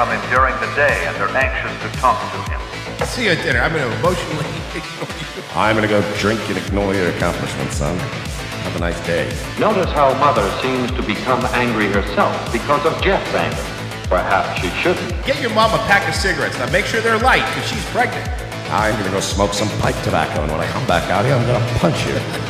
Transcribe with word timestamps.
from 0.00 0.16
him 0.16 0.30
during 0.32 0.56
the 0.64 0.72
day 0.74 0.96
and 1.04 1.14
they're 1.16 1.28
anxious 1.36 1.76
to 1.84 2.00
talk 2.00 2.16
to 2.32 2.40
him. 2.48 2.60
See 3.04 3.26
you 3.26 3.32
at 3.36 3.44
dinner. 3.44 3.60
I'm 3.60 3.70
going 3.70 3.84
to 3.84 3.92
emotionally 4.00 4.48
ignore 4.72 5.12
you. 5.12 5.28
I'm 5.52 5.76
gonna 5.76 5.92
go 5.92 6.00
drink 6.16 6.40
and 6.48 6.56
ignore 6.56 6.94
your 6.94 7.10
accomplishments, 7.10 7.76
son. 7.76 7.98
Have 8.64 8.76
a 8.76 8.78
nice 8.78 8.98
day. 9.04 9.28
Notice 9.58 9.92
how 9.92 10.14
Mother 10.16 10.48
seems 10.62 10.90
to 10.92 11.02
become 11.02 11.44
angry 11.52 11.88
herself 11.92 12.32
because 12.50 12.80
of 12.86 12.96
Jeff's 13.02 13.34
anger. 13.34 14.08
Perhaps 14.08 14.62
she 14.62 14.70
shouldn't. 14.80 15.10
Get 15.26 15.38
your 15.42 15.52
mom 15.52 15.74
a 15.74 15.82
pack 15.84 16.08
of 16.08 16.14
cigarettes. 16.14 16.56
Now 16.56 16.70
make 16.70 16.86
sure 16.86 17.02
they're 17.02 17.18
light 17.18 17.44
because 17.52 17.68
she's 17.68 17.84
pregnant. 17.86 18.26
I'm 18.70 18.96
gonna 18.96 19.10
go 19.10 19.20
smoke 19.20 19.52
some 19.52 19.68
pipe 19.80 20.00
tobacco, 20.02 20.40
and 20.40 20.50
when 20.50 20.60
I 20.60 20.66
come 20.68 20.86
back 20.86 21.10
out 21.10 21.26
here, 21.26 21.34
I'm 21.34 21.44
gonna 21.44 21.78
punch 21.78 22.06
you 22.06 22.14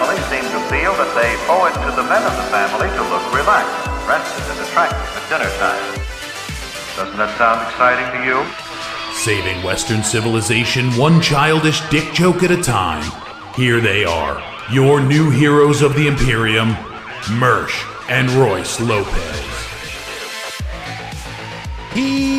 feel 0.71 0.95
that 0.95 1.11
they 1.19 1.35
owe 1.51 1.67
it 1.67 1.75
to 1.83 1.91
the 1.99 2.07
men 2.07 2.23
of 2.23 2.31
the 2.39 2.47
family 2.47 2.87
to 2.95 3.03
look 3.11 3.25
relaxed, 3.35 3.75
rested, 4.07 4.39
and 4.55 4.59
attractive 4.63 5.03
at 5.19 5.23
dinner 5.27 5.51
time. 5.59 5.83
Doesn't 6.95 7.17
that 7.17 7.37
sound 7.37 7.59
exciting 7.67 8.07
to 8.15 8.19
you? 8.23 8.39
Saving 9.13 9.61
Western 9.63 10.01
civilization 10.01 10.89
one 10.91 11.19
childish 11.19 11.81
dick 11.89 12.13
joke 12.13 12.43
at 12.43 12.51
a 12.51 12.63
time. 12.63 13.03
Here 13.53 13.81
they 13.81 14.05
are, 14.05 14.41
your 14.71 15.01
new 15.01 15.29
heroes 15.29 15.81
of 15.81 15.93
the 15.95 16.07
Imperium, 16.07 16.69
Mersh 17.35 17.75
and 18.09 18.29
Royce 18.31 18.79
Lopez. 18.79 19.41
He 21.93 22.30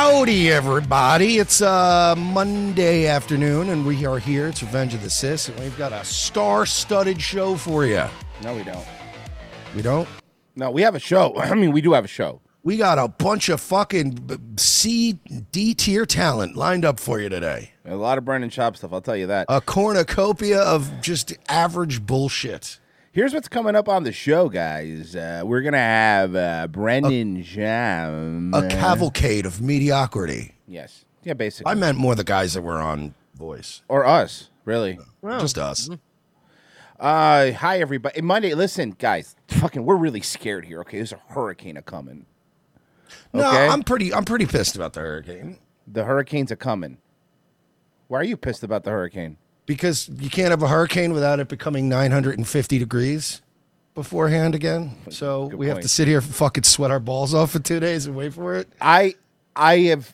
howdy 0.00 0.50
everybody. 0.50 1.36
It's 1.36 1.60
uh 1.60 2.14
Monday 2.16 3.06
afternoon 3.06 3.68
and 3.68 3.84
we 3.84 4.06
are 4.06 4.18
here. 4.18 4.46
It's 4.46 4.62
Revenge 4.62 4.94
of 4.94 5.02
the 5.02 5.10
Cis 5.10 5.50
and 5.50 5.60
we've 5.60 5.76
got 5.76 5.92
a 5.92 6.02
star-studded 6.06 7.20
show 7.20 7.54
for 7.54 7.84
you. 7.84 8.02
No, 8.42 8.56
we 8.56 8.62
don't. 8.62 8.86
We 9.76 9.82
don't? 9.82 10.08
No, 10.56 10.70
we 10.70 10.80
have 10.80 10.94
a 10.94 10.98
show. 10.98 11.36
I 11.36 11.54
mean, 11.54 11.72
we 11.72 11.82
do 11.82 11.92
have 11.92 12.06
a 12.06 12.08
show. 12.08 12.40
We 12.62 12.78
got 12.78 12.98
a 12.98 13.08
bunch 13.08 13.50
of 13.50 13.60
fucking 13.60 14.56
C, 14.56 15.18
D 15.52 15.74
tier 15.74 16.06
talent 16.06 16.56
lined 16.56 16.86
up 16.86 16.98
for 16.98 17.20
you 17.20 17.28
today. 17.28 17.72
A 17.84 17.94
lot 17.94 18.16
of 18.16 18.24
Brendan 18.24 18.48
Schaub 18.48 18.78
stuff, 18.78 18.94
I'll 18.94 19.02
tell 19.02 19.18
you 19.18 19.26
that. 19.26 19.44
A 19.50 19.60
cornucopia 19.60 20.62
of 20.62 20.90
just 21.02 21.34
average 21.46 22.06
bullshit. 22.06 22.80
Here's 23.12 23.34
what's 23.34 23.48
coming 23.48 23.74
up 23.74 23.88
on 23.88 24.04
the 24.04 24.12
show, 24.12 24.48
guys. 24.48 25.16
Uh, 25.16 25.42
we're 25.44 25.62
going 25.62 25.72
to 25.72 25.78
have 25.78 26.36
uh, 26.36 26.68
Brendan 26.68 27.42
Schaub. 27.42 28.54
A 28.56 28.68
cavalcade 28.68 29.46
of 29.46 29.60
mediocrity. 29.60 30.54
Yes. 30.68 31.04
Yeah, 31.24 31.32
basically. 31.34 31.70
I 31.70 31.74
meant 31.74 31.98
more 31.98 32.14
the 32.14 32.22
guys 32.22 32.54
that 32.54 32.62
were 32.62 32.78
on 32.80 33.14
voice. 33.34 33.82
or 33.88 34.04
us, 34.06 34.50
really. 34.64 34.98
Just 35.24 35.58
us. 35.58 35.90
Uh, 37.00 37.50
hi 37.52 37.80
everybody. 37.80 38.20
Monday, 38.20 38.54
listen, 38.54 38.94
guys. 38.96 39.34
Fucking, 39.48 39.84
we're 39.84 39.96
really 39.96 40.20
scared 40.20 40.66
here. 40.66 40.80
Okay, 40.82 40.98
there's 40.98 41.12
a 41.12 41.20
hurricane 41.30 41.76
a 41.76 41.82
coming. 41.82 42.26
No, 43.32 43.42
I'm 43.44 43.82
pretty 43.82 44.14
I'm 44.14 44.24
pretty 44.24 44.46
pissed 44.46 44.76
about 44.76 44.92
the 44.92 45.00
hurricane. 45.00 45.58
The 45.86 46.04
hurricanes 46.04 46.52
are 46.52 46.56
coming. 46.56 46.98
Why 48.06 48.20
are 48.20 48.24
you 48.24 48.36
pissed 48.36 48.62
about 48.62 48.84
the 48.84 48.90
hurricane? 48.90 49.36
Because 49.70 50.08
you 50.08 50.28
can't 50.28 50.50
have 50.50 50.64
a 50.64 50.66
hurricane 50.66 51.12
without 51.12 51.38
it 51.38 51.46
becoming 51.46 51.88
950 51.88 52.76
degrees 52.80 53.40
beforehand 53.94 54.56
again. 54.56 54.96
So 55.10 55.46
Good 55.46 55.60
we 55.60 55.68
have 55.68 55.78
to 55.78 55.86
sit 55.86 56.08
here 56.08 56.18
and 56.18 56.26
fucking 56.26 56.64
sweat 56.64 56.90
our 56.90 56.98
balls 56.98 57.34
off 57.34 57.52
for 57.52 57.60
two 57.60 57.78
days 57.78 58.04
and 58.06 58.16
wait 58.16 58.34
for 58.34 58.56
it. 58.56 58.68
I 58.80 59.14
I 59.54 59.78
have 59.82 60.12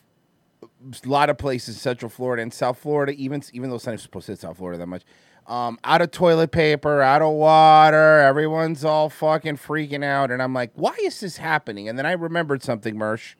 a 0.82 1.08
lot 1.08 1.30
of 1.30 1.38
places, 1.38 1.80
Central 1.80 2.10
Florida 2.10 2.42
and 2.42 2.52
South 2.52 2.76
Florida, 2.76 3.12
even 3.12 3.42
even 3.54 3.70
though 3.70 3.76
it's 3.76 3.86
not 3.86 3.98
supposed 3.98 4.26
to 4.26 4.32
hit 4.32 4.40
South 4.40 4.58
Florida 4.58 4.78
that 4.78 4.88
much. 4.88 5.04
Um, 5.46 5.78
out 5.84 6.02
of 6.02 6.10
toilet 6.10 6.50
paper, 6.50 7.00
out 7.00 7.22
of 7.22 7.32
water, 7.32 8.20
everyone's 8.20 8.84
all 8.84 9.08
fucking 9.08 9.56
freaking 9.56 10.04
out, 10.04 10.30
and 10.30 10.42
I'm 10.42 10.52
like, 10.52 10.72
why 10.74 10.94
is 11.00 11.20
this 11.20 11.38
happening? 11.38 11.88
And 11.88 11.98
then 11.98 12.04
I 12.04 12.12
remembered 12.12 12.62
something, 12.62 12.94
Mersh. 12.94 13.36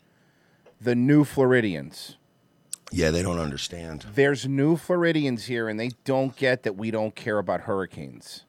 The 0.81 0.95
new 0.95 1.25
Floridians. 1.25 2.17
Yeah, 2.93 3.11
they 3.11 3.23
don't 3.23 3.39
understand. 3.39 4.07
There's 4.15 4.47
new 4.47 4.77
Floridians 4.77 5.47
here, 5.47 5.69
and 5.69 5.79
they 5.79 5.91
don't 6.05 6.37
get 6.37 6.63
that 6.63 6.77
we 6.77 6.91
don't 6.91 7.15
care 7.15 7.39
about 7.39 7.63
hurricanes. 7.63 8.45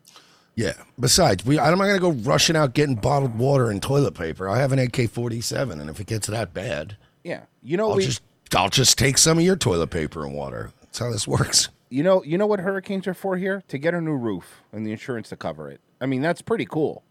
Yeah. 0.55 0.73
Besides, 0.99 1.45
we 1.45 1.59
I'm 1.59 1.77
not 1.77 1.85
gonna 1.85 1.99
go 1.99 2.11
rushing 2.11 2.55
out 2.55 2.73
getting 2.73 2.95
bottled 2.95 3.37
water 3.37 3.69
and 3.69 3.81
toilet 3.81 4.15
paper. 4.15 4.49
I 4.49 4.57
have 4.57 4.71
an 4.71 4.79
AK-47, 4.79 5.79
and 5.79 5.89
if 5.89 5.99
it 5.99 6.07
gets 6.07 6.27
that 6.27 6.53
bad, 6.53 6.97
Yeah, 7.23 7.43
you 7.61 7.77
know 7.77 7.91
I'll 7.91 7.97
we, 7.97 8.05
just 8.05 8.21
I'll 8.55 8.69
just 8.69 8.97
take 8.97 9.17
some 9.17 9.37
of 9.37 9.43
your 9.43 9.55
toilet 9.55 9.91
paper 9.91 10.25
and 10.25 10.33
water. 10.33 10.71
That's 10.81 10.99
how 10.99 11.11
this 11.11 11.27
works. 11.27 11.69
You 11.89 12.03
know, 12.03 12.23
you 12.23 12.37
know 12.37 12.47
what 12.47 12.59
hurricanes 12.59 13.07
are 13.07 13.13
for 13.13 13.37
here? 13.37 13.63
To 13.67 13.77
get 13.77 13.93
a 13.93 14.01
new 14.01 14.15
roof 14.15 14.61
and 14.73 14.85
the 14.85 14.91
insurance 14.91 15.29
to 15.29 15.35
cover 15.35 15.69
it. 15.69 15.79
I 16.01 16.05
mean, 16.05 16.21
that's 16.21 16.41
pretty 16.41 16.65
cool. 16.65 17.03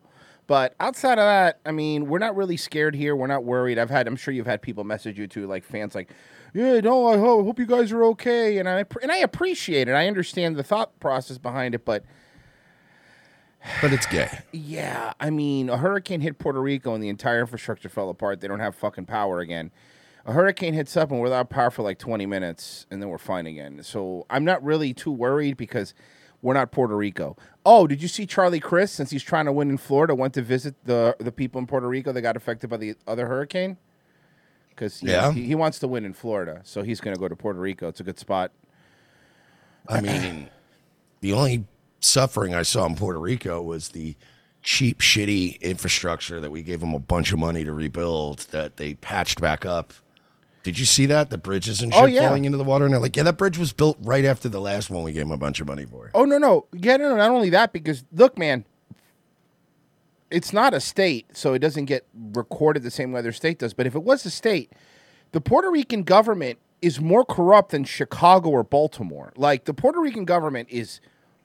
But 0.46 0.74
outside 0.78 1.18
of 1.18 1.24
that, 1.24 1.60
I 1.64 1.72
mean, 1.72 2.06
we're 2.06 2.18
not 2.18 2.36
really 2.36 2.56
scared 2.56 2.94
here. 2.94 3.16
We're 3.16 3.26
not 3.26 3.42
worried. 3.44 3.78
I've 3.78 3.90
had, 3.90 4.06
I'm 4.06 4.16
sure 4.16 4.34
you've 4.34 4.46
had 4.46 4.62
people 4.62 4.84
message 4.84 5.18
you 5.18 5.26
too, 5.26 5.46
like 5.46 5.64
fans, 5.64 5.94
like, 5.94 6.10
yeah, 6.56 6.80
no, 6.80 7.06
I 7.06 7.18
hope, 7.18 7.44
hope 7.44 7.58
you 7.58 7.66
guys 7.66 7.92
are 7.92 8.02
okay, 8.04 8.56
and 8.58 8.68
I 8.68 8.84
and 9.02 9.12
I 9.12 9.18
appreciate 9.18 9.88
it. 9.88 9.92
I 9.92 10.06
understand 10.06 10.56
the 10.56 10.62
thought 10.62 10.98
process 11.00 11.36
behind 11.38 11.74
it, 11.74 11.84
but 11.84 12.04
But 13.82 13.92
it's 13.92 14.06
gay. 14.06 14.28
yeah, 14.52 15.12
I 15.20 15.30
mean, 15.30 15.68
a 15.68 15.76
hurricane 15.76 16.20
hit 16.20 16.38
Puerto 16.38 16.60
Rico 16.60 16.94
and 16.94 17.02
the 17.02 17.08
entire 17.08 17.40
infrastructure 17.40 17.88
fell 17.88 18.08
apart. 18.08 18.40
They 18.40 18.48
don't 18.48 18.60
have 18.60 18.74
fucking 18.74 19.06
power 19.06 19.40
again. 19.40 19.70
A 20.24 20.32
hurricane 20.32 20.74
hits 20.74 20.96
up 20.96 21.10
and 21.10 21.20
we're 21.20 21.24
without 21.24 21.50
power 21.50 21.70
for 21.70 21.82
like 21.82 21.98
20 21.98 22.26
minutes 22.26 22.86
and 22.90 23.00
then 23.02 23.08
we're 23.08 23.18
fine 23.18 23.46
again. 23.46 23.82
So 23.82 24.26
I'm 24.30 24.44
not 24.44 24.62
really 24.64 24.92
too 24.94 25.12
worried 25.12 25.56
because 25.56 25.94
we're 26.42 26.54
not 26.54 26.72
Puerto 26.72 26.96
Rico. 26.96 27.36
Oh, 27.64 27.86
did 27.86 28.02
you 28.02 28.08
see 28.08 28.26
Charlie 28.26 28.60
Crist 28.60 28.94
since 28.94 29.10
he's 29.10 29.22
trying 29.22 29.44
to 29.44 29.52
win 29.52 29.70
in 29.70 29.76
Florida 29.78 30.14
went 30.14 30.34
to 30.34 30.42
visit 30.42 30.74
the 30.84 31.16
the 31.18 31.32
people 31.32 31.60
in 31.60 31.66
Puerto 31.66 31.88
Rico 31.88 32.12
that 32.12 32.22
got 32.22 32.36
affected 32.36 32.70
by 32.70 32.76
the 32.76 32.94
other 33.06 33.26
hurricane? 33.26 33.76
Because 34.76 35.02
Yeah. 35.02 35.32
he, 35.32 35.44
he 35.44 35.54
wants 35.54 35.78
to 35.80 35.88
win 35.88 36.04
in 36.04 36.12
Florida, 36.12 36.60
so 36.62 36.82
he's 36.82 37.00
going 37.00 37.16
to 37.16 37.20
go 37.20 37.26
to 37.28 37.34
Puerto 37.34 37.58
Rico. 37.58 37.88
It's 37.88 37.98
a 38.00 38.04
good 38.04 38.18
spot. 38.18 38.52
I 39.88 40.00
mean, 40.00 40.50
the 41.20 41.32
only 41.32 41.64
suffering 42.00 42.54
I 42.54 42.62
saw 42.62 42.84
in 42.86 42.94
Puerto 42.94 43.18
Rico 43.18 43.62
was 43.62 43.88
the 43.90 44.16
cheap, 44.62 44.98
shitty 44.98 45.60
infrastructure 45.62 46.40
that 46.40 46.50
we 46.50 46.62
gave 46.62 46.80
them 46.80 46.92
a 46.92 46.98
bunch 46.98 47.32
of 47.32 47.38
money 47.38 47.64
to 47.64 47.72
rebuild 47.72 48.40
that 48.50 48.76
they 48.76 48.94
patched 48.94 49.40
back 49.40 49.64
up. 49.64 49.92
Did 50.64 50.78
you 50.80 50.84
see 50.84 51.06
that? 51.06 51.30
The 51.30 51.38
bridges 51.38 51.80
and 51.80 51.92
oh, 51.94 51.98
shit 51.98 52.02
Oh, 52.02 52.06
yeah. 52.06 52.26
falling 52.26 52.44
into 52.44 52.58
the 52.58 52.64
water? 52.64 52.84
And 52.84 52.92
they're 52.92 53.00
like, 53.00 53.16
yeah, 53.16 53.22
that 53.22 53.38
bridge 53.38 53.56
was 53.56 53.72
built 53.72 53.96
right 54.02 54.24
after 54.24 54.48
the 54.48 54.60
last 54.60 54.90
one 54.90 55.04
we 55.04 55.12
gave 55.12 55.22
them 55.22 55.30
a 55.30 55.36
bunch 55.38 55.60
of 55.60 55.68
money 55.68 55.86
for. 55.86 56.10
Oh 56.12 56.24
no, 56.24 56.38
no, 56.38 56.66
yeah, 56.72 56.96
no, 56.96 57.10
no. 57.10 57.16
Not 57.16 57.30
only 57.30 57.50
that, 57.50 57.72
because 57.72 58.04
look, 58.12 58.36
man, 58.36 58.64
it's 60.30 60.52
not 60.52 60.74
a 60.74 60.80
state, 60.80 61.26
so 61.36 61.54
it 61.54 61.60
doesn't 61.60 61.84
get 61.86 62.06
recorded 62.32 62.82
the 62.82 62.90
same 62.90 63.12
way 63.12 63.20
other 63.20 63.32
state 63.32 63.58
does. 63.58 63.74
But 63.74 63.86
if 63.86 63.94
it 63.94 64.02
was 64.02 64.24
a 64.26 64.30
state, 64.30 64.72
the 65.32 65.40
Puerto 65.40 65.70
Rican 65.70 66.02
government 66.02 66.58
is 66.82 67.00
more 67.00 67.24
corrupt 67.24 67.70
than 67.70 67.84
Chicago 67.84 68.50
or 68.50 68.62
Baltimore. 68.62 69.32
Like 69.36 69.64
the 69.64 69.74
Puerto 69.74 70.00
Rican 70.00 70.24
government 70.24 70.68
is 70.70 71.00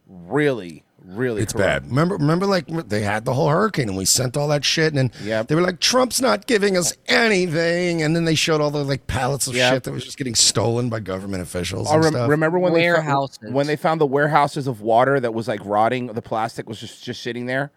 really, 0.07 0.83
really 1.03 1.41
It's 1.41 1.53
corrupt. 1.53 1.83
bad. 1.83 1.89
Remember, 1.89 2.15
remember, 2.17 2.45
like 2.45 2.67
they 2.89 3.01
had 3.01 3.25
the 3.25 3.33
whole 3.33 3.49
hurricane, 3.49 3.87
and 3.87 3.97
we 3.97 4.05
sent 4.05 4.35
all 4.35 4.47
that 4.49 4.65
shit, 4.65 4.93
and 4.93 4.97
then 4.97 5.11
Yep. 5.23 5.47
they 5.47 5.55
were 5.55 5.61
like, 5.61 5.79
"Trump's 5.79 6.19
not 6.21 6.47
giving 6.47 6.75
us 6.77 6.93
anything," 7.07 8.01
and 8.01 8.15
then 8.15 8.25
they 8.25 8.35
showed 8.35 8.61
all 8.61 8.71
the 8.71 8.83
like 8.83 9.07
pallets 9.07 9.47
of 9.47 9.55
Yep. 9.55 9.73
shit 9.73 9.83
that 9.83 9.91
was 9.93 10.03
just 10.03 10.17
getting 10.17 10.35
stolen 10.35 10.89
by 10.89 10.99
government 10.99 11.41
officials. 11.41 11.87
Oh, 11.89 11.95
and 11.95 12.03
rem- 12.03 12.13
stuff. 12.13 12.29
remember 12.29 12.59
when 12.59 12.73
they 12.73 12.81
Warehouses. 12.81 13.37
found, 13.37 13.53
when 13.53 13.67
they 13.67 13.75
found 13.77 14.01
the 14.01 14.05
warehouses 14.05 14.67
of 14.67 14.81
water 14.81 15.19
that 15.19 15.33
was 15.33 15.47
like 15.47 15.61
rotting? 15.63 16.07
The 16.07 16.21
plastic 16.21 16.67
was 16.67 16.79
just 16.79 17.03
just 17.03 17.21
sitting 17.23 17.45
there. 17.45 17.71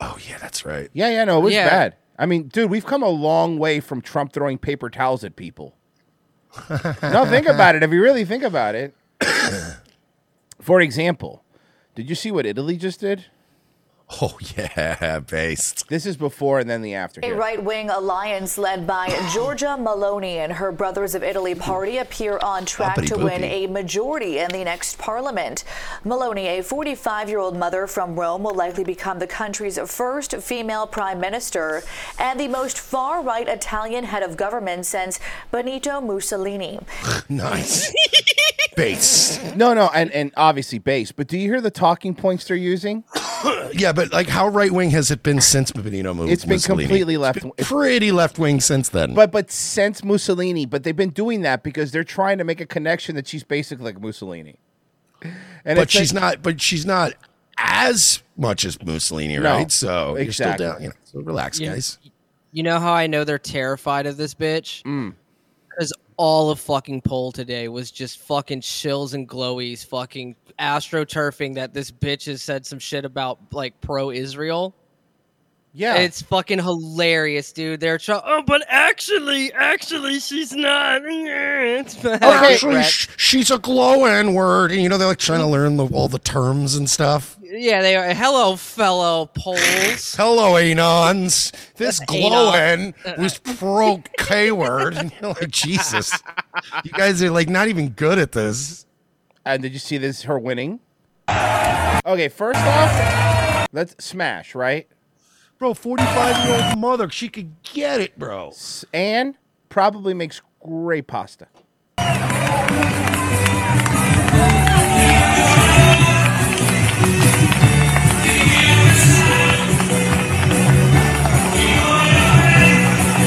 Oh 0.00 0.16
yeah, 0.28 0.38
that's 0.38 0.64
right. 0.64 0.88
Yeah, 0.92 1.08
yeah, 1.10 1.24
no, 1.24 1.38
it 1.38 1.42
was 1.42 1.54
Yeah. 1.54 1.68
bad. 1.68 1.96
I 2.18 2.26
mean, 2.26 2.48
dude, 2.48 2.70
we've 2.70 2.86
come 2.86 3.02
a 3.02 3.08
long 3.08 3.58
way 3.58 3.80
from 3.80 4.00
Trump 4.00 4.32
throwing 4.32 4.58
paper 4.58 4.90
towels 4.90 5.22
at 5.24 5.36
people. 5.36 5.76
no, 6.70 7.24
think 7.26 7.46
about 7.46 7.74
it. 7.76 7.82
If 7.82 7.92
you 7.92 8.02
really 8.02 8.24
think 8.24 8.42
about 8.42 8.74
it. 8.74 8.94
For 10.60 10.80
example, 10.80 11.44
did 11.94 12.08
you 12.08 12.14
see 12.16 12.30
what 12.30 12.46
Italy 12.46 12.76
just 12.76 13.00
did? 13.00 13.26
Oh 14.22 14.38
yeah, 14.56 15.20
based. 15.20 15.88
This 15.88 16.06
is 16.06 16.16
before 16.16 16.58
and 16.60 16.68
then 16.68 16.80
the 16.80 16.94
after. 16.94 17.20
A 17.22 17.32
right 17.32 17.62
wing 17.62 17.90
alliance 17.90 18.56
led 18.56 18.86
by 18.86 19.08
Giorgia 19.32 19.78
Meloni 19.78 20.36
and 20.36 20.52
her 20.54 20.72
Brothers 20.72 21.14
of 21.14 21.22
Italy 21.22 21.54
party 21.54 21.98
appear 21.98 22.38
on 22.38 22.64
track 22.64 22.96
Boppity 22.96 23.08
to 23.08 23.18
win 23.18 23.44
a 23.44 23.66
majority 23.66 24.38
in 24.38 24.50
the 24.50 24.64
next 24.64 24.98
parliament. 24.98 25.62
Maloney, 26.04 26.46
a 26.46 26.62
45 26.62 27.28
year 27.28 27.38
old 27.38 27.56
mother 27.56 27.86
from 27.86 28.18
Rome, 28.18 28.42
will 28.42 28.54
likely 28.54 28.82
become 28.82 29.18
the 29.18 29.26
country's 29.26 29.78
first 29.78 30.34
female 30.36 30.86
prime 30.86 31.20
minister 31.20 31.82
and 32.18 32.40
the 32.40 32.48
most 32.48 32.78
far 32.78 33.22
right 33.22 33.46
Italian 33.46 34.04
head 34.04 34.22
of 34.22 34.38
government 34.38 34.86
since 34.86 35.20
Benito 35.50 36.00
Mussolini. 36.00 36.80
Nice. 37.28 37.92
Base. 38.76 39.54
No, 39.54 39.74
no, 39.74 39.90
and, 39.94 40.10
and 40.12 40.32
obviously 40.36 40.78
base. 40.78 41.12
But 41.12 41.26
do 41.26 41.36
you 41.36 41.48
hear 41.48 41.60
the 41.60 41.70
talking 41.70 42.14
points 42.14 42.44
they're 42.44 42.56
using? 42.56 43.04
Yeah, 43.72 43.92
but 43.92 44.12
like, 44.12 44.28
how 44.28 44.48
right 44.48 44.70
wing 44.72 44.90
has 44.90 45.10
it 45.10 45.22
been 45.22 45.40
since 45.40 45.70
Benito 45.72 46.12
Mu- 46.14 46.26
It's 46.26 46.44
been 46.44 46.54
Mussolini? 46.56 46.84
completely 46.84 47.14
It's 47.14 47.20
left- 47.20 47.42
been 47.42 47.52
pretty 47.64 48.12
left 48.12 48.38
wing 48.38 48.60
since 48.60 48.88
then. 48.88 49.14
But 49.14 49.30
but 49.30 49.50
since 49.50 50.02
Mussolini, 50.02 50.66
but 50.66 50.82
they've 50.82 50.96
been 50.96 51.10
doing 51.10 51.42
that 51.42 51.62
because 51.62 51.92
they're 51.92 52.04
trying 52.04 52.38
to 52.38 52.44
make 52.44 52.60
a 52.60 52.66
connection 52.66 53.14
that 53.16 53.26
she's 53.28 53.44
basically 53.44 53.84
like 53.84 54.00
Mussolini. 54.00 54.56
And 55.64 55.76
but 55.76 55.90
she's 55.90 56.12
like- 56.14 56.22
not. 56.22 56.42
But 56.42 56.60
she's 56.60 56.86
not 56.86 57.12
as 57.58 58.22
much 58.36 58.64
as 58.64 58.82
Mussolini, 58.82 59.36
No, 59.38 59.42
right? 59.52 59.70
So 59.70 60.16
you're 60.16 60.32
still 60.32 60.48
exactly. 60.52 60.66
down. 60.66 60.82
You 60.82 60.88
know, 60.88 60.94
so 61.04 61.20
relax, 61.20 61.58
Yeah. 61.60 61.70
guys. 61.74 61.98
You 62.52 62.62
know 62.62 62.78
how 62.80 62.92
I 62.94 63.06
know 63.08 63.24
they're 63.24 63.38
terrified 63.38 64.06
of 64.06 64.16
this 64.16 64.34
bitch? 64.34 64.82
Mm. 64.84 65.14
All 66.18 66.50
of 66.50 66.60
fucking 66.60 67.02
poll 67.02 67.32
today 67.32 67.68
was 67.68 67.90
just 67.90 68.18
fucking 68.18 68.60
chills 68.60 69.14
and 69.14 69.28
glowies, 69.28 69.86
fucking 69.86 70.36
astroturfing 70.58 71.54
that 71.54 71.72
this 71.72 71.90
bitch 71.90 72.26
has 72.26 72.42
said 72.42 72.66
some 72.66 72.80
shit 72.80 73.04
about 73.04 73.38
like 73.52 73.80
pro 73.80 74.10
Israel. 74.10 74.74
Yeah. 75.72 75.96
It's 75.98 76.22
fucking 76.22 76.58
hilarious, 76.58 77.52
dude. 77.52 77.80
They're 77.80 77.98
trying. 77.98 78.22
Oh, 78.24 78.42
but 78.42 78.64
actually, 78.68 79.52
actually, 79.52 80.18
she's 80.18 80.52
not. 80.52 81.02
It's 81.08 82.04
Actually, 82.04 82.82
sh- 82.82 83.08
she's 83.16 83.50
a 83.50 83.58
glow 83.58 84.04
N 84.04 84.34
word, 84.34 84.72
and 84.72 84.82
you 84.82 84.88
know 84.88 84.98
they're 84.98 85.06
like 85.08 85.18
trying 85.18 85.40
to 85.40 85.46
learn 85.46 85.76
the, 85.76 85.86
all 85.86 86.08
the 86.08 86.18
terms 86.18 86.74
and 86.74 86.88
stuff. 86.88 87.36
yeah, 87.42 87.82
they 87.82 87.94
are. 87.96 88.12
Hello, 88.14 88.56
fellow 88.56 89.26
polls. 89.36 90.14
Hello, 90.16 90.54
anons. 90.54 91.52
This 91.76 92.00
glow 92.06 92.52
N 92.54 92.94
was 93.18 93.38
pro 93.38 94.02
K 94.18 94.50
word, 94.50 94.96
and 94.96 95.12
you're 95.20 95.30
like, 95.34 95.50
Jesus, 95.50 96.12
you 96.84 96.90
guys 96.92 97.22
are 97.22 97.30
like 97.30 97.48
not 97.48 97.68
even 97.68 97.90
good 97.90 98.18
at 98.18 98.32
this. 98.32 98.86
And 99.44 99.62
did 99.62 99.72
you 99.72 99.78
see 99.78 99.98
this? 99.98 100.22
Her 100.22 100.38
winning. 100.38 100.80
Okay, 101.28 102.28
first 102.28 102.58
off, 102.60 103.68
let's 103.72 104.02
smash 104.04 104.54
right. 104.54 104.88
Bro, 105.58 105.74
45 105.74 106.46
year 106.46 106.68
old 106.68 106.78
mother, 106.78 107.10
she 107.10 107.28
could 107.28 107.60
get 107.64 108.00
it, 108.00 108.16
bro. 108.16 108.52
And 108.92 109.34
probably 109.68 110.14
makes 110.14 110.40
great 110.60 111.08
pasta. 111.08 111.48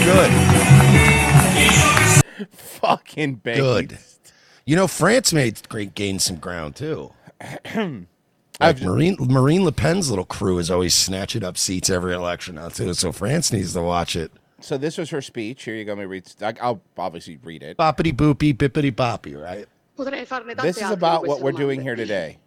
Good. 0.05 0.31
Fucking 2.49 3.35
baked. 3.35 3.57
Good. 3.59 3.97
You 4.65 4.77
know, 4.77 4.87
France 4.87 5.33
made 5.33 5.67
great 5.67 5.95
gain 5.95 6.19
some 6.19 6.37
ground 6.37 6.77
too. 6.77 7.11
Like 8.61 8.81
Marine 8.81 9.17
Marine 9.19 9.65
Le 9.65 9.71
Pen's 9.71 10.09
little 10.09 10.25
crew 10.25 10.59
is 10.59 10.69
always 10.69 10.93
snatching 10.93 11.43
up 11.43 11.57
seats 11.57 11.89
every 11.89 12.13
election 12.13 12.55
now 12.55 12.69
too. 12.69 12.93
So 12.93 13.11
France 13.11 13.51
needs 13.51 13.73
to 13.73 13.81
watch 13.81 14.15
it. 14.15 14.31
So 14.59 14.77
this 14.77 14.97
was 14.97 15.09
her 15.09 15.21
speech. 15.21 15.63
Here 15.63 15.75
you 15.75 15.83
go. 15.85 15.93
Let 15.93 15.99
me 15.99 16.05
read. 16.05 16.31
I- 16.41 16.53
I'll 16.61 16.81
obviously 16.97 17.39
read 17.43 17.63
it. 17.63 17.77
Boppity 17.77 18.13
boopy, 18.13 18.53
bippity 18.55 18.91
boppy, 18.91 19.35
right? 19.35 19.67
Potrei 19.97 20.25
farne 20.25 20.55
tante 20.55 20.61
This 20.61 20.77
is 20.77 20.91
about 20.91 21.25
what 21.25 21.41
we're 21.41 21.51
doing 21.51 21.81
here 21.81 21.95
today. 21.95 22.37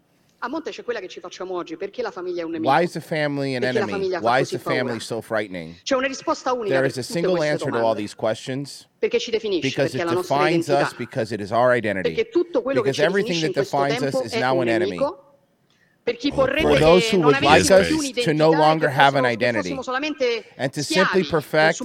A 0.45 0.49
monte 0.49 0.71
c'è 0.71 0.85
quella 0.85 1.01
che 1.01 1.09
ci 1.09 1.21
facciamo 1.21 1.55
oggi, 1.55 1.75
perché 1.79 2.03
la 2.03 2.11
famiglia 2.11 2.43
è 2.43 2.45
un 2.45 2.51
nemico? 2.51 2.71
Why 2.71 2.83
is 2.83 2.93
the 2.93 3.01
family 3.01 3.55
an 3.57 3.65
enemy? 3.65 4.15
Why 4.21 4.41
is 4.41 4.51
the 4.51 4.59
family 4.59 5.01
so 5.01 5.23
frightening? 5.23 5.77
C'è 5.83 5.97
una 5.97 6.07
risposta 6.07 6.53
unica 6.53 6.69
There 6.69 6.81
per 6.83 6.91
is 6.91 6.99
a 6.99 7.03
single 7.03 7.43
answer 7.43 7.71
to 7.71 7.79
all 7.79 7.95
these 7.95 8.15
questions 8.15 8.87
Perché 8.99 9.19
ci 9.19 9.31
definisce, 9.31 9.67
because 9.67 9.97
it 9.97 10.03
è 10.03 10.05
la 10.05 10.13
nostra 10.13 10.37
defines 10.37 10.69
us 10.69 10.93
because 10.97 11.33
it 11.33 11.41
is 11.41 11.51
our 11.51 11.75
identity. 11.75 12.15
Perché 12.15 12.29
tutto 12.29 12.61
quello 12.61 12.83
che 12.83 12.91
Because 12.91 13.03
everything 13.03 13.41
that 13.41 13.55
defines 13.55 14.03
us 14.03 14.23
is 14.23 14.35
now 14.35 14.61
an 14.61 14.69
enemy. 14.69 14.99
Nemico. 16.05 16.13
Per 16.13 16.17
chi 16.17 16.31
For 16.31 16.51
vorrebbe 16.51 16.79
those 16.79 17.09
che 17.09 17.17
who 17.17 17.23
non 17.23 17.33
would 17.33 17.43
like 17.43 17.63
avessimo 17.63 18.01
us 18.01 18.25
to 18.25 18.33
no 18.35 18.51
longer 18.51 18.89
have 18.91 19.17
an 19.17 19.25
identity 19.25 19.73
and 20.57 20.73
to 20.73 20.83
simply 20.83 21.25
perfect 21.25 21.81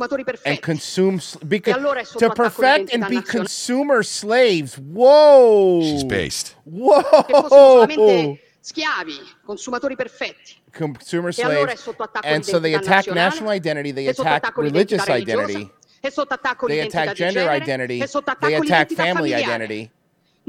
and 0.45 0.61
consume 0.61 1.21
because 1.47 1.75
allora 1.75 2.03
to 2.03 2.29
perfect 2.31 2.93
and 2.93 3.07
be 3.07 3.15
nazionale. 3.15 3.25
consumer 3.25 4.03
slaves. 4.03 4.77
Whoa! 4.77 5.81
She's 5.81 6.03
based. 6.03 6.55
Whoa! 6.65 7.85
che 7.87 8.41
schiavi, 8.59 9.15
consumatori 9.45 9.95
perfetti. 9.95 10.57
Consumer 10.71 11.33
E 11.35 11.43
allora 11.43 11.75
slaves. 11.75 12.21
And 12.23 12.43
so 12.43 12.59
they 12.59 12.75
attack 12.75 13.07
national 13.07 13.51
identity, 13.51 13.91
they 13.93 14.07
attack 14.07 14.55
religious 14.57 15.07
identity, 15.07 15.71
è 16.01 16.09
sotto 16.09 16.33
attacco 16.33 16.67
they 16.67 16.81
attack 16.81 17.13
gender 17.13 17.49
identity, 17.49 17.99
they 18.39 18.55
attack 18.55 18.91
family 18.93 19.31
familiare. 19.31 19.63
identity. 19.63 19.91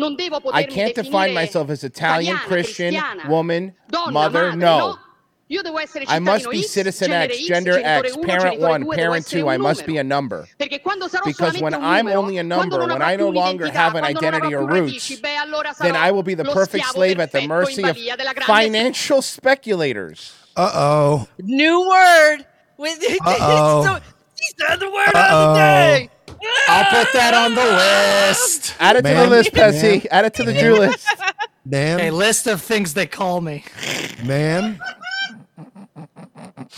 Non 0.01 0.17
devo 0.17 0.41
I 0.53 0.65
can't 0.65 0.95
define 0.95 1.31
definire 1.31 1.35
myself 1.35 1.69
as 1.69 1.85
Italian, 1.85 2.37
italiana, 2.37 2.49
Christian, 2.49 2.95
cristiana, 2.95 3.29
woman, 3.29 3.75
donna, 3.91 4.13
mother. 4.13 4.43
madre, 4.45 4.57
no. 4.57 4.99
Io 5.49 5.63
devo 5.63 5.79
essere 5.79 6.05
I 6.09 6.21
must 6.21 6.49
be 6.49 6.61
X, 6.61 6.71
citizen 6.71 7.13
X, 7.13 7.35
X, 7.37 7.47
gender 7.47 7.73
genitore 7.75 8.07
X, 8.07 8.17
1, 8.17 8.25
parent 8.25 8.55
genitore 8.55 8.69
1, 8.69 8.81
2, 8.85 8.91
parent 8.95 9.27
2. 9.27 9.49
I 9.49 9.57
must 9.59 9.85
be 9.85 9.99
a 9.99 10.05
number. 10.05 10.49
Perché 10.59 10.81
quando 10.81 11.09
sarò 11.09 11.25
Because 11.25 11.61
when 11.61 11.75
un 11.75 11.83
I'm 11.83 12.07
numero, 12.07 12.21
only 12.23 12.39
a 12.39 12.43
number, 12.43 12.87
when 12.87 13.03
I 13.03 13.17
no 13.17 13.29
longer 13.29 13.69
have 13.71 13.95
an 13.95 14.05
identity 14.05 14.55
or 14.55 14.65
roots, 14.65 15.11
radici, 15.11 15.21
beh, 15.21 15.37
allora 15.37 15.75
then 15.81 15.97
I 15.97 16.13
will 16.13 16.23
be 16.23 16.35
the 16.35 16.45
perfect 16.45 16.87
slave 16.87 17.21
at 17.21 17.33
the 17.33 17.47
mercy 17.47 17.83
of 17.83 17.97
balia 17.97 18.17
della 18.17 18.33
grande 18.33 18.47
financial 18.47 19.21
speculators. 19.21 20.33
Uh 20.57 20.71
oh. 20.73 21.29
New 21.43 21.89
word. 21.89 22.47
With 22.79 22.99
Uh-oh. 23.21 23.83
so, 23.85 24.01
he 24.39 24.55
said 24.57 24.77
the 24.81 24.89
word 24.89 25.13
Uh-oh. 25.15 25.51
of 25.51 25.55
the 25.55 25.61
day. 25.61 26.11
I'll 26.69 27.05
put 27.05 27.13
that 27.13 27.35
on 27.35 27.55
the 27.55 27.65
list. 27.65 28.75
Add 28.81 28.97
it 28.97 29.03
to 29.03 29.15
the 29.15 29.27
list, 29.27 29.55
man. 29.55 29.73
Pessy. 29.73 30.07
Add 30.11 30.25
it 30.27 30.35
to 30.35 30.43
the 30.45 30.53
Jew 30.55 30.79
list. 30.79 31.07
Man, 31.65 32.01
A 32.01 32.11
list 32.11 32.47
of 32.47 32.63
things 32.63 32.95
they 32.95 33.07
call 33.07 33.41
me. 33.41 33.65
man. 34.25 34.81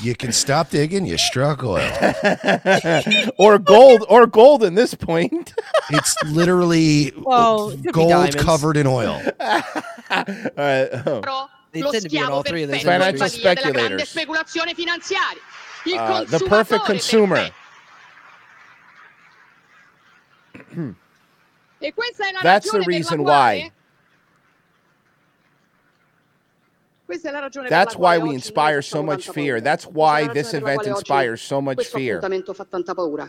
You 0.00 0.14
can 0.14 0.32
stop 0.32 0.70
digging, 0.70 1.06
you 1.06 1.18
struck 1.18 1.62
oil. 1.62 1.80
or 3.38 3.58
gold, 3.58 4.04
or 4.08 4.26
gold 4.26 4.64
in 4.64 4.74
this 4.74 4.94
point. 4.94 5.54
It's 5.90 6.16
literally 6.24 7.12
Well, 7.16 7.70
it 7.70 7.92
gold 7.92 8.36
covered 8.38 8.76
in 8.76 8.86
oil. 8.86 9.20
All 9.40 10.24
right. 10.56 10.88
oh. 11.06 11.48
They 11.72 11.80
tend 11.82 12.02
to 12.02 12.08
be 12.10 12.18
on 12.18 12.24
schiavo 12.26 12.30
all 12.32 12.42
three 12.42 12.64
of 12.64 12.70
those 12.70 12.82
perfetto 12.82 13.08
in 13.08 13.14
industries. 13.14 13.42
balia 13.42 13.54
della 13.54 13.70
grande 13.72 14.04
Speculators. 14.04 14.10
speculazione 14.10 14.74
finanziaria. 14.74 15.40
Il 15.86 15.94
Uh, 15.98 16.24
the 16.24 16.44
perfect 16.48 16.84
consumer. 16.84 17.50
E 21.82 21.92
questa 21.94 22.28
è 22.28 22.32
la 22.32 22.40
That's 22.40 22.70
the 22.70 22.76
ragione 22.78 22.84
la 22.92 22.96
reason 22.96 23.22
quale- 23.24 23.58
why. 23.62 23.72
Questa 27.04 27.28
è 27.28 27.32
la 27.32 27.40
ragione 27.40 27.68
That's 27.68 27.94
per 27.94 28.02
la 28.02 28.08
why 28.08 28.18
we 28.18 28.32
inspire 28.34 28.80
so 28.82 29.02
much 29.02 29.28
fear. 29.28 29.56
paura. 29.56 29.62
That's 29.62 29.86
why 29.86 30.28
this 30.28 30.52
ragione 30.52 30.60
per 30.60 30.62
la 30.62 30.72
event 30.72 30.86
inspires 30.86 31.42
so 31.42 31.60
much 31.60 31.84
fear. 31.86 32.20
fa 32.54 32.64
tanta 32.64 32.94
paura. 32.94 33.28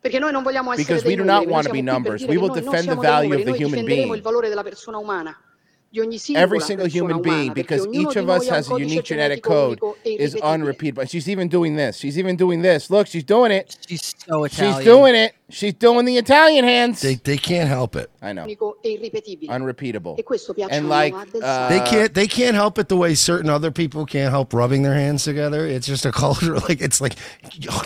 Perché 0.00 0.18
noi 0.18 0.32
non 0.32 0.42
vogliamo 0.42 0.72
essere 0.72 0.84
Because 0.86 1.06
we 1.06 1.14
do 1.14 1.24
not 1.24 1.44
noi 1.44 1.52
want 1.52 1.66
to 1.66 1.72
be 1.72 1.80
numbers. 1.82 2.24
We 2.24 2.36
will 2.36 2.52
defend 2.52 2.88
the 2.88 2.96
value 2.96 3.34
of 3.36 3.44
the 3.44 3.52
human 3.52 3.84
being. 3.84 4.12
il 4.14 4.22
valore 4.22 4.48
della 4.48 4.62
persona 4.62 4.98
umana. 4.98 5.36
Di 5.92 5.98
ogni 5.98 6.18
singola 6.18 6.44
Every 6.44 6.60
single 6.60 6.86
human 6.86 7.20
being, 7.20 7.52
because 7.52 7.84
each 7.90 8.14
of 8.14 8.28
us 8.28 8.46
has 8.46 8.70
a 8.70 8.78
unique 8.78 9.02
genetic 9.02 9.42
code, 9.42 9.80
is 10.04 10.36
unrepeatable. 10.36 11.04
She's 11.06 11.28
even 11.28 11.48
doing 11.48 11.74
this. 11.74 11.96
She's 11.96 12.16
even 12.16 12.36
doing 12.36 12.62
this. 12.62 12.90
Look, 12.90 13.08
she's 13.08 13.24
doing 13.24 13.50
it. 13.50 13.76
She's 13.88 14.14
so 14.16 14.44
Italian. 14.44 14.76
She's 14.76 14.84
doing 14.84 15.14
it. 15.16 15.34
She's 15.48 15.74
doing 15.74 16.04
the 16.04 16.16
Italian 16.16 16.64
hands. 16.64 17.00
They 17.00 17.16
they 17.16 17.36
can't 17.36 17.68
help 17.68 17.96
it. 17.96 18.08
I 18.22 18.32
know. 18.32 18.46
unico 18.46 18.74
irripetibile. 18.84 19.48
Unrepeatable. 19.48 20.16
Questo 20.22 20.54
piace 20.54 20.68
And 20.70 20.88
like, 20.88 21.12
no 21.12 21.22
a 21.22 21.26
Del 21.26 21.42
uh, 21.42 21.68
They 21.68 21.80
can't 21.80 22.14
they 22.14 22.28
can't 22.28 22.54
help 22.54 22.78
it 22.78 22.88
the 22.88 22.96
way 22.96 23.16
certain 23.16 23.50
other 23.50 23.72
people 23.72 24.06
can't 24.06 24.30
help 24.30 24.54
rubbing 24.54 24.84
their 24.84 24.94
hands 24.94 25.24
together. 25.24 25.66
It's 25.66 25.88
just 25.88 26.06
a 26.06 26.12
culture 26.24 26.54
like 26.54 26.80
it's 26.80 27.00
like 27.00 27.14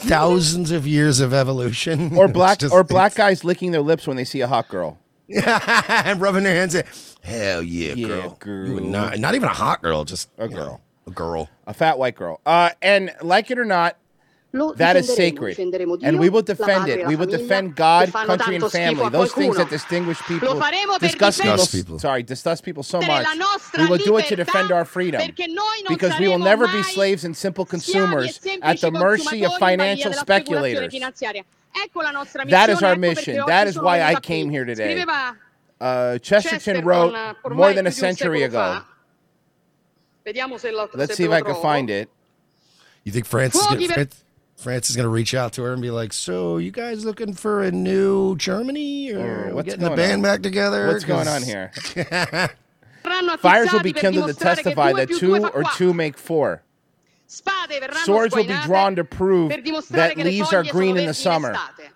thousands 0.04 0.72
of 0.72 0.86
years 0.86 1.20
of 1.20 1.32
evolution. 1.32 2.14
or 2.18 2.28
black 2.40 2.58
just- 2.58 2.74
or 2.74 2.84
black 2.84 3.14
guys 3.14 3.44
licking 3.44 3.70
their 3.70 3.80
lips 3.80 4.06
when 4.06 4.18
they 4.18 4.24
see 4.24 4.42
a 4.42 4.46
hot 4.46 4.68
girl. 4.68 4.98
and 5.28 6.20
rubbing 6.20 6.44
their 6.44 6.54
hands. 6.54 6.74
In. 6.74 6.84
Hell 7.22 7.62
yeah, 7.62 7.94
Yeah, 7.94 8.06
girl. 8.06 8.36
girl. 8.38 8.66
You 8.66 8.74
would 8.74 8.84
not 8.84 9.18
not 9.18 9.34
even 9.34 9.48
a 9.48 9.52
hot 9.54 9.82
girl, 9.82 10.04
just 10.04 10.28
A 10.38 10.44
you 10.44 10.50
know, 10.50 10.56
girl. 10.56 10.80
a 11.06 11.10
girl. 11.10 11.50
A 11.66 11.74
fat 11.74 11.98
white 11.98 12.16
girl. 12.16 12.40
Uh, 12.44 12.70
and 12.82 13.14
like 13.22 13.50
it 13.50 13.58
or 13.58 13.64
not, 13.64 13.96
That 14.76 14.96
is 14.96 15.12
sacred. 15.12 15.58
And 16.02 16.20
we 16.20 16.28
will 16.28 16.42
defend 16.42 16.88
it. 16.88 17.06
We 17.06 17.16
will 17.16 17.26
defend 17.26 17.74
God, 17.74 18.12
country, 18.12 18.56
and 18.56 18.70
family. 18.70 19.08
Those 19.08 19.32
things 19.32 19.56
that 19.56 19.70
distinguish 19.70 20.20
people, 20.28 20.54
Lo 20.54 20.98
disgust 20.98 21.40
people, 21.40 21.66
people. 21.66 21.98
Sorry, 21.98 22.22
disgust 22.22 22.62
people 22.62 22.82
so 22.82 23.00
much. 23.00 23.26
We 23.78 23.86
will 23.86 23.98
do 23.98 24.18
it 24.18 24.26
to 24.26 24.36
defend 24.36 24.70
our 24.70 24.84
freedom. 24.84 25.20
perché 25.22 25.48
noi 25.48 25.82
non 25.82 25.94
Because 25.94 26.18
we 26.20 26.28
will 26.28 26.38
never 26.38 26.68
be 26.68 26.82
slaves 26.82 27.24
and 27.24 27.34
simple 27.34 27.64
consumers 27.64 28.38
at 28.60 28.80
the 28.80 28.90
mercy 28.90 29.44
of 29.44 29.52
consumatori 29.52 29.72
in 29.72 29.78
balia 29.78 29.78
financial 29.78 30.12
speculators. 30.12 30.94
Finanziaria. 31.74 31.84
Ecco 31.84 32.02
la 32.02 32.10
nostra 32.10 32.44
That 32.44 32.70
is 32.70 32.82
our 32.82 32.92
ecco 32.92 33.00
mission. 33.00 33.36
oggi 33.40 33.46
That 33.46 33.66
is 33.68 33.78
why 33.78 34.02
I 34.02 34.14
came 34.20 34.50
here 34.50 34.64
today. 34.64 34.94
Scriveva 34.94 35.36
Uh, 35.80 36.18
Chesterton 36.18 36.58
Chesterton, 36.60 36.84
wrote 36.84 37.12
ormai 37.44 37.54
more 37.56 37.72
than 37.74 37.86
a 37.86 37.90
più 37.90 38.00
di 38.00 38.06
un 38.06 38.14
century 38.16 38.42
ago. 38.44 38.58
fa. 38.58 38.86
Se 40.58 40.70
la 40.70 40.88
Let's 40.94 41.10
se 41.10 41.14
see 41.16 41.24
if 41.24 41.30
I 41.32 41.42
can 41.42 41.60
find 41.60 41.90
it. 41.90 42.08
You 43.02 43.12
think 43.12 43.26
France 43.26 43.54
is 43.54 43.66
gonna, 43.66 43.86
France, 43.88 44.24
France 44.56 44.88
is 44.88 44.96
gonna 44.96 45.10
reach 45.10 45.34
out 45.34 45.52
to 45.54 45.62
her 45.62 45.72
and 45.74 45.82
be 45.82 45.90
like, 45.90 46.14
"So, 46.14 46.56
you 46.56 46.70
guys 46.70 47.04
looking 47.04 47.34
for 47.34 47.62
a 47.62 47.70
new 47.70 48.34
Germany, 48.36 49.12
or 49.12 49.18
are 49.20 49.46
we 49.48 49.52
what's 49.52 49.66
getting 49.68 49.84
the 49.84 49.90
band 49.94 50.18
on? 50.18 50.22
back 50.22 50.42
together?" 50.42 50.86
What's 50.86 51.04
going 51.04 51.28
on 51.28 51.42
here? 51.42 51.70
Fires 53.40 53.70
will 53.72 53.82
be 53.82 53.92
kindled 53.92 54.28
to 54.28 54.34
testify 54.34 54.94
that 54.94 55.08
più 55.08 55.18
two 55.18 55.44
or 55.48 55.64
two 55.76 55.92
make 55.92 56.16
four. 56.16 56.62
Spade 57.34 57.80
verranno 57.80 58.04
Swords 58.04 58.34
will 58.34 58.44
be 58.44 58.56
drawn 58.64 58.94
to 58.94 59.04
prove 59.04 59.50
that 59.90 60.16
leaves 60.16 60.52
are 60.52 60.62
green 60.62 60.96
in 60.96 61.06
the 61.06 61.14
summer. 61.14 61.52
estate. 61.52 61.90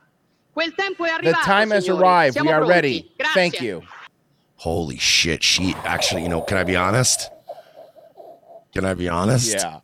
Quel 0.52 0.73
tempo 0.73 1.04
è 1.04 1.23
The 1.23 1.33
time 1.45 1.71
has 1.71 1.88
arrived. 1.88 2.40
We 2.40 2.50
are 2.50 2.66
ready. 2.66 3.12
Thank 3.35 3.61
you. 3.61 3.83
Holy 4.57 4.99
shit! 4.99 5.45
She 5.45 5.76
actually, 5.85 6.25
you 6.25 6.28
know, 6.28 6.40
can 6.40 6.57
I 6.57 6.64
be 6.64 6.75
honest? 6.75 7.30
Can 8.73 8.85
I 8.85 8.95
be 8.95 9.09
honest? 9.09 9.54
Yeah. 9.54 9.80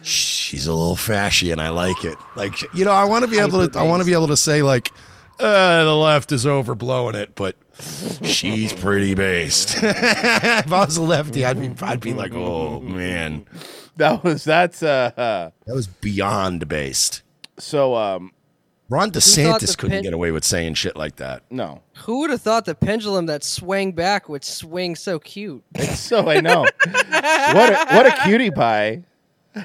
She's 0.00 0.66
a 0.66 0.72
little 0.72 0.96
fashy, 0.96 1.52
and 1.52 1.60
I 1.60 1.68
like 1.68 2.02
it. 2.02 2.16
Like, 2.34 2.54
you 2.72 2.86
know, 2.86 2.92
I 2.92 3.04
want 3.04 3.26
to 3.26 3.30
be 3.30 3.38
able 3.38 3.68
to. 3.68 3.78
I 3.78 3.82
want 3.82 4.00
to 4.00 4.06
be 4.06 4.14
able 4.14 4.28
to 4.28 4.36
say 4.38 4.62
like, 4.62 4.90
uh, 5.38 5.84
the 5.84 5.94
left 5.94 6.32
is 6.32 6.46
overblowing 6.46 7.14
it, 7.14 7.34
but 7.34 7.56
she's 8.22 8.72
pretty 8.72 9.14
based. 9.14 9.76
if 9.82 10.72
I 10.72 10.84
was 10.84 10.96
a 10.96 11.02
lefty, 11.02 11.44
I'd 11.44 11.60
be, 11.60 11.74
I'd 11.84 12.00
be 12.00 12.14
like, 12.14 12.32
oh 12.32 12.80
man, 12.80 13.44
That 13.96 14.24
was 14.24 14.44
that's 14.44 14.82
uh, 14.82 15.12
uh 15.16 15.50
that 15.66 15.74
was 15.74 15.86
beyond 15.86 16.66
based. 16.68 17.22
so 17.58 17.94
um 17.94 18.32
Ron 18.88 19.10
thought 19.10 19.22
DeSantis 19.22 19.76
couldn't 19.78 19.96
pen- 19.96 20.02
get 20.02 20.12
away 20.12 20.32
with 20.32 20.44
saying 20.44 20.74
shit 20.74 20.96
like 20.96 21.16
that. 21.16 21.44
no. 21.50 21.80
Who 22.04 22.20
would 22.20 22.30
have 22.30 22.42
thought 22.42 22.64
the 22.66 22.74
pendulum 22.74 23.26
that 23.26 23.42
swang 23.42 23.92
back 23.92 24.28
would 24.28 24.44
swing 24.44 24.96
so 24.96 25.18
cute? 25.18 25.62
It's 25.74 25.98
so 26.10 26.28
I 26.28 26.40
know. 26.40 26.60
what 26.62 27.70
a, 27.72 27.86
what 27.94 28.06
a 28.06 28.14
cutie 28.24 28.50
pie. 28.50 29.04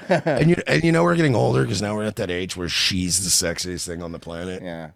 and 0.08 0.50
you 0.50 0.56
and 0.66 0.82
you 0.84 0.92
know 0.92 1.02
we're 1.02 1.16
getting 1.16 1.34
older 1.34 1.62
because 1.62 1.80
now 1.82 1.94
we're 1.96 2.04
at 2.04 2.16
that 2.16 2.30
age 2.30 2.56
where 2.56 2.68
she's 2.68 3.24
the 3.24 3.46
sexiest 3.46 3.86
thing 3.86 4.02
on 4.02 4.12
the 4.12 4.18
planet. 4.18 4.62
Yeah. 4.62 4.90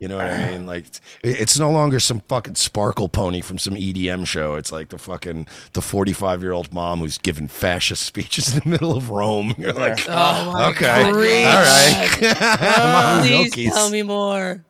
You 0.00 0.08
know 0.08 0.16
what 0.16 0.26
I 0.30 0.50
mean? 0.52 0.66
Like 0.66 0.86
it- 1.22 1.40
it's 1.40 1.58
no 1.58 1.70
longer 1.70 2.00
some 2.00 2.20
fucking 2.28 2.54
sparkle 2.56 3.08
pony 3.08 3.40
from 3.42 3.58
some 3.58 3.74
EDM 3.74 4.26
show. 4.26 4.54
It's 4.56 4.72
like 4.72 4.88
the 4.88 4.98
fucking 4.98 5.46
the 5.74 5.82
45 5.82 6.42
year 6.42 6.52
old 6.52 6.72
mom 6.72 6.98
who's 7.00 7.18
giving 7.18 7.46
fascist 7.48 8.02
speeches 8.02 8.52
in 8.54 8.60
the 8.64 8.68
middle 8.70 8.96
of 8.96 9.10
Rome. 9.10 9.54
You're 9.58 9.72
like, 9.74 10.00
Oh 10.08 10.52
my 10.52 10.68
okay, 10.70 10.80
God. 10.80 11.06
all 11.06 11.12
right. 11.14 12.18
Mom 12.80 13.20
Please 13.26 13.52
milkies. 13.54 13.74
tell 13.74 13.90
me 13.90 14.02
more. 14.02 14.64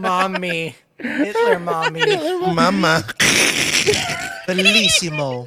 mommy. 0.00 0.74
Hitler 0.98 1.58
mommy. 1.58 2.16
Mama. 2.54 3.02
Bellissimo. 4.46 5.46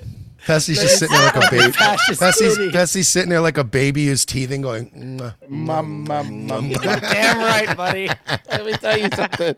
Bessie's 0.51 0.81
just 0.81 0.99
sitting 0.99 1.15
there 1.15 1.25
like 1.27 1.37
a 1.37 1.49
baby. 1.49 1.71
Fascist 1.71 2.19
Bessie's. 2.19 2.57
Bessie's 2.73 3.07
sitting 3.07 3.29
there 3.29 3.39
like 3.39 3.57
a 3.57 3.63
baby 3.63 4.07
who's 4.07 4.25
teething, 4.25 4.61
going, 4.61 5.21
Mum, 5.47 6.03
mum, 6.03 6.45
mum. 6.45 6.69
Damn 6.71 7.37
right, 7.37 7.77
buddy. 7.77 8.09
Let 8.49 8.65
me 8.65 8.73
tell 8.73 8.97
you 8.97 9.07
something. 9.15 9.55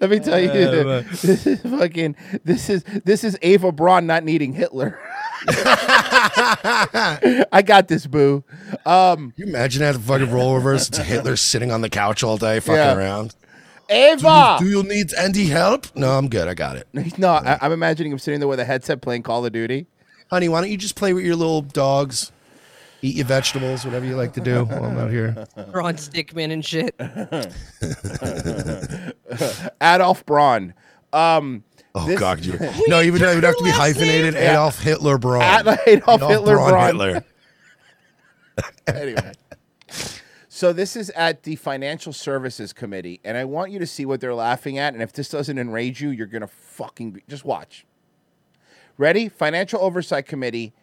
Let 0.00 0.08
me 0.08 0.20
tell 0.20 0.34
uh, 0.34 0.36
you, 0.36 0.48
this 0.52 1.24
uh, 1.24 1.48
uh. 1.48 1.50
is 1.50 1.60
fucking. 1.62 2.14
This 2.44 2.70
is 2.70 2.84
this 3.04 3.24
is 3.24 3.36
Ava 3.42 3.72
Braun 3.72 4.06
not 4.06 4.22
needing 4.22 4.52
Hitler. 4.52 5.00
I 7.52 7.62
got 7.66 7.88
this, 7.88 8.06
boo. 8.06 8.44
Um, 8.86 9.32
you 9.36 9.44
imagine 9.44 9.80
that 9.80 9.96
fucking 9.96 10.30
role 10.30 10.54
reverse? 10.54 10.86
It's 10.88 10.98
Hitler 10.98 11.34
sitting 11.34 11.72
on 11.72 11.80
the 11.80 11.90
couch 11.90 12.22
all 12.22 12.36
day, 12.36 12.60
fucking 12.60 12.76
Yeah. 12.76 12.94
around. 12.94 13.34
Ava. 13.90 14.58
Do 14.60 14.68
you 14.68 14.84
need 14.84 15.12
any 15.14 15.46
help? 15.46 15.86
No, 15.96 16.16
I'm 16.16 16.28
good. 16.28 16.46
I 16.46 16.54
got 16.54 16.76
it. 16.76 16.86
No, 17.18 17.30
I, 17.30 17.58
I'm 17.60 17.72
imagining 17.72 18.12
him 18.12 18.18
sitting 18.20 18.38
there 18.38 18.48
with 18.48 18.60
a 18.60 18.64
headset 18.64 19.00
playing 19.02 19.24
Call 19.24 19.44
of 19.44 19.52
Duty. 19.52 19.86
Honey, 20.30 20.48
why 20.48 20.60
don't 20.60 20.70
you 20.70 20.76
just 20.76 20.96
play 20.96 21.12
with 21.12 21.24
your 21.24 21.36
little 21.36 21.62
dogs? 21.62 22.32
Eat 23.00 23.14
your 23.16 23.26
vegetables, 23.26 23.84
whatever 23.84 24.04
you 24.04 24.16
like 24.16 24.32
to 24.34 24.40
do 24.40 24.64
while 24.64 24.84
I'm 24.84 24.98
out 24.98 25.10
here. 25.10 25.46
Ron 25.72 25.94
Stickman 25.94 26.52
and 26.52 26.64
shit. 26.64 26.94
Adolf 29.80 30.26
Braun. 30.26 30.74
Um, 31.12 31.64
Oh 31.94 32.06
this- 32.06 32.20
God, 32.20 32.44
you 32.44 32.58
no, 32.88 33.00
you 33.00 33.12
would, 33.12 33.22
it 33.22 33.34
would 33.34 33.44
have 33.44 33.56
to 33.56 33.64
be 33.64 33.70
hyphenated. 33.70 34.34
Yeah. 34.34 34.52
Adolf 34.52 34.80
Hitler 34.80 35.18
Braun. 35.18 35.42
Ad- 35.42 35.80
Adolf 35.86 36.20
Hitler 36.20 36.56
Braun. 36.56 36.86
Hitler. 36.86 37.24
anyway. 38.86 39.32
So 40.48 40.72
this 40.72 40.96
is 40.96 41.10
at 41.10 41.44
the 41.44 41.56
Financial 41.56 42.12
Services 42.12 42.72
Committee, 42.72 43.20
and 43.24 43.36
I 43.36 43.44
want 43.44 43.70
you 43.70 43.78
to 43.78 43.86
see 43.86 44.04
what 44.04 44.20
they're 44.20 44.34
laughing 44.34 44.76
at. 44.78 44.92
And 44.92 45.02
if 45.02 45.12
this 45.12 45.28
doesn't 45.28 45.56
enrage 45.56 46.00
you, 46.02 46.10
you're 46.10 46.26
gonna 46.26 46.48
fucking 46.48 47.12
be, 47.12 47.22
just 47.28 47.44
watch. 47.44 47.86
Ready? 48.98 49.28
Financial 49.28 49.80
Oversight 49.80 50.26
Committee, 50.26 50.74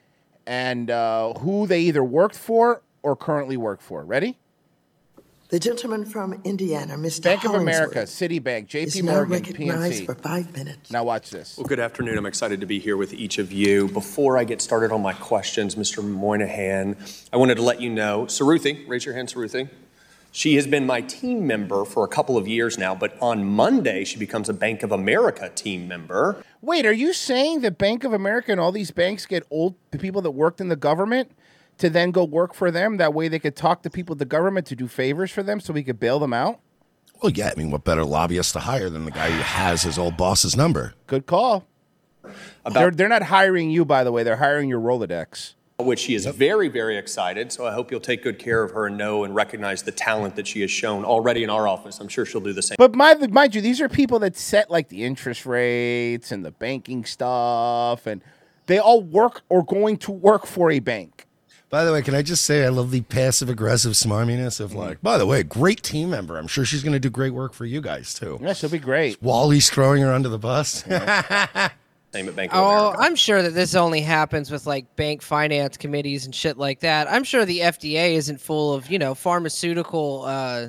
and 0.47 0.89
uh, 0.89 1.33
who 1.33 1.67
they 1.67 1.81
either 1.81 2.03
worked 2.03 2.37
for 2.37 2.81
or 3.03 3.15
currently 3.15 3.57
work 3.57 3.81
for. 3.81 4.05
Ready? 4.05 4.37
The 5.49 5.59
gentleman 5.59 6.05
from 6.05 6.41
Indiana, 6.43 6.95
Mr. 6.95 7.23
Bank 7.23 7.43
of 7.43 7.53
America, 7.53 7.99
Citibank, 7.99 8.73
is 8.73 8.93
J.P. 8.93 9.05
now 9.05 9.13
Morgan, 9.13 9.31
recognized 9.43 10.01
PNC. 10.01 10.05
for 10.05 10.15
five 10.15 10.51
minutes. 10.53 10.89
Now 10.89 11.03
watch 11.03 11.29
this. 11.29 11.55
Well, 11.57 11.67
good 11.67 11.79
afternoon. 11.79 12.17
I'm 12.17 12.25
excited 12.25 12.61
to 12.61 12.65
be 12.65 12.79
here 12.79 12.97
with 12.97 13.13
each 13.13 13.37
of 13.37 13.51
you. 13.51 13.87
Before 13.89 14.39
I 14.39 14.43
get 14.43 14.59
started 14.59 14.91
on 14.91 15.03
my 15.03 15.13
questions, 15.13 15.75
Mr. 15.75 16.03
Moynihan, 16.03 16.97
I 17.31 17.37
wanted 17.37 17.55
to 17.55 17.61
let 17.61 17.79
you 17.79 17.91
know, 17.91 18.25
Saruthi, 18.25 18.87
raise 18.87 19.05
your 19.05 19.13
hand, 19.13 19.27
Saruthi. 19.27 19.69
She 20.35 20.55
has 20.55 20.67
been 20.67 20.85
my 20.85 20.99
team 20.99 21.47
member 21.47 21.85
for 21.85 22.03
a 22.03 22.09
couple 22.09 22.35
of 22.37 22.45
years 22.45 22.77
now, 22.77 22.93
but 22.93 23.17
on 23.21 23.45
Monday 23.45 24.03
she 24.03 24.19
becomes 24.19 24.49
a 24.49 24.53
Bank 24.53 24.83
of 24.83 24.91
America 24.91 25.49
team 25.55 25.87
member. 25.87 26.43
Wait, 26.61 26.85
are 26.85 26.91
you 26.91 27.13
saying 27.13 27.61
that 27.61 27.77
Bank 27.77 28.03
of 28.03 28.11
America 28.11 28.51
and 28.51 28.59
all 28.59 28.73
these 28.73 28.91
banks 28.91 29.25
get 29.25 29.43
old 29.49 29.75
the 29.91 29.97
people 29.97 30.21
that 30.23 30.31
worked 30.31 30.59
in 30.59 30.67
the 30.67 30.75
government 30.75 31.31
to 31.77 31.89
then 31.89 32.11
go 32.11 32.25
work 32.25 32.53
for 32.53 32.69
them? 32.69 32.97
That 32.97 33.13
way 33.13 33.29
they 33.29 33.39
could 33.39 33.55
talk 33.55 33.81
to 33.83 33.89
people 33.89 34.11
at 34.15 34.19
the 34.19 34.25
government 34.25 34.67
to 34.67 34.75
do 34.75 34.89
favors 34.89 35.31
for 35.31 35.41
them 35.41 35.61
so 35.61 35.71
we 35.71 35.83
could 35.83 36.01
bail 36.01 36.19
them 36.19 36.33
out? 36.33 36.59
Well, 37.23 37.31
yeah, 37.31 37.51
I 37.55 37.57
mean, 37.57 37.71
what 37.71 37.85
better 37.85 38.03
lobbyist 38.03 38.51
to 38.53 38.59
hire 38.59 38.89
than 38.89 39.05
the 39.05 39.11
guy 39.11 39.31
who 39.31 39.41
has 39.41 39.83
his 39.83 39.97
old 39.97 40.17
boss's 40.17 40.57
number? 40.57 40.95
Good 41.07 41.27
call. 41.27 41.65
they're, 42.73 42.91
they're 42.91 43.07
not 43.07 43.23
hiring 43.23 43.69
you, 43.69 43.85
by 43.85 44.03
the 44.03 44.11
way. 44.11 44.23
They're 44.23 44.35
hiring 44.35 44.67
your 44.67 44.81
Rolodex. 44.81 45.53
Which 45.77 45.99
she 45.99 46.15
is 46.15 46.25
very, 46.25 46.69
very 46.69 46.97
excited. 46.97 47.51
So 47.51 47.67
I 47.67 47.73
hope 47.73 47.91
you'll 47.91 47.99
take 47.99 48.23
good 48.23 48.39
care 48.39 48.63
of 48.63 48.71
her 48.71 48.87
and 48.87 48.97
know 48.97 49.25
and 49.25 49.35
recognize 49.35 49.83
the 49.83 49.91
talent 49.91 50.37
that 50.37 50.47
she 50.47 50.61
has 50.61 50.71
shown 50.71 51.03
already 51.03 51.43
in 51.43 51.49
our 51.49 51.67
office. 51.67 51.99
I'm 51.99 52.07
sure 52.07 52.25
she'll 52.25 52.39
do 52.39 52.53
the 52.53 52.61
same. 52.61 52.77
But 52.77 52.95
mind, 52.95 53.29
mind 53.33 53.55
you, 53.55 53.61
these 53.61 53.81
are 53.81 53.89
people 53.89 54.19
that 54.19 54.37
set 54.37 54.71
like 54.71 54.87
the 54.87 55.03
interest 55.03 55.45
rates 55.45 56.31
and 56.31 56.45
the 56.45 56.51
banking 56.51 57.03
stuff, 57.03 58.07
and 58.07 58.21
they 58.67 58.79
all 58.79 59.01
work 59.01 59.41
or 59.49 59.65
going 59.65 59.97
to 59.97 60.11
work 60.11 60.45
for 60.45 60.71
a 60.71 60.79
bank. 60.79 61.27
By 61.69 61.83
the 61.83 61.91
way, 61.91 62.01
can 62.01 62.15
I 62.15 62.21
just 62.21 62.45
say 62.45 62.63
I 62.63 62.69
love 62.69 62.91
the 62.91 63.01
passive 63.01 63.49
aggressive 63.49 63.93
smarminess 63.93 64.61
of 64.61 64.73
like, 64.73 64.97
mm-hmm. 64.97 65.03
by 65.03 65.17
the 65.17 65.25
way, 65.25 65.43
great 65.43 65.83
team 65.83 66.09
member. 66.09 66.37
I'm 66.37 66.47
sure 66.47 66.63
she's 66.63 66.83
going 66.83 66.93
to 66.93 66.99
do 66.99 67.09
great 67.09 67.33
work 67.33 67.53
for 67.53 67.65
you 67.65 67.81
guys 67.81 68.13
too. 68.13 68.39
Yeah, 68.41 68.53
she'll 68.53 68.69
be 68.69 68.79
great. 68.79 69.21
Wally's 69.21 69.69
throwing 69.69 70.01
her 70.03 70.13
under 70.13 70.29
the 70.29 70.39
bus. 70.39 70.85
Same 72.15 72.29
at 72.29 72.35
Bank 72.35 72.53
of 72.53 72.59
Oh, 72.59 72.69
America. 72.69 73.01
I'm 73.01 73.15
sure 73.15 73.41
that 73.41 73.53
this 73.53 73.75
only 73.75 73.99
happens 73.99 74.49
with 74.49 74.65
like 74.65 74.95
bank 74.95 75.21
finance 75.21 75.75
committees 75.75 76.25
and 76.25 76.33
shit 76.33 76.57
like 76.57 76.79
that. 76.79 77.11
I'm 77.11 77.25
sure 77.25 77.43
the 77.43 77.59
FDA 77.59 78.13
isn't 78.13 78.39
full 78.39 78.73
of 78.73 78.89
you 78.89 78.97
know 78.97 79.13
pharmaceutical, 79.13 80.23
uh, 80.25 80.67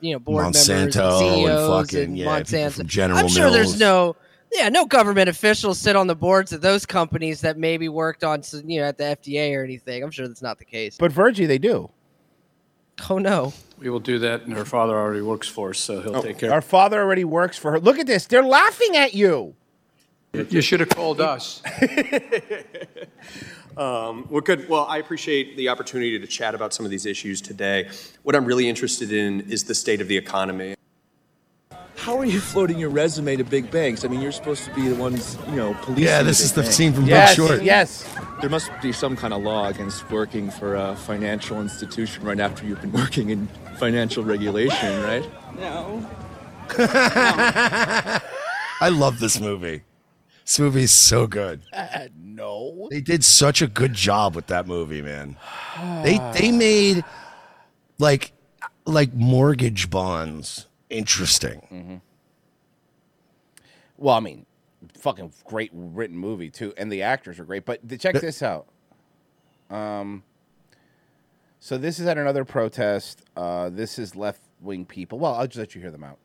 you 0.00 0.12
know, 0.12 0.18
board 0.18 0.42
members, 0.44 0.68
and 0.68 0.92
Monsanto 0.92 1.20
and 1.20 1.46
CEOs, 1.46 1.90
fucking, 1.90 2.04
and 2.04 2.18
yeah, 2.18 2.26
Monsanto. 2.26 2.72
from 2.76 2.86
General 2.88 3.18
I'm 3.20 3.28
sure 3.28 3.50
there's 3.50 3.80
no, 3.80 4.16
yeah, 4.52 4.68
no 4.68 4.84
government 4.84 5.30
officials 5.30 5.78
sit 5.78 5.96
on 5.96 6.08
the 6.08 6.14
boards 6.14 6.52
of 6.52 6.60
those 6.60 6.84
companies 6.84 7.40
that 7.40 7.56
maybe 7.56 7.88
worked 7.88 8.22
on, 8.22 8.42
you 8.66 8.80
know, 8.80 8.86
at 8.86 8.98
the 8.98 9.04
FDA 9.04 9.56
or 9.56 9.64
anything. 9.64 10.04
I'm 10.04 10.10
sure 10.10 10.28
that's 10.28 10.42
not 10.42 10.58
the 10.58 10.66
case. 10.66 10.98
But 10.98 11.10
Virgie, 11.10 11.46
they 11.46 11.58
do. 11.58 11.90
Oh 13.08 13.16
no. 13.16 13.54
We 13.78 13.88
will 13.88 13.98
do 13.98 14.18
that, 14.18 14.42
and 14.42 14.52
her 14.52 14.66
father 14.66 14.94
already 14.94 15.22
works 15.22 15.48
for 15.48 15.70
us, 15.70 15.78
so 15.78 16.02
he'll 16.02 16.22
take 16.22 16.36
care. 16.36 16.52
Our 16.52 16.60
father 16.60 17.00
already 17.00 17.24
works 17.24 17.56
for 17.56 17.72
her. 17.72 17.80
Look 17.80 17.98
at 17.98 18.06
this. 18.06 18.26
They're 18.26 18.44
laughing 18.44 18.94
at 18.96 19.14
you. 19.14 19.56
You 20.50 20.60
should 20.62 20.80
have 20.80 20.88
called 20.90 21.20
us. 21.20 21.62
Um, 23.74 24.26
well, 24.28 24.42
good. 24.42 24.68
Well, 24.68 24.84
I 24.84 24.98
appreciate 24.98 25.56
the 25.56 25.70
opportunity 25.70 26.18
to 26.18 26.26
chat 26.26 26.54
about 26.54 26.74
some 26.74 26.84
of 26.84 26.90
these 26.90 27.06
issues 27.06 27.40
today. 27.40 27.88
What 28.22 28.36
I'm 28.36 28.44
really 28.44 28.68
interested 28.68 29.10
in 29.10 29.50
is 29.50 29.64
the 29.64 29.74
state 29.74 30.02
of 30.02 30.08
the 30.08 30.16
economy. 30.18 30.74
how 31.96 32.18
are 32.18 32.26
you 32.26 32.38
floating 32.38 32.78
your 32.78 32.90
resume 32.90 33.34
to 33.36 33.44
big 33.44 33.70
banks? 33.70 34.04
I 34.04 34.08
mean, 34.08 34.20
you're 34.20 34.30
supposed 34.30 34.66
to 34.66 34.74
be 34.74 34.88
the 34.88 34.94
ones, 34.96 35.38
you 35.48 35.56
know, 35.56 35.72
policing. 35.80 36.04
Yeah, 36.04 36.22
this 36.22 36.40
big 36.40 36.44
is 36.44 36.52
the 36.52 36.60
banks. 36.62 36.76
scene 36.76 36.92
from 36.92 37.04
Big 37.04 37.10
Yes, 37.12 37.34
Short. 37.34 37.62
yes. 37.62 38.14
There 38.42 38.50
must 38.50 38.70
be 38.82 38.92
some 38.92 39.16
kind 39.16 39.32
of 39.32 39.42
law 39.42 39.68
against 39.68 40.10
working 40.10 40.50
for 40.50 40.74
a 40.74 40.94
financial 40.94 41.58
institution 41.62 42.24
right 42.24 42.40
after 42.40 42.66
you've 42.66 42.82
been 42.82 42.92
working 42.92 43.30
in 43.30 43.46
financial 43.78 44.22
regulation, 44.22 45.02
right? 45.02 45.24
No. 45.58 46.06
I 48.82 48.88
love 48.90 49.18
this 49.18 49.40
movie. 49.40 49.80
This 50.44 50.58
movie 50.58 50.82
is 50.82 50.92
so 50.92 51.26
good. 51.26 51.62
Uh, 51.72 52.08
no. 52.16 52.88
They 52.90 53.00
did 53.00 53.24
such 53.24 53.62
a 53.62 53.66
good 53.66 53.94
job 53.94 54.34
with 54.34 54.48
that 54.48 54.66
movie, 54.66 55.02
man. 55.02 55.36
They 56.02 56.18
they 56.38 56.50
made 56.50 57.04
like 57.98 58.32
like 58.84 59.14
mortgage 59.14 59.88
bonds 59.88 60.66
interesting. 60.90 61.66
Mm-hmm. 61.72 61.96
Well, 63.96 64.16
I 64.16 64.20
mean, 64.20 64.46
fucking 64.98 65.32
great 65.44 65.70
written 65.72 66.16
movie 66.16 66.50
too, 66.50 66.74
and 66.76 66.90
the 66.90 67.02
actors 67.02 67.38
are 67.38 67.44
great. 67.44 67.64
But 67.64 67.88
th- 67.88 68.00
check 68.00 68.20
this 68.20 68.42
out. 68.42 68.66
Um, 69.70 70.24
so 71.60 71.78
this 71.78 72.00
is 72.00 72.06
at 72.06 72.18
another 72.18 72.44
protest. 72.44 73.22
Uh, 73.36 73.70
this 73.70 73.98
is 73.98 74.16
left 74.16 74.42
wing 74.60 74.84
people. 74.84 75.18
Well, 75.18 75.34
I'll 75.34 75.46
just 75.46 75.58
let 75.58 75.74
you 75.74 75.80
hear 75.80 75.92
them 75.92 76.04
out. 76.04 76.18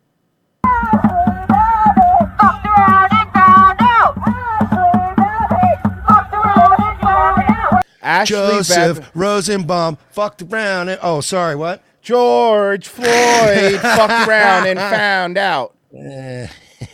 Ashley 8.02 8.38
Joseph 8.38 9.00
Bab- 9.00 9.12
Rosenbaum 9.15 9.98
fucked 10.12 10.41
around. 10.41 10.89
And, 10.89 11.00
oh, 11.04 11.22
sorry, 11.22 11.56
what? 11.56 11.84
George 12.02 12.88
Floyd 12.88 13.10
fucked 13.82 14.28
around 14.30 14.67
and 14.67 14.80
found 14.80 15.38
out. 15.38 15.76
Eh, 15.93 16.48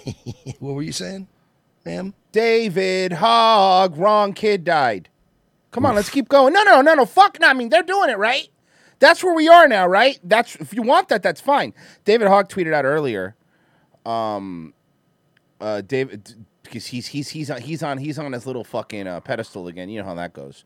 what 0.59 0.73
were 0.73 0.81
you 0.81 0.91
saying, 0.91 1.27
ma'am? 1.85 2.15
David 2.31 3.13
Hogg, 3.13 3.95
wrong 3.95 4.33
kid 4.33 4.63
died. 4.63 5.09
Come 5.69 5.85
on, 5.85 5.93
let's 5.95 6.09
keep 6.09 6.29
going. 6.29 6.53
No, 6.53 6.63
no, 6.63 6.81
no, 6.81 6.95
no. 6.95 7.05
Fuck. 7.05 7.39
No, 7.39 7.47
I 7.47 7.53
mean, 7.53 7.69
they're 7.69 7.83
doing 7.83 8.09
it 8.09 8.17
right. 8.17 8.47
That's 8.99 9.23
where 9.23 9.35
we 9.35 9.47
are 9.47 9.67
now, 9.67 9.85
right? 9.85 10.19
That's 10.23 10.55
if 10.55 10.73
you 10.73 10.81
want 10.81 11.09
that, 11.09 11.21
that's 11.21 11.41
fine. 11.41 11.73
David 12.05 12.27
Hogg 12.27 12.49
tweeted 12.49 12.73
out 12.73 12.85
earlier. 12.85 13.35
Um, 14.05 14.73
uh, 15.59 15.81
David, 15.81 16.45
because 16.73 16.87
he's 16.87 17.07
he's 17.07 17.29
he's 17.29 17.51
on 17.51 17.61
he's 17.61 17.83
on 17.83 17.99
he's 17.99 18.17
on 18.17 18.31
his 18.31 18.47
little 18.47 18.63
fucking 18.63 19.05
uh, 19.05 19.19
pedestal 19.19 19.67
again. 19.67 19.89
You 19.89 20.01
know 20.01 20.07
how 20.07 20.15
that 20.15 20.33
goes 20.33 20.65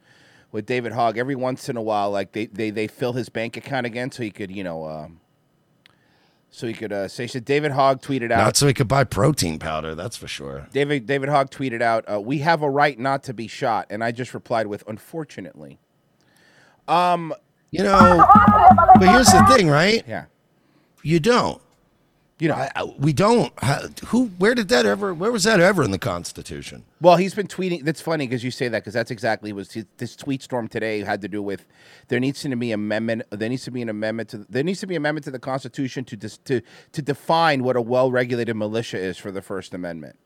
with 0.53 0.65
David 0.65 0.93
Hogg. 0.93 1.17
Every 1.17 1.35
once 1.35 1.67
in 1.67 1.75
a 1.75 1.81
while, 1.81 2.09
like 2.09 2.31
they 2.31 2.45
they 2.45 2.69
they 2.69 2.87
fill 2.87 3.13
his 3.13 3.27
bank 3.27 3.57
account 3.57 3.85
again, 3.85 4.09
so 4.11 4.23
he 4.23 4.31
could 4.31 4.49
you 4.49 4.63
know, 4.63 4.85
um, 4.87 5.19
so 6.49 6.65
he 6.65 6.73
could 6.73 6.93
uh, 6.93 7.09
say. 7.09 7.27
So 7.27 7.41
David 7.41 7.73
Hogg 7.73 8.01
tweeted 8.01 8.31
out. 8.31 8.37
Not 8.37 8.55
so 8.55 8.67
he 8.67 8.73
could 8.73 8.87
buy 8.87 9.03
protein 9.03 9.59
powder, 9.59 9.95
that's 9.95 10.15
for 10.15 10.29
sure. 10.29 10.67
David 10.71 11.05
David 11.05 11.27
Hogg 11.27 11.49
tweeted 11.49 11.81
out, 11.81 12.05
uh, 12.09 12.21
"We 12.21 12.39
have 12.39 12.61
a 12.61 12.69
right 12.69 12.97
not 12.97 13.23
to 13.23 13.33
be 13.33 13.47
shot," 13.47 13.87
and 13.89 14.01
I 14.03 14.11
just 14.13 14.33
replied 14.33 14.67
with, 14.67 14.85
"Unfortunately." 14.87 15.79
Um, 16.87 17.33
You 17.69 17.83
know, 17.83 18.25
but 18.97 19.09
here's 19.09 19.27
the 19.27 19.45
thing, 19.49 19.67
right? 19.67 20.01
Yeah. 20.07 20.25
You 21.03 21.19
don't. 21.19 21.61
You 22.39 22.49
know, 22.49 22.67
we 22.99 23.13
don't. 23.13 23.51
Who? 24.05 24.27
Where 24.37 24.53
did 24.53 24.67
that 24.67 24.85
ever? 24.85 25.11
Where 25.11 25.31
was 25.31 25.45
that 25.45 25.59
ever 25.59 25.83
in 25.83 25.89
the 25.89 25.97
Constitution? 25.97 26.85
well, 27.01 27.17
he's 27.17 27.33
been 27.33 27.47
tweeting. 27.47 27.83
That's 27.83 27.99
funny 27.99 28.27
because 28.27 28.43
you 28.43 28.51
say 28.51 28.67
that 28.67 28.83
because 28.83 28.93
that's 28.93 29.09
exactly 29.09 29.51
was 29.53 29.71
his, 29.71 29.85
this 29.97 30.15
tweet 30.15 30.43
storm 30.43 30.67
today 30.67 31.01
had 31.01 31.21
to 31.21 31.27
do 31.27 31.41
with 31.41 31.65
there 32.09 32.19
needs 32.19 32.39
to 32.41 32.55
be 32.55 32.71
amendment. 32.71 33.23
There 33.31 33.49
needs 33.49 33.63
to 33.63 33.71
be 33.71 33.81
an 33.81 33.89
amendment 33.89 34.29
to 34.29 34.45
there 34.49 34.63
needs 34.63 34.79
to 34.81 34.87
be 34.87 34.95
amendment 34.95 35.23
to 35.23 35.31
the 35.31 35.39
Constitution 35.39 36.05
to 36.05 36.15
dis, 36.15 36.37
to 36.39 36.61
to 36.91 37.01
define 37.01 37.63
what 37.63 37.75
a 37.75 37.81
well 37.81 38.11
regulated 38.11 38.55
militia 38.55 38.99
is 38.99 39.17
for 39.17 39.31
the 39.31 39.41
First 39.41 39.73
Amendment. 39.73 40.19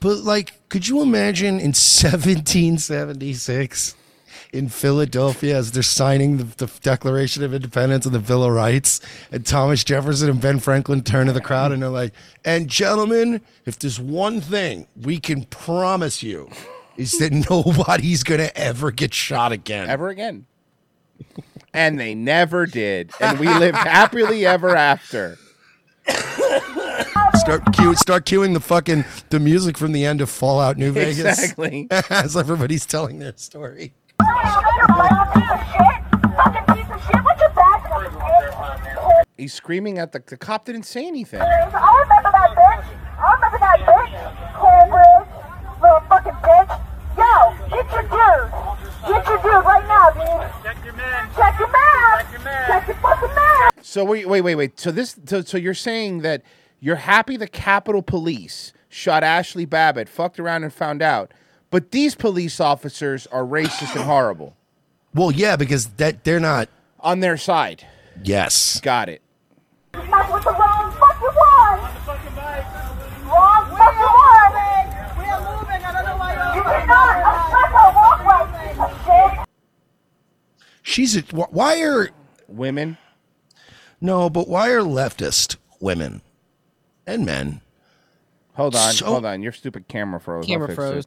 But 0.00 0.18
like, 0.18 0.68
could 0.68 0.88
you 0.88 1.00
imagine 1.00 1.58
in 1.58 1.72
1776 1.72 3.94
in 4.52 4.68
Philadelphia 4.68 5.56
as 5.56 5.72
they're 5.72 5.82
signing 5.82 6.36
the, 6.36 6.44
the 6.44 6.70
Declaration 6.82 7.42
of 7.42 7.54
Independence 7.54 8.06
and 8.06 8.14
the 8.14 8.20
Bill 8.20 8.44
of 8.44 8.52
Rights, 8.52 9.00
and 9.30 9.44
Thomas 9.44 9.84
Jefferson 9.84 10.30
and 10.30 10.40
Ben 10.40 10.58
Franklin 10.58 11.02
turn 11.02 11.26
to 11.26 11.32
the 11.32 11.40
crowd 11.40 11.72
and 11.72 11.82
they're 11.82 11.88
like, 11.90 12.12
"And 12.44 12.68
gentlemen, 12.68 13.40
if 13.64 13.78
there's 13.78 14.00
one 14.00 14.40
thing 14.40 14.86
we 15.00 15.18
can 15.18 15.44
promise 15.44 16.22
you." 16.22 16.50
Is 16.96 17.18
that 17.18 17.32
nobody's 17.50 18.22
gonna 18.22 18.50
ever 18.54 18.90
get 18.90 19.14
shot 19.14 19.52
again? 19.52 19.88
Ever 19.88 20.08
again. 20.08 20.46
and 21.74 21.98
they 21.98 22.14
never 22.14 22.66
did. 22.66 23.10
And 23.20 23.38
we 23.38 23.48
lived 23.48 23.76
happily 23.76 24.46
ever 24.46 24.76
after. 24.76 25.38
Start 27.34 27.62
cue, 27.74 27.94
start 27.94 28.24
cueing 28.24 28.54
the 28.54 28.60
fucking 28.60 29.04
the 29.30 29.40
music 29.40 29.76
from 29.76 29.92
the 29.92 30.04
end 30.04 30.20
of 30.20 30.30
Fallout 30.30 30.78
New 30.78 30.92
Vegas. 30.92 31.38
Exactly. 31.38 31.88
As 31.90 32.36
everybody's 32.36 32.86
telling 32.86 33.18
their 33.18 33.34
story. 33.36 33.92
He's 39.36 39.52
screaming 39.52 39.98
at 39.98 40.12
the 40.12 40.22
the 40.26 40.36
cop 40.36 40.64
didn't 40.64 40.84
say 40.84 41.06
anything. 41.06 41.40
So 53.82 54.04
wait, 54.04 54.28
wait, 54.28 54.40
wait, 54.40 54.54
wait. 54.54 54.80
So 54.80 54.90
this, 54.90 55.16
so, 55.26 55.42
so 55.42 55.56
you're 55.56 55.74
saying 55.74 56.22
that 56.22 56.42
you're 56.80 56.96
happy 56.96 57.36
the 57.36 57.46
Capitol 57.46 58.02
Police 58.02 58.72
shot 58.88 59.22
Ashli 59.22 59.68
Babbitt, 59.68 60.08
fucked 60.08 60.40
around 60.40 60.64
and 60.64 60.72
found 60.72 61.02
out, 61.02 61.32
but 61.70 61.90
these 61.90 62.14
police 62.14 62.60
officers 62.60 63.26
are 63.28 63.42
racist 63.44 63.94
and 63.94 64.04
horrible 64.04 64.56
Well, 65.14 65.30
yeah, 65.32 65.56
because 65.56 65.86
that 65.96 66.24
they're 66.24 66.40
not. 66.40 66.68
on 67.00 67.20
their 67.20 67.36
side. 67.36 67.86
Yes. 68.22 68.80
Got 68.80 69.08
it. 69.08 69.20
Not 69.94 70.32
with 70.32 70.42
the 70.44 70.50
wrong 70.50 70.90
fucking 70.92 71.28
one. 71.28 71.80
Wrong 73.26 73.66
fucking 73.76 74.00
one. 74.00 74.54
We 75.18 75.24
are 75.30 75.40
moving. 75.40 75.84
I 75.84 75.92
don't 75.92 76.04
know 76.04 76.16
why 76.16 76.34
you're. 76.54 76.64
Cannot 76.64 77.16
obstruct 77.44 77.74
our 77.74 77.94
walkway, 77.94 78.68
piece 78.68 78.78
of 78.80 79.38
shit. 79.38 79.48
She's 80.82 81.16
a, 81.16 81.20
wh- 81.22 81.52
why 81.52 81.80
are 81.82 82.10
women? 82.48 82.98
No, 84.00 84.28
but 84.30 84.48
why 84.48 84.70
are 84.70 84.80
leftist 84.80 85.56
women 85.80 86.22
and 87.06 87.24
men? 87.24 87.60
Hold 88.54 88.76
on, 88.76 88.92
So- 88.92 89.06
hold 89.06 89.24
on. 89.24 89.42
Your 89.42 89.52
stupid 89.52 89.88
camera 89.88 90.20
froze. 90.20 90.44
I'll 90.44 90.48
Camera 90.48 90.68
fix 90.68 90.76
froze. 90.76 91.04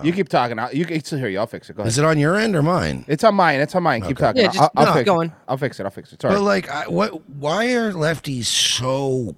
It. 0.00 0.06
You 0.06 0.12
oh. 0.12 0.16
keep 0.16 0.28
talking. 0.28 0.58
I'll, 0.58 0.74
you 0.74 0.84
can 0.84 1.02
still 1.02 1.18
hear 1.18 1.28
you. 1.28 1.38
I'll 1.38 1.46
fix 1.46 1.70
it. 1.70 1.76
Go 1.76 1.82
ahead. 1.82 1.88
Is 1.88 1.98
it 1.98 2.04
on 2.04 2.18
your 2.18 2.36
end 2.36 2.56
or 2.56 2.62
mine? 2.62 3.04
It's 3.08 3.24
on 3.24 3.34
mine. 3.34 3.60
It's 3.60 3.74
on 3.74 3.82
mine. 3.82 4.02
Keep 4.02 4.18
talking. 4.18 4.42
Yeah, 4.42 4.48
I'll, 4.48 4.52
just- 4.52 4.62
I'll, 4.62 4.70
I'll 4.76 4.86
no, 4.86 4.92
fix 4.94 5.04
going. 5.04 5.28
It. 5.30 5.36
I'll 5.48 5.56
fix 5.56 5.80
it. 5.80 5.84
I'll 5.84 5.90
fix 5.90 6.12
it. 6.12 6.22
Sorry. 6.22 6.34
But 6.34 6.42
like, 6.42 6.68
I, 6.68 6.88
what? 6.88 7.28
Why 7.28 7.72
are 7.72 7.92
lefties 7.92 8.46
so 8.46 9.36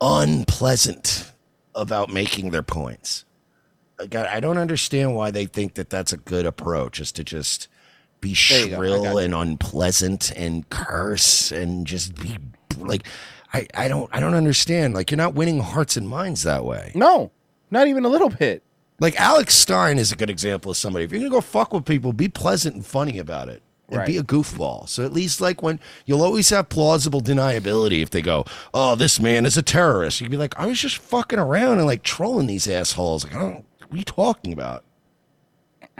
unpleasant 0.00 1.32
about 1.74 2.12
making 2.12 2.50
their 2.50 2.62
points? 2.62 3.24
Like, 3.98 4.14
I 4.14 4.36
I 4.36 4.40
don't 4.40 4.58
understand 4.58 5.14
why 5.14 5.30
they 5.30 5.46
think 5.46 5.74
that 5.74 5.90
that's 5.90 6.12
a 6.12 6.16
good 6.16 6.46
approach, 6.46 7.00
is 7.00 7.12
to 7.12 7.24
just 7.24 7.68
be 8.20 8.34
There 8.48 8.60
you 8.60 8.68
go. 8.68 8.74
I 8.74 8.78
shrill 8.78 9.18
and 9.18 9.34
unpleasant 9.34 10.32
and 10.32 10.68
curse 10.70 11.52
and 11.52 11.86
just 11.86 12.14
be 12.14 12.38
like, 12.78 13.06
I, 13.52 13.66
I 13.74 13.88
don't 13.88 14.08
I 14.12 14.20
don't 14.20 14.34
understand. 14.34 14.94
Like, 14.94 15.10
you're 15.10 15.18
not 15.18 15.34
winning 15.34 15.60
hearts 15.60 15.96
and 15.96 16.08
minds 16.08 16.42
that 16.44 16.64
way. 16.64 16.92
No, 16.94 17.30
not 17.70 17.86
even 17.86 18.04
a 18.04 18.08
little 18.08 18.30
bit. 18.30 18.62
Like 19.02 19.20
Alex 19.20 19.56
Stein 19.56 19.98
is 19.98 20.12
a 20.12 20.16
good 20.16 20.30
example 20.30 20.70
of 20.70 20.76
somebody. 20.76 21.04
If 21.04 21.10
you're 21.10 21.18
gonna 21.18 21.30
go 21.30 21.40
fuck 21.40 21.72
with 21.72 21.84
people, 21.84 22.12
be 22.12 22.28
pleasant 22.28 22.76
and 22.76 22.86
funny 22.86 23.18
about 23.18 23.48
it. 23.48 23.60
And 23.88 24.06
be 24.06 24.16
a 24.16 24.22
goofball. 24.22 24.88
So 24.88 25.04
at 25.04 25.12
least 25.12 25.40
like 25.40 25.60
when 25.60 25.80
you'll 26.06 26.22
always 26.22 26.48
have 26.50 26.68
plausible 26.68 27.20
deniability 27.20 28.00
if 28.00 28.10
they 28.10 28.22
go, 28.22 28.44
Oh, 28.72 28.94
this 28.94 29.18
man 29.18 29.44
is 29.44 29.56
a 29.56 29.62
terrorist. 29.62 30.20
You'd 30.20 30.30
be 30.30 30.36
like, 30.36 30.56
I 30.56 30.66
was 30.66 30.80
just 30.80 30.98
fucking 30.98 31.40
around 31.40 31.78
and 31.78 31.86
like 31.86 32.04
trolling 32.04 32.46
these 32.46 32.68
assholes. 32.68 33.24
Like, 33.24 33.34
I 33.34 33.40
don't 33.40 33.64
what 33.80 33.92
are 33.92 33.96
you 33.96 34.04
talking 34.04 34.52
about? 34.52 34.84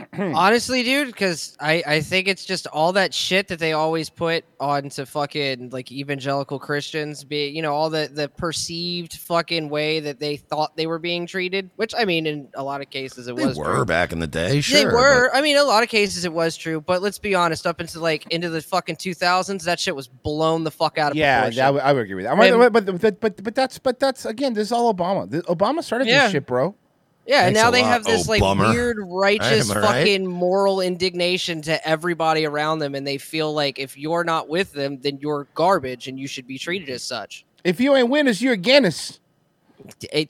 Honestly, 0.17 0.83
dude, 0.83 1.07
because 1.07 1.55
I, 1.59 1.83
I 1.85 2.01
think 2.01 2.27
it's 2.27 2.45
just 2.45 2.67
all 2.67 2.93
that 2.93 3.13
shit 3.13 3.47
that 3.49 3.59
they 3.59 3.73
always 3.73 4.09
put 4.09 4.45
onto 4.59 5.05
fucking 5.05 5.69
like 5.71 5.91
evangelical 5.91 6.59
Christians, 6.59 7.23
be 7.23 7.47
you 7.49 7.61
know 7.61 7.73
all 7.73 7.89
the 7.89 8.09
the 8.11 8.29
perceived 8.29 9.13
fucking 9.17 9.69
way 9.69 9.99
that 10.01 10.19
they 10.19 10.37
thought 10.37 10.75
they 10.77 10.87
were 10.87 10.99
being 10.99 11.25
treated. 11.25 11.69
Which 11.75 11.93
I 11.97 12.05
mean, 12.05 12.25
in 12.27 12.47
a 12.55 12.63
lot 12.63 12.81
of 12.81 12.89
cases, 12.89 13.27
it 13.27 13.35
They 13.35 13.45
was 13.45 13.57
were 13.57 13.75
true. 13.75 13.85
back 13.85 14.11
in 14.11 14.19
the 14.19 14.27
day, 14.27 14.61
sure. 14.61 14.77
they 14.79 14.85
but- 14.85 14.93
were. 14.93 15.31
I 15.33 15.41
mean, 15.41 15.57
a 15.57 15.63
lot 15.63 15.83
of 15.83 15.89
cases 15.89 16.25
it 16.25 16.33
was 16.33 16.55
true, 16.57 16.81
but 16.81 17.01
let's 17.01 17.19
be 17.19 17.35
honest. 17.35 17.65
Up 17.67 17.79
into 17.81 17.99
like 17.99 18.25
into 18.31 18.49
the 18.49 18.61
fucking 18.61 18.95
two 18.97 19.13
thousands, 19.13 19.63
that 19.65 19.79
shit 19.79 19.95
was 19.95 20.07
blown 20.07 20.63
the 20.63 20.71
fuck 20.71 20.97
out 20.97 21.11
of 21.11 21.17
Yeah, 21.17 21.41
proportion. 21.41 21.63
I 21.63 21.71
would, 21.71 21.81
I 21.81 21.93
would 21.93 22.01
agree 22.03 22.15
with 22.15 22.25
that. 22.25 22.37
And- 22.39 22.73
but, 22.73 22.85
but, 22.85 23.19
but, 23.19 23.43
but 23.43 23.55
that's 23.55 23.79
but 23.79 23.99
that's 23.99 24.25
again. 24.25 24.53
This 24.53 24.67
is 24.67 24.71
all 24.71 24.93
Obama. 24.93 25.29
The- 25.29 25.41
Obama 25.43 25.83
started 25.83 26.07
Yeah. 26.07 26.23
this 26.23 26.31
shit, 26.33 26.45
bro. 26.45 26.75
Yeah, 27.25 27.45
and 27.45 27.53
now 27.55 27.71
they 27.71 27.81
lot, 27.81 27.87
have 27.91 28.03
this 28.03 28.27
like 28.27 28.41
Obama. 28.41 28.73
weird 28.73 28.97
righteous 29.05 29.71
Am 29.71 29.77
I 29.77 29.79
right? 29.81 29.87
fucking 29.99 30.27
moral 30.27 30.81
indignation 30.81 31.61
to 31.63 31.87
everybody 31.87 32.45
around 32.45 32.79
them, 32.79 32.95
and 32.95 33.07
they 33.07 33.17
feel 33.17 33.53
like 33.53 33.79
if 33.79 33.97
you're 33.97 34.23
not 34.25 34.49
with 34.49 34.73
them, 34.73 34.99
then 34.99 35.19
you're 35.21 35.47
garbage 35.53 36.07
and 36.09 36.19
you 36.19 36.27
should 36.27 36.45
be 36.47 36.57
treated 36.57 36.89
as 36.89 37.01
such. 37.03 37.45
If 37.63 37.79
you 37.79 37.95
ain't 37.95 38.09
winners, 38.09 38.41
you're 38.41 38.57
Guinness. 38.57 39.19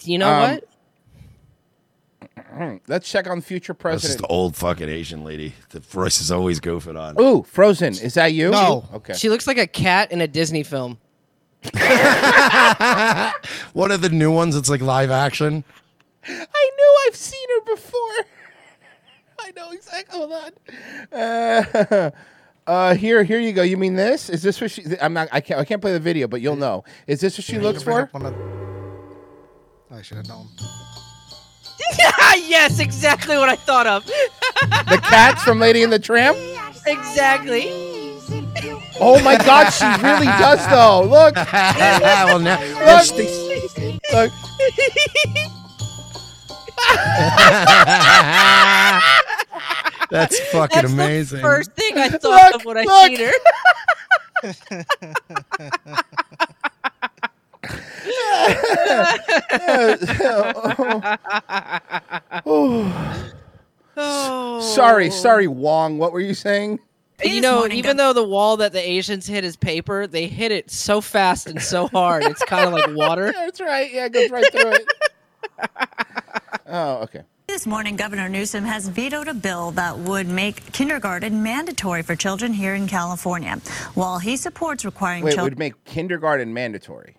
You 0.03 0.17
know 0.19 0.31
Um, 0.31 0.41
what? 0.51 0.63
Let's 2.87 3.09
check 3.09 3.27
on 3.27 3.41
future 3.41 3.73
That's 3.73 4.01
just 4.03 4.17
president. 4.19 4.21
the 4.21 4.27
old 4.27 4.55
fucking 4.55 4.87
Asian 4.87 5.23
lady 5.23 5.53
The 5.69 5.79
voice 5.79 6.21
is 6.21 6.31
always 6.31 6.59
goofing 6.59 6.99
on. 6.99 7.19
Ooh, 7.19 7.41
Frozen. 7.43 7.93
Is 7.95 8.13
that 8.13 8.33
you? 8.33 8.51
No. 8.51 8.87
Okay. 8.93 9.13
She 9.13 9.29
looks 9.29 9.47
like 9.47 9.57
a 9.57 9.65
cat 9.67 10.11
in 10.11 10.21
a 10.21 10.27
Disney 10.27 10.61
film. 10.63 10.99
One 13.73 13.91
of 13.91 14.01
the 14.01 14.09
new 14.11 14.31
ones. 14.31 14.55
It's 14.55 14.69
like 14.69 14.81
live 14.81 15.09
action. 15.11 15.63
I 16.27 16.31
knew 16.31 16.72
I've 17.13 17.17
seen 17.19 17.47
her 17.57 17.75
before. 17.75 17.99
I 19.39 19.51
know 19.55 19.69
exactly. 19.69 20.17
Hold 20.17 20.31
on. 20.31 20.51
Uh, 21.11 22.09
uh, 22.67 22.95
here, 22.95 23.23
here 23.23 23.39
you 23.39 23.53
go. 23.53 23.61
You 23.61 23.77
mean 23.77 23.93
this? 23.93 24.31
Is 24.31 24.41
this 24.41 24.59
what 24.59 24.71
she? 24.71 24.83
I'm 24.99 25.13
not. 25.13 25.27
I 25.31 25.39
can't. 25.39 25.59
I 25.59 25.63
can't 25.63 25.79
play 25.79 25.93
the 25.93 25.99
video, 25.99 26.27
but 26.27 26.41
you'll 26.41 26.55
know. 26.55 26.83
Is 27.05 27.21
this 27.21 27.37
what 27.37 27.45
she 27.45 27.59
looks 27.59 27.83
for? 27.83 28.09
I 29.91 30.01
should 30.01 30.17
have 30.17 30.27
known. 30.27 30.47
yes, 32.47 32.79
exactly 32.79 33.37
what 33.37 33.47
I 33.47 33.57
thought 33.57 33.85
of. 33.85 34.03
The 34.05 34.99
cats 35.03 35.43
from 35.43 35.59
Lady 35.59 35.83
and 35.83 35.93
the 35.93 35.99
Tramp. 35.99 36.35
exactly. 36.87 37.67
Oh 38.99 39.21
my 39.23 39.37
God, 39.37 39.69
she 39.69 39.85
really 40.01 40.25
does 40.25 40.65
though. 40.67 41.03
Look. 41.03 41.35
well, 41.35 42.39
now, 42.39 42.59
Look. 44.11 44.31
Look. 45.51 45.59
That's 50.09 50.39
fucking 50.51 50.81
That's 50.81 50.93
amazing. 50.93 51.37
The 51.37 51.43
first 51.43 51.71
thing 51.73 51.97
I 51.97 52.09
thought 52.09 52.55
of 52.55 52.65
when 52.65 52.77
I 52.77 52.83
look. 52.83 53.07
seen 53.07 53.19
her. 53.19 53.31
Sorry, 64.61 65.09
sorry, 65.11 65.47
Wong. 65.47 65.97
What 65.97 66.11
were 66.11 66.19
you 66.19 66.33
saying? 66.33 66.79
You 67.23 67.41
know, 67.41 67.67
even 67.67 67.97
though 67.97 68.11
the 68.11 68.23
wall 68.23 68.57
that 68.57 68.73
the 68.73 68.81
Asians 68.81 69.27
hit 69.27 69.43
is 69.43 69.55
paper, 69.55 70.07
they 70.07 70.27
hit 70.27 70.51
it 70.51 70.71
so 70.71 70.99
fast 70.99 71.47
and 71.47 71.61
so 71.61 71.87
hard. 71.87 72.23
It's 72.23 72.43
kind 72.43 72.67
of 72.67 72.73
like 72.73 72.95
water. 72.95 73.31
That's 73.35 73.61
right. 73.61 73.91
Yeah, 73.93 74.05
it 74.05 74.11
goes 74.11 74.29
right 74.29 74.51
through 74.51 74.73
it. 74.73 74.87
Oh, 76.65 76.97
okay. 77.03 77.23
This 77.47 77.67
morning, 77.67 77.97
Governor 77.97 78.29
Newsom 78.29 78.63
has 78.63 78.87
vetoed 78.87 79.27
a 79.27 79.33
bill 79.33 79.71
that 79.71 79.97
would 79.97 80.27
make 80.27 80.71
kindergarten 80.71 81.43
mandatory 81.43 82.01
for 82.01 82.15
children 82.15 82.53
here 82.53 82.73
in 82.73 82.87
California. 82.87 83.59
While 83.95 84.19
he 84.19 84.37
supports 84.37 84.85
requiring 84.85 85.25
Wait, 85.25 85.31
children 85.35 85.51
would 85.51 85.59
make 85.59 85.83
kindergarten 85.83 86.53
mandatory. 86.53 87.17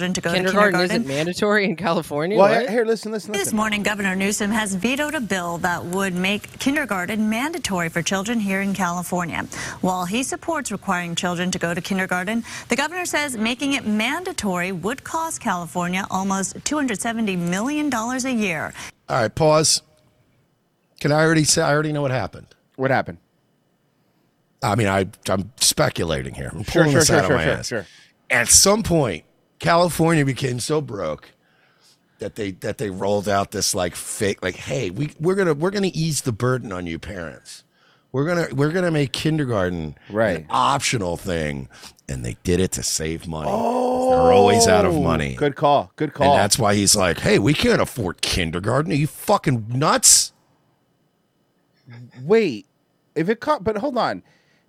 To 0.00 0.20
go 0.20 0.32
Kindergarten, 0.32 0.44
to 0.44 0.78
kindergarten. 0.78 1.02
isn't 1.02 1.06
mandatory 1.06 1.64
in 1.64 1.76
California. 1.76 2.38
Well, 2.38 2.48
what? 2.62 2.70
here, 2.70 2.84
listen, 2.84 3.12
listen, 3.12 3.32
This 3.32 3.44
listen. 3.46 3.56
morning, 3.56 3.82
Governor 3.82 4.14
Newsom 4.14 4.50
has 4.50 4.74
vetoed 4.74 5.14
a 5.14 5.20
bill 5.20 5.58
that 5.58 5.84
would 5.84 6.14
make 6.14 6.58
kindergarten 6.58 7.28
mandatory 7.30 7.88
for 7.88 8.02
children 8.02 8.40
here 8.40 8.60
in 8.60 8.74
California. 8.74 9.44
While 9.80 10.04
he 10.04 10.22
supports 10.22 10.70
requiring 10.70 11.14
children 11.14 11.50
to 11.50 11.58
go 11.58 11.74
to 11.74 11.80
kindergarten, 11.80 12.44
the 12.68 12.76
governor 12.76 13.04
says 13.06 13.36
making 13.36 13.72
it 13.72 13.86
mandatory 13.86 14.72
would 14.72 15.04
cost 15.04 15.40
California 15.40 16.06
almost 16.10 16.56
$270 16.64 17.38
million 17.38 17.92
a 17.92 18.30
year. 18.30 18.72
All 19.08 19.20
right, 19.22 19.34
pause. 19.34 19.82
Can 21.00 21.12
I 21.12 21.22
already 21.24 21.44
say? 21.44 21.62
I 21.62 21.72
already 21.72 21.92
know 21.92 22.02
what 22.02 22.10
happened. 22.10 22.46
What 22.76 22.90
happened? 22.90 23.18
I 24.62 24.74
mean, 24.74 24.88
I 24.88 25.06
I'm 25.28 25.52
speculating 25.60 26.34
here. 26.34 26.50
I'm 26.52 26.64
pulling 26.64 26.90
sure, 26.90 27.00
this 27.00 27.06
sure, 27.08 27.16
out 27.18 27.24
of 27.26 27.30
my 27.32 27.44
sure, 27.44 27.52
ass. 27.52 27.68
sure. 27.68 27.86
At 28.30 28.48
some 28.48 28.82
point, 28.82 29.24
California 29.66 30.24
became 30.24 30.60
so 30.60 30.80
broke 30.80 31.32
that 32.20 32.36
they 32.36 32.52
that 32.52 32.78
they 32.78 32.88
rolled 32.88 33.28
out 33.28 33.50
this 33.50 33.74
like 33.74 33.96
fake 33.96 34.40
like, 34.40 34.54
hey, 34.54 34.90
we 34.90 35.10
we're 35.18 35.34
gonna 35.34 35.54
we're 35.54 35.72
gonna 35.72 35.90
ease 35.92 36.20
the 36.20 36.30
burden 36.30 36.70
on 36.70 36.86
you 36.86 37.00
parents. 37.00 37.64
We're 38.12 38.26
gonna 38.26 38.46
we're 38.54 38.70
gonna 38.70 38.92
make 38.92 39.12
kindergarten 39.12 39.98
right. 40.08 40.36
an 40.36 40.46
optional 40.50 41.16
thing, 41.16 41.68
and 42.08 42.24
they 42.24 42.36
did 42.44 42.60
it 42.60 42.70
to 42.72 42.84
save 42.84 43.26
money. 43.26 43.50
Oh, 43.52 44.10
They're 44.10 44.32
always 44.32 44.68
out 44.68 44.84
of 44.84 44.94
Oh, 44.94 45.02
money. 45.02 45.34
Good 45.34 45.56
call. 45.56 45.90
Good 45.96 46.14
call. 46.14 46.30
And 46.30 46.38
that's 46.38 46.60
why 46.60 46.76
he's 46.76 46.94
like, 46.94 47.18
hey, 47.18 47.40
we 47.40 47.52
can't 47.52 47.82
afford 47.82 48.20
kindergarten. 48.22 48.92
Are 48.92 48.94
you 48.94 49.08
fucking 49.08 49.66
nuts? 49.68 50.32
Wait, 52.22 52.66
if 53.16 53.28
it 53.28 53.40
cost, 53.40 53.64
but 53.64 53.78
hold 53.78 53.98
on, 53.98 54.22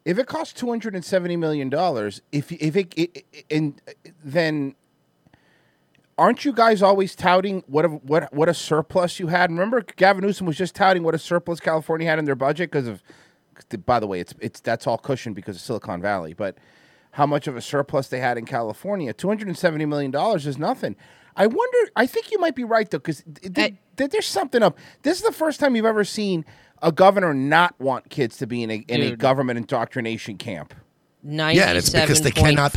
if 0.05 0.17
it 0.17 0.25
costs 0.25 0.53
two 0.59 0.69
hundred 0.69 0.95
and 0.95 1.05
seventy 1.05 1.35
million 1.35 1.69
dollars, 1.69 2.19
if 2.31 2.51
if 2.51 2.75
it, 2.75 2.93
it, 2.97 3.25
it 3.31 3.45
and 3.51 3.79
uh, 3.87 3.91
then 4.23 4.73
aren't 6.17 6.45
you 6.45 6.53
guys 6.53 6.81
always 6.81 7.15
touting 7.15 7.63
what 7.67 7.85
a, 7.85 7.89
what 7.89 8.33
what 8.33 8.49
a 8.49 8.53
surplus 8.53 9.19
you 9.19 9.27
had? 9.27 9.51
Remember, 9.51 9.81
Gavin 9.81 10.23
Newsom 10.23 10.47
was 10.47 10.57
just 10.57 10.75
touting 10.75 11.03
what 11.03 11.15
a 11.15 11.19
surplus 11.19 11.59
California 11.59 12.07
had 12.07 12.19
in 12.19 12.25
their 12.25 12.35
budget 12.35 12.71
because 12.71 12.87
of. 12.87 13.03
By 13.87 13.99
the 13.99 14.05
way, 14.05 14.19
it's 14.19 14.35
it's 14.39 14.59
that's 14.59 14.85
all 14.85 14.99
cushioned 14.99 15.35
because 15.35 15.55
of 15.55 15.61
Silicon 15.63 15.99
Valley, 15.99 16.33
but 16.33 16.59
how 17.11 17.25
much 17.25 17.47
of 17.47 17.57
a 17.57 17.61
surplus 17.61 18.07
they 18.07 18.19
had 18.19 18.37
in 18.37 18.45
California? 18.45 19.13
Two 19.13 19.27
hundred 19.27 19.47
and 19.47 19.57
seventy 19.57 19.85
million 19.85 20.11
dollars 20.11 20.45
is 20.45 20.59
nothing. 20.59 20.95
I 21.35 21.47
wonder. 21.47 21.91
I 21.95 22.05
think 22.05 22.31
you 22.31 22.37
might 22.39 22.53
be 22.53 22.63
right 22.63 22.87
though, 22.87 22.99
because 22.99 23.23
th- 23.41 23.73
th- 23.97 24.11
there's 24.11 24.27
something 24.27 24.61
up. 24.61 24.77
This 25.01 25.17
is 25.17 25.23
the 25.23 25.31
first 25.31 25.59
time 25.59 25.75
you've 25.75 25.85
ever 25.85 26.03
seen 26.03 26.45
a 26.83 26.91
governor 26.91 27.33
not 27.33 27.73
want 27.79 28.09
kids 28.11 28.37
to 28.37 28.45
be 28.45 28.61
in 28.61 28.69
a, 28.69 28.85
in 28.87 29.01
a 29.01 29.15
government 29.15 29.57
indoctrination 29.57 30.37
camp. 30.37 30.75
Ninety-seven 31.23 31.73
yeah, 31.73 31.77
it's 31.79 31.89
because 31.89 32.21
they 32.21 32.31
cannot 32.31 32.73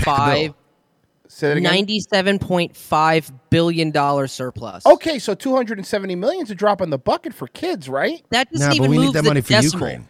Ninety-seven 1.42 2.38
point 2.38 2.76
five 2.76 3.30
billion 3.50 3.90
dollar 3.90 4.26
surplus. 4.26 4.84
Okay, 4.84 5.18
so 5.18 5.34
two 5.34 5.54
hundred 5.54 5.78
and 5.78 5.86
seventy 5.86 6.14
million 6.14 6.42
is 6.42 6.50
a 6.50 6.54
drop 6.54 6.80
in 6.80 6.90
the 6.90 6.98
bucket 6.98 7.34
for 7.34 7.46
kids, 7.46 7.88
right? 7.88 8.22
That 8.30 8.48
Nah, 8.52 8.74
but 8.76 8.88
we 8.88 8.98
need 8.98 9.12
that 9.14 9.24
money 9.24 9.40
for 9.40 9.52
Ukraine. 9.54 10.08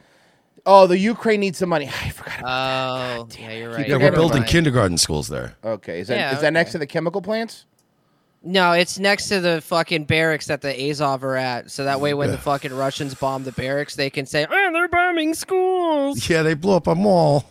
Oh, 0.66 0.86
the 0.86 0.98
Ukraine 0.98 1.40
needs 1.40 1.58
the 1.58 1.66
money. 1.66 1.88
I 2.04 2.10
forgot. 2.10 2.42
Oh, 2.44 3.28
yeah, 3.38 3.52
you're 3.52 3.72
right. 3.72 3.88
Yeah, 3.88 3.96
we're 3.96 4.12
building 4.12 4.44
kindergarten 4.44 4.98
schools 4.98 5.28
there. 5.28 5.56
Okay, 5.64 6.00
is 6.00 6.08
that 6.08 6.32
is 6.32 6.36
Yeah, 6.36 6.40
that 6.40 6.52
next 6.52 6.72
to 6.72 6.78
the 6.78 6.86
chemical 6.86 7.22
plants? 7.22 7.66
No, 8.42 8.72
it's 8.72 8.98
next 8.98 9.28
to 9.28 9.40
the 9.40 9.60
fucking 9.60 10.04
barracks 10.04 10.46
that 10.46 10.62
the 10.62 10.90
Azov 10.90 11.22
are 11.24 11.36
at. 11.36 11.70
So 11.70 11.84
that 11.84 12.00
way, 12.00 12.14
when 12.14 12.30
the 12.30 12.38
fucking 12.38 12.72
Russians 12.72 13.14
bomb 13.14 13.44
the 13.44 13.52
barracks, 13.52 13.96
they 13.96 14.08
can 14.08 14.24
say, 14.24 14.46
"Oh, 14.50 14.70
they're 14.72 14.88
bombing 14.88 15.34
schools." 15.34 16.28
Yeah, 16.28 16.42
they 16.42 16.54
blew 16.54 16.72
up 16.76 16.86
a 16.86 16.94
mall. 16.94 17.44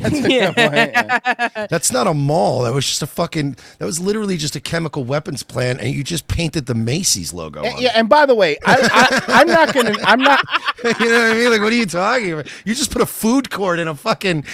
Yeah. 0.26 1.66
That's 1.70 1.92
not 1.92 2.06
a 2.06 2.14
mall. 2.14 2.62
That 2.62 2.72
was 2.72 2.86
just 2.86 3.02
a 3.02 3.06
fucking. 3.06 3.56
That 3.78 3.86
was 3.86 4.00
literally 4.00 4.36
just 4.36 4.56
a 4.56 4.60
chemical 4.60 5.04
weapons 5.04 5.42
plant, 5.42 5.80
and 5.80 5.94
you 5.94 6.02
just 6.02 6.26
painted 6.26 6.66
the 6.66 6.74
Macy's 6.74 7.32
logo. 7.32 7.62
And- 7.62 7.76
on 7.76 7.82
yeah, 7.82 7.92
and 7.94 8.08
by 8.08 8.26
the 8.26 8.34
way, 8.34 8.56
I, 8.64 9.20
I, 9.28 9.40
I'm 9.40 9.46
not 9.46 9.74
gonna. 9.74 9.94
I'm 10.02 10.20
not. 10.20 10.44
you 10.84 10.90
know 11.08 11.18
what 11.18 11.30
I 11.30 11.34
mean? 11.34 11.50
Like, 11.50 11.60
what 11.60 11.72
are 11.72 11.76
you 11.76 11.86
talking 11.86 12.32
about? 12.32 12.48
You 12.64 12.74
just 12.74 12.90
put 12.90 13.02
a 13.02 13.06
food 13.06 13.50
court 13.50 13.78
in 13.78 13.88
a 13.88 13.94
fucking 13.94 14.44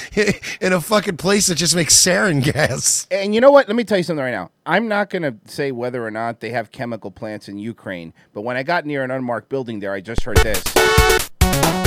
in 0.60 0.72
a 0.72 0.80
fucking 0.80 1.16
place 1.16 1.46
that 1.46 1.56
just 1.56 1.74
makes 1.74 1.94
sarin 1.94 2.42
gas. 2.42 3.06
And 3.10 3.34
you 3.34 3.40
know 3.40 3.50
what? 3.50 3.68
Let 3.68 3.76
me 3.76 3.84
tell 3.84 3.98
you 3.98 4.04
something 4.04 4.24
right 4.24 4.30
now. 4.32 4.50
I'm 4.66 4.88
not 4.88 5.10
to 5.10 5.34
say 5.46 5.72
whether 5.72 6.04
or 6.04 6.10
not 6.10 6.40
they 6.40 6.50
have 6.50 6.70
chemical 6.70 7.10
plants 7.10 7.48
in 7.48 7.58
Ukraine, 7.58 8.12
but 8.32 8.42
when 8.42 8.56
I 8.56 8.62
got 8.62 8.86
near 8.86 9.02
an 9.02 9.10
unmarked 9.10 9.48
building 9.48 9.80
there, 9.80 9.92
I 9.92 10.00
just 10.00 10.22
heard 10.22 10.38
this. 10.38 11.81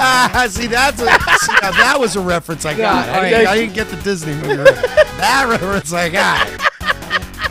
Ah, 0.00 0.46
see, 0.48 0.66
that's 0.66 1.00
a, 1.00 1.04
see, 1.06 1.52
now 1.62 1.70
that 1.72 1.96
was 1.98 2.16
a 2.16 2.20
reference 2.20 2.64
I 2.64 2.74
got. 2.76 3.06
Yeah, 3.06 3.12
I, 3.20 3.30
didn't, 3.30 3.46
I- 3.46 3.50
I 3.52 3.56
didn't 3.56 3.74
get 3.74 3.88
the 3.88 3.96
Disney 4.02 4.34
movie. 4.34 4.54
that 5.18 5.46
reference 5.48 5.92
I 5.92 6.08
got. 6.08 6.46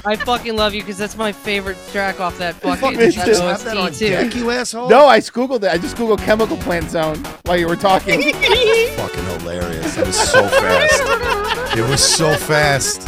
I 0.06 0.16
fucking 0.16 0.56
love 0.56 0.74
you 0.74 0.82
because 0.82 0.98
that's 0.98 1.18
my 1.18 1.34
favorite 1.34 1.78
track 1.92 2.22
off 2.22 2.38
that 2.38 2.56
fucking 2.56 2.80
Fucking 2.80 2.98
that 3.00 3.26
too. 3.26 3.32
OST 3.44 3.66
that 3.66 3.78
on 3.78 3.92
too. 3.92 4.08
deck, 4.10 4.34
you 4.36 4.50
asshole. 4.52 4.88
No, 4.90 5.06
I 5.06 5.20
googled 5.20 5.64
it. 5.64 5.70
I 5.72 5.78
just 5.78 5.98
googled 5.98 6.20
chemical 6.20 6.56
plant 6.58 6.90
zone 6.90 7.18
while 7.44 7.58
you 7.58 7.68
were 7.68 7.76
talking. 7.76 8.22
fucking 8.32 9.26
hilarious. 9.40 9.98
It 9.98 10.08
was 10.08 10.18
so 10.18 10.48
fast. 10.48 11.78
It 11.78 11.90
was 11.90 12.02
so 12.02 12.34
fast. 12.36 13.02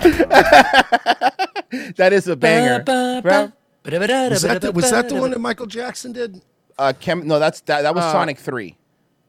that 1.96 2.12
is 2.12 2.26
a 2.26 2.34
banger. 2.34 2.82
Was 3.84 4.42
that, 4.42 4.60
the, 4.62 4.72
was 4.72 4.90
that 4.90 5.08
the 5.08 5.14
one 5.16 5.30
that 5.30 5.38
Michael 5.38 5.66
Jackson 5.66 6.12
did? 6.12 6.42
Uh, 6.78 6.92
chem- 6.98 7.26
no, 7.26 7.38
that's 7.38 7.60
that. 7.62 7.82
That 7.82 7.94
was 7.94 8.04
Uh, 8.04 8.12
Sonic 8.12 8.38
Three. 8.38 8.76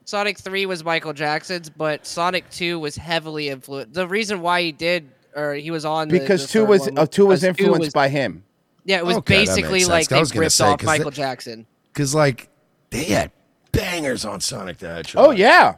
Sonic 0.04 0.40
3 0.40 0.66
was 0.66 0.84
Michael 0.84 1.14
Jackson's, 1.14 1.70
but 1.70 2.06
Sonic 2.06 2.50
2 2.50 2.80
was 2.80 2.96
heavily 2.98 3.48
influenced. 3.50 3.94
The 3.94 4.08
reason 4.08 4.42
why 4.42 4.62
he 4.64 4.72
did, 4.72 5.10
or 5.36 5.54
he 5.54 5.72
was 5.72 5.86
on 5.86 6.10
Because 6.10 6.42
the 6.42 6.48
two 6.52 6.60
third 6.62 6.70
was 6.70 6.82
one 6.82 6.98
uh, 6.98 7.06
two 7.06 7.26
was 7.28 7.42
because 7.42 7.60
influenced 7.60 7.80
was- 7.88 7.94
by 7.94 8.10
him. 8.10 8.44
Yeah, 8.84 8.98
it 8.98 9.06
was 9.06 9.18
Okay, 9.18 9.36
basically 9.38 9.86
like 9.86 10.10
they 10.10 10.24
ripped 10.36 10.52
say, 10.54 10.66
off 10.66 10.80
'cause 10.80 10.86
Michael 10.88 11.12
they- 11.12 11.16
Jackson. 11.18 11.68
Because 11.94 12.16
like 12.16 12.50
they 12.90 13.04
had 13.06 13.32
bangers 13.72 14.26
on 14.26 14.42
Sonic 14.42 14.80
the 14.80 14.88
Hedgehog. 14.90 15.28
Oh 15.28 15.32
yeah. 15.32 15.76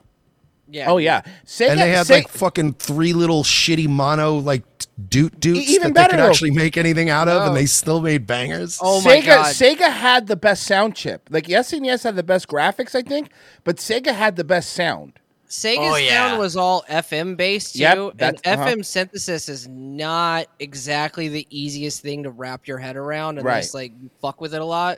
Yeah. 0.73 0.89
Oh 0.91 0.97
yeah. 0.97 1.21
Sega, 1.45 1.69
and 1.69 1.79
they 1.79 1.89
had 1.91 2.07
Se- 2.07 2.15
like 2.15 2.27
fucking 2.29 2.73
three 2.73 3.13
little 3.13 3.43
shitty 3.43 3.87
mono 3.87 4.33
like 4.35 4.63
doot 5.09 5.39
doots 5.39 5.69
even 5.69 5.93
that 5.93 6.09
they 6.11 6.17
could 6.17 6.25
actually 6.25 6.51
make 6.51 6.77
anything 6.77 7.09
out 7.09 7.27
of, 7.27 7.41
No. 7.41 7.47
and 7.47 7.55
they 7.55 7.65
still 7.67 8.01
made 8.01 8.25
bangers. 8.27 8.79
Oh 8.81 9.01
my 9.01 9.17
Sega 9.21 9.25
God. 9.25 9.45
Sega 9.53 9.91
had 9.91 10.27
the 10.27 10.35
best 10.35 10.63
sound 10.63 10.95
chip. 10.95 11.27
Like 11.31 11.47
yes 11.47 11.73
and 11.73 11.85
yes 11.85 12.03
had 12.03 12.15
the 12.15 12.23
best 12.23 12.47
graphics, 12.47 12.95
I 12.95 13.03
think, 13.03 13.29
but 13.63 13.77
Sega 13.77 14.13
had 14.13 14.35
the 14.35 14.43
best 14.43 14.73
sound. 14.73 15.13
Sega's 15.47 15.77
Oh, 15.93 15.95
yeah. 15.97 16.29
sound 16.29 16.39
was 16.39 16.55
all 16.57 16.83
FM 16.89 17.37
based 17.37 17.73
too, 17.73 17.79
Yep, 17.81 17.97
and 18.17 18.37
uh-huh. 18.43 18.65
FM 18.65 18.83
synthesis 18.83 19.47
is 19.49 19.67
not 19.67 20.47
exactly 20.59 21.27
the 21.27 21.45
easiest 21.51 22.01
thing 22.01 22.23
to 22.23 22.31
wrap 22.31 22.67
your 22.67 22.79
head 22.79 22.95
around 22.95 23.37
unless 23.37 23.75
Right. 23.75 23.83
like 23.91 23.91
you 24.01 24.09
fuck 24.19 24.41
with 24.41 24.55
it 24.55 24.61
a 24.61 24.65
lot. 24.65 24.97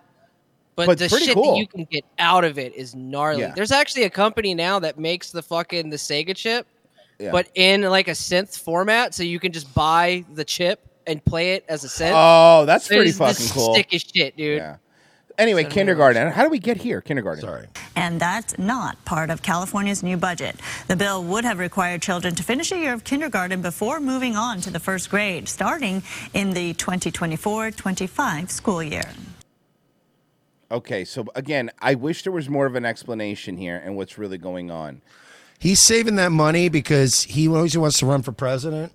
But, 0.76 0.88
But 0.88 0.98
the 1.00 1.08
shit 1.10 1.34
cool. 1.34 1.54
that 1.54 1.58
you 1.60 1.68
can 1.68 1.86
get 1.86 2.04
out 2.20 2.44
of 2.44 2.60
it 2.60 2.76
is 2.76 2.94
gnarly. 2.96 3.42
Yeah. 3.42 3.54
There's 3.56 3.72
actually 3.72 4.04
a 4.04 4.10
company 4.10 4.54
now 4.54 4.80
that 4.80 5.00
makes 5.00 5.32
the 5.32 5.42
fucking 5.42 5.90
the 5.90 5.96
Sega 5.96 6.36
chip, 6.36 6.68
Yeah. 7.18 7.32
but 7.32 7.48
in 7.56 7.84
like 7.84 8.08
a 8.10 8.12
synth 8.12 8.58
format, 8.60 9.14
so 9.14 9.24
you 9.24 9.40
can 9.40 9.54
just 9.54 9.74
buy 9.74 10.26
the 10.34 10.44
chip 10.44 10.82
and 11.08 11.24
play 11.24 11.54
it 11.54 11.64
as 11.70 11.84
a 11.86 11.88
synth. 11.88 12.12
Oh, 12.14 12.66
that's 12.66 12.88
It 12.92 12.96
pretty 12.96 13.10
is 13.12 13.18
the 13.18 13.26
fucking 13.26 13.48
cool. 13.50 13.74
Sick 13.76 13.94
as 13.94 14.02
shit, 14.02 14.36
dude. 14.36 14.58
Yeah. 14.58 14.76
Anyway, 15.38 15.64
So 15.64 15.70
kindergarten. 15.70 16.32
How 16.32 16.44
do 16.44 16.50
we 16.50 16.60
get 16.60 16.78
here? 16.78 17.02
Kindergarten. 17.02 17.42
Sorry. 17.42 17.68
And 17.98 18.20
that's 18.22 18.58
not 18.58 19.04
part 19.06 19.30
of 19.30 19.42
California's 19.42 20.02
new 20.02 20.16
budget. 20.18 20.56
The 20.88 20.96
bill 20.96 21.24
would 21.24 21.44
have 21.46 21.60
required 21.60 22.02
children 22.02 22.36
to 22.36 22.44
finish 22.44 22.72
a 22.72 22.78
year 22.78 22.94
of 22.94 23.04
kindergarten 23.04 23.62
before 23.62 24.00
moving 24.00 24.36
on 24.38 24.62
to 24.62 24.70
the 24.70 24.80
first 24.80 25.10
grade, 25.10 25.48
starting 25.50 26.04
in 26.34 26.52
the 26.52 26.74
2024 26.76 27.72
25 27.72 28.50
school 28.52 28.82
year. 28.84 29.04
Okay, 30.72 31.06
so 31.06 31.26
again, 31.36 31.70
I 31.80 31.96
wish 31.96 32.24
there 32.24 32.34
was 32.34 32.50
more 32.50 32.66
of 32.66 32.76
an 32.76 32.86
explanation 32.86 33.58
here 33.58 33.82
and 33.84 33.96
what's 33.96 34.18
really 34.18 34.38
going 34.38 34.72
on. 34.72 35.02
He's 35.60 35.80
saving 35.80 36.16
that 36.16 36.32
money 36.32 36.70
because 36.70 37.24
he 37.24 37.48
always 37.48 37.78
wants 37.78 38.00
to 38.00 38.06
run 38.06 38.24
for 38.24 38.32
president. 38.32 38.92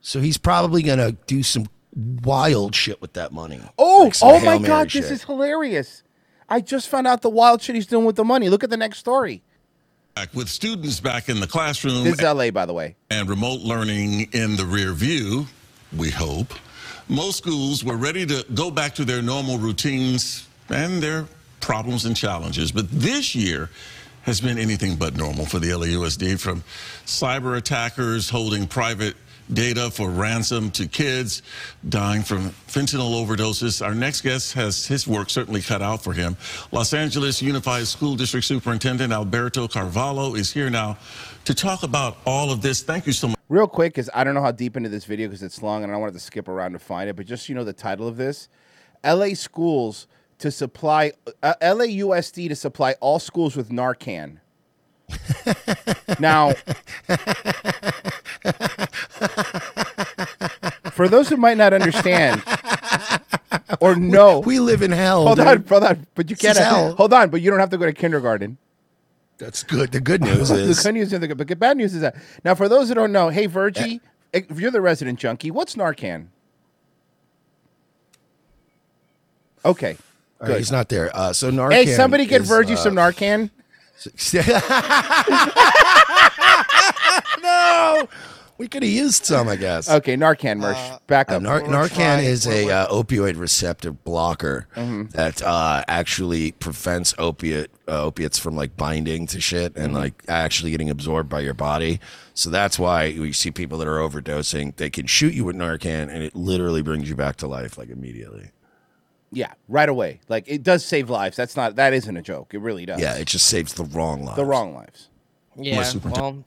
So 0.00 0.20
he's 0.20 0.36
probably 0.36 0.82
going 0.82 0.98
to 0.98 1.12
do 1.26 1.42
some 1.42 1.66
wild 1.94 2.74
shit 2.74 3.00
with 3.00 3.12
that 3.14 3.32
money. 3.32 3.60
Oh, 3.78 4.04
Like 4.04 4.16
oh 4.22 4.38
Hail 4.38 4.44
my 4.44 4.58
Mary 4.58 4.66
God, 4.66 4.90
shit. 4.90 5.02
this 5.02 5.10
is 5.12 5.24
hilarious. 5.24 6.02
I 6.48 6.60
just 6.60 6.88
found 6.88 7.06
out 7.06 7.22
the 7.22 7.30
wild 7.30 7.62
shit 7.62 7.76
he's 7.76 7.86
doing 7.86 8.04
with 8.04 8.16
the 8.16 8.24
money. 8.24 8.48
Look 8.48 8.64
at 8.64 8.70
the 8.70 8.76
next 8.76 8.98
story. 8.98 9.42
Back 10.14 10.34
With 10.34 10.48
students 10.50 11.00
back 11.00 11.28
in 11.30 11.40
the 11.40 11.46
classroom 11.46 12.04
This 12.04 12.14
is 12.14 12.22
LA, 12.22 12.50
by 12.50 12.66
the 12.66 12.74
way. 12.74 12.96
and 13.10 13.28
remote 13.28 13.60
learning 13.60 14.28
in 14.32 14.56
the 14.56 14.66
rear 14.66 14.92
view, 14.92 15.46
we 15.96 16.10
hope, 16.10 16.52
most 17.08 17.38
schools 17.38 17.82
were 17.82 17.96
ready 17.96 18.26
to 18.26 18.44
go 18.52 18.70
back 18.70 18.94
to 18.96 19.04
their 19.06 19.22
normal 19.22 19.56
routines 19.56 20.46
and 20.72 21.02
their 21.02 21.26
problems 21.60 22.04
and 22.04 22.16
challenges. 22.16 22.72
But 22.72 22.90
this 22.90 23.34
year 23.34 23.70
has 24.22 24.40
been 24.40 24.58
anything 24.58 24.96
but 24.96 25.16
normal 25.16 25.46
for 25.46 25.58
the 25.58 25.70
LAUSD 25.70 26.38
from 26.38 26.62
cyber 27.06 27.56
attackers 27.56 28.30
holding 28.30 28.66
private 28.66 29.16
data 29.52 29.90
for 29.90 30.08
ransom 30.08 30.70
to 30.70 30.86
kids 30.86 31.42
dying 31.88 32.22
from 32.22 32.50
fentanyl 32.68 33.24
overdoses. 33.24 33.84
Our 33.84 33.94
next 33.94 34.22
guest 34.22 34.54
has 34.54 34.86
his 34.86 35.06
work 35.06 35.30
certainly 35.30 35.60
cut 35.60 35.82
out 35.82 36.02
for 36.02 36.12
him. 36.12 36.36
Los 36.70 36.94
Angeles 36.94 37.42
Unified 37.42 37.86
School 37.86 38.16
District 38.16 38.46
Superintendent 38.46 39.12
Alberto 39.12 39.68
Carvalho 39.68 40.34
is 40.34 40.52
here 40.52 40.70
now 40.70 40.96
to 41.44 41.54
talk 41.54 41.82
about 41.82 42.18
all 42.24 42.50
of 42.50 42.62
this. 42.62 42.82
Thank 42.82 43.06
you 43.06 43.12
so 43.12 43.28
much. 43.28 43.38
Real 43.48 43.66
quick, 43.66 43.92
because 43.92 44.08
I 44.14 44.24
don't 44.24 44.34
know 44.34 44.42
how 44.42 44.52
deep 44.52 44.76
into 44.76 44.88
this 44.88 45.04
video 45.04 45.28
because 45.28 45.42
it's 45.42 45.62
long 45.62 45.82
and 45.82 45.90
I 45.90 45.94
don't 45.94 46.00
want 46.00 46.14
to 46.14 46.20
skip 46.20 46.48
around 46.48 46.72
to 46.72 46.78
find 46.78 47.10
it, 47.10 47.16
but 47.16 47.26
just 47.26 47.48
you 47.48 47.54
know 47.54 47.64
the 47.64 47.72
title 47.72 48.08
of 48.08 48.16
this 48.16 48.48
LA 49.04 49.34
schools 49.34 50.06
to 50.42 50.50
supply, 50.50 51.12
uh, 51.40 51.54
LAUSD 51.62 52.48
to 52.48 52.56
supply 52.56 52.96
all 53.00 53.20
schools 53.20 53.56
with 53.56 53.68
Narcan. 53.70 54.38
now, 56.18 56.52
for 60.90 61.06
those 61.08 61.28
who 61.28 61.36
might 61.36 61.56
not 61.56 61.72
understand 61.72 62.42
or 63.80 63.94
know, 63.94 64.40
we 64.40 64.58
live 64.58 64.82
in 64.82 64.90
hell. 64.90 65.26
Hold 65.26 65.38
dude. 65.38 65.46
on, 65.46 65.64
hold 65.64 65.84
on, 65.84 66.06
but 66.16 66.28
you 66.28 66.34
can't. 66.34 66.58
hell. 66.58 66.96
Hold 66.96 67.12
on, 67.12 67.30
but 67.30 67.40
you 67.40 67.48
don't 67.48 67.60
have 67.60 67.70
to 67.70 67.78
go 67.78 67.86
to 67.86 67.92
kindergarten. 67.92 68.58
That's 69.38 69.62
good. 69.62 69.92
The 69.92 70.00
good 70.00 70.22
news 70.22 70.50
is 70.50 70.82
the 70.82 70.88
good 70.88 70.94
news 70.94 71.12
is 71.12 71.20
the 71.20 71.28
good, 71.28 71.38
but 71.38 71.46
the 71.46 71.54
bad 71.54 71.76
news 71.76 71.94
is 71.94 72.00
that 72.00 72.16
now 72.44 72.56
for 72.56 72.68
those 72.68 72.88
who 72.88 72.96
don't 72.96 73.12
know, 73.12 73.28
hey 73.28 73.46
Virgie, 73.46 74.00
if 74.32 74.58
you're 74.58 74.72
the 74.72 74.80
resident 74.80 75.20
junkie, 75.20 75.52
what's 75.52 75.76
Narcan? 75.76 76.26
Okay, 79.64 79.96
All 80.42 80.48
right, 80.48 80.58
he's 80.58 80.72
not 80.72 80.88
there. 80.88 81.10
Uh, 81.14 81.32
so 81.32 81.50
Narcan. 81.52 81.72
hey, 81.72 81.86
somebody 81.86 82.26
get 82.26 82.42
is, 82.42 82.48
Virgie 82.48 82.72
uh, 82.74 82.76
some 82.76 82.94
Narcan. 82.96 83.50
no, 87.42 88.08
we 88.58 88.68
could 88.68 88.82
have 88.82 88.92
used 88.92 89.24
some, 89.24 89.48
I 89.48 89.56
guess. 89.56 89.88
Okay, 89.88 90.16
Narcan, 90.16 90.60
Mersh, 90.60 91.06
back 91.06 91.30
Uh. 91.30 91.38
Nar- 91.38 91.62
Narcan 91.62 92.22
is 92.24 92.46
a 92.46 92.68
uh, 92.70 92.86
opioid 92.88 93.38
receptor 93.38 93.92
blocker 93.92 94.66
Mhm. 94.76 95.10
that 95.12 95.42
uh, 95.42 95.84
actually 95.86 96.52
prevents 96.52 97.14
opiate 97.18 97.70
uh, 97.88 98.02
opiates 98.02 98.38
from 98.38 98.56
like 98.56 98.76
binding 98.76 99.26
to 99.28 99.40
shit 99.40 99.76
and 99.76 99.92
Mhm. 99.92 99.98
like 99.98 100.22
actually 100.28 100.70
getting 100.72 100.90
absorbed 100.90 101.28
by 101.28 101.40
your 101.40 101.54
body. 101.54 102.00
So 102.34 102.50
that's 102.50 102.78
why 102.78 103.14
we 103.18 103.32
see 103.32 103.50
people 103.50 103.78
that 103.78 103.86
are 103.88 103.98
overdosing. 103.98 104.76
They 104.76 104.90
can 104.90 105.06
shoot 105.06 105.34
you 105.34 105.44
with 105.44 105.56
Narcan, 105.56 106.12
and 106.12 106.22
it 106.24 106.34
literally 106.34 106.82
brings 106.82 107.08
you 107.08 107.14
back 107.16 107.36
to 107.36 107.46
life 107.46 107.78
like 107.78 107.90
immediately. 107.90 108.50
Yeah, 109.32 109.52
right 109.68 109.88
away. 109.88 110.20
Like 110.28 110.44
it 110.46 110.62
does 110.62 110.84
save 110.84 111.08
lives. 111.10 111.36
That's 111.36 111.56
not. 111.56 111.76
That 111.76 111.92
isn't 111.94 112.16
a 112.16 112.22
joke. 112.22 112.52
It 112.54 112.60
really 112.60 112.84
does. 112.86 113.00
Yeah, 113.00 113.14
it 113.16 113.26
just 113.26 113.46
saves 113.46 113.72
the 113.72 113.84
wrong 113.84 114.24
lives. 114.24 114.36
the 114.36 114.44
wrong 114.44 114.74
lives. 114.74 115.08
Yeah, 115.56 115.76
well, 116.04 116.44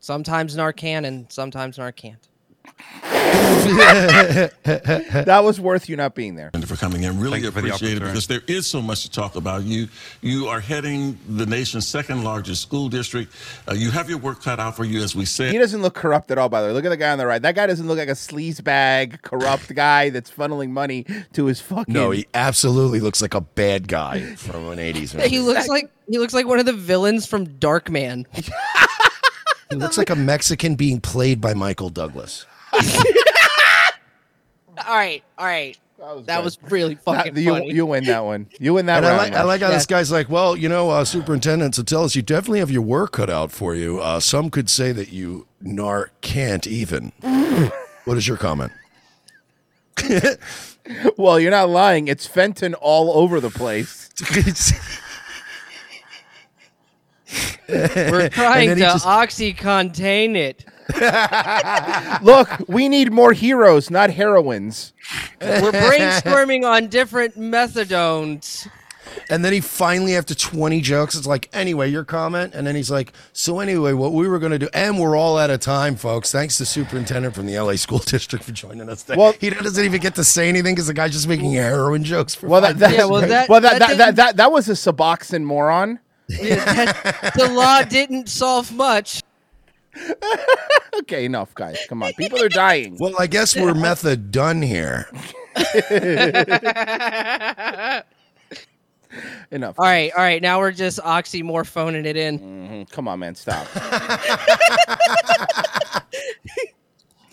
sometimes 0.00 0.56
Narcan 0.56 1.06
and 1.06 1.30
sometimes 1.30 1.76
Narcan. 1.78 2.16
that 4.64 5.40
was 5.42 5.58
worth 5.60 5.88
you 5.88 5.96
not 5.96 6.14
being 6.14 6.34
there. 6.34 6.50
Thank 6.52 6.62
you 6.64 6.74
for 6.74 6.80
coming 6.80 7.02
in. 7.02 7.18
Really 7.18 7.40
Thank 7.40 7.44
you 7.44 7.50
for 7.50 7.60
the 7.62 7.68
appreciate 7.68 7.96
it 7.96 8.00
because 8.00 8.26
there 8.26 8.42
is 8.46 8.66
so 8.66 8.82
much 8.82 9.02
to 9.02 9.10
talk 9.10 9.36
about. 9.36 9.64
You 9.64 9.88
you 10.20 10.48
are 10.48 10.60
heading 10.60 11.18
the 11.28 11.46
nation's 11.46 11.86
second 11.88 12.24
largest 12.24 12.62
school 12.62 12.88
district. 12.88 13.32
Uh, 13.68 13.74
you 13.74 13.90
have 13.90 14.08
your 14.08 14.18
work 14.18 14.42
cut 14.42 14.60
out 14.60 14.76
for 14.76 14.84
you, 14.84 15.02
as 15.02 15.16
we 15.16 15.24
said. 15.24 15.52
He 15.52 15.58
doesn't 15.58 15.82
look 15.82 15.94
corrupt 15.94 16.30
at 16.30 16.38
all, 16.38 16.48
by 16.48 16.60
the 16.60 16.68
way. 16.68 16.74
Look 16.74 16.84
at 16.84 16.90
the 16.90 16.96
guy 16.96 17.10
on 17.10 17.18
the 17.18 17.26
right. 17.26 17.40
That 17.40 17.54
guy 17.54 17.66
doesn't 17.66 17.86
look 17.86 17.98
like 17.98 18.08
a 18.08 18.12
sleazebag, 18.12 19.22
corrupt 19.22 19.74
guy 19.74 20.10
that's 20.10 20.30
funneling 20.30 20.70
money 20.70 21.06
to 21.32 21.46
his 21.46 21.60
fucking. 21.60 21.92
No, 21.92 22.10
he 22.10 22.26
absolutely 22.34 23.00
looks 23.00 23.22
like 23.22 23.34
a 23.34 23.40
bad 23.40 23.88
guy 23.88 24.34
from 24.34 24.68
an 24.68 24.78
'80s 24.78 25.14
movie. 25.14 25.28
He 25.28 25.40
looks 25.40 25.68
like 25.68 25.90
he 26.08 26.18
looks 26.18 26.34
like 26.34 26.46
one 26.46 26.58
of 26.58 26.66
the 26.66 26.72
villains 26.72 27.26
from 27.26 27.46
Darkman. 27.46 28.26
He 29.70 29.76
looks 29.76 29.98
like 29.98 30.10
a 30.10 30.14
Mexican 30.14 30.76
being 30.76 31.00
played 31.00 31.40
by 31.40 31.54
Michael 31.54 31.88
Douglas. 31.88 32.46
all 34.86 34.94
right, 34.96 35.22
all 35.38 35.46
right. 35.46 35.78
That 36.26 36.44
was, 36.44 36.58
really 36.68 36.96
fucking 36.96 37.32
That- 37.34 37.40
you, 37.40 37.50
funny. 37.50 37.72
you 37.72 37.86
win 37.86 38.04
that 38.04 38.24
one. 38.24 38.46
You 38.60 38.74
win 38.74 38.86
that 38.86 38.98
And 38.98 39.06
I 39.06 39.16
round. 39.16 39.22
like, 39.22 39.32
I 39.34 39.42
like 39.44 39.60
how 39.62 39.70
this 39.70 39.86
guy's 39.86 40.12
like, 40.12 40.28
well, 40.28 40.54
you 40.54 40.68
know, 40.68 40.90
uh, 40.90 41.04
superintendent, 41.04 41.76
so 41.76 41.82
tell 41.82 42.04
us, 42.04 42.14
you 42.14 42.20
definitely 42.20 42.58
have 42.58 42.70
your 42.70 42.82
work 42.82 43.12
cut 43.12 43.30
out 43.30 43.50
for 43.50 43.74
you. 43.74 44.00
Uh, 44.00 44.20
some 44.20 44.50
could 44.50 44.68
say 44.68 44.92
that 44.92 45.12
you 45.12 45.46
nar 45.62 46.10
can't 46.20 46.66
even. 46.66 47.12
what 48.04 48.18
is 48.18 48.28
your 48.28 48.36
comment? 48.36 48.72
well, 51.16 51.40
you're 51.40 51.50
not 51.50 51.70
lying. 51.70 52.08
It's 52.08 52.26
Fenton 52.26 52.74
all 52.74 53.16
over 53.16 53.40
the 53.40 53.50
place. 53.50 54.10
We're 57.68 58.28
trying 58.28 58.76
to 58.76 58.84
oxycontain 58.84 60.36
it. 60.36 60.64
Look, 62.22 62.48
we 62.68 62.88
need 62.88 63.12
more 63.12 63.32
heroes, 63.32 63.90
not 63.90 64.10
heroines. 64.10 64.92
We're 65.40 65.72
brainstorming 65.72 66.64
on 66.64 66.88
different 66.88 67.36
methadones. 67.36 68.68
And 69.30 69.44
then 69.44 69.52
he 69.52 69.60
finally, 69.60 70.16
after 70.16 70.34
20 70.34 70.80
jokes, 70.80 71.14
it's 71.14 71.26
like, 71.26 71.48
anyway, 71.52 71.90
your 71.90 72.04
comment. 72.04 72.54
And 72.54 72.66
then 72.66 72.74
he's 72.74 72.90
like, 72.90 73.12
so 73.32 73.60
anyway, 73.60 73.92
what 73.92 74.12
we 74.12 74.26
were 74.28 74.38
going 74.38 74.52
to 74.52 74.58
do, 74.58 74.68
and 74.74 74.98
we're 74.98 75.16
all 75.16 75.38
out 75.38 75.50
of 75.50 75.60
time, 75.60 75.96
folks. 75.96 76.32
Thanks 76.32 76.58
to 76.58 76.66
superintendent 76.66 77.34
from 77.34 77.46
the 77.46 77.58
LA 77.58 77.76
School 77.76 77.98
District 78.04 78.44
for 78.44 78.52
joining 78.52 78.88
us. 78.88 79.02
Today. 79.04 79.18
Well- 79.18 79.34
he 79.40 79.50
doesn't 79.50 79.84
even 79.84 80.00
get 80.00 80.14
to 80.16 80.24
say 80.24 80.48
anything 80.48 80.74
because 80.74 80.86
the 80.88 80.94
guy's 80.94 81.12
just 81.12 81.28
making 81.28 81.52
heroin 81.52 82.02
jokes. 82.04 82.34
For 82.34 82.48
Well, 82.48 82.60
that, 82.62 82.78
that, 82.78 82.90
minutes. 82.90 83.08
well, 83.48 83.60
that, 83.60 83.78
that, 83.78 83.98
that, 83.98 84.16
that, 84.16 84.36
that, 84.36 84.52
was 84.52 84.68
a 84.68 84.72
Suboxone 84.72 85.44
moron. 85.44 86.00
the 86.28 87.50
law 87.52 87.82
didn't 87.82 88.28
solve 88.28 88.72
much. 88.72 89.22
okay, 91.00 91.24
enough, 91.24 91.54
guys. 91.54 91.78
Come 91.88 92.02
on. 92.02 92.12
People 92.14 92.42
are 92.42 92.48
dying. 92.48 92.96
Well, 92.98 93.14
I 93.18 93.26
guess 93.26 93.56
we're 93.56 93.74
method 93.74 94.30
done 94.30 94.62
here. 94.62 95.08
Enough. 99.52 99.76
All 99.78 99.86
right, 99.86 100.10
all 100.16 100.24
right. 100.24 100.42
Now 100.42 100.58
we're 100.58 100.72
just 100.72 100.98
oxymorphoning 100.98 102.04
it 102.04 102.16
in. 102.16 102.38
Mhm. 102.38 102.90
Come 102.90 103.06
on, 103.06 103.20
man. 103.20 103.36
Stop. 103.36 103.66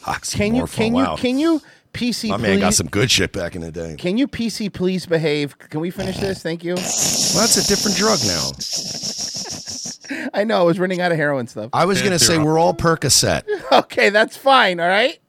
Can 0.01 0.55
you, 0.55 0.63
Oxymorphone, 0.63 0.75
can 0.75 0.95
you, 0.95 1.03
wow. 1.03 1.15
can 1.15 1.37
you, 1.37 1.61
PC, 1.93 2.29
My 2.29 2.37
man 2.37 2.59
got 2.59 2.73
some 2.73 2.87
good 2.87 3.11
shit 3.11 3.31
back 3.31 3.55
in 3.55 3.61
the 3.61 3.71
day. 3.71 3.95
Can 3.99 4.17
you 4.17 4.27
PC 4.27 4.73
please 4.73 5.05
behave? 5.05 5.57
Can 5.57 5.79
we 5.79 5.91
finish 5.91 6.17
this? 6.17 6.41
Thank 6.41 6.63
you. 6.63 6.73
Well, 6.73 6.83
that's 6.83 7.57
a 7.57 7.67
different 7.67 7.97
drug 7.97 8.19
now. 8.25 8.49
I 10.33 10.43
know 10.43 10.59
I 10.59 10.63
was 10.63 10.79
running 10.79 11.01
out 11.01 11.11
of 11.11 11.17
heroin 11.17 11.47
stuff. 11.47 11.69
I 11.73 11.85
was 11.85 11.99
going 12.01 12.13
to 12.13 12.19
say 12.19 12.37
we're 12.37 12.59
all 12.59 12.73
Percocet. 12.73 13.43
okay, 13.71 14.09
that's 14.09 14.37
fine. 14.37 14.79
All 14.79 14.87
right. 14.87 15.19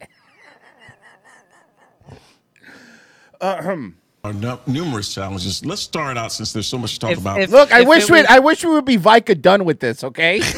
Ahem. 3.40 3.96
are 4.24 4.32
nu- 4.32 4.58
numerous 4.66 5.12
challenges. 5.12 5.64
Let's 5.64 5.82
start 5.82 6.16
out 6.16 6.32
since 6.32 6.52
there's 6.52 6.66
so 6.66 6.78
much 6.78 6.94
to 6.94 7.00
talk 7.00 7.16
about. 7.16 7.48
Look, 7.50 7.72
I 7.72 7.82
wish 7.82 8.08
we 8.08 8.24
I 8.26 8.38
wish 8.38 8.64
we 8.64 8.70
would 8.70 8.84
be 8.84 8.96
Vika 8.96 9.40
done 9.40 9.64
with 9.64 9.80
this, 9.80 10.04
okay? 10.04 10.38
Look, 10.38 10.54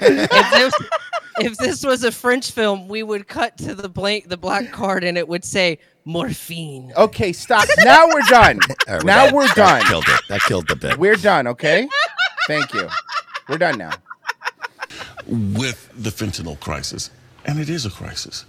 if 0.00 0.50
this, 0.50 0.74
if 1.38 1.56
this 1.56 1.84
was 1.84 2.02
a 2.02 2.10
French 2.10 2.50
film, 2.50 2.88
we 2.88 3.02
would 3.02 3.28
cut 3.28 3.56
to 3.58 3.74
the 3.74 3.88
blank, 3.88 4.28
the 4.28 4.36
black 4.36 4.72
card, 4.72 5.04
and 5.04 5.16
it 5.16 5.28
would 5.28 5.44
say 5.44 5.78
morphine. 6.04 6.92
Okay, 6.96 7.32
stop. 7.32 7.68
Now 7.84 8.08
we're 8.08 8.22
done. 8.22 8.58
All 8.88 8.94
right, 8.94 9.04
now 9.04 9.26
that- 9.26 9.34
we're 9.34 9.46
that 9.46 9.56
done. 9.56 9.82
Killed 9.86 10.08
it. 10.08 10.20
That 10.28 10.40
killed 10.40 10.68
the 10.68 10.76
bit. 10.76 10.98
We're 10.98 11.16
done, 11.16 11.46
okay? 11.46 11.88
Thank 12.48 12.74
you. 12.74 12.88
We're 13.50 13.58
done 13.58 13.78
now. 13.78 13.90
with 15.26 15.90
the 15.96 16.10
fentanyl 16.10 16.58
crisis, 16.60 17.10
and 17.44 17.58
it 17.58 17.68
is 17.68 17.84
a 17.84 17.90
crisis. 17.90 18.44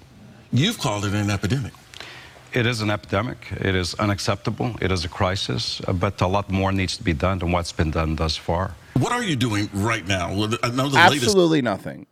You've 0.53 0.77
called 0.77 1.05
it 1.05 1.13
an 1.13 1.31
epidemic. 1.31 1.73
It 2.53 2.67
is 2.67 2.81
an 2.81 2.91
epidemic. 2.91 3.47
It 3.51 3.73
is 3.73 3.95
unacceptable. 3.95 4.75
It 4.79 4.91
is 4.91 5.03
a 5.03 5.09
crisis, 5.09 5.81
uh, 5.87 5.93
but 5.93 6.21
a 6.21 6.27
lot 6.27 6.51
more 6.51 6.71
needs 6.71 6.97
to 6.97 7.03
be 7.03 7.13
done 7.13 7.39
than 7.39 7.51
what's 7.51 7.71
been 7.71 7.89
done 7.89 8.15
thus 8.15 8.37
far. 8.37 8.75
What 8.93 9.11
are 9.11 9.23
you 9.23 9.35
doing 9.35 9.69
right 9.73 10.05
now? 10.05 10.35
Well, 10.35 10.53
I 10.61 10.69
the 10.69 10.97
Absolutely 10.97 11.63
nothing. 11.63 12.05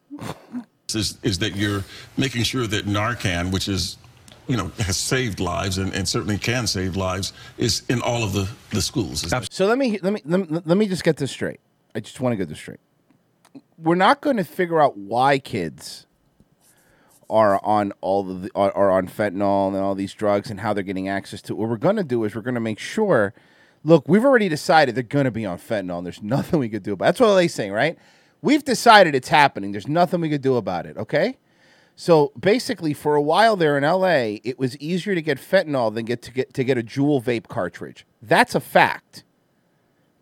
is, 0.92 1.20
is 1.22 1.38
that 1.40 1.56
you're 1.56 1.84
making 2.18 2.42
sure 2.42 2.66
that 2.66 2.86
Narcan, 2.86 3.52
which 3.52 3.68
is, 3.68 3.98
you 4.48 4.58
know, 4.58 4.72
has 4.80 4.98
saved 4.98 5.40
lives 5.40 5.78
and, 5.78 5.94
and 5.94 6.08
certainly 6.08 6.40
can 6.40 6.66
save 6.66 6.96
lives, 6.96 7.34
is 7.60 7.84
in 7.88 8.02
all 8.02 8.24
of 8.24 8.34
the, 8.34 8.50
the 8.72 8.82
schools. 8.82 9.32
So 9.52 9.68
let 9.68 9.78
me 9.78 10.00
let 10.02 10.14
me 10.14 10.22
let 10.26 10.50
me, 10.50 10.62
let 10.66 10.78
me 10.78 10.88
just 10.88 11.04
get 11.04 11.18
this 11.18 11.30
straight. 11.30 11.60
I 11.96 12.00
just 12.00 12.20
want 12.20 12.34
to 12.34 12.38
get 12.38 12.50
this 12.50 12.58
straight. 12.58 12.80
We're 13.78 13.96
not 13.96 14.22
going 14.22 14.38
to 14.38 14.44
figure 14.44 14.82
out 14.82 14.98
why 14.98 15.40
kids 15.40 16.06
are 17.30 17.64
on 17.64 17.94
all 18.02 18.24
the, 18.24 18.50
are, 18.56 18.72
are 18.72 18.92
on 18.92 19.08
fentanyl 19.08 19.68
and 19.70 19.78
all 19.78 19.96
these 19.96 20.14
drugs 20.14 20.50
and 20.50 20.60
how 20.60 20.74
they're 20.74 20.84
getting 20.84 21.08
access 21.08 21.42
to 21.44 21.54
it. 21.54 21.58
What 21.58 21.70
we're 21.70 21.78
going 21.78 21.96
to 21.96 22.04
do 22.04 22.24
is 22.24 22.36
we're 22.36 22.42
going 22.42 22.56
to 22.56 22.62
make 22.62 22.80
sure. 22.80 23.34
Look, 23.84 24.08
we've 24.10 24.26
already 24.26 24.50
decided 24.50 24.96
they're 24.96 25.04
going 25.04 25.26
to 25.26 25.32
be 25.32 25.46
on 25.46 25.58
fentanyl. 25.58 26.00
and 26.00 26.06
There's 26.06 26.22
nothing 26.24 26.60
we 26.60 26.70
could 26.70 26.84
do 26.84 26.94
about. 26.94 27.06
it. 27.06 27.08
That's 27.08 27.20
what 27.22 27.36
they're 27.36 27.48
saying, 27.48 27.72
right? 27.72 27.98
We've 28.42 28.64
decided 28.64 29.16
it's 29.16 29.30
happening. 29.30 29.72
There's 29.72 29.88
nothing 29.88 30.22
we 30.22 30.30
could 30.30 30.42
do 30.42 30.56
about 30.56 30.86
it. 30.86 30.98
Okay. 30.98 31.38
So 31.96 32.32
basically, 32.40 32.94
for 32.94 33.16
a 33.16 33.22
while 33.22 33.58
there 33.58 33.78
in 33.78 33.84
LA, 33.84 34.40
it 34.46 34.58
was 34.58 34.78
easier 34.78 35.16
to 35.16 35.22
get 35.22 35.38
fentanyl 35.38 35.94
than 35.94 36.06
get 36.06 36.22
to 36.22 36.32
get 36.32 36.54
to 36.54 36.64
get 36.64 36.78
a 36.78 36.82
Juul 36.82 37.22
vape 37.22 37.50
cartridge. 37.50 38.06
That's 38.22 38.56
a 38.56 38.62
fact. 38.62 39.26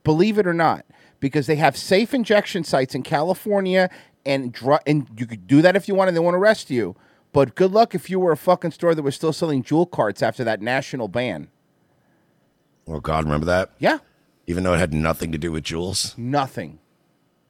Believe 0.03 0.39
it 0.39 0.47
or 0.47 0.55
not, 0.55 0.85
because 1.19 1.47
they 1.47 1.55
have 1.55 1.75
safe 1.77 2.13
injection 2.13 2.63
sites 2.63 2.95
in 2.95 3.03
California, 3.03 3.89
and 4.25 4.51
dr- 4.51 4.81
and 4.85 5.07
you 5.17 5.25
could 5.25 5.47
do 5.47 5.61
that 5.61 5.75
if 5.75 5.87
you 5.87 5.95
want, 5.95 6.07
and 6.07 6.15
they 6.15 6.21
won't 6.21 6.35
arrest 6.35 6.69
you. 6.69 6.95
But 7.33 7.55
good 7.55 7.71
luck 7.71 7.93
if 7.93 8.09
you 8.09 8.19
were 8.19 8.31
a 8.31 8.37
fucking 8.37 8.71
store 8.71 8.95
that 8.95 9.03
was 9.03 9.15
still 9.15 9.33
selling 9.33 9.63
Juul 9.63 9.89
carts 9.89 10.21
after 10.21 10.43
that 10.43 10.61
national 10.61 11.07
ban. 11.07 11.49
Oh 12.87 12.99
God, 12.99 13.25
remember 13.25 13.45
that? 13.45 13.71
Yeah. 13.79 13.99
Even 14.47 14.63
though 14.63 14.73
it 14.73 14.79
had 14.79 14.93
nothing 14.93 15.31
to 15.33 15.37
do 15.37 15.51
with 15.51 15.63
Juuls. 15.63 16.17
Nothing. 16.17 16.79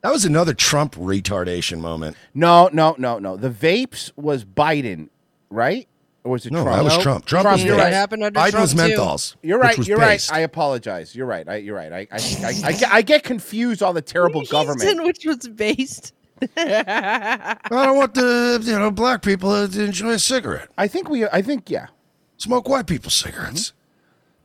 That 0.02 0.12
was 0.12 0.26
another 0.26 0.54
Trump 0.54 0.96
retardation 0.96 1.80
moment. 1.80 2.18
No, 2.34 2.70
no, 2.74 2.96
no, 2.98 3.20
no. 3.20 3.38
The 3.38 3.50
vapes 3.50 4.12
was 4.16 4.46
Biden, 4.46 5.10
right? 5.50 5.88
Or 6.28 6.32
was 6.32 6.46
it 6.46 6.52
No, 6.52 6.64
Trump? 6.64 6.76
that 6.78 6.84
was 6.84 6.98
Trump. 6.98 7.26
Trump 7.26 7.50
was 7.50 7.64
you're 7.64 7.78
right. 7.78 7.94
Happened 7.94 8.22
under 8.22 8.38
Biden 8.38 8.60
was 8.60 8.74
Trump, 8.74 8.92
too. 8.92 8.98
menthols, 9.00 9.36
You're 9.42 9.60
right. 9.60 9.78
You're 9.88 9.98
paste. 9.98 10.30
right. 10.30 10.38
I 10.38 10.42
apologize. 10.42 11.16
You're 11.16 11.26
right. 11.26 11.48
I, 11.48 11.56
you're 11.56 11.76
right. 11.76 11.94
I, 11.94 12.00
I, 12.00 12.06
I, 12.12 12.18
I, 12.18 12.54
I, 12.66 12.96
I, 12.98 13.02
get, 13.02 13.24
confused. 13.24 13.82
All 13.82 13.94
the 13.94 14.02
terrible 14.02 14.44
government. 14.44 15.04
which 15.06 15.26
was 15.26 15.48
based. 15.48 16.14
I 16.58 17.56
don't 17.70 17.96
want 17.98 18.14
the 18.14 18.62
you 18.62 18.78
know 18.78 18.92
black 18.92 19.22
people 19.24 19.68
to 19.68 19.84
enjoy 19.84 20.12
a 20.12 20.20
cigarette. 20.20 20.70
I 20.78 20.88
think 20.88 21.10
we. 21.10 21.26
I 21.26 21.42
think 21.42 21.70
yeah. 21.70 21.88
Smoke 22.36 22.68
white 22.70 22.86
people 22.88 23.10
cigarettes. 23.10 23.74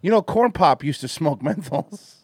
You 0.00 0.10
know, 0.10 0.22
Corn 0.22 0.52
Pop 0.52 0.82
used 0.84 1.00
to 1.02 1.08
smoke 1.08 1.40
menthols. 1.42 2.14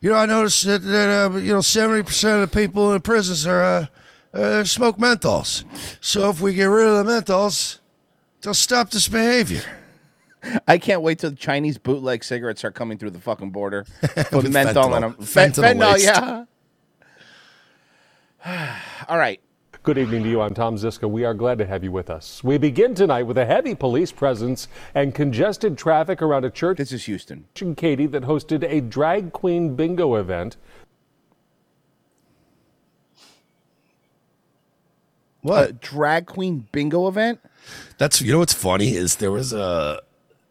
You 0.00 0.10
know, 0.10 0.16
I 0.16 0.26
noticed 0.26 0.64
that, 0.64 0.82
that 0.82 1.30
uh, 1.32 1.36
you 1.36 1.52
know 1.52 1.60
seventy 1.60 2.02
percent 2.02 2.42
of 2.42 2.50
the 2.50 2.56
people 2.56 2.94
in 2.94 3.00
prisons 3.02 3.46
are 3.46 3.62
uh, 3.62 3.86
uh, 4.34 4.64
smoke 4.64 4.96
menthols. 4.96 5.64
So 6.00 6.30
if 6.30 6.40
we 6.40 6.54
get 6.54 6.64
rid 6.64 6.88
of 6.88 7.06
the 7.06 7.12
menthols, 7.12 7.78
they'll 8.46 8.54
stop 8.54 8.90
this 8.90 9.08
behavior. 9.08 9.62
I 10.68 10.78
can't 10.78 11.02
wait 11.02 11.18
till 11.18 11.30
the 11.30 11.36
Chinese 11.36 11.78
bootleg 11.78 12.22
cigarettes 12.22 12.64
are 12.64 12.70
coming 12.70 12.96
through 12.96 13.10
the 13.10 13.18
fucking 13.18 13.50
border 13.50 13.84
with, 14.02 14.32
With 14.32 14.52
menthol 14.52 14.94
in 14.94 15.02
fentanyl. 15.02 15.16
them. 15.16 15.26
Fen- 15.26 15.52
Fentanyl 15.52 15.96
fentanyl, 15.96 16.46
yeah. 18.44 18.76
All 19.08 19.18
right. 19.18 19.40
Good 19.82 19.98
evening 19.98 20.22
to 20.22 20.28
you. 20.28 20.40
I'm 20.40 20.54
Tom 20.54 20.78
Ziska. 20.78 21.08
We 21.08 21.24
are 21.24 21.34
glad 21.34 21.58
to 21.58 21.66
have 21.66 21.82
you 21.82 21.90
with 21.90 22.08
us. 22.08 22.42
We 22.44 22.58
begin 22.58 22.94
tonight 22.94 23.24
with 23.24 23.38
a 23.38 23.46
heavy 23.46 23.74
police 23.74 24.12
presence 24.12 24.68
and 24.94 25.12
congested 25.14 25.76
traffic 25.76 26.22
around 26.22 26.44
a 26.44 26.50
church. 26.50 26.78
This 26.78 26.92
is 26.92 27.06
Houston. 27.06 27.46
In 27.60 27.74
Katy 27.74 28.06
that 28.06 28.22
hosted 28.24 28.64
a 28.64 28.80
drag 28.80 29.32
queen 29.32 29.74
bingo 29.74 30.14
event. 30.14 30.56
What? 35.42 35.68
A 35.70 35.72
drag 35.72 36.26
queen 36.26 36.66
bingo 36.72 37.06
event? 37.06 37.40
That's 37.98 38.20
you 38.20 38.32
know 38.32 38.38
what's 38.38 38.54
funny 38.54 38.94
is 38.94 39.16
there 39.16 39.30
was 39.32 39.52
a 39.52 40.00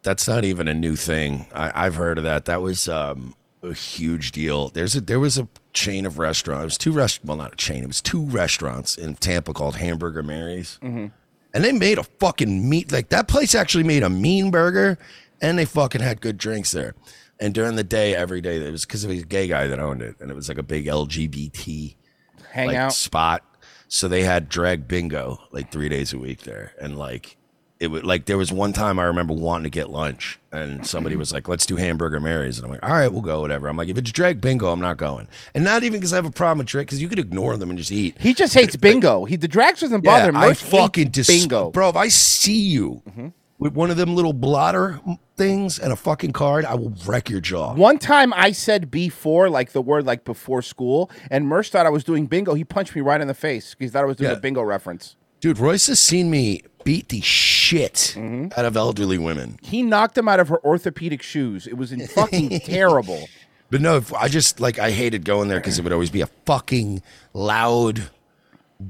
that's 0.03 0.27
not 0.27 0.43
even 0.43 0.67
a 0.67 0.73
new 0.73 0.95
thing. 0.95 1.47
I, 1.53 1.85
I've 1.85 1.95
heard 1.95 2.17
of 2.17 2.23
that. 2.25 2.45
That 2.45 2.61
was 2.61 2.87
um, 2.87 3.35
a 3.63 3.73
huge 3.73 4.31
deal. 4.31 4.69
There's 4.69 4.95
a 4.95 5.01
there 5.01 5.19
was 5.19 5.37
a 5.37 5.47
chain 5.73 6.05
of 6.05 6.19
restaurants. 6.19 6.77
Two 6.77 6.91
rest 6.91 7.21
well 7.23 7.37
not 7.37 7.53
a 7.53 7.55
chain. 7.57 7.83
It 7.83 7.87
was 7.87 8.01
two 8.01 8.23
restaurants 8.23 8.97
in 8.97 9.15
Tampa 9.15 9.53
called 9.53 9.75
Hamburger 9.77 10.23
Mary's, 10.23 10.79
Mm-hmm. 10.81 11.07
and 11.53 11.63
they 11.63 11.71
made 11.71 11.97
a 11.97 12.03
fucking 12.03 12.69
meat 12.69 12.91
like 12.91 13.09
that 13.09 13.27
place 13.27 13.55
actually 13.55 13.83
made 13.83 14.03
a 14.03 14.09
mean 14.09 14.51
burger, 14.51 14.97
and 15.41 15.57
they 15.57 15.65
fucking 15.65 16.01
had 16.01 16.21
good 16.21 16.37
drinks 16.37 16.71
there. 16.71 16.93
And 17.39 17.53
during 17.53 17.75
the 17.75 17.83
day, 17.83 18.15
every 18.15 18.39
day, 18.39 18.65
it 18.65 18.71
was 18.71 18.85
because 18.85 19.03
it 19.03 19.09
was 19.09 19.23
a 19.23 19.25
gay 19.25 19.47
guy 19.47 19.67
that 19.67 19.79
owned 19.79 20.01
it, 20.01 20.15
and 20.21 20.31
it 20.31 20.33
was 20.35 20.47
like 20.47 20.57
a 20.57 20.63
big 20.63 20.85
LGBT 20.85 21.95
like, 22.37 22.45
Hangout. 22.51 22.93
spot. 22.93 23.43
So 23.87 24.07
they 24.07 24.23
had 24.23 24.49
drag 24.49 24.87
bingo 24.87 25.39
like 25.51 25.71
three 25.71 25.89
days 25.89 26.13
a 26.13 26.17
week 26.17 26.41
there, 26.41 26.73
and 26.81 26.97
like 26.97 27.37
it 27.79 27.87
would 27.87 28.05
like 28.05 28.25
there 28.25 28.37
was 28.37 28.51
one 28.51 28.73
time 28.73 28.99
I 28.99 29.03
remember 29.03 29.33
wanting 29.33 29.65
to 29.65 29.69
get 29.69 29.89
lunch, 29.89 30.39
and 30.51 30.87
somebody 30.87 31.15
was 31.15 31.33
like, 31.33 31.47
"Let's 31.47 31.65
do 31.65 31.75
Hamburger 31.75 32.19
Marys," 32.19 32.57
and 32.57 32.65
I'm 32.65 32.71
like, 32.71 32.83
"All 32.83 32.95
right, 32.95 33.11
we'll 33.11 33.21
go, 33.21 33.41
whatever." 33.41 33.67
I'm 33.67 33.75
like, 33.75 33.89
"If 33.89 33.97
it's 33.97 34.11
drag 34.11 34.39
bingo, 34.39 34.71
I'm 34.71 34.79
not 34.79 34.97
going," 34.97 35.27
and 35.53 35.63
not 35.63 35.83
even 35.83 35.99
because 35.99 36.13
I 36.13 36.15
have 36.15 36.25
a 36.25 36.31
problem 36.31 36.59
with 36.59 36.67
drag, 36.67 36.87
because 36.87 37.01
you 37.01 37.09
could 37.09 37.19
ignore 37.19 37.57
them 37.57 37.69
and 37.69 37.77
just 37.77 37.91
eat. 37.91 38.15
He 38.19 38.33
just 38.33 38.53
hates 38.53 38.75
bingo. 38.75 39.25
He 39.25 39.35
the 39.35 39.47
drags 39.47 39.81
doesn't 39.81 40.03
bother 40.03 40.29
him. 40.29 40.37
I 40.37 40.53
fucking 40.53 41.09
dis- 41.09 41.27
bingo. 41.27 41.71
bro. 41.71 41.89
If 41.89 41.95
I 41.95 42.07
see 42.07 42.59
you 42.59 43.01
mm-hmm. 43.07 43.27
With 43.57 43.73
one 43.73 43.89
of 43.91 43.97
them 43.97 44.15
little 44.15 44.33
blotter 44.33 44.99
things 45.37 45.79
and 45.79 45.91
a 45.93 45.95
fucking 45.95 46.31
card, 46.33 46.65
I 46.65 46.75
will 46.75 46.93
wreck 47.05 47.29
your 47.29 47.41
jaw. 47.41 47.73
One 47.73 47.97
time 47.97 48.33
I 48.33 48.51
said 48.51 48.91
before, 48.91 49.49
like 49.49 49.71
the 49.71 49.81
word 49.81 50.05
like 50.05 50.23
before 50.23 50.61
school, 50.61 51.09
and 51.31 51.45
Mersh 51.45 51.69
thought 51.69 51.85
I 51.85 51.89
was 51.89 52.03
doing 52.03 52.25
bingo. 52.25 52.53
He 52.53 52.63
punched 52.63 52.95
me 52.95 53.01
right 53.01 53.19
in 53.21 53.27
the 53.27 53.33
face 53.33 53.73
because 53.73 53.91
he 53.91 53.93
thought 53.93 54.03
I 54.03 54.07
was 54.07 54.17
doing 54.17 54.31
Yeah. 54.31 54.37
a 54.37 54.39
bingo 54.39 54.61
reference. 54.61 55.15
Dude, 55.41 55.57
Royce 55.59 55.87
has 55.87 55.99
seen 55.99 56.29
me 56.29 56.61
beat 56.83 57.09
the 57.09 57.21
shit 57.21 58.13
Mm-hmm. 58.15 58.59
out 58.59 58.65
of 58.65 58.77
elderly 58.77 59.17
women. 59.17 59.57
He 59.61 59.81
knocked 59.83 60.17
him 60.17 60.27
out 60.27 60.39
of 60.39 60.47
her 60.49 60.63
orthopedic 60.65 61.21
shoes. 61.21 61.65
It 61.67 61.77
was 61.77 61.91
in 61.91 62.05
fucking 62.07 62.59
terrible. 62.65 63.27
But 63.71 63.81
no, 63.81 64.01
I 64.17 64.27
just 64.27 64.59
like 64.59 64.77
I 64.79 64.91
hated 64.91 65.25
going 65.25 65.47
there 65.49 65.59
because 65.59 65.77
it 65.79 65.83
would 65.83 65.91
always 65.93 66.11
be 66.11 66.21
a 66.21 66.27
fucking 66.45 67.01
loud 67.33 68.09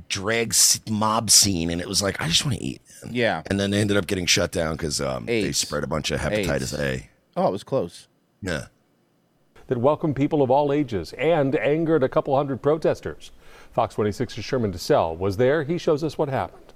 drag 0.10 0.54
mob 0.90 1.30
scene, 1.30 1.70
and 1.70 1.80
it 1.82 1.88
was 1.88 2.02
like 2.02 2.22
I 2.22 2.28
just 2.28 2.46
want 2.46 2.58
to 2.58 2.64
eat. 2.64 2.82
Yeah. 3.10 3.44
And 3.48 3.60
then 3.60 3.72
they 3.72 3.80
ended 3.80 3.98
up 3.98 4.08
getting 4.08 4.26
shut 4.26 4.52
down 4.52 4.76
because 4.76 5.00
um, 5.02 5.26
they 5.26 5.52
spread 5.52 5.84
a 5.84 5.88
bunch 5.88 6.12
of 6.12 6.20
hepatitis 6.20 6.78
A. 6.80 7.10
Oh, 7.38 7.48
it 7.48 7.52
was 7.52 7.64
close. 7.64 8.08
Yeah. 8.42 8.66
that 9.68 9.78
welcomed 9.78 10.16
people 10.16 10.42
of 10.42 10.50
all 10.52 10.72
ages 10.72 11.14
and 11.14 11.56
angered 11.56 12.04
a 12.04 12.10
couple 12.10 12.36
hundred 12.36 12.62
protesters. 12.62 13.32
Fox 13.72 13.96
26's 13.96 14.44
Sherman 14.44 14.72
DeSell 14.72 15.18
was 15.18 15.38
there. 15.38 15.64
He 15.64 15.78
shows 15.78 16.04
us 16.04 16.18
what 16.18 16.30
happened. 16.30 16.74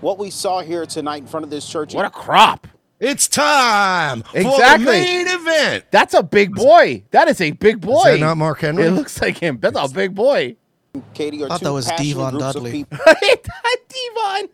What 0.00 0.18
we 0.18 0.30
saw 0.30 0.60
here 0.62 0.86
tonight 0.86 1.22
in 1.22 1.26
front 1.26 1.44
of 1.44 1.50
this 1.50 1.68
church. 1.68 1.94
What 1.94 2.04
a 2.06 2.10
crop! 2.10 2.66
It's 2.98 3.28
time 3.28 4.22
for 4.22 4.32
the 4.32 4.48
Exactly. 4.48 4.86
main 4.86 5.26
event. 5.28 5.84
That's 5.90 6.14
a 6.14 6.22
big 6.22 6.54
boy. 6.54 7.04
That 7.10 7.28
is 7.28 7.40
a 7.42 7.50
big 7.50 7.80
boy. 7.82 8.02
that 8.12 8.20
not 8.20 8.38
Mark 8.38 8.60
Henry? 8.60 8.84
It 8.84 8.92
looks 8.92 9.20
like 9.20 9.36
him. 9.38 9.58
That's 9.60 9.76
a 9.78 9.94
big 9.94 10.14
boy. 10.14 10.56
Katie 11.14 11.42
are 11.42 11.48
Thought 11.48 11.58
two 11.60 11.64
that 11.66 11.72
was 11.72 11.86
D-Von 11.98 12.38
Dudley. 12.38 12.72
people. 12.72 12.98
Devon. 13.22 14.48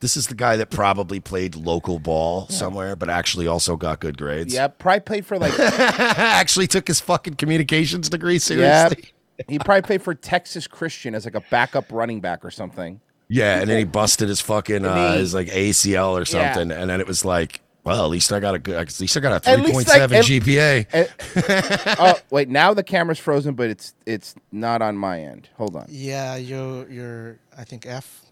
This 0.00 0.16
is 0.16 0.26
the 0.26 0.34
guy 0.34 0.56
that 0.56 0.70
probably 0.70 1.20
played 1.20 1.54
local 1.56 1.98
ball 1.98 2.46
somewhere, 2.48 2.96
but 2.96 3.08
actually 3.08 3.46
also 3.46 3.76
got 3.76 3.98
good 4.00 4.18
grades. 4.18 4.52
Yeah, 4.52 4.68
probably 4.68 5.00
played 5.00 5.26
for 5.26 5.38
like. 5.38 5.58
actually 5.58 6.66
took 6.66 6.86
his 6.86 7.00
fucking 7.00 7.34
communications 7.34 8.08
degree 8.10 8.34
yeah, 8.34 8.38
seriously. 8.38 9.04
he 9.48 9.58
probably 9.58 9.82
played 9.82 10.02
for 10.02 10.14
Texas 10.14 10.66
Christian 10.66 11.14
as 11.14 11.24
like 11.24 11.34
a 11.34 11.40
backup 11.50 11.90
running 11.90 12.20
back 12.20 12.44
or 12.44 12.50
something. 12.50 13.00
Yeah, 13.28 13.58
and 13.58 13.68
then 13.70 13.78
he 13.78 13.84
busted 13.84 14.28
his 14.28 14.40
fucking 14.40 14.84
uh, 14.84 15.14
his 15.16 15.32
like 15.34 15.48
ACL 15.48 16.10
or 16.12 16.20
Yeah. 16.20 16.52
something, 16.52 16.70
and 16.70 16.88
then 16.90 17.00
it 17.00 17.06
was 17.06 17.24
like, 17.24 17.60
well, 17.86 18.04
at 18.04 18.10
least 18.10 18.32
I 18.32 18.40
got 18.40 18.56
a 18.56 18.58
good. 18.58 18.74
At 18.74 18.98
least 18.98 19.16
I 19.16 19.20
got 19.20 19.46
a 19.46 19.56
three 19.56 19.72
point 19.72 19.86
seven 19.86 20.20
GPA. 20.20 20.86
Eh, 20.92 21.06
oh, 22.00 22.18
wait, 22.30 22.48
now 22.48 22.74
the 22.74 22.82
camera's 22.82 23.20
frozen, 23.20 23.54
but 23.54 23.70
it's 23.70 23.94
it's 24.04 24.34
not 24.50 24.82
on 24.82 24.96
my 24.96 25.20
end. 25.20 25.48
Hold 25.56 25.76
on. 25.76 25.86
Yeah, 25.88 26.34
you're 26.34 26.90
you're. 26.90 27.38
I 27.56 27.62
think 27.62 27.86
F. 27.86 28.22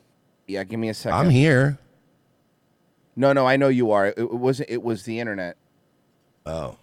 Yeah, 0.49 0.65
give 0.65 0.81
me 0.81 0.89
a 0.89 0.95
second. 0.95 1.17
I'm 1.17 1.31
here. 1.31 1.79
No, 3.15 3.33
no, 3.33 3.47
I 3.47 3.57
know 3.57 3.69
you 3.69 3.93
are. 3.93 4.09
It, 4.09 4.19
it 4.19 4.35
wasn't. 4.35 4.71
It 4.71 4.83
was 4.83 5.05
the 5.05 5.21
internet. 5.21 5.57
Oh. 6.45 6.77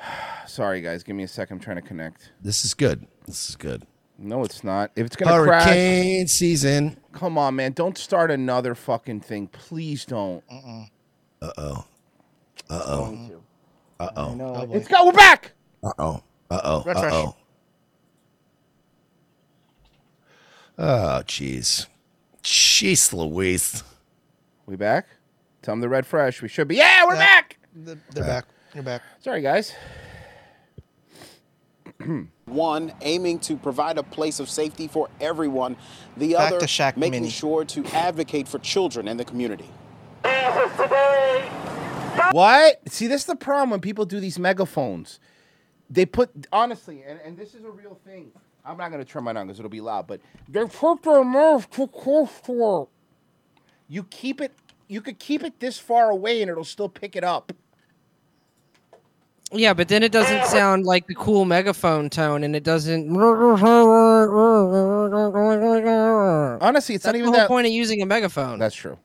Sorry, 0.46 0.80
guys. 0.80 1.02
Give 1.02 1.16
me 1.16 1.24
a 1.24 1.28
second. 1.28 1.56
I'm 1.56 1.60
trying 1.60 1.76
to 1.78 1.82
connect. 1.82 2.30
This 2.40 2.64
is 2.64 2.72
good. 2.72 3.08
This 3.26 3.50
is 3.50 3.56
good. 3.56 3.84
No, 4.16 4.44
it's 4.44 4.62
not. 4.62 4.92
If 4.94 5.06
it's 5.06 5.16
gonna 5.16 5.34
hurricane 5.34 6.28
season 6.28 6.98
come 7.16 7.38
on, 7.38 7.56
man. 7.56 7.72
Don't 7.72 7.96
start 7.98 8.30
another 8.30 8.74
fucking 8.74 9.20
thing. 9.20 9.48
Please 9.48 10.04
don't. 10.04 10.44
Uh 10.50 10.84
Uh 11.42 11.52
oh. 11.58 11.84
Uh 12.70 12.82
oh. 12.86 13.30
Uh 13.98 14.10
oh. 14.16 14.68
It's 14.72 14.86
go. 14.86 15.06
We're 15.06 15.12
back. 15.12 15.52
Uh 15.82 15.92
oh. 15.98 16.22
Uh 16.50 16.60
oh. 16.62 16.80
Uh 16.80 16.82
Refresh. 16.86 17.12
oh. 17.12 17.36
Oh, 20.78 21.22
jeez. 21.26 21.86
Jeez 22.42 23.12
Louise. 23.14 23.82
We 24.66 24.76
back? 24.76 25.06
Tell 25.62 25.72
them 25.72 25.80
the 25.80 25.88
red 25.88 26.06
fresh. 26.06 26.42
We 26.42 26.48
should 26.48 26.68
be. 26.68 26.76
Yeah, 26.76 27.06
we're 27.06 27.16
back. 27.16 27.58
They're 27.74 27.96
back. 28.14 28.44
You're 28.74 28.84
back. 28.84 29.02
Sorry, 29.20 29.40
guys. 29.40 29.72
One, 32.46 32.92
aiming 33.00 33.40
to 33.40 33.56
provide 33.56 33.98
a 33.98 34.02
place 34.02 34.38
of 34.40 34.48
safety 34.48 34.88
for 34.88 35.08
everyone. 35.20 35.76
The 36.16 36.34
Back 36.34 36.52
other, 36.52 36.66
Shaq 36.66 36.96
making 36.96 37.22
Mini. 37.22 37.30
sure 37.30 37.64
to 37.64 37.84
advocate 37.86 38.48
for 38.48 38.58
children 38.58 39.08
in 39.08 39.16
the 39.16 39.24
community. 39.24 39.68
What? 42.32 42.80
See, 42.88 43.06
this 43.06 43.22
is 43.22 43.26
the 43.26 43.36
problem 43.36 43.70
when 43.70 43.80
people 43.80 44.04
do 44.04 44.20
these 44.20 44.38
megaphones. 44.38 45.20
They 45.88 46.06
put 46.06 46.30
honestly, 46.52 47.02
and, 47.06 47.20
and 47.24 47.36
this 47.36 47.54
is 47.54 47.64
a 47.64 47.70
real 47.70 47.98
thing. 48.04 48.32
I'm 48.64 48.76
not 48.76 48.90
gonna 48.90 49.04
turn 49.04 49.24
mine 49.24 49.36
on 49.36 49.46
because 49.46 49.60
it'll 49.60 49.70
be 49.70 49.80
loud, 49.80 50.06
but 50.06 50.20
they 50.48 50.64
put 50.64 51.02
their 51.02 51.22
mouth 51.24 51.70
too 51.70 51.86
close 51.86 52.40
to 52.46 52.82
it. 52.82 52.88
You 53.88 54.04
keep 54.04 54.40
it. 54.40 54.52
You 54.88 55.00
could 55.00 55.18
keep 55.18 55.42
it 55.44 55.60
this 55.60 55.78
far 55.78 56.10
away, 56.10 56.42
and 56.42 56.50
it'll 56.50 56.64
still 56.64 56.88
pick 56.88 57.14
it 57.16 57.24
up. 57.24 57.52
Yeah, 59.52 59.74
but 59.74 59.88
then 59.88 60.02
it 60.02 60.10
doesn't 60.10 60.46
sound 60.46 60.84
like 60.86 61.06
the 61.06 61.14
cool 61.14 61.44
megaphone 61.44 62.10
tone, 62.10 62.42
and 62.42 62.56
it 62.56 62.64
doesn't. 62.64 63.08
Honestly, 66.60 66.94
it's 66.96 67.04
That's 67.04 67.06
not 67.06 67.14
even 67.14 67.26
the 67.26 67.32
whole 67.32 67.32
that. 67.32 67.48
point 67.48 67.66
of 67.66 67.72
using 67.72 68.02
a 68.02 68.06
megaphone. 68.06 68.58
That's 68.58 68.74
true. 68.74 68.98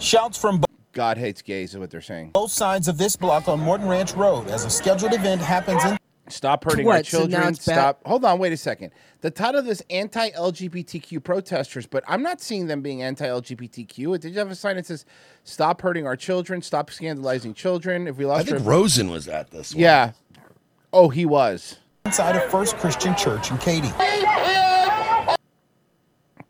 Shouts 0.00 0.36
from 0.36 0.62
God 0.92 1.16
hates 1.18 1.40
gays 1.40 1.72
is 1.72 1.78
what 1.78 1.90
they're 1.90 2.00
saying. 2.00 2.30
both 2.34 2.52
sides 2.52 2.88
of 2.88 2.98
this 2.98 3.16
block 3.16 3.48
on 3.48 3.58
Morton 3.58 3.88
Ranch 3.88 4.12
Road 4.14 4.48
as 4.48 4.64
a 4.64 4.70
scheduled 4.70 5.14
event 5.14 5.40
happens 5.40 5.82
in. 5.84 5.96
Stop 6.28 6.64
hurting 6.64 6.86
our 6.86 6.94
What, 6.96 7.06
so 7.06 7.18
children. 7.18 7.48
it's 7.48 7.66
back- 7.66 7.74
Stop. 7.76 8.00
Hold 8.06 8.24
on. 8.24 8.38
Wait 8.38 8.52
a 8.52 8.56
second. 8.56 8.92
The 9.20 9.30
title 9.30 9.60
of 9.60 9.66
this 9.66 9.82
anti-LGBTQ 9.90 11.22
protesters, 11.22 11.86
but 11.86 12.02
I'm 12.08 12.22
not 12.22 12.40
seeing 12.40 12.66
them 12.66 12.80
being 12.80 13.02
anti-LGBTQ. 13.02 14.18
Did 14.20 14.32
you 14.32 14.38
have 14.38 14.50
a 14.50 14.54
sign 14.54 14.76
that 14.76 14.86
says 14.86 15.04
"Stop 15.44 15.82
hurting 15.82 16.06
our 16.06 16.16
children"? 16.16 16.62
Stop 16.62 16.90
scandalizing 16.90 17.52
children. 17.52 18.06
If 18.08 18.16
we 18.16 18.24
lost, 18.24 18.48
I 18.48 18.52
think 18.52 18.60
our- 18.66 18.72
Rosen 18.72 19.10
was 19.10 19.28
at 19.28 19.50
this 19.50 19.74
one. 19.74 19.82
Yeah. 19.82 20.12
Oh, 20.94 21.10
he 21.10 21.26
was. 21.26 21.76
Inside 22.06 22.36
of 22.36 22.44
First 22.50 22.76
Christian 22.78 23.14
Church 23.16 23.50
in 23.50 23.58
Katy. 23.58 23.88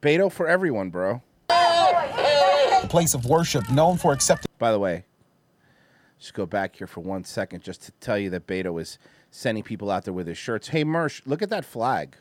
Beto 0.03 0.31
for 0.31 0.47
everyone, 0.47 0.91
bro. 0.91 1.23
A 1.49 2.87
place 2.89 3.15
of 3.15 3.25
worship 3.25 3.69
known 3.71 3.97
for 3.97 4.13
accepting. 4.13 4.51
By 4.59 4.71
the 4.71 4.79
way, 4.79 5.05
just 6.19 6.35
go 6.35 6.47
back 6.47 6.77
here 6.77 6.87
for 6.87 7.01
one 7.01 7.25
second 7.25 7.63
just 7.63 7.83
to 7.83 7.93
tell 8.01 8.19
you 8.19 8.31
that 8.31 8.47
Beto 8.47 8.81
is 8.81 8.99
sending 9.35 9.65
people 9.65 9.91
out 9.91 10.05
there 10.05 10.15
with 10.15 10.29
his 10.29 10.39
shirts. 10.39 10.69
Hey, 10.69 10.85
Mersh, 10.85 11.21
look 11.27 11.43
at 11.43 11.51
that 11.51 11.65
flag. 11.65 12.17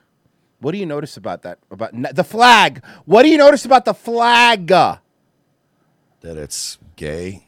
What 0.60 0.72
do 0.72 0.80
you 0.80 0.86
notice 0.86 1.16
about 1.16 1.44
that? 1.44 1.60
About 1.70 1.94
n- 1.94 2.08
the 2.12 2.24
flag? 2.24 2.84
What 3.06 3.22
do 3.24 3.30
you 3.30 3.38
notice 3.38 3.66
about 3.66 3.86
the 3.86 3.94
flag? 3.94 4.68
That 4.68 5.00
it's 6.22 6.80
gay. 6.96 7.46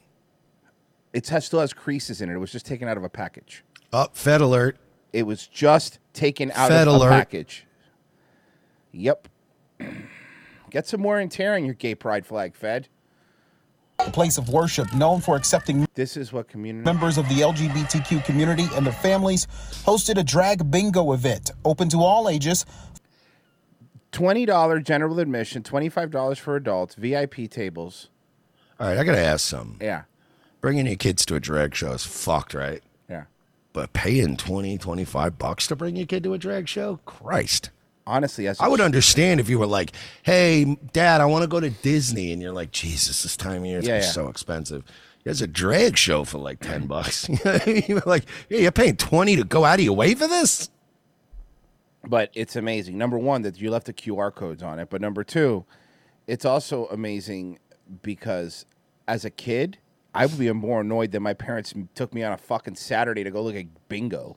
It 1.12 1.28
has, 1.28 1.46
still 1.46 1.60
has 1.60 1.72
creases 1.72 2.20
in 2.20 2.30
it. 2.30 2.34
It 2.34 2.38
was 2.38 2.52
just 2.52 2.66
taken 2.66 2.86
out 2.86 2.96
of 2.96 3.02
a 3.04 3.08
package. 3.08 3.64
Up, 3.92 4.16
Fed 4.16 4.40
alert. 4.40 4.76
It 5.12 5.24
was 5.24 5.46
just 5.46 5.98
taken 6.12 6.52
out 6.52 6.68
Fed 6.68 6.86
of 6.86 6.94
alert. 6.94 7.08
a 7.08 7.10
package. 7.10 7.66
Yep. 8.92 9.28
Get 10.70 10.86
some 10.86 11.02
wear 11.02 11.18
and 11.18 11.30
tear 11.30 11.54
on 11.54 11.64
your 11.64 11.74
gay 11.74 11.94
pride 11.94 12.24
flag, 12.26 12.54
Fed. 12.54 12.88
A 13.98 14.10
place 14.10 14.38
of 14.38 14.48
worship 14.50 14.92
known 14.94 15.20
for 15.20 15.36
accepting. 15.36 15.86
This 15.94 16.16
is 16.16 16.32
what 16.32 16.48
community. 16.48 16.84
Members 16.84 17.18
of 17.18 17.28
the 17.28 17.36
LGBTQ 17.36 18.24
community 18.24 18.66
and 18.74 18.84
their 18.84 18.92
families 18.92 19.46
hosted 19.84 20.18
a 20.18 20.22
drag 20.22 20.70
bingo 20.70 21.12
event 21.12 21.50
open 21.64 21.88
to 21.88 21.98
all 21.98 22.28
ages. 22.28 22.66
$20 24.12 24.82
general 24.84 25.18
admission, 25.18 25.62
$25 25.62 26.38
for 26.38 26.56
adults, 26.56 26.94
VIP 26.94 27.50
tables. 27.50 28.08
All 28.78 28.88
right, 28.88 28.98
I 28.98 29.04
gotta 29.04 29.18
ask 29.18 29.46
some. 29.46 29.78
Yeah. 29.80 30.02
Bringing 30.60 30.86
your 30.86 30.96
kids 30.96 31.24
to 31.26 31.34
a 31.34 31.40
drag 31.40 31.74
show 31.74 31.92
is 31.92 32.04
fucked, 32.04 32.54
right? 32.54 32.82
Yeah. 33.08 33.24
But 33.72 33.92
paying 33.92 34.36
20, 34.36 34.78
25 34.78 35.38
bucks 35.38 35.66
to 35.68 35.76
bring 35.76 35.96
your 35.96 36.06
kid 36.06 36.22
to 36.24 36.34
a 36.34 36.38
drag 36.38 36.68
show? 36.68 37.00
Christ. 37.04 37.70
Honestly, 38.06 38.46
as 38.46 38.60
I 38.60 38.68
would 38.68 38.80
understand 38.80 39.40
if 39.40 39.48
you 39.48 39.58
were 39.58 39.66
like, 39.66 39.92
hey, 40.22 40.76
dad, 40.92 41.20
I 41.20 41.24
want 41.26 41.42
to 41.42 41.48
go 41.48 41.58
to 41.60 41.70
Disney. 41.70 42.32
And 42.32 42.40
you're 42.40 42.52
like, 42.52 42.70
Jesus, 42.70 43.22
this 43.24 43.36
time 43.36 43.62
of 43.62 43.66
year 43.66 43.78
it's 43.78 43.88
Yeah, 43.88 43.96
yeah. 43.96 44.02
so 44.02 44.28
expensive. 44.28 44.84
There's 45.24 45.42
a 45.42 45.46
drag 45.48 45.96
show 45.96 46.22
for 46.24 46.38
like 46.38 46.60
10 46.60 46.86
bucks. 46.88 47.28
you're 47.88 48.02
like, 48.06 48.24
yeah, 48.48 48.58
you're 48.60 48.70
paying 48.72 48.96
20 48.96 49.36
to 49.36 49.44
go 49.44 49.64
out 49.64 49.80
of 49.80 49.84
your 49.84 49.96
way 49.96 50.14
for 50.14 50.28
this? 50.28 50.70
but 52.08 52.30
it's 52.34 52.54
amazing. 52.54 52.96
Number 52.96 53.18
one, 53.18 53.42
that 53.42 53.60
you 53.60 53.68
left 53.68 53.86
the 53.86 53.92
QR 53.92 54.32
codes 54.32 54.62
on 54.62 54.78
it. 54.78 54.88
But 54.90 55.00
number 55.00 55.24
two, 55.24 55.64
it's 56.28 56.44
also 56.44 56.86
amazing 56.86 57.58
because 58.02 58.64
as 59.08 59.24
a 59.24 59.30
kid, 59.30 59.78
I 60.14 60.26
would 60.26 60.38
be 60.38 60.52
more 60.52 60.82
annoyed 60.82 61.10
that 61.10 61.18
my 61.20 61.34
parents 61.34 61.74
took 61.96 62.14
me 62.14 62.22
on 62.22 62.32
a 62.32 62.38
fucking 62.38 62.76
Saturday 62.76 63.24
to 63.24 63.30
go 63.32 63.42
look 63.42 63.56
at 63.56 63.66
bingo. 63.88 64.36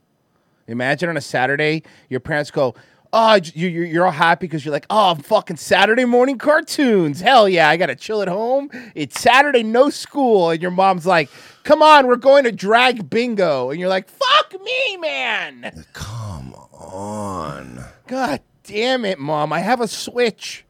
Imagine 0.67 1.09
on 1.09 1.17
a 1.17 1.21
Saturday, 1.21 1.83
your 2.09 2.19
parents 2.19 2.49
go, 2.49 2.73
Oh, 3.11 3.39
you, 3.53 3.67
you're, 3.67 3.85
you're 3.85 4.05
all 4.05 4.11
happy 4.11 4.45
because 4.45 4.63
you're 4.63 4.71
like, 4.71 4.85
oh, 4.89 5.11
I'm 5.11 5.17
fucking 5.17 5.57
Saturday 5.57 6.05
morning 6.05 6.37
cartoons. 6.37 7.21
Hell 7.21 7.49
yeah, 7.49 7.67
I 7.67 7.75
got 7.75 7.87
to 7.87 7.95
chill 7.95 8.21
at 8.21 8.27
home. 8.27 8.69
It's 8.93 9.19
Saturday, 9.19 9.63
no 9.63 9.89
school. 9.89 10.51
And 10.51 10.61
your 10.61 10.69
mom's 10.69 11.07
like, 11.07 11.29
come 11.63 11.81
on, 11.81 12.05
we're 12.05 12.17
going 12.17 12.43
to 12.43 12.51
drag 12.51 13.09
bingo. 13.09 13.71
And 13.71 13.79
you're 13.79 13.89
like, 13.89 14.07
fuck 14.07 14.61
me, 14.61 14.97
man. 14.97 15.85
Come 15.93 16.53
on. 16.71 17.83
God 18.05 18.41
damn 18.63 19.05
it, 19.05 19.17
mom. 19.17 19.51
I 19.53 19.59
have 19.61 19.81
a 19.81 19.87
Switch. 19.87 20.65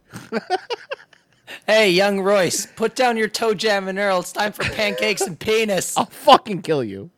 Hey, 1.65 1.91
young 1.91 2.21
Royce, 2.21 2.67
put 2.75 2.95
down 2.95 3.17
your 3.17 3.27
toe 3.27 3.53
jam 3.53 3.87
and 3.87 3.99
Earl. 3.99 4.19
It's 4.19 4.31
time 4.31 4.53
for 4.53 4.63
pancakes 4.63 5.21
and 5.21 5.39
penis. 5.39 5.97
I'll 5.97 6.05
fucking 6.05 6.61
kill 6.61 6.83
you. 6.83 7.09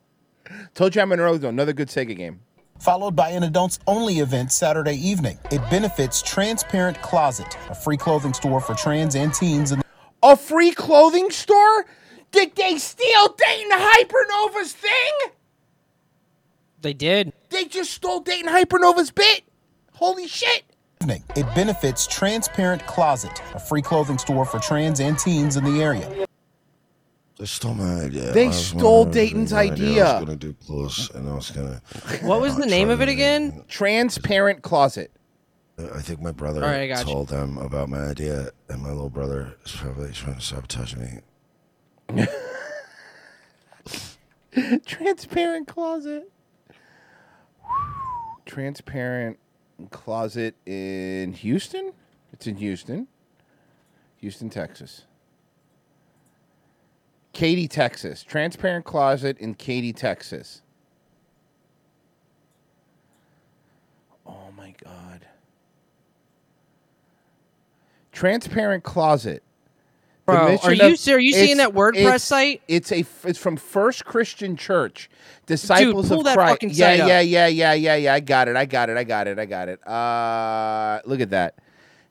Toe 0.73 0.89
Jam 0.89 1.11
and 1.11 1.21
Earl, 1.21 1.35
is 1.35 1.43
another 1.43 1.73
good 1.73 1.89
Sega 1.89 2.15
game. 2.15 2.41
Followed 2.81 3.15
by 3.15 3.29
an 3.29 3.43
adults 3.43 3.77
only 3.85 4.21
event 4.21 4.51
Saturday 4.51 4.95
evening. 4.95 5.37
It 5.51 5.61
benefits 5.69 6.23
Transparent 6.23 6.99
Closet, 7.03 7.55
a 7.69 7.75
free 7.75 7.95
clothing 7.95 8.33
store 8.33 8.59
for 8.59 8.73
trans 8.73 9.15
and 9.15 9.31
teens. 9.31 9.71
And 9.71 9.83
A 10.23 10.35
free 10.35 10.71
clothing 10.71 11.29
store? 11.29 11.85
Did 12.31 12.55
they 12.55 12.79
steal 12.79 13.35
Dayton 13.37 13.71
Hypernova's 13.71 14.73
thing? 14.73 15.31
They 16.81 16.93
did. 16.93 17.33
They 17.49 17.65
just 17.65 17.91
stole 17.91 18.21
Dayton 18.21 18.49
Hypernova's 18.49 19.11
bit. 19.11 19.43
Holy 19.93 20.27
shit. 20.27 20.63
evening. 21.03 21.23
It 21.35 21.45
benefits 21.53 22.07
Transparent 22.07 22.83
Closet, 22.87 23.43
a 23.53 23.59
free 23.59 23.83
clothing 23.83 24.17
store 24.17 24.45
for 24.45 24.57
trans 24.57 24.99
and 24.99 25.19
teens 25.19 25.55
in 25.55 25.63
the 25.63 25.83
area. 25.83 26.25
They 27.41 27.47
stole 27.47 27.73
my 27.73 28.03
idea. 28.03 28.31
They 28.33 28.51
stole 28.51 29.03
Dayton's 29.03 29.51
my 29.51 29.61
idea. 29.61 30.05
I 30.05 30.19
was 30.19 30.25
going 30.25 30.37
to 30.37 30.45
do 30.47 30.53
close 30.63 31.09
and 31.09 31.27
I 31.27 31.33
was 31.33 31.49
going 31.49 31.69
to. 31.69 31.81
What 32.23 32.39
was 32.39 32.55
the 32.55 32.67
name 32.67 32.91
of 32.91 33.01
it 33.01 33.09
again? 33.09 33.63
Transparent 33.67 34.61
Closet. 34.61 35.11
I 35.79 36.01
think 36.01 36.21
my 36.21 36.29
brother 36.31 36.63
All 36.63 36.69
right, 36.69 36.81
I 36.81 36.87
got 36.87 36.99
you. 37.07 37.11
told 37.11 37.29
them 37.29 37.57
about 37.57 37.89
my 37.89 37.97
idea, 37.97 38.51
and 38.69 38.83
my 38.83 38.89
little 38.89 39.09
brother 39.09 39.57
is 39.65 39.71
probably 39.71 40.11
trying 40.11 40.35
to 40.35 40.41
sabotage 40.41 40.95
me. 40.95 42.27
Transparent 44.85 45.67
Closet. 45.67 46.31
Transparent 48.45 49.39
Closet 49.89 50.55
in 50.67 51.33
Houston? 51.33 51.93
It's 52.33 52.45
in 52.45 52.57
Houston. 52.57 53.07
Houston, 54.17 54.51
Texas. 54.51 55.05
Katy, 57.33 57.67
Texas. 57.67 58.23
Transparent 58.23 58.85
Closet 58.85 59.37
in 59.37 59.53
Katy, 59.55 59.93
Texas. 59.93 60.61
Oh 64.25 64.49
my 64.57 64.73
God. 64.83 65.25
Transparent 68.11 68.83
Closet. 68.83 69.43
The 70.27 70.33
Bro, 70.33 70.57
are 70.63 70.73
you 70.73 70.93
of- 70.93 71.07
are 71.09 71.19
you 71.19 71.33
seeing 71.33 71.57
that 71.57 71.71
WordPress 71.73 71.95
it's- 71.97 72.23
site? 72.23 72.61
It's 72.67 72.91
a 72.91 73.03
it's 73.25 73.39
from 73.39 73.57
First 73.57 74.05
Christian 74.05 74.55
Church, 74.55 75.09
Disciples 75.45 76.07
pull 76.07 76.25
of 76.25 76.33
Christ. 76.35 76.63
yeah, 76.63 76.93
yeah, 76.93 77.19
yeah, 77.19 77.47
yeah, 77.47 77.73
yeah, 77.73 77.95
yeah. 77.95 78.13
I 78.13 78.19
got 78.19 78.47
it. 78.47 78.55
I 78.55 78.65
got 78.65 78.89
it. 78.89 78.97
I 78.97 79.03
got 79.03 79.27
it. 79.27 79.39
I 79.39 79.45
got 79.45 79.67
it. 79.67 79.85
Uh, 79.85 81.01
look 81.05 81.19
at 81.21 81.31
that. 81.31 81.55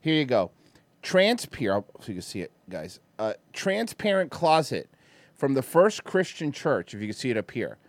Here 0.01 0.13
you 0.13 0.25
go. 0.25 0.51
Transparent. 1.01 1.85
So 2.01 2.07
you 2.09 2.15
can 2.15 2.21
see 2.21 2.41
it, 2.41 2.51
guys. 2.69 2.99
Uh, 3.17 3.33
transparent 3.53 4.29
closet 4.29 4.89
from 5.41 5.55
the 5.55 5.63
First 5.63 6.03
Christian 6.03 6.51
Church, 6.51 6.93
if 6.93 7.01
you 7.01 7.07
can 7.07 7.15
see 7.15 7.31
it 7.31 7.35
up 7.35 7.49
here. 7.49 7.79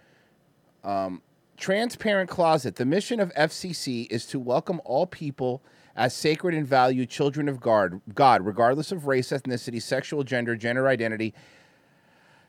Um, 0.83 1.21
Transparent 1.59 2.31
Closet. 2.31 2.77
The 2.77 2.87
mission 2.87 3.21
of 3.21 3.31
FCC 3.35 4.11
is 4.11 4.25
to 4.29 4.41
welcome 4.41 4.81
all 4.87 5.07
people 5.07 5.63
as 5.95 6.15
sacred 6.15 6.55
and 6.55 6.67
valued 6.67 7.11
children 7.11 7.51
of 7.51 7.61
God, 7.61 8.01
regardless 8.47 8.91
of 8.91 9.07
race, 9.07 9.33
ethnicity, 9.33 9.83
sexual 9.83 10.25
gender, 10.25 10.57
gender 10.57 10.89
identity. 10.89 11.35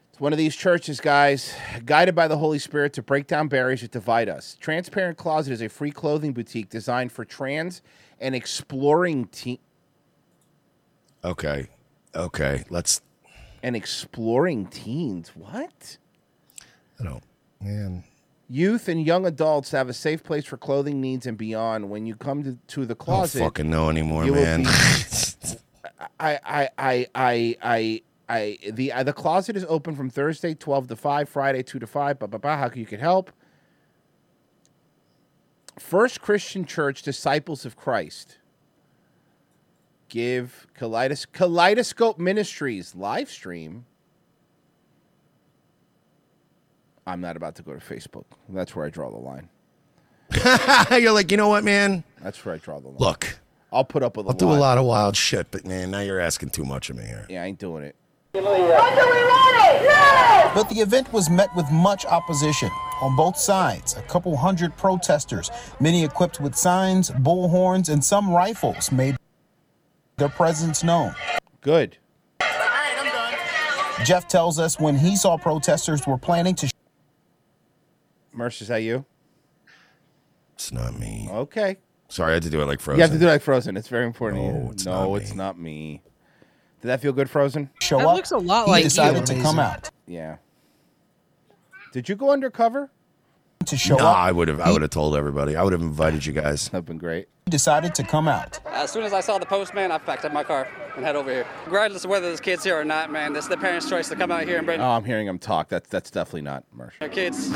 It's 0.09 0.21
one 0.21 0.31
of 0.31 0.37
these 0.37 0.55
churches, 0.55 1.01
guys, 1.01 1.53
guided 1.83 2.15
by 2.15 2.29
the 2.29 2.37
Holy 2.37 2.57
Spirit 2.57 2.93
to 2.93 3.03
break 3.03 3.27
down 3.27 3.49
barriers 3.49 3.81
that 3.81 3.91
divide 3.91 4.29
us. 4.29 4.55
Transparent 4.61 5.17
Closet 5.17 5.51
is 5.51 5.61
a 5.61 5.67
free 5.67 5.91
clothing 5.91 6.31
boutique 6.31 6.69
designed 6.69 7.11
for 7.11 7.25
trans 7.25 7.81
and 8.21 8.33
exploring 8.33 9.25
teen 9.25 9.59
Okay. 11.25 11.67
Okay. 12.15 12.63
Let's. 12.69 13.01
And 13.63 13.75
exploring 13.75 14.67
teens. 14.67 15.31
What? 15.35 15.97
I 16.99 17.03
don't. 17.05 17.23
Man. 17.61 18.03
Youth 18.49 18.89
and 18.89 19.03
young 19.03 19.25
adults 19.25 19.71
have 19.71 19.87
a 19.89 19.93
safe 19.93 20.21
place 20.21 20.45
for 20.45 20.57
clothing 20.57 20.99
needs 21.01 21.25
and 21.25 21.37
beyond. 21.37 21.89
When 21.89 22.05
you 22.05 22.15
come 22.15 22.43
to, 22.43 22.57
to 22.67 22.85
the 22.85 22.93
I 22.93 22.95
don't 22.95 22.97
closet, 22.97 23.39
fucking 23.39 23.69
know 23.69 23.89
anymore, 23.89 24.25
you 24.25 24.33
will 24.33 24.41
man. 24.43 24.63
be- 24.63 24.69
I, 26.19 26.39
I, 26.45 26.69
I, 26.77 27.07
I, 27.15 27.57
I, 27.63 28.01
I, 28.29 28.57
the 28.71 28.91
uh, 28.91 29.03
the 29.03 29.13
closet 29.13 29.55
is 29.55 29.65
open 29.69 29.95
from 29.95 30.09
Thursday 30.09 30.53
twelve 30.53 30.87
to 30.89 30.95
five, 30.97 31.29
Friday 31.29 31.63
two 31.63 31.79
to 31.79 31.87
five. 31.87 32.19
Blah 32.19 32.27
blah 32.27 32.37
blah. 32.39 32.57
How 32.57 32.69
you 32.73 32.85
can 32.85 32.99
help? 32.99 33.31
First 35.79 36.21
Christian 36.21 36.65
Church 36.65 37.01
Disciples 37.01 37.65
of 37.65 37.75
Christ. 37.75 38.37
Give 40.13 40.67
Kaleidos- 40.79 41.25
Kaleidoscope 41.31 42.19
Ministries 42.19 42.93
live 42.93 43.31
stream. 43.31 43.85
I'm 47.07 47.19
not 47.19 47.35
about 47.35 47.55
to 47.55 47.63
go 47.63 47.73
to 47.73 47.79
Facebook. 47.79 48.25
That's 48.47 48.75
where 48.75 48.85
I 48.85 48.89
draw 48.91 49.09
the 49.09 49.17
line. 49.17 49.49
You're 51.01 51.13
like, 51.13 51.31
you 51.31 51.37
know 51.37 51.47
what, 51.49 51.63
man? 51.63 52.03
That's 52.21 52.45
where 52.45 52.53
I 52.53 52.59
draw 52.59 52.79
the 52.79 52.89
line. 52.89 52.97
Look, 52.99 53.39
I'll 53.71 53.83
put 53.83 54.03
up 54.03 54.15
with 54.15 54.27
a 54.27 54.29
I'll 54.29 54.35
do 54.35 54.45
a 54.45 54.51
lot. 54.51 54.59
lot 54.59 54.77
of 54.77 54.85
wild 54.85 55.17
shit, 55.17 55.47
but 55.49 55.65
man, 55.65 55.89
now 55.89 56.01
you're 56.01 56.19
asking 56.19 56.51
too 56.51 56.63
much 56.63 56.91
of 56.91 56.95
me 56.95 57.05
here. 57.05 57.25
Yeah, 57.27 57.41
I 57.41 57.47
ain't 57.47 57.57
doing 57.57 57.83
it. 57.83 57.95
But 58.33 58.43
the 60.69 60.75
event 60.79 61.11
was 61.11 61.27
met 61.31 61.49
with 61.55 61.65
much 61.71 62.05
opposition 62.05 62.69
on 63.01 63.15
both 63.15 63.35
sides. 63.37 63.95
A 63.97 64.03
couple 64.03 64.37
hundred 64.37 64.77
protesters, 64.77 65.49
many 65.79 66.03
equipped 66.03 66.39
with 66.39 66.53
signs, 66.53 67.09
bullhorns, 67.09 67.89
and 67.91 68.03
some 68.05 68.29
rifles, 68.29 68.91
made 68.91 69.15
their 70.17 70.29
presence 70.29 70.83
known. 70.83 71.15
Good. 71.61 71.97
Alright, 72.41 72.97
I'm 72.99 73.05
done. 73.11 74.05
Jeff 74.05 74.27
tells 74.27 74.59
us 74.59 74.79
when 74.79 74.97
he 74.97 75.15
saw 75.15 75.37
protesters 75.37 76.05
were 76.05 76.17
planning 76.17 76.55
to 76.55 76.69
Mersh, 78.35 78.61
is 78.61 78.67
that 78.69 78.77
you? 78.77 79.05
It's 80.55 80.71
not 80.71 80.97
me. 80.97 81.27
Okay. 81.31 81.77
Sorry, 82.09 82.31
I 82.31 82.33
had 82.35 82.43
to 82.43 82.49
do 82.49 82.61
it 82.61 82.65
like 82.65 82.79
Frozen. 82.79 82.97
You 82.99 83.03
have 83.03 83.11
to 83.11 83.19
do 83.19 83.27
it 83.27 83.29
like 83.31 83.41
Frozen. 83.41 83.77
It's 83.77 83.87
very 83.87 84.05
important. 84.05 84.43
No, 84.43 84.71
it's 84.71 84.85
no, 84.85 85.09
not 85.09 85.21
it's 85.21 85.33
not 85.35 85.59
me. 85.59 86.01
Did 86.81 86.87
that 86.87 86.99
feel 87.01 87.13
good, 87.13 87.29
Frozen? 87.29 87.69
show 87.79 87.99
That 87.99 88.07
up, 88.07 88.15
looks 88.15 88.31
a 88.31 88.37
lot 88.37 88.65
he 88.65 88.71
like 88.71 88.83
decided 88.83 89.29
you. 89.29 89.35
to 89.35 89.41
come 89.41 89.57
out. 89.59 89.89
Yeah. 90.07 90.37
Did 91.91 92.09
you 92.09 92.15
go 92.15 92.31
undercover? 92.31 92.91
To 93.67 93.77
show 93.77 93.95
Nah, 93.95 94.11
up, 94.11 94.17
I 94.17 94.31
would 94.31 94.47
have. 94.49 94.59
I 94.59 94.71
would 94.71 94.81
have 94.81 94.91
told 94.91 95.15
everybody. 95.15 95.55
I 95.55 95.63
would 95.63 95.71
have 95.73 95.81
invited 95.81 96.25
you 96.25 96.33
guys. 96.33 96.67
That'd 96.69 96.85
been 96.85 96.97
great. 96.97 97.27
he 97.45 97.51
decided 97.51 97.95
to 97.95 98.03
come 98.03 98.27
out. 98.27 98.59
As 98.65 98.91
soon 98.91 99.03
as 99.03 99.13
I 99.13 99.21
saw 99.21 99.37
the 99.37 99.45
postman, 99.45 99.91
I 99.91 99.97
packed 99.99 100.25
up 100.25 100.33
my 100.33 100.43
car 100.43 100.67
and 100.97 101.05
head 101.05 101.15
over 101.15 101.31
here. 101.31 101.45
Regardless 101.65 102.03
of 102.03 102.09
whether 102.09 102.27
there's 102.27 102.41
kids 102.41 102.63
here 102.63 102.77
or 102.79 102.83
not, 102.83 103.09
man, 103.11 103.31
this 103.33 103.45
is 103.45 103.49
the 103.49 103.57
parents' 103.57 103.89
choice 103.89 104.09
to 104.09 104.15
come 104.15 104.31
out 104.31 104.43
here 104.43 104.57
and 104.57 104.65
bring 104.65 104.81
Oh, 104.81 104.89
I'm 104.91 105.05
hearing 105.05 105.27
him 105.27 105.39
talk. 105.39 105.69
That's 105.69 105.89
that's 105.89 106.11
definitely 106.11 106.41
not 106.41 106.65
Mersh. 106.77 106.91
their 106.99 107.09
kids. 107.09 107.51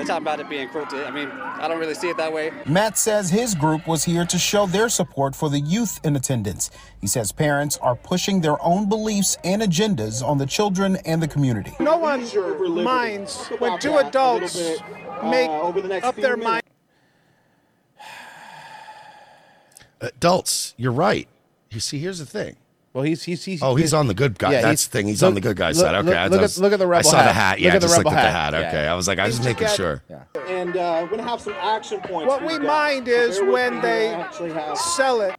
They 0.00 0.06
talk 0.06 0.22
about 0.22 0.40
it 0.40 0.48
being 0.48 0.66
cruelty. 0.70 0.96
I 0.96 1.10
mean, 1.10 1.28
I 1.28 1.68
don't 1.68 1.78
really 1.78 1.92
see 1.94 2.08
it 2.08 2.16
that 2.16 2.32
way. 2.32 2.52
Matt 2.64 2.96
says 2.96 3.28
his 3.28 3.54
group 3.54 3.86
was 3.86 4.02
here 4.02 4.24
to 4.24 4.38
show 4.38 4.64
their 4.64 4.88
support 4.88 5.36
for 5.36 5.50
the 5.50 5.60
youth 5.60 6.00
in 6.02 6.16
attendance. 6.16 6.70
He 7.02 7.06
says 7.06 7.32
parents 7.32 7.76
are 7.82 7.94
pushing 7.94 8.40
their 8.40 8.56
own 8.64 8.88
beliefs 8.88 9.36
and 9.44 9.60
agendas 9.60 10.26
on 10.26 10.38
the 10.38 10.46
children 10.46 10.96
and 11.04 11.22
the 11.22 11.28
community. 11.28 11.72
No 11.80 11.98
one 11.98 12.20
minds 12.82 13.48
when 13.58 13.78
two 13.78 13.98
adults 13.98 14.56
make 15.22 15.50
up 16.02 16.16
their 16.16 16.38
mind. 16.38 16.62
Adults, 20.00 20.72
you're 20.78 20.92
right. 20.92 21.28
You 21.70 21.80
see, 21.80 21.98
here's 21.98 22.20
the 22.20 22.26
thing. 22.26 22.56
Well, 22.92 23.04
he's 23.04 23.22
he's 23.22 23.44
he's. 23.44 23.62
Oh, 23.62 23.76
he's 23.76 23.94
on 23.94 24.08
the 24.08 24.14
good 24.14 24.36
guy. 24.38 24.52
Yeah, 24.52 24.62
That's 24.62 24.86
the 24.86 24.90
thing. 24.90 25.06
He's 25.06 25.22
look- 25.22 25.28
on 25.28 25.34
the 25.34 25.40
good 25.40 25.56
guy 25.56 25.68
look- 25.68 25.76
side. 25.76 25.94
Okay, 25.94 26.08
look- 26.08 26.16
I 26.16 26.26
look 26.26 26.42
at- 26.42 26.56
look 26.58 26.72
at 26.72 26.78
the 26.80 26.86
rebel 26.88 27.08
I 27.08 27.10
saw 27.12 27.18
the 27.22 27.32
hat. 27.32 27.34
hat. 27.34 27.50
Look 27.58 27.60
Yeah, 27.60 27.68
at 27.68 27.72
the 27.74 27.80
just 27.86 27.96
looked 27.98 28.06
rebel 28.06 28.18
at 28.18 28.22
the 28.24 28.30
hat. 28.30 28.52
hat. 28.54 28.60
Yeah. 28.62 28.68
Okay, 28.68 28.86
I 28.88 28.94
was 28.94 29.06
like, 29.06 29.18
I 29.20 29.26
was 29.26 29.36
just 29.36 29.44
making 29.48 29.68
sure. 29.68 30.02
And 30.48 30.76
uh, 30.76 31.00
we're 31.02 31.16
gonna 31.16 31.28
have 31.28 31.40
some 31.40 31.52
action 31.54 32.00
points. 32.00 32.26
What 32.28 32.44
we 32.44 32.58
mind 32.58 33.06
is 33.06 33.40
when 33.40 33.80
they 33.80 34.26
sell 34.74 35.20
it 35.20 35.36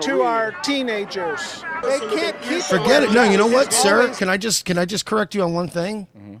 to 0.00 0.22
our 0.22 0.52
teenagers. 0.62 1.62
They 1.82 1.98
can't 2.00 2.40
keep 2.40 2.62
Forget 2.62 3.02
it. 3.02 3.12
No, 3.12 3.24
you 3.24 3.36
know 3.36 3.46
what, 3.46 3.66
It's 3.66 3.76
sir? 3.82 4.14
Can 4.14 4.30
I 4.30 4.38
just 4.38 4.64
can 4.64 4.78
I 4.78 4.86
just 4.86 5.04
correct 5.04 5.34
you 5.34 5.42
on 5.42 5.52
one 5.52 5.68
thing? 5.68 6.08
Mm-hmm. 6.16 6.36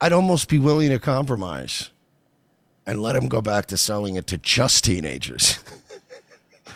I'd 0.00 0.14
almost 0.14 0.48
be 0.48 0.58
willing 0.58 0.88
to 0.88 0.98
compromise 0.98 1.90
and 2.86 3.02
let 3.02 3.14
him 3.14 3.28
go 3.28 3.42
back 3.42 3.66
to 3.66 3.76
selling 3.76 4.16
it 4.16 4.26
to 4.28 4.38
just 4.38 4.84
teenagers. 4.84 5.58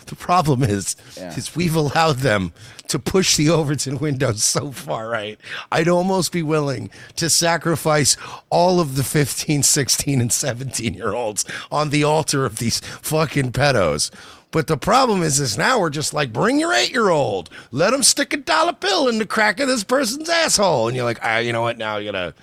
the 0.08 0.14
problem 0.16 0.62
is, 0.62 0.96
Yeah. 1.16 1.34
is 1.34 1.54
we've 1.56 1.74
allowed 1.74 2.18
them 2.18 2.52
to 2.88 2.98
push 2.98 3.36
the 3.36 3.48
Overton 3.50 3.98
window 3.98 4.32
so 4.32 4.70
far 4.70 5.08
right. 5.08 5.38
I'd 5.72 5.88
almost 5.88 6.32
be 6.32 6.42
willing 6.42 6.90
to 7.16 7.30
sacrifice 7.30 8.16
all 8.50 8.80
of 8.80 8.96
the 8.96 9.02
15, 9.04 9.62
16, 9.62 10.20
and 10.20 10.32
17 10.32 10.94
year 10.94 11.14
olds 11.14 11.44
on 11.70 11.90
the 11.90 12.04
altar 12.04 12.44
of 12.44 12.58
these 12.58 12.80
fucking 12.80 13.52
pedos. 13.52 14.10
But 14.50 14.68
the 14.68 14.76
problem 14.76 15.22
is, 15.22 15.40
is 15.40 15.58
now 15.58 15.80
we're 15.80 15.90
just 15.90 16.14
like, 16.14 16.32
bring 16.32 16.60
your 16.60 16.72
eight 16.72 16.92
year 16.92 17.08
old, 17.08 17.50
let 17.72 17.92
him 17.92 18.04
stick 18.04 18.32
a 18.32 18.36
dollar 18.36 18.72
bill 18.74 19.08
in 19.08 19.18
the 19.18 19.26
crack 19.26 19.58
of 19.58 19.66
this 19.66 19.82
person's 19.82 20.28
asshole, 20.28 20.86
and 20.86 20.94
you're 20.96 21.04
like, 21.04 21.18
ah, 21.24 21.38
you 21.38 21.52
know 21.52 21.62
what? 21.62 21.76
Now 21.76 21.96
you 21.96 22.12
gotta, 22.12 22.34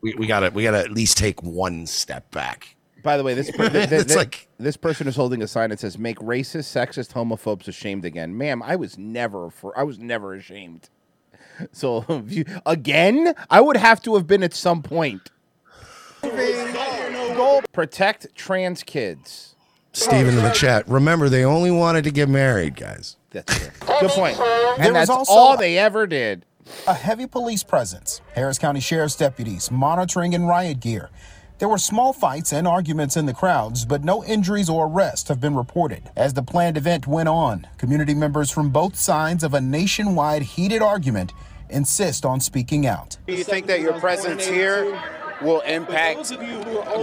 we, 0.00 0.14
we 0.14 0.26
gotta, 0.26 0.50
we 0.50 0.64
gotta 0.64 0.80
at 0.80 0.90
least 0.90 1.16
take 1.16 1.42
one 1.44 1.86
step 1.86 2.28
back. 2.32 2.73
By 3.04 3.16
the 3.16 3.22
way, 3.22 3.34
this 3.34 3.50
per- 3.52 3.68
th- 3.70 3.88
th- 3.88 4.06
th- 4.08 4.16
like- 4.16 4.48
this 4.58 4.76
person 4.76 5.06
is 5.06 5.14
holding 5.14 5.40
a 5.42 5.46
sign 5.46 5.70
that 5.70 5.78
says 5.78 5.96
"Make 5.98 6.18
racist, 6.18 6.64
sexist, 6.74 7.12
homophobes 7.12 7.68
ashamed 7.68 8.04
again." 8.04 8.36
Ma'am, 8.36 8.60
I 8.62 8.74
was 8.74 8.98
never 8.98 9.50
for 9.50 9.78
I 9.78 9.84
was 9.84 9.98
never 10.00 10.34
ashamed. 10.34 10.88
So 11.70 12.24
you, 12.26 12.44
again, 12.66 13.32
I 13.48 13.60
would 13.60 13.76
have 13.76 14.02
to 14.02 14.16
have 14.16 14.26
been 14.26 14.42
at 14.42 14.52
some 14.54 14.82
point. 14.82 15.30
Protect 17.72 18.34
trans 18.34 18.82
kids. 18.82 19.54
Steven 19.92 20.36
in 20.36 20.42
the 20.42 20.50
chat. 20.50 20.88
Remember, 20.88 21.28
they 21.28 21.44
only 21.44 21.70
wanted 21.70 22.02
to 22.04 22.10
get 22.10 22.28
married, 22.28 22.74
guys. 22.76 23.16
That's 23.30 23.56
true. 23.56 23.68
Good 24.00 24.10
point. 24.10 24.36
There 24.36 24.74
And 24.80 24.94
was 24.94 25.08
that's 25.08 25.28
all 25.28 25.56
they 25.56 25.78
ever 25.78 26.06
did. 26.08 26.44
A 26.88 26.94
heavy 26.94 27.26
police 27.26 27.62
presence. 27.62 28.20
Harris 28.34 28.58
County 28.58 28.80
Sheriff's 28.80 29.14
deputies 29.16 29.70
monitoring 29.70 30.32
in 30.32 30.46
riot 30.46 30.80
gear. 30.80 31.10
There 31.64 31.70
were 31.70 31.78
small 31.78 32.12
fights 32.12 32.52
and 32.52 32.68
arguments 32.68 33.16
in 33.16 33.24
the 33.24 33.32
crowds, 33.32 33.86
but 33.86 34.04
no 34.04 34.22
injuries 34.22 34.68
or 34.68 34.86
arrests 34.86 35.30
have 35.30 35.40
been 35.40 35.54
reported. 35.54 36.10
As 36.14 36.34
the 36.34 36.42
planned 36.42 36.76
event 36.76 37.06
went 37.06 37.26
on, 37.26 37.66
community 37.78 38.12
members 38.12 38.50
from 38.50 38.68
both 38.68 38.96
sides 38.96 39.42
of 39.42 39.54
a 39.54 39.62
nationwide 39.62 40.42
heated 40.42 40.82
argument 40.82 41.32
insist 41.70 42.26
on 42.26 42.38
speaking 42.40 42.86
out. 42.86 43.16
Do 43.26 43.32
you 43.32 43.44
think 43.44 43.66
that 43.68 43.80
your 43.80 43.98
presence 43.98 44.44
here 44.46 45.02
will 45.42 45.60
impact 45.62 46.32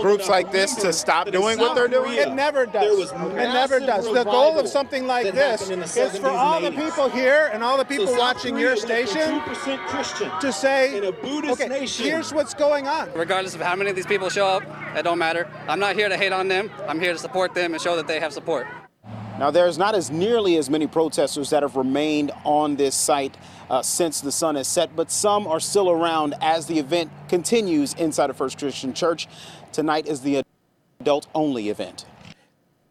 groups 0.01 0.27
like 0.29 0.51
this 0.51 0.75
to 0.75 0.93
stop 0.93 1.31
doing 1.31 1.59
what 1.59 1.75
they're 1.75 1.87
doing? 1.87 2.13
It 2.13 2.33
never 2.33 2.65
does. 2.65 3.11
It 3.11 3.35
never 3.35 3.79
does. 3.79 4.05
The 4.11 4.23
goal 4.23 4.59
of 4.59 4.67
something 4.67 5.07
like 5.07 5.33
this 5.33 5.69
is 5.69 6.17
for 6.17 6.29
all 6.29 6.61
the 6.61 6.71
people 6.71 7.09
here 7.09 7.49
and 7.53 7.63
all 7.63 7.77
the 7.77 7.85
people 7.85 8.15
watching 8.17 8.57
your 8.57 8.75
station 8.75 9.41
to 10.39 10.51
say, 10.51 10.99
okay, 11.01 11.67
nation. 11.67 12.05
here's 12.05 12.33
what's 12.33 12.53
going 12.53 12.87
on. 12.87 13.11
Regardless 13.13 13.55
of 13.55 13.61
how 13.61 13.75
many 13.75 13.89
of 13.89 13.95
these 13.95 14.05
people 14.05 14.29
show 14.29 14.47
up, 14.47 14.63
it 14.95 15.03
don't 15.03 15.19
matter. 15.19 15.47
I'm 15.67 15.79
not 15.79 15.95
here 15.95 16.09
to 16.09 16.17
hate 16.17 16.33
on 16.33 16.47
them. 16.47 16.69
I'm 16.87 16.99
here 16.99 17.13
to 17.13 17.19
support 17.19 17.53
them 17.53 17.73
and 17.73 17.81
show 17.81 17.95
that 17.95 18.07
they 18.07 18.19
have 18.19 18.33
support. 18.33 18.67
Now, 19.39 19.49
there's 19.49 19.77
not 19.77 19.95
as 19.95 20.11
nearly 20.11 20.57
as 20.57 20.69
many 20.69 20.87
protesters 20.87 21.49
that 21.49 21.63
have 21.63 21.75
remained 21.75 22.31
on 22.43 22.75
this 22.75 22.95
site 22.95 23.35
uh, 23.69 23.81
since 23.81 24.21
the 24.21 24.31
sun 24.31 24.55
has 24.55 24.67
set, 24.67 24.95
but 24.95 25.09
some 25.09 25.47
are 25.47 25.59
still 25.59 25.89
around 25.89 26.35
as 26.41 26.65
the 26.67 26.77
event 26.77 27.09
continues 27.27 27.93
inside 27.95 28.29
of 28.29 28.37
First 28.37 28.59
Christian 28.59 28.93
Church. 28.93 29.27
Tonight 29.71 30.07
is 30.07 30.21
the 30.21 30.43
adult 30.99 31.27
only 31.33 31.69
event. 31.69 32.05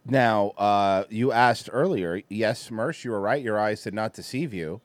Now, 0.06 0.48
uh, 0.56 1.04
you 1.08 1.30
asked 1.30 1.68
earlier. 1.72 2.22
Yes, 2.28 2.70
Mersh, 2.70 3.04
you 3.04 3.10
were 3.12 3.20
right. 3.20 3.42
Your 3.42 3.60
eyes 3.60 3.82
did 3.82 3.94
not 3.94 4.14
deceive 4.14 4.52
you. 4.52 4.80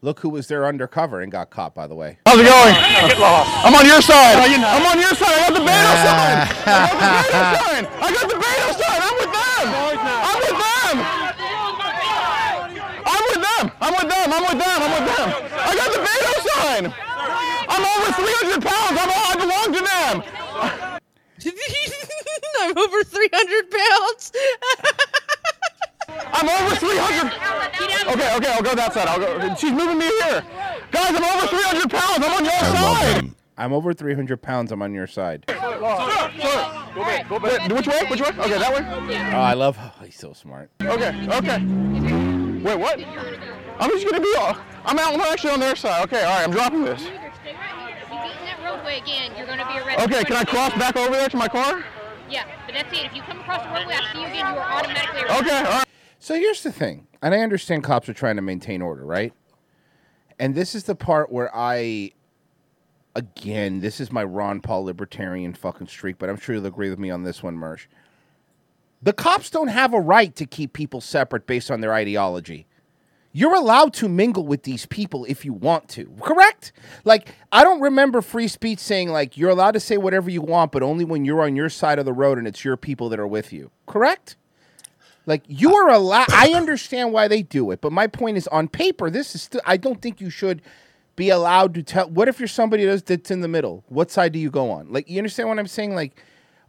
Look 0.00 0.20
who 0.20 0.28
was 0.28 0.48
there 0.48 0.66
undercover 0.66 1.20
and 1.20 1.30
got 1.32 1.48
caught. 1.50 1.74
By 1.74 1.86
the 1.86 1.94
way. 1.94 2.18
How's 2.26 2.38
it 2.40 2.44
going? 2.44 2.74
I'm 2.74 3.74
on 3.74 3.86
your 3.86 4.02
side. 4.02 4.36
I'm 4.36 4.86
on 4.86 5.00
your 5.00 5.14
side. 5.14 5.32
I 5.32 5.48
got 5.48 5.54
the 5.54 5.60
Beto 5.60 5.94
sign. 7.64 7.86
I 8.02 8.12
got 8.12 8.28
the 8.28 8.34
Beto 8.34 8.72
sign. 8.74 9.00
I 9.00 9.08
got 9.08 9.18
the 9.20 9.28
Beto 9.32 9.64
sign. 9.64 9.94
I'm 13.06 13.22
with 13.28 13.40
them. 13.40 13.72
I'm 13.80 13.92
with 13.94 14.08
them. 14.10 14.23
I'm 14.34 14.42
with 14.42 14.58
them. 14.64 14.82
I'm 14.82 14.90
with 14.90 15.06
them. 15.06 15.06
I'm 15.06 15.06
with 15.06 15.14
them. 15.14 15.30
I'm 15.30 15.42
with 15.42 15.50
them. 15.50 15.62
I 15.62 15.74
got 15.78 15.90
the 15.94 16.02
Beto 16.02 16.32
sign. 16.50 16.84
I 16.90 17.74
I'm 17.74 17.82
over 17.82 18.10
300 18.12 18.62
pounds. 18.62 18.98
I'm 18.98 19.10
all, 19.10 19.30
I 19.30 19.36
belong 19.38 19.68
to 19.74 19.82
them. 19.82 20.22
I'm 22.60 22.78
over 22.78 23.04
300 23.04 23.70
pounds. 23.70 24.32
I'm 26.32 26.48
over 26.48 26.74
300. 26.76 27.32
Okay, 28.12 28.36
okay, 28.36 28.52
I'll 28.52 28.62
go 28.62 28.74
that 28.74 28.92
side. 28.92 29.08
I'll 29.08 29.18
go. 29.18 29.54
She's 29.56 29.72
moving 29.72 29.98
me 29.98 30.06
here. 30.06 30.42
Guys, 30.90 31.14
I'm 31.14 31.24
over 31.24 31.46
300 31.46 31.90
pounds. 31.90 32.24
I'm 32.24 32.32
on 32.32 32.44
your 32.44 32.52
side. 32.52 33.30
I'm 33.56 33.72
over 33.72 33.94
300 33.94 34.42
pounds. 34.42 34.72
I'm 34.72 34.82
on 34.82 34.94
your 34.94 35.06
side. 35.06 35.44
Sir, 35.48 35.56
sir, 35.56 35.70
go 36.94 37.02
back, 37.02 37.28
go 37.28 37.38
back. 37.38 37.68
Which 37.70 37.86
way? 37.86 38.04
Which 38.08 38.20
way? 38.20 38.28
Okay, 38.28 38.58
that 38.58 38.72
way. 38.72 38.84
Oh, 39.32 39.40
I 39.40 39.54
love. 39.54 39.78
Oh, 39.80 39.92
he's 40.04 40.18
so 40.18 40.32
smart. 40.32 40.70
Okay, 40.82 41.26
okay. 41.28 41.64
Wait, 42.64 42.76
what? 42.76 42.98
I'm 43.78 43.90
just 43.90 44.06
gonna 44.08 44.22
be. 44.22 44.34
all- 44.38 44.56
I'm 44.86 44.98
out. 44.98 45.14
I'm 45.14 45.20
actually 45.20 45.50
on 45.52 45.60
their 45.60 45.76
side. 45.76 46.02
Okay, 46.04 46.22
all 46.22 46.36
right. 46.36 46.44
I'm 46.44 46.50
dropping 46.50 46.84
this. 46.84 47.00
If 47.00 47.06
you 47.06 47.10
get 47.12 48.38
in 48.38 48.44
that 48.44 48.60
roadway 48.62 48.98
again, 48.98 49.32
you're 49.36 49.46
going 49.46 49.58
to 49.58 49.66
be 49.66 49.78
arrested. 49.78 50.12
Okay, 50.12 50.24
can 50.24 50.36
I 50.36 50.44
cross 50.44 50.72
back 50.74 50.96
over 50.96 51.10
there 51.12 51.28
to 51.28 51.36
my 51.38 51.48
car? 51.48 51.82
Yeah, 52.28 52.44
but 52.66 52.74
that's 52.74 52.92
it. 52.92 53.06
If 53.06 53.14
you 53.14 53.22
come 53.22 53.40
across 53.40 53.62
the 53.62 53.70
roadway, 53.70 53.94
I 53.94 54.12
see 54.12 54.20
you 54.20 54.26
again, 54.26 54.54
you 54.54 54.60
are 54.60 54.72
automatically 54.72 55.22
arrested. 55.22 55.46
Okay, 55.46 55.56
all 55.56 55.78
right. 55.78 55.84
So 56.18 56.34
here's 56.34 56.62
the 56.62 56.72
thing, 56.72 57.06
and 57.22 57.34
I 57.34 57.38
understand 57.38 57.82
cops 57.84 58.08
are 58.08 58.14
trying 58.14 58.36
to 58.36 58.42
maintain 58.42 58.82
order, 58.82 59.04
right? 59.06 59.32
And 60.38 60.54
this 60.54 60.74
is 60.74 60.84
the 60.84 60.94
part 60.94 61.32
where 61.32 61.50
I, 61.54 62.12
again, 63.14 63.80
this 63.80 64.00
is 64.00 64.12
my 64.12 64.24
Ron 64.24 64.60
Paul 64.60 64.84
libertarian 64.84 65.54
fucking 65.54 65.86
streak, 65.88 66.18
but 66.18 66.28
I'm 66.28 66.36
sure 66.36 66.54
you'll 66.56 66.66
agree 66.66 66.90
with 66.90 66.98
me 66.98 67.10
on 67.10 67.22
this 67.22 67.42
one, 67.42 67.56
Mersh. 67.56 67.86
The 69.02 69.12
cops 69.12 69.48
don't 69.50 69.68
have 69.68 69.94
a 69.94 70.00
right 70.00 70.34
to 70.36 70.44
keep 70.46 70.72
people 70.72 71.00
separate 71.00 71.46
based 71.46 71.70
on 71.70 71.80
their 71.80 71.92
ideology. 71.94 72.66
You're 73.36 73.56
allowed 73.56 73.92
to 73.94 74.08
mingle 74.08 74.46
with 74.46 74.62
these 74.62 74.86
people 74.86 75.24
if 75.24 75.44
you 75.44 75.52
want 75.52 75.88
to, 75.90 76.08
correct? 76.20 76.70
Like, 77.04 77.34
I 77.50 77.64
don't 77.64 77.80
remember 77.80 78.22
free 78.22 78.46
speech 78.46 78.78
saying, 78.78 79.08
like, 79.08 79.36
you're 79.36 79.50
allowed 79.50 79.72
to 79.72 79.80
say 79.80 79.96
whatever 79.96 80.30
you 80.30 80.40
want, 80.40 80.70
but 80.70 80.84
only 80.84 81.04
when 81.04 81.24
you're 81.24 81.42
on 81.42 81.56
your 81.56 81.68
side 81.68 81.98
of 81.98 82.04
the 82.04 82.12
road 82.12 82.38
and 82.38 82.46
it's 82.46 82.64
your 82.64 82.76
people 82.76 83.08
that 83.08 83.18
are 83.18 83.26
with 83.26 83.52
you, 83.52 83.72
correct? 83.86 84.36
Like, 85.26 85.42
you 85.48 85.74
are 85.74 85.88
allowed, 85.88 86.30
I 86.30 86.52
understand 86.52 87.12
why 87.12 87.26
they 87.26 87.42
do 87.42 87.72
it, 87.72 87.80
but 87.80 87.90
my 87.90 88.06
point 88.06 88.36
is 88.36 88.46
on 88.48 88.68
paper, 88.68 89.10
this 89.10 89.34
is 89.34 89.42
still, 89.42 89.62
I 89.64 89.78
don't 89.78 90.00
think 90.00 90.20
you 90.20 90.30
should 90.30 90.62
be 91.16 91.30
allowed 91.30 91.74
to 91.74 91.82
tell. 91.82 92.08
What 92.08 92.28
if 92.28 92.38
you're 92.38 92.46
somebody 92.46 92.84
that's, 92.84 93.02
that's 93.02 93.32
in 93.32 93.40
the 93.40 93.48
middle? 93.48 93.82
What 93.88 94.12
side 94.12 94.30
do 94.30 94.38
you 94.38 94.50
go 94.50 94.70
on? 94.70 94.92
Like, 94.92 95.10
you 95.10 95.18
understand 95.18 95.48
what 95.48 95.58
I'm 95.58 95.66
saying? 95.66 95.96
Like, 95.96 96.22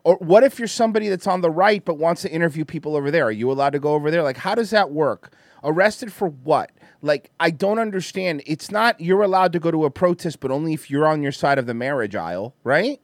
or 0.04 0.16
what 0.16 0.44
if 0.44 0.58
you're 0.58 0.68
somebody 0.68 1.10
that's 1.10 1.28
on 1.28 1.42
the 1.42 1.52
right 1.52 1.86
but 1.86 2.00
wants 2.00 2.24
to 2.24 2.32
interview 2.32 2.66
people 2.66 2.96
over 2.96 3.12
there? 3.12 3.26
Are 3.26 3.32
you 3.32 3.52
allowed 3.52 3.72
to 3.72 3.80
go 3.80 3.94
over 3.94 4.10
there? 4.10 4.24
Like, 4.24 4.38
how 4.38 4.56
does 4.56 4.72
that 4.72 4.92
work? 4.92 5.32
Arrested 5.66 6.14
for 6.14 6.30
what? 6.30 6.72
Like, 7.02 7.32
I 7.40 7.50
don't 7.52 7.80
understand. 7.80 8.42
It's 8.46 8.72
not 8.72 9.02
you're 9.02 9.24
allowed 9.24 9.52
to 9.54 9.60
go 9.60 9.72
to 9.72 9.84
a 9.86 9.90
protest, 9.92 10.40
but 10.40 10.52
only 10.52 10.74
if 10.74 10.90
you're 10.90 11.08
on 11.08 11.22
your 11.22 11.32
side 11.34 11.58
of 11.60 11.66
the 11.66 11.74
marriage 11.74 12.16
aisle, 12.16 12.56
right? 12.64 13.02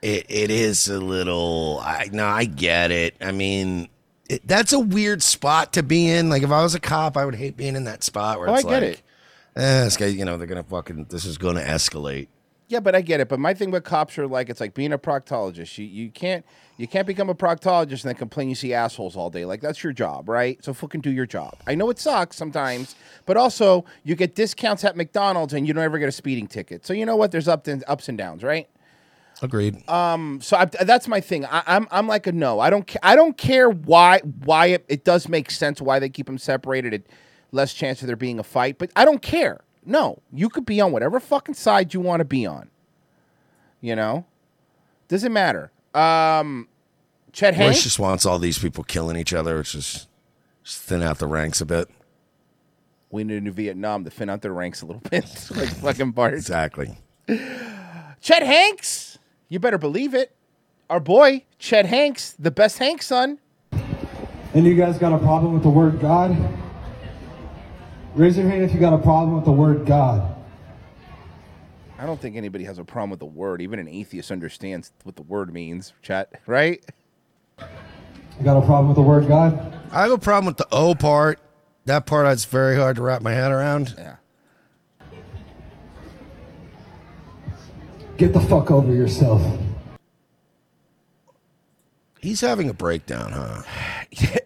It 0.00 0.26
it 0.28 0.50
is 0.50 0.88
a 0.88 0.98
little. 1.00 1.80
I 1.82 2.08
no, 2.12 2.26
I 2.26 2.44
get 2.44 2.90
it. 2.92 3.16
I 3.20 3.32
mean, 3.32 3.88
it, 4.28 4.46
that's 4.46 4.72
a 4.72 4.78
weird 4.78 5.22
spot 5.22 5.72
to 5.74 5.82
be 5.82 6.08
in. 6.08 6.30
Like 6.30 6.42
if 6.44 6.50
I 6.50 6.62
was 6.62 6.74
a 6.74 6.80
cop, 6.80 7.16
I 7.16 7.24
would 7.24 7.34
hate 7.34 7.56
being 7.56 7.74
in 7.76 7.84
that 7.84 8.04
spot 8.04 8.38
where 8.38 8.48
Oh, 8.48 8.54
it's 8.54 8.64
I 8.64 8.68
get 8.68 8.82
like, 8.82 8.92
it. 8.92 9.02
Eh, 9.56 9.84
this 9.84 9.96
guy, 9.96 10.06
you 10.06 10.24
know, 10.24 10.36
they're 10.38 10.46
gonna 10.46 10.62
fucking. 10.62 11.06
This 11.10 11.24
is 11.24 11.36
gonna 11.36 11.62
escalate. 11.62 12.28
Yeah, 12.68 12.80
but 12.80 12.94
I 12.94 13.00
get 13.00 13.20
it. 13.20 13.28
But 13.28 13.40
my 13.40 13.54
thing 13.54 13.70
with 13.70 13.84
cops 13.84 14.18
are 14.18 14.26
like 14.26 14.50
it's 14.50 14.60
like 14.60 14.74
being 14.74 14.92
a 14.92 14.98
proctologist. 14.98 15.78
You 15.78 15.86
you 15.86 16.10
can't 16.10 16.44
you 16.76 16.86
can't 16.86 17.06
become 17.06 17.30
a 17.30 17.34
proctologist 17.34 18.02
and 18.02 18.10
then 18.10 18.14
complain 18.14 18.50
you 18.50 18.54
see 18.54 18.74
assholes 18.74 19.16
all 19.16 19.30
day. 19.30 19.46
Like 19.46 19.62
that's 19.62 19.82
your 19.82 19.94
job, 19.94 20.28
right? 20.28 20.62
So 20.62 20.74
fucking 20.74 21.00
do 21.00 21.10
your 21.10 21.24
job. 21.24 21.56
I 21.66 21.74
know 21.74 21.88
it 21.88 21.98
sucks 21.98 22.36
sometimes, 22.36 22.94
but 23.24 23.38
also 23.38 23.86
you 24.04 24.14
get 24.14 24.34
discounts 24.34 24.84
at 24.84 24.96
McDonald's 24.96 25.54
and 25.54 25.66
you 25.66 25.72
don't 25.72 25.82
ever 25.82 25.98
get 25.98 26.10
a 26.10 26.12
speeding 26.12 26.46
ticket. 26.46 26.84
So 26.84 26.92
you 26.92 27.06
know 27.06 27.16
what? 27.16 27.32
There's 27.32 27.48
up 27.48 27.66
and 27.66 27.82
ups 27.88 28.08
and 28.10 28.18
downs, 28.18 28.42
right? 28.42 28.68
Agreed. 29.40 29.88
Um, 29.88 30.40
so 30.42 30.56
I, 30.58 30.66
that's 30.66 31.08
my 31.08 31.20
thing. 31.22 31.46
I, 31.46 31.62
I'm 31.66 31.88
I'm 31.90 32.06
like 32.06 32.26
a 32.26 32.32
no. 32.32 32.60
I 32.60 32.68
don't 32.68 32.86
ca- 32.86 33.00
I 33.02 33.16
don't 33.16 33.38
care 33.38 33.70
why 33.70 34.20
why 34.44 34.66
it, 34.66 34.84
it 34.88 35.04
does 35.04 35.26
make 35.26 35.50
sense 35.50 35.80
why 35.80 35.98
they 35.98 36.10
keep 36.10 36.26
them 36.26 36.38
separated. 36.38 36.92
It 36.92 37.06
less 37.50 37.72
chance 37.72 38.02
of 38.02 38.08
there 38.08 38.16
being 38.16 38.38
a 38.38 38.42
fight, 38.42 38.76
but 38.76 38.90
I 38.94 39.06
don't 39.06 39.22
care. 39.22 39.60
No, 39.84 40.20
you 40.32 40.48
could 40.48 40.66
be 40.66 40.80
on 40.80 40.92
whatever 40.92 41.20
fucking 41.20 41.54
side 41.54 41.94
you 41.94 42.00
want 42.00 42.20
to 42.20 42.24
be 42.24 42.46
on. 42.46 42.70
You 43.80 43.96
know, 43.96 44.26
doesn't 45.08 45.32
matter. 45.32 45.70
Um, 45.94 46.68
Chet 47.32 47.54
Bush 47.54 47.58
Hanks. 47.58 47.82
just 47.82 47.98
wants 47.98 48.26
all 48.26 48.38
these 48.38 48.58
people 48.58 48.84
killing 48.84 49.16
each 49.16 49.32
other, 49.32 49.60
It's 49.60 49.74
is 49.74 50.08
just 50.62 50.82
thin 50.82 51.02
out 51.02 51.18
the 51.18 51.26
ranks 51.26 51.60
a 51.60 51.66
bit. 51.66 51.88
We 53.10 53.24
need 53.24 53.36
a 53.36 53.40
new 53.40 53.52
Vietnam 53.52 54.04
to 54.04 54.10
thin 54.10 54.28
out 54.28 54.42
their 54.42 54.52
ranks 54.52 54.82
a 54.82 54.86
little 54.86 55.02
bit, 55.08 55.24
like 55.56 55.68
fucking 55.68 56.10
Bart. 56.10 56.34
Exactly. 56.34 56.98
Chet 58.20 58.42
Hanks. 58.42 59.18
You 59.48 59.58
better 59.58 59.78
believe 59.78 60.14
it. 60.14 60.32
Our 60.90 61.00
boy 61.00 61.44
Chet 61.58 61.86
Hanks, 61.86 62.34
the 62.38 62.50
best 62.50 62.78
Hanks 62.78 63.06
son. 63.06 63.38
And 64.54 64.66
you 64.66 64.74
guys 64.74 64.98
got 64.98 65.12
a 65.12 65.18
problem 65.18 65.54
with 65.54 65.62
the 65.62 65.68
word 65.70 66.00
God? 66.00 66.36
Raise 68.18 68.36
your 68.36 68.48
hand 68.48 68.64
if 68.64 68.74
you 68.74 68.80
got 68.80 68.92
a 68.92 68.98
problem 68.98 69.36
with 69.36 69.44
the 69.44 69.52
word 69.52 69.86
God. 69.86 70.34
I 72.00 72.04
don't 72.04 72.20
think 72.20 72.34
anybody 72.34 72.64
has 72.64 72.76
a 72.80 72.84
problem 72.84 73.10
with 73.10 73.20
the 73.20 73.26
word. 73.26 73.62
Even 73.62 73.78
an 73.78 73.86
atheist 73.86 74.32
understands 74.32 74.90
what 75.04 75.14
the 75.14 75.22
word 75.22 75.52
means, 75.52 75.92
chat, 76.02 76.32
right? 76.44 76.84
You 77.60 78.44
got 78.44 78.56
a 78.56 78.66
problem 78.66 78.88
with 78.88 78.96
the 78.96 79.02
word 79.02 79.28
God? 79.28 79.72
I 79.92 80.02
have 80.02 80.10
a 80.10 80.18
problem 80.18 80.46
with 80.46 80.56
the 80.56 80.66
O 80.72 80.96
part. 80.96 81.38
That 81.84 82.06
part 82.06 82.26
it's 82.26 82.44
very 82.44 82.74
hard 82.74 82.96
to 82.96 83.02
wrap 83.02 83.22
my 83.22 83.30
head 83.30 83.52
around. 83.52 83.94
Yeah. 83.96 84.16
Get 88.16 88.32
the 88.32 88.40
fuck 88.40 88.72
over 88.72 88.92
yourself. 88.92 89.42
He's 92.20 92.40
having 92.40 92.68
a 92.68 92.74
breakdown, 92.74 93.32
huh? 93.32 93.62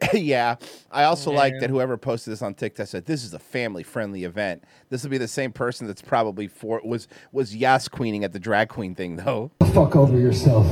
yeah. 0.13 0.57
I 0.91 1.05
also 1.05 1.31
like 1.31 1.55
that 1.61 1.71
whoever 1.71 1.97
posted 1.97 2.33
this 2.33 2.43
on 2.43 2.55
TikTok 2.55 2.87
said 2.87 3.07
this 3.07 3.25
is 3.25 3.33
a 3.33 3.39
family 3.39 3.83
friendly 3.83 4.25
event. 4.25 4.65
This 4.91 5.03
will 5.03 5.11
be 5.11 5.19
the 5.19 5.29
same 5.29 5.53
person 5.53 5.87
that's 5.87 6.03
probably 6.03 6.49
for 6.49 6.81
was 6.85 7.09
was 7.33 7.57
yas 7.57 7.89
queening 7.89 8.25
at 8.25 8.33
the 8.33 8.39
drag 8.39 8.69
queen 8.69 8.95
thing 8.95 9.17
though. 9.17 9.51
Fuck 9.73 9.97
over 9.97 10.19
yourself. 10.19 10.67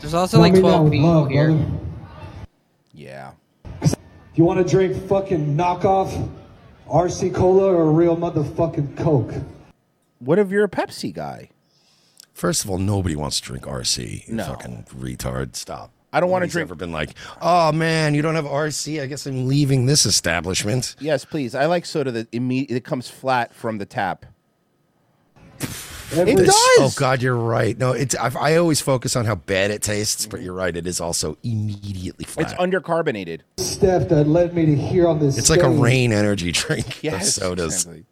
There's 0.00 0.14
also 0.14 0.36
Tell 0.36 0.48
like 0.50 0.58
12 0.58 0.84
with 0.84 0.92
people 0.92 1.08
love, 1.08 1.28
here. 1.28 1.52
brother. 1.52 1.70
Yeah. 2.92 3.32
You 4.34 4.44
want 4.44 4.64
to 4.64 4.70
drink 4.70 5.08
fucking 5.08 5.56
knockoff 5.56 6.30
RC 6.88 7.34
Cola 7.34 7.74
or 7.74 7.90
real 7.90 8.16
motherfucking 8.16 8.96
Coke? 8.96 9.34
What 10.20 10.38
if 10.38 10.50
you're 10.50 10.64
a 10.64 10.68
Pepsi 10.68 11.12
guy? 11.12 11.50
First 12.38 12.62
of 12.62 12.70
all, 12.70 12.78
nobody 12.78 13.16
wants 13.16 13.40
to 13.40 13.46
drink 13.46 13.64
RC. 13.66 14.28
You 14.28 14.34
No. 14.36 14.44
fucking 14.44 14.86
retard. 14.96 15.56
Stop. 15.56 15.90
I 16.12 16.20
don't 16.20 16.30
wanna 16.30 16.44
Nobody's 16.44 16.52
drink- 16.52 16.66
Ever 16.68 16.74
been 16.76 16.92
like, 16.92 17.10
oh 17.42 17.72
man, 17.72 18.14
you 18.14 18.22
don't 18.22 18.36
have 18.36 18.44
RC? 18.46 19.02
I 19.02 19.06
guess 19.06 19.26
I'm 19.26 19.48
leaving 19.48 19.86
this 19.86 20.06
establishment. 20.06 20.94
Yes, 21.00 21.24
please. 21.24 21.56
I 21.56 21.66
like 21.66 21.84
soda 21.84 22.12
that 22.12 22.28
immediately 22.30 22.76
it 22.76 22.84
comes 22.84 23.08
flat 23.10 23.52
from 23.54 23.78
the 23.78 23.84
tap. 23.86 24.24
It 26.12 26.28
It 26.28 26.36
does. 26.46 26.54
Oh 26.78 26.92
God, 26.96 27.20
you're 27.22 27.34
right. 27.36 27.76
No, 27.76 27.90
it's 27.90 28.14
I, 28.14 28.30
I 28.38 28.56
always 28.56 28.80
focus 28.80 29.16
on 29.16 29.24
how 29.26 29.34
bad 29.34 29.72
it 29.72 29.82
tastes, 29.82 30.24
but 30.26 30.40
you're 30.40 30.54
right. 30.54 30.74
It 30.74 30.86
is 30.86 31.00
also 31.00 31.36
immediately 31.42 32.24
flat. 32.24 32.52
It's 32.52 32.60
undercarbonated. 32.60 33.40
Step 33.58 34.08
that 34.10 34.28
led 34.28 34.54
me 34.54 34.64
to 34.64 34.76
here 34.76 35.08
on 35.08 35.18
this 35.18 35.36
It's 35.36 35.50
like 35.50 35.62
a 35.64 35.68
rain 35.68 36.12
energy 36.12 36.52
drink 36.52 37.02
Yes, 37.02 37.36
of 37.36 37.42
sodas. 37.42 37.74
exactly. 37.74 38.04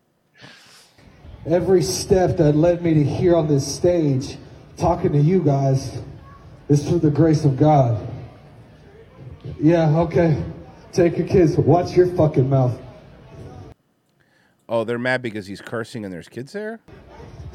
Every 1.46 1.82
step 1.82 2.36
that 2.38 2.56
led 2.56 2.82
me 2.82 2.94
to 2.94 3.04
here 3.04 3.36
on 3.36 3.46
this 3.46 3.66
stage, 3.66 4.36
talking 4.76 5.12
to 5.12 5.20
you 5.20 5.40
guys, 5.40 6.02
is 6.68 6.86
through 6.88 6.98
the 6.98 7.10
grace 7.10 7.44
of 7.44 7.56
God. 7.56 8.04
Yeah, 9.60 9.96
okay. 10.00 10.42
Take 10.92 11.16
your 11.16 11.26
kids. 11.28 11.56
Watch 11.56 11.96
your 11.96 12.08
fucking 12.16 12.48
mouth. 12.48 12.76
Oh, 14.68 14.82
they're 14.82 14.98
mad 14.98 15.22
because 15.22 15.46
he's 15.46 15.60
cursing 15.60 16.04
and 16.04 16.12
there's 16.12 16.28
kids 16.28 16.52
there? 16.52 16.80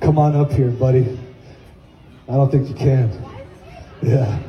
Come 0.00 0.18
on 0.18 0.34
up 0.34 0.50
here, 0.50 0.70
buddy. 0.70 1.18
I 2.28 2.32
don't 2.32 2.50
think 2.50 2.68
you 2.68 2.74
can. 2.74 3.12
Yeah. 4.02 4.40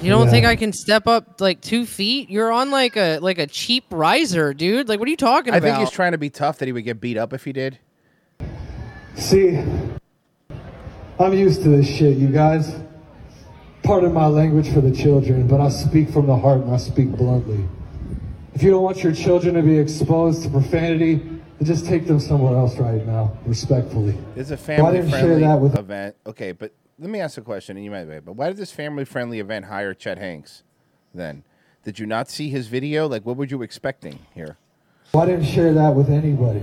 You 0.00 0.10
don't 0.10 0.26
Yeah. 0.26 0.30
think 0.30 0.46
I 0.46 0.56
can 0.56 0.72
step 0.72 1.06
up 1.06 1.40
like 1.40 1.60
two 1.60 1.84
feet? 1.84 2.30
You're 2.30 2.50
on 2.50 2.70
like 2.70 2.96
a 2.96 3.18
like 3.18 3.38
a 3.38 3.46
cheap 3.46 3.84
riser, 3.90 4.54
dude. 4.54 4.88
Like, 4.88 4.98
what 4.98 5.06
are 5.06 5.10
you 5.10 5.16
talking 5.16 5.52
I 5.52 5.58
about? 5.58 5.68
I 5.68 5.74
think 5.76 5.86
he's 5.88 5.94
trying 5.94 6.12
to 6.12 6.18
be 6.18 6.30
tough 6.30 6.58
that 6.58 6.66
he 6.66 6.72
would 6.72 6.84
get 6.84 7.00
beat 7.00 7.16
up 7.18 7.32
if 7.32 7.44
he 7.44 7.52
did. 7.52 7.78
See, 9.16 9.62
I'm 11.18 11.34
used 11.34 11.62
to 11.64 11.68
this 11.68 11.86
shit, 11.86 12.16
you 12.16 12.28
guys. 12.28 12.74
Pardon 13.82 14.12
my 14.12 14.26
language 14.26 14.72
for 14.72 14.80
the 14.80 14.90
children, 14.90 15.46
but 15.46 15.60
I 15.60 15.68
speak 15.68 16.10
from 16.10 16.26
the 16.26 16.36
heart 16.36 16.58
and 16.62 16.72
I 16.72 16.76
speak 16.78 17.10
bluntly. 17.10 17.64
If 18.54 18.62
you 18.62 18.70
don't 18.70 18.82
want 18.82 19.02
your 19.02 19.12
children 19.12 19.54
to 19.54 19.62
be 19.62 19.78
exposed 19.78 20.42
to 20.44 20.48
profanity, 20.50 21.16
then 21.16 21.40
just 21.64 21.86
take 21.86 22.06
them 22.06 22.20
somewhere 22.20 22.54
else 22.56 22.76
right 22.78 23.04
now, 23.06 23.36
respectfully. 23.46 24.16
It's 24.36 24.50
a 24.50 24.56
family 24.56 24.92
didn't 24.92 25.10
share 25.10 25.38
friendly 25.38 25.78
event. 25.78 26.16
Okay, 26.26 26.52
but 26.52 26.72
let 27.00 27.08
me 27.10 27.18
ask 27.20 27.38
a 27.38 27.42
question, 27.42 27.76
and 27.76 27.84
you 27.84 27.90
might 27.90 28.04
be, 28.04 28.20
but 28.20 28.34
why 28.34 28.48
did 28.48 28.56
this 28.58 28.70
family 28.72 29.04
friendly 29.04 29.40
event 29.40 29.64
hire 29.66 29.94
Chet 29.94 30.18
Hanks 30.18 30.62
then? 31.14 31.44
Did 31.82 31.98
you 31.98 32.04
not 32.06 32.28
see 32.28 32.50
his 32.50 32.68
video? 32.68 33.08
Like, 33.08 33.24
what 33.24 33.36
were 33.38 33.46
you 33.46 33.62
expecting 33.62 34.18
here? 34.34 34.58
Well, 35.14 35.22
I 35.22 35.26
didn't 35.26 35.46
share 35.46 35.72
that 35.72 35.94
with 35.94 36.10
anybody. 36.10 36.62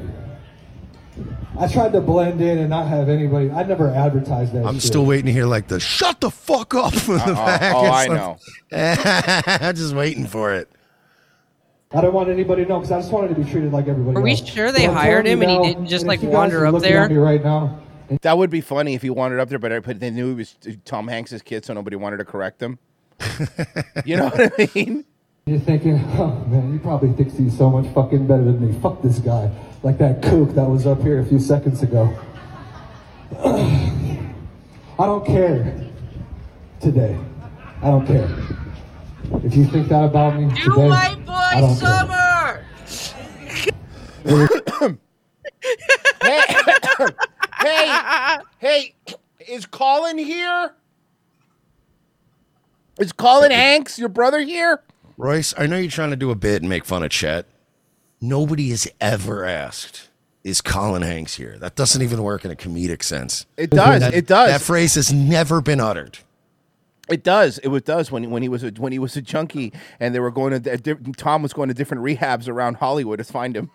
I 1.60 1.68
tried 1.68 1.92
to 1.94 2.02
blend 2.02 2.40
in 2.40 2.60
and 2.60 2.70
not 2.70 2.88
have 2.88 3.10
anybody. 3.10 3.50
I 3.50 3.64
never 3.64 3.90
advertised 3.90 4.54
that. 4.54 4.64
I'm 4.64 4.76
shit. 4.76 4.84
still 4.84 5.06
waiting 5.06 5.26
to 5.26 5.32
hear 5.32 5.48
like 5.48 5.68
the 5.68 5.80
"shut 5.80 6.22
the 6.22 6.30
fuck 6.30 6.76
up" 6.76 6.94
from 6.94 7.16
the 7.18 7.24
Uh-oh. 7.24 7.34
back. 7.46 7.76
Oh, 7.76 7.86
or 7.86 7.90
I 7.90 8.06
something. 8.06 9.58
I'm 9.68 9.76
just 9.76 9.96
waiting 9.96 10.28
for 10.28 10.54
it. 10.54 10.70
I 11.92 12.02
don't 12.02 12.14
want 12.14 12.30
anybody 12.30 12.64
to 12.64 12.70
know 12.70 12.78
because 12.80 12.92
I 12.92 13.00
just 13.00 13.12
wanted 13.12 13.30
to 13.30 13.42
be 13.42 13.50
treated 13.50 13.72
like 13.72 13.88
everybody 13.88 14.16
Are 14.18 14.22
we 14.22 14.32
else. 14.32 14.46
sure 14.46 14.72
they 14.72 14.86
But 14.86 14.94
hired 14.94 15.26
him 15.26 15.42
you 15.42 15.48
and 15.50 15.66
he 15.66 15.74
didn't 15.74 15.88
just, 15.88 16.06
like, 16.06 16.18
if 16.20 16.24
you 16.24 16.30
guys 16.30 16.36
wander 16.52 16.66
up 16.68 16.82
there? 16.82 17.08
me 17.10 17.16
right 17.16 17.42
now. 17.44 17.80
That 18.22 18.38
would 18.38 18.50
be 18.50 18.62
funny 18.62 18.94
if 18.94 19.02
he 19.02 19.10
wandered 19.10 19.40
up 19.40 19.50
there, 19.50 19.60
but 19.60 19.84
but 19.84 20.00
they 20.00 20.10
knew 20.10 20.30
he 20.30 20.36
was 20.36 20.56
uh, 20.68 20.72
Tom 20.86 21.08
Hanks' 21.08 21.42
kid, 21.42 21.66
so 21.66 21.74
nobody 21.74 21.96
wanted 21.96 22.18
to 22.18 22.26
correct 22.26 22.62
him. 22.62 22.80
you 24.06 24.18
know 24.18 24.30
what 24.30 24.54
I 24.58 24.70
mean? 24.74 25.06
You're 25.46 25.60
thinking, 25.60 26.04
oh 26.18 26.46
man, 26.48 26.74
he 26.74 26.80
probably 26.80 27.12
thinks 27.14 27.38
he's 27.38 27.58
so 27.58 27.70
much 27.70 27.92
fucking 27.94 28.28
better 28.28 28.44
than 28.44 28.66
me. 28.66 28.80
Fuck 28.82 29.02
this 29.02 29.20
guy. 29.20 29.52
Like 29.84 29.98
that 29.98 30.22
kook 30.22 30.54
that 30.56 30.70
was 30.70 30.86
up 30.86 31.02
here 31.02 31.20
a 31.20 31.26
few 31.26 31.40
seconds 31.40 31.84
ago. 31.84 32.18
I 33.44 35.06
don't 35.06 35.26
care 35.26 35.90
today. 36.80 37.18
I 37.82 37.92
don't 37.92 38.06
care. 38.06 38.30
If 39.44 39.56
you 39.56 39.66
think 39.66 39.90
that 39.90 40.04
about 40.04 40.40
me 40.40 40.50
today, 40.56 40.90
I 40.90 41.62
don't 41.62 41.80
care. 41.80 42.66
hey, 47.68 48.38
hey, 48.60 48.96
is 49.48 49.66
Colin 49.66 50.18
here? 50.18 50.74
Is 53.00 53.12
Colin 53.14 53.52
Hanks 53.52 54.00
your 54.00 54.10
brother 54.10 54.40
here? 54.42 54.82
Royce, 55.18 55.54
I 55.58 55.68
know 55.68 55.78
you're 55.78 55.92
trying 55.92 56.10
to 56.12 56.16
do 56.16 56.32
a 56.32 56.36
bit 56.36 56.62
and 56.62 56.70
make 56.70 56.86
fun 56.86 57.04
of 57.04 57.10
Chet. 57.10 57.46
Nobody 58.20 58.70
has 58.70 58.88
ever 59.00 59.46
asked, 59.46 60.10
"Is 60.44 60.62
Colin 60.62 61.04
Hanks 61.04 61.36
here?" 61.36 61.58
That 61.60 61.76
doesn't 61.76 62.02
even 62.02 62.24
work 62.24 62.44
in 62.46 62.50
a 62.52 62.56
comedic 62.56 63.04
sense. 63.04 63.46
It 63.58 63.70
does, 63.70 64.02
That- 64.02 64.14
it 64.16 64.26
does. 64.26 64.50
That 64.50 64.62
phrase 64.62 64.96
has 64.96 65.14
never 65.14 65.62
been 65.62 65.80
uttered. 65.80 66.18
It 67.10 67.24
does. 67.24 67.58
It 67.60 67.70
was 67.70 67.84
does 67.84 68.12
when 68.12 68.30
when 68.32 68.42
he 68.42 68.50
was 68.50 68.64
a, 68.64 68.70
when 68.72 68.92
he 68.92 69.00
was 69.00 69.16
a 69.16 69.22
junkie 69.22 69.72
and 70.00 70.14
they 70.14 70.20
were 70.20 70.32
going 70.32 70.62
to 70.62 70.96
Tom 71.16 71.42
was 71.44 71.54
going 71.54 71.70
to 71.70 71.74
different 71.74 72.04
rehabs 72.04 72.48
around 72.50 72.76
Hollywood 72.78 73.20
to 73.20 73.24
find 73.24 73.56
him. 73.56 73.70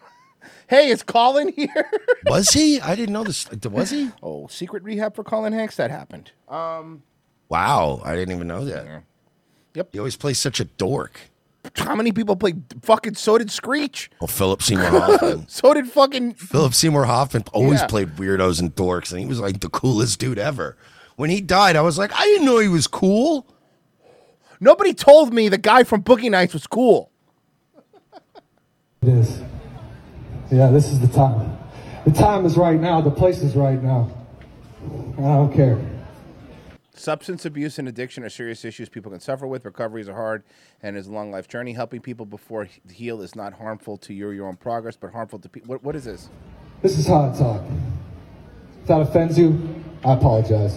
Hey, 0.68 0.88
is 0.88 1.02
Colin 1.02 1.48
here? 1.48 1.90
Was 2.26 2.50
he? 2.50 2.80
I 2.80 2.94
didn't 2.94 3.12
know 3.12 3.24
this. 3.24 3.46
Was 3.64 3.90
he? 3.90 4.10
Oh, 4.22 4.46
secret 4.48 4.82
rehab 4.82 5.14
for 5.14 5.22
Colin 5.24 5.52
Hanks. 5.52 5.76
That 5.76 5.90
happened. 5.90 6.32
Um, 6.48 7.02
Wow, 7.48 8.00
I 8.04 8.14
didn't 8.14 8.34
even 8.34 8.46
know 8.46 8.64
that. 8.64 9.02
Yep. 9.74 9.88
He 9.92 9.98
always 9.98 10.16
plays 10.16 10.38
such 10.38 10.58
a 10.60 10.64
dork. 10.64 11.20
how 11.76 11.94
many 11.94 12.10
people 12.12 12.34
played 12.34 12.62
fucking? 12.82 13.14
So 13.16 13.36
did 13.36 13.50
Screech. 13.50 14.10
Well, 14.20 14.28
Philip 14.28 14.62
Seymour 14.62 14.88
Hoffman. 14.88 15.44
so 15.48 15.74
did 15.74 15.88
fucking. 15.90 16.34
Philip 16.34 16.72
Seymour 16.72 17.04
Hoffman 17.04 17.44
always 17.52 17.80
Yeah. 17.80 17.86
played 17.88 18.16
weirdos 18.16 18.58
and 18.60 18.74
dorks, 18.74 19.10
and 19.12 19.20
he 19.20 19.26
was 19.26 19.38
like 19.40 19.60
the 19.60 19.68
coolest 19.68 20.18
dude 20.18 20.38
ever. 20.38 20.76
When 21.16 21.28
he 21.28 21.42
died, 21.42 21.76
I 21.76 21.82
was 21.82 21.98
like, 21.98 22.10
I 22.14 22.24
didn't 22.24 22.46
know 22.46 22.58
he 22.58 22.68
was 22.68 22.86
cool. 22.86 23.46
Nobody 24.58 24.94
told 24.94 25.34
me 25.34 25.48
the 25.50 25.58
guy 25.58 25.84
from 25.84 26.02
Boogie 26.02 26.30
Nights 26.30 26.54
was 26.54 26.66
cool. 26.66 27.10
It 29.02 29.08
is. 29.08 29.42
Yeah, 30.52 30.70
this 30.70 30.92
is 30.92 31.00
the 31.00 31.08
time. 31.08 31.58
The 32.04 32.10
time 32.10 32.44
is 32.44 32.58
right 32.58 32.78
now. 32.78 33.00
The 33.00 33.10
place 33.10 33.38
is 33.38 33.56
right 33.56 33.82
now. 33.82 34.10
I 35.16 35.22
don't 35.22 35.50
care. 35.50 35.80
Substance 36.94 37.46
abuse 37.46 37.78
and 37.78 37.88
addiction 37.88 38.22
are 38.22 38.28
serious 38.28 38.62
issues 38.62 38.90
people 38.90 39.10
can 39.10 39.20
suffer 39.20 39.46
with. 39.46 39.64
Recovery 39.64 40.02
is 40.02 40.08
a 40.08 40.12
hard 40.12 40.42
and 40.82 40.94
is 40.94 41.06
a 41.06 41.10
long 41.10 41.30
life 41.30 41.48
journey. 41.48 41.72
Helping 41.72 42.02
people 42.02 42.26
before 42.26 42.68
heal 42.90 43.22
is 43.22 43.34
not 43.34 43.54
harmful 43.54 43.96
to 43.96 44.12
your 44.12 44.34
your 44.34 44.46
own 44.46 44.56
progress, 44.56 44.94
but 44.94 45.10
harmful 45.12 45.38
to 45.38 45.48
people. 45.48 45.70
What, 45.70 45.82
what 45.82 45.96
is 45.96 46.04
this? 46.04 46.28
This 46.82 46.98
is 46.98 47.06
how 47.06 47.30
I 47.30 47.38
talk. 47.38 47.62
If 48.82 48.88
that 48.88 49.00
offends 49.00 49.38
you, 49.38 49.82
I 50.04 50.12
apologize. 50.12 50.76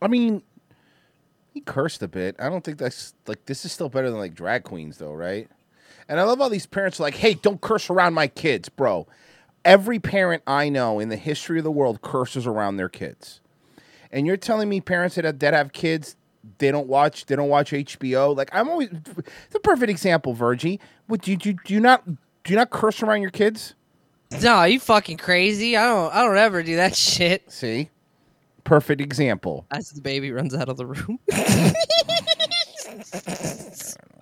I 0.00 0.06
mean, 0.06 0.42
he 1.56 1.62
cursed 1.62 2.02
a 2.02 2.08
bit. 2.08 2.36
I 2.38 2.50
don't 2.50 2.62
think 2.62 2.76
that's 2.76 3.14
like 3.26 3.46
this 3.46 3.64
is 3.64 3.72
still 3.72 3.88
better 3.88 4.10
than 4.10 4.20
like 4.20 4.34
drag 4.34 4.62
queens 4.62 4.98
though, 4.98 5.14
right? 5.14 5.48
And 6.06 6.20
I 6.20 6.24
love 6.24 6.38
all 6.38 6.50
these 6.50 6.66
parents 6.66 7.00
are 7.00 7.04
like, 7.04 7.14
"Hey, 7.14 7.32
don't 7.32 7.62
curse 7.62 7.88
around 7.88 8.12
my 8.12 8.26
kids, 8.26 8.68
bro." 8.68 9.06
Every 9.64 9.98
parent 9.98 10.42
I 10.46 10.68
know 10.68 11.00
in 11.00 11.08
the 11.08 11.16
history 11.16 11.56
of 11.56 11.64
the 11.64 11.70
world 11.70 12.02
curses 12.02 12.46
around 12.46 12.76
their 12.76 12.90
kids. 12.90 13.40
And 14.12 14.26
you're 14.26 14.36
telling 14.36 14.68
me 14.68 14.82
parents 14.82 15.14
that 15.14 15.24
have, 15.24 15.38
that 15.38 15.54
have 15.54 15.72
kids 15.72 16.14
they 16.58 16.70
don't 16.70 16.88
watch 16.88 17.24
they 17.24 17.36
don't 17.36 17.48
watch 17.48 17.70
HBO? 17.70 18.36
Like 18.36 18.50
I'm 18.52 18.68
always 18.68 18.90
the 19.50 19.60
perfect 19.60 19.88
example, 19.88 20.34
Virgie. 20.34 20.78
What 21.06 21.22
do 21.22 21.30
you, 21.30 21.38
do 21.38 21.48
you, 21.48 21.56
do 21.64 21.72
you 21.72 21.80
not 21.80 22.04
do 22.06 22.52
you 22.52 22.56
not 22.56 22.68
curse 22.68 23.02
around 23.02 23.22
your 23.22 23.30
kids? 23.30 23.74
No, 24.42 24.62
you 24.64 24.78
fucking 24.78 25.16
crazy. 25.16 25.74
I 25.74 25.86
don't 25.86 26.14
I 26.14 26.22
don't 26.22 26.36
ever 26.36 26.62
do 26.62 26.76
that 26.76 26.94
shit. 26.96 27.50
See? 27.50 27.88
Perfect 28.66 29.00
example. 29.00 29.64
As 29.70 29.90
the 29.90 30.00
baby 30.00 30.32
runs 30.32 30.54
out 30.54 30.68
of 30.68 30.76
the 30.76 30.86
room. 30.86 31.18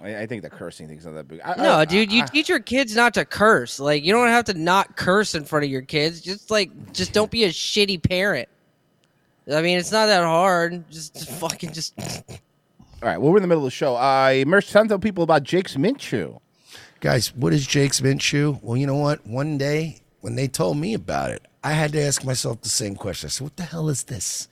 I, 0.04 0.16
I 0.20 0.26
think 0.26 0.42
the 0.42 0.50
cursing 0.50 0.86
thing's 0.86 1.06
not 1.06 1.14
that 1.14 1.26
big. 1.28 1.40
I, 1.42 1.54
No, 1.56 1.76
I- 1.76 1.84
dude, 1.86 2.12
you 2.12 2.22
I- 2.22 2.26
teach 2.26 2.48
your 2.50 2.60
kids 2.60 2.94
not 2.94 3.14
to 3.14 3.24
curse. 3.24 3.80
Like 3.80 4.04
you 4.04 4.12
don't 4.12 4.28
have 4.28 4.44
to 4.44 4.54
not 4.54 4.96
curse 4.96 5.34
in 5.34 5.44
front 5.44 5.64
of 5.64 5.70
your 5.70 5.80
kids. 5.82 6.20
Just 6.20 6.50
like 6.50 6.92
just 6.92 7.12
don't 7.14 7.30
be 7.30 7.44
a 7.44 7.48
shitty 7.48 8.02
parent. 8.02 8.48
I 9.50 9.62
mean, 9.62 9.78
it's 9.78 9.92
not 9.92 10.06
that 10.06 10.22
hard. 10.22 10.90
Just, 10.90 11.14
just 11.14 11.30
fucking 11.32 11.72
just 11.72 11.94
All 13.02 13.10
right, 13.10 13.18
well, 13.18 13.30
we're 13.32 13.38
in 13.38 13.42
the 13.42 13.48
middle 13.48 13.64
of 13.64 13.66
the 13.66 13.70
show. 13.70 13.94
I 13.96 14.42
uh, 14.42 14.44
Mersh, 14.44 14.70
tell 14.70 14.98
people 14.98 15.24
about 15.24 15.42
Jake's 15.42 15.76
Mint 15.76 15.98
Chew. 15.98 16.40
Guys, 17.00 17.34
what 17.34 17.52
is 17.52 17.66
Jake's 17.66 18.00
Mint 18.00 18.20
Chew? 18.20 18.58
Well, 18.62 18.76
you 18.78 18.86
know 18.86 18.94
what? 18.96 19.26
One 19.26 19.58
day 19.58 20.00
when 20.20 20.36
they 20.36 20.48
told 20.48 20.78
me 20.78 20.94
about 20.94 21.30
it, 21.30 21.46
I 21.64 21.72
had 21.72 21.92
to 21.92 22.02
ask 22.02 22.22
myself 22.24 22.60
the 22.60 22.68
same 22.68 22.94
question. 22.94 23.28
I 23.28 23.30
said, 23.30 23.44
what 23.44 23.56
the 23.56 23.62
hell 23.62 23.88
is 23.88 24.04
this? 24.04 24.48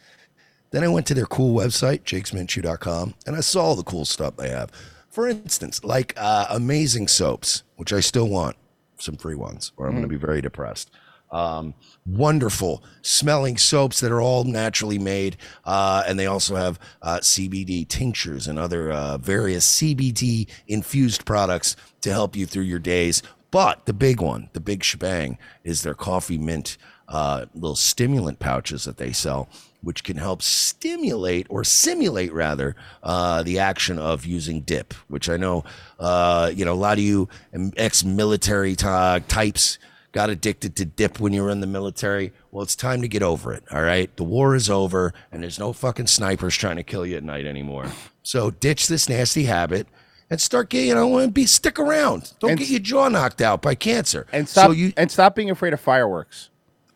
Then 0.70 0.82
I 0.82 0.88
went 0.88 1.06
to 1.08 1.14
their 1.14 1.26
cool 1.26 1.54
website, 1.54 2.04
jakesmintchew.com, 2.04 3.14
and 3.26 3.36
I 3.36 3.40
saw 3.40 3.64
all 3.64 3.76
the 3.76 3.82
cool 3.82 4.06
stuff 4.06 4.36
they 4.36 4.48
have. 4.48 4.70
For 5.10 5.28
instance, 5.28 5.84
like 5.84 6.14
uh, 6.16 6.46
amazing 6.48 7.08
soaps, 7.08 7.64
which 7.76 7.92
I 7.92 8.00
still 8.00 8.28
want 8.28 8.56
some 8.96 9.16
free 9.16 9.34
ones, 9.34 9.72
or 9.76 9.86
I'm 9.86 9.92
going 9.92 10.02
to 10.04 10.08
be 10.08 10.16
very 10.16 10.40
depressed. 10.40 10.90
Um, 11.30 11.74
wonderful 12.06 12.82
smelling 13.02 13.58
soaps 13.58 14.00
that 14.00 14.10
are 14.10 14.22
all 14.22 14.44
naturally 14.44 14.98
made. 14.98 15.36
Uh, 15.66 16.02
and 16.06 16.18
they 16.18 16.26
also 16.26 16.56
have 16.56 16.78
uh, 17.02 17.18
CBD 17.18 17.86
tinctures 17.86 18.48
and 18.48 18.58
other 18.58 18.90
uh, 18.90 19.18
various 19.18 19.66
CBD 19.78 20.46
infused 20.66 21.26
products 21.26 21.76
to 22.02 22.10
help 22.10 22.36
you 22.36 22.46
through 22.46 22.64
your 22.64 22.78
days. 22.78 23.22
But 23.50 23.84
the 23.84 23.92
big 23.92 24.20
one, 24.22 24.48
the 24.54 24.60
big 24.60 24.82
shebang, 24.82 25.36
is 25.62 25.82
their 25.82 25.94
coffee 25.94 26.38
mint 26.38 26.78
uh, 27.12 27.44
little 27.54 27.76
stimulant 27.76 28.38
pouches 28.38 28.84
that 28.84 28.96
they 28.96 29.12
sell, 29.12 29.48
which 29.82 30.02
can 30.02 30.16
help 30.16 30.42
stimulate 30.42 31.46
or 31.50 31.62
simulate 31.62 32.32
rather 32.32 32.74
uh, 33.02 33.42
the 33.42 33.58
action 33.58 33.98
of 33.98 34.24
using 34.24 34.62
dip, 34.62 34.94
which 35.08 35.28
I 35.28 35.36
know, 35.36 35.62
uh, 36.00 36.50
you 36.54 36.64
know, 36.64 36.72
a 36.72 36.74
lot 36.74 36.98
of 36.98 37.04
you 37.04 37.28
ex-military 37.76 38.74
ty- 38.74 39.20
types 39.28 39.78
got 40.12 40.30
addicted 40.30 40.76
to 40.76 40.84
dip 40.84 41.20
when 41.20 41.32
you 41.32 41.42
were 41.42 41.50
in 41.50 41.60
the 41.60 41.66
military. 41.66 42.32
Well, 42.50 42.62
it's 42.62 42.76
time 42.76 43.02
to 43.02 43.08
get 43.08 43.22
over 43.22 43.52
it. 43.52 43.64
All 43.70 43.82
right. 43.82 44.14
The 44.16 44.24
war 44.24 44.54
is 44.54 44.70
over 44.70 45.12
and 45.30 45.42
there's 45.42 45.58
no 45.58 45.72
fucking 45.72 46.06
snipers 46.06 46.56
trying 46.56 46.76
to 46.76 46.82
kill 46.82 47.06
you 47.06 47.16
at 47.16 47.24
night 47.24 47.46
anymore. 47.46 47.86
So 48.22 48.50
ditch 48.50 48.88
this 48.88 49.08
nasty 49.08 49.44
habit 49.44 49.86
and 50.30 50.40
start 50.40 50.70
getting, 50.70 50.88
you 50.88 50.94
know, 50.94 51.18
and 51.18 51.32
be 51.32 51.44
stick 51.44 51.78
around. 51.78 52.32
Don't 52.40 52.52
And 52.52 52.58
get 52.58 52.68
your 52.68 52.80
jaw 52.80 53.08
knocked 53.08 53.40
out 53.42 53.60
by 53.62 53.74
cancer. 53.74 54.26
And 54.32 54.48
stop 54.48 54.66
So 54.66 54.72
you, 54.72 54.92
and 54.96 55.10
stop 55.10 55.34
being 55.34 55.50
afraid 55.50 55.72
of 55.72 55.80
fireworks. 55.80 56.50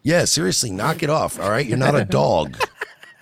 Yeah, 0.07 0.25
seriously, 0.25 0.71
knock 0.71 1.03
it 1.03 1.11
off. 1.11 1.41
All 1.41 1.51
right. 1.51 1.67
You're 1.67 1.77
not 1.77 1.97
a 1.97 2.05
dog. 2.05 2.57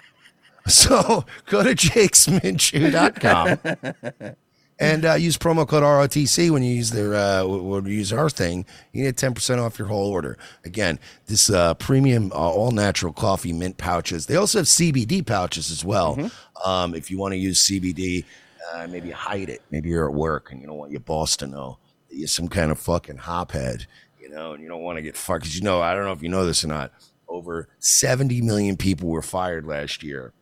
so 0.66 1.24
go 1.46 1.62
to 1.62 1.70
jakesmintchew.com 1.70 4.34
and 4.78 5.06
uh, 5.06 5.14
use 5.14 5.38
promo 5.38 5.66
code 5.66 5.82
ROTC 5.82 6.50
when 6.50 6.62
you 6.62 6.74
use 6.74 6.90
their 6.90 7.14
uh, 7.14 7.46
when 7.46 7.86
you 7.86 7.92
use 7.92 8.12
our 8.12 8.28
thing. 8.28 8.66
You 8.92 9.04
get 9.04 9.16
ten 9.16 9.32
percent 9.32 9.62
off 9.62 9.78
your 9.78 9.88
whole 9.88 10.12
order. 10.12 10.36
Again, 10.66 10.98
this 11.24 11.48
uh, 11.48 11.72
premium 11.72 12.30
uh, 12.32 12.34
all 12.34 12.70
natural 12.70 13.14
coffee 13.14 13.54
mint 13.54 13.78
pouches. 13.78 14.26
They 14.26 14.36
also 14.36 14.58
have 14.58 14.66
CBD 14.66 15.26
pouches 15.26 15.70
as 15.70 15.86
well. 15.86 16.30
Um, 16.66 16.94
if 16.94 17.10
you 17.10 17.16
want 17.16 17.32
to 17.32 17.38
use 17.38 17.66
CBD, 17.66 18.26
uh, 18.74 18.86
maybe 18.90 19.10
hide 19.10 19.48
it. 19.48 19.62
Maybe 19.70 19.88
you're 19.88 20.06
at 20.06 20.14
work 20.14 20.52
and 20.52 20.60
you 20.60 20.66
don't 20.66 20.76
want 20.76 20.90
your 20.90 21.00
boss 21.00 21.34
to 21.38 21.46
know 21.46 21.78
that 22.10 22.18
you're 22.18 22.28
some 22.28 22.48
kind 22.48 22.70
of 22.70 22.78
fucking 22.78 23.20
hophead. 23.20 23.86
You 24.24 24.30
know, 24.30 24.54
and 24.54 24.62
you 24.62 24.70
don't 24.70 24.82
want 24.82 24.96
to 24.96 25.02
get 25.02 25.18
fired 25.18 25.42
because 25.42 25.54
you 25.54 25.62
know 25.62 25.82
I 25.82 25.92
don't 25.94 26.06
know 26.06 26.12
if 26.12 26.22
you 26.22 26.30
know 26.30 26.46
this 26.46 26.64
or 26.64 26.68
not. 26.68 26.92
Over 27.28 27.68
70 27.78 28.40
million 28.40 28.78
people 28.78 29.10
were 29.10 29.20
fired 29.20 29.66
last 29.66 30.02
year 30.02 30.32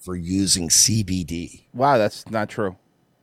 for 0.00 0.16
using 0.16 0.68
CBD. 0.68 1.66
Wow, 1.72 1.98
that's 1.98 2.28
not 2.30 2.48
true. 2.48 2.74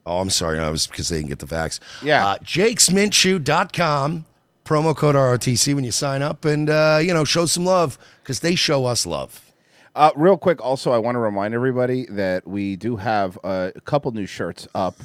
Oh, 0.06 0.20
I'm 0.20 0.30
sorry. 0.30 0.58
No, 0.58 0.70
it 0.70 0.72
was 0.72 0.88
because 0.88 1.10
they 1.10 1.18
didn't 1.18 1.28
get 1.28 1.40
the 1.40 1.48
facts. 1.48 1.82
Yeah. 2.02 2.26
Uh, 2.26 2.38
JakesMintChew.com. 2.38 4.26
Promo 4.64 4.96
code 4.96 5.16
ROTC 5.16 5.74
when 5.74 5.84
you 5.84 5.92
sign 5.92 6.22
up 6.22 6.46
and, 6.46 6.70
uh, 6.70 7.00
you 7.02 7.14
know, 7.14 7.26
show 7.26 7.46
some 7.46 7.66
love 7.66 7.98
because 8.24 8.40
they 8.40 8.56
show 8.56 8.86
us 8.86 9.06
love. 9.06 9.52
Uh, 9.96 10.12
real 10.16 10.38
quick, 10.38 10.64
also, 10.64 10.92
I 10.92 10.98
want 11.00 11.16
to 11.16 11.20
remind 11.20 11.54
everybody 11.54 12.06
that 12.12 12.48
we 12.48 12.78
do 12.78 12.96
have 12.96 13.38
uh, 13.44 13.72
a 13.76 13.82
couple 13.82 14.12
new 14.12 14.28
shirts 14.28 14.66
up 14.74 14.96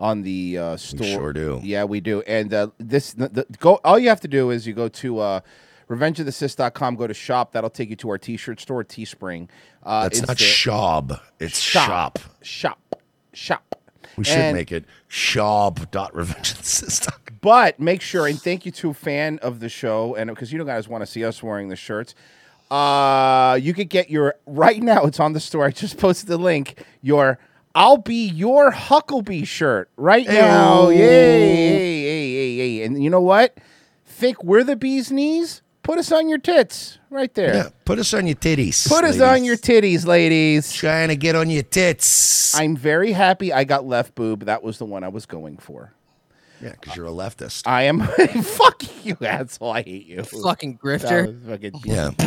on 0.00 0.22
the 0.22 0.58
uh, 0.58 0.76
store. 0.76 1.06
sure 1.06 1.32
do. 1.32 1.60
Yeah, 1.62 1.84
we 1.84 2.00
do. 2.00 2.22
And 2.22 2.52
uh, 2.52 2.68
this 2.78 3.12
the, 3.12 3.28
the, 3.28 3.46
go. 3.58 3.78
All 3.84 3.96
you 3.98 4.08
have 4.08 4.20
to 4.22 4.28
do 4.28 4.50
is 4.50 4.66
you 4.66 4.72
go 4.72 4.88
to 4.88 5.18
uh, 5.20 5.40
revengeofthecis.com, 5.88 6.96
go 6.96 7.06
to 7.06 7.14
shop. 7.14 7.52
That'll 7.52 7.70
take 7.70 7.90
you 7.90 7.96
to 7.96 8.10
our 8.10 8.18
T-shirt 8.18 8.60
store, 8.60 8.82
Teespring. 8.82 9.48
Uh, 9.82 10.04
That's 10.04 10.20
it's 10.20 10.28
not 10.28 10.38
shop. 10.38 11.12
It's 11.38 11.58
shop. 11.58 12.18
Shop. 12.42 12.96
Shop. 13.32 13.64
We 14.16 14.24
should 14.24 14.38
And- 14.38 14.56
make 14.56 14.72
it 14.72 14.84
shop.revengeofthecis.com. 15.08 17.16
But 17.42 17.80
make 17.80 18.02
sure 18.02 18.26
and 18.26 18.38
thank 18.40 18.66
you 18.66 18.72
to 18.72 18.90
a 18.90 18.94
fan 18.94 19.38
of 19.38 19.60
the 19.60 19.70
show, 19.70 20.14
and 20.14 20.28
because 20.28 20.52
you 20.52 20.58
know 20.58 20.64
guys 20.64 20.86
want 20.88 21.00
to 21.02 21.06
see 21.06 21.24
us 21.24 21.42
wearing 21.42 21.70
the 21.70 21.76
shirts. 21.76 22.14
Uh, 22.70 23.58
you 23.60 23.72
could 23.72 23.88
get 23.88 24.10
your 24.10 24.34
right 24.46 24.82
now. 24.82 25.04
It's 25.04 25.18
on 25.18 25.32
the 25.32 25.40
store. 25.40 25.64
I 25.64 25.70
just 25.70 25.96
posted 25.96 26.28
the 26.28 26.36
link. 26.36 26.84
Your 27.00 27.38
I'll 27.74 27.98
be 27.98 28.26
your 28.28 28.70
Huckleberry 28.72 29.44
shirt 29.44 29.90
right 29.96 30.26
now. 30.26 30.86
Ayo. 30.86 30.96
Yay, 30.96 31.56
yay, 31.56 32.00
yay, 32.00 32.26
yay, 32.28 32.48
yay. 32.78 32.82
And 32.84 33.02
you 33.02 33.10
know 33.10 33.20
what? 33.20 33.56
Think 34.06 34.42
we're 34.42 34.64
the 34.64 34.76
bee's 34.76 35.10
knees? 35.12 35.62
Put 35.82 35.98
us 35.98 36.12
on 36.12 36.28
your 36.28 36.38
tits 36.38 36.98
right 37.08 37.32
there. 37.34 37.54
Yeah, 37.54 37.68
put 37.84 37.98
us 37.98 38.12
on 38.12 38.26
your 38.26 38.36
titties. 38.36 38.86
Put 38.86 39.04
us 39.04 39.16
ladies. 39.16 39.22
on 39.22 39.44
your 39.44 39.56
titties, 39.56 40.06
ladies. 40.06 40.72
Trying 40.72 41.08
to 41.08 41.16
get 41.16 41.34
on 41.36 41.48
your 41.48 41.62
tits. 41.62 42.54
I'm 42.58 42.76
very 42.76 43.12
happy 43.12 43.52
I 43.52 43.64
got 43.64 43.86
left 43.86 44.14
boob. 44.14 44.44
That 44.44 44.62
was 44.62 44.78
the 44.78 44.84
one 44.84 45.04
I 45.04 45.08
was 45.08 45.24
going 45.26 45.56
for. 45.56 45.94
Yeah, 46.60 46.72
because 46.78 46.94
you're 46.96 47.06
a 47.06 47.10
leftist. 47.10 47.66
I 47.66 47.84
am. 47.84 48.00
fuck 48.42 48.82
you, 49.04 49.16
asshole. 49.22 49.70
I 49.72 49.82
hate 49.82 50.06
you. 50.06 50.22
Fucking 50.22 50.76
grifter. 50.76 51.40
fucking- 51.48 51.80
Yeah. 51.84 52.10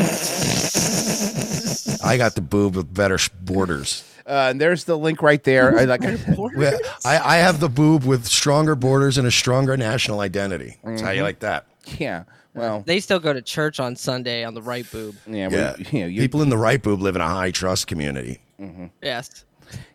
I 2.03 2.17
got 2.17 2.33
the 2.35 2.41
boob 2.41 2.75
with 2.75 2.91
better 2.93 3.19
borders. 3.41 4.03
Uh, 4.26 4.47
and 4.51 4.61
there's 4.61 4.86
the 4.86 4.97
link 4.97 5.21
right 5.21 5.43
there. 5.43 5.78
I 5.78 5.84
like. 5.86 6.01
I, 7.05 7.19
I 7.24 7.38
have 7.38 7.59
the 7.59 7.69
boob 7.69 8.05
with 8.05 8.26
stronger 8.26 8.76
borders 8.76 9.17
and 9.17 9.28
a 9.28 9.32
stronger 9.32 9.76
national 9.76 10.19
identity. 10.21 10.78
That's 10.84 11.01
how 11.01 11.11
you 11.11 11.24
like 11.24 11.39
that. 11.39 11.65
Yeah. 11.97 12.24
Well, 12.53 12.84
They 12.86 12.99
still 12.99 13.19
go 13.19 13.34
to 13.34 13.41
church 13.41 13.80
on 13.80 13.95
Sunday 13.95 14.43
on 14.45 14.53
the 14.53 14.61
right 14.61 14.89
boob. 14.91 15.15
yeah. 15.28 15.49
Yeah. 15.51 15.76
We, 15.78 15.86
you 15.91 15.99
know, 16.01 16.05
you, 16.07 16.21
People 16.21 16.41
in 16.43 16.49
the 16.49 16.57
right 16.57 16.82
boob 16.82 17.01
live 17.01 17.15
in 17.15 17.21
a 17.21 17.28
high 17.28 17.51
trust 17.51 17.88
community. 17.88 18.41
Mhm. 18.61 18.91
Yes. 19.01 19.43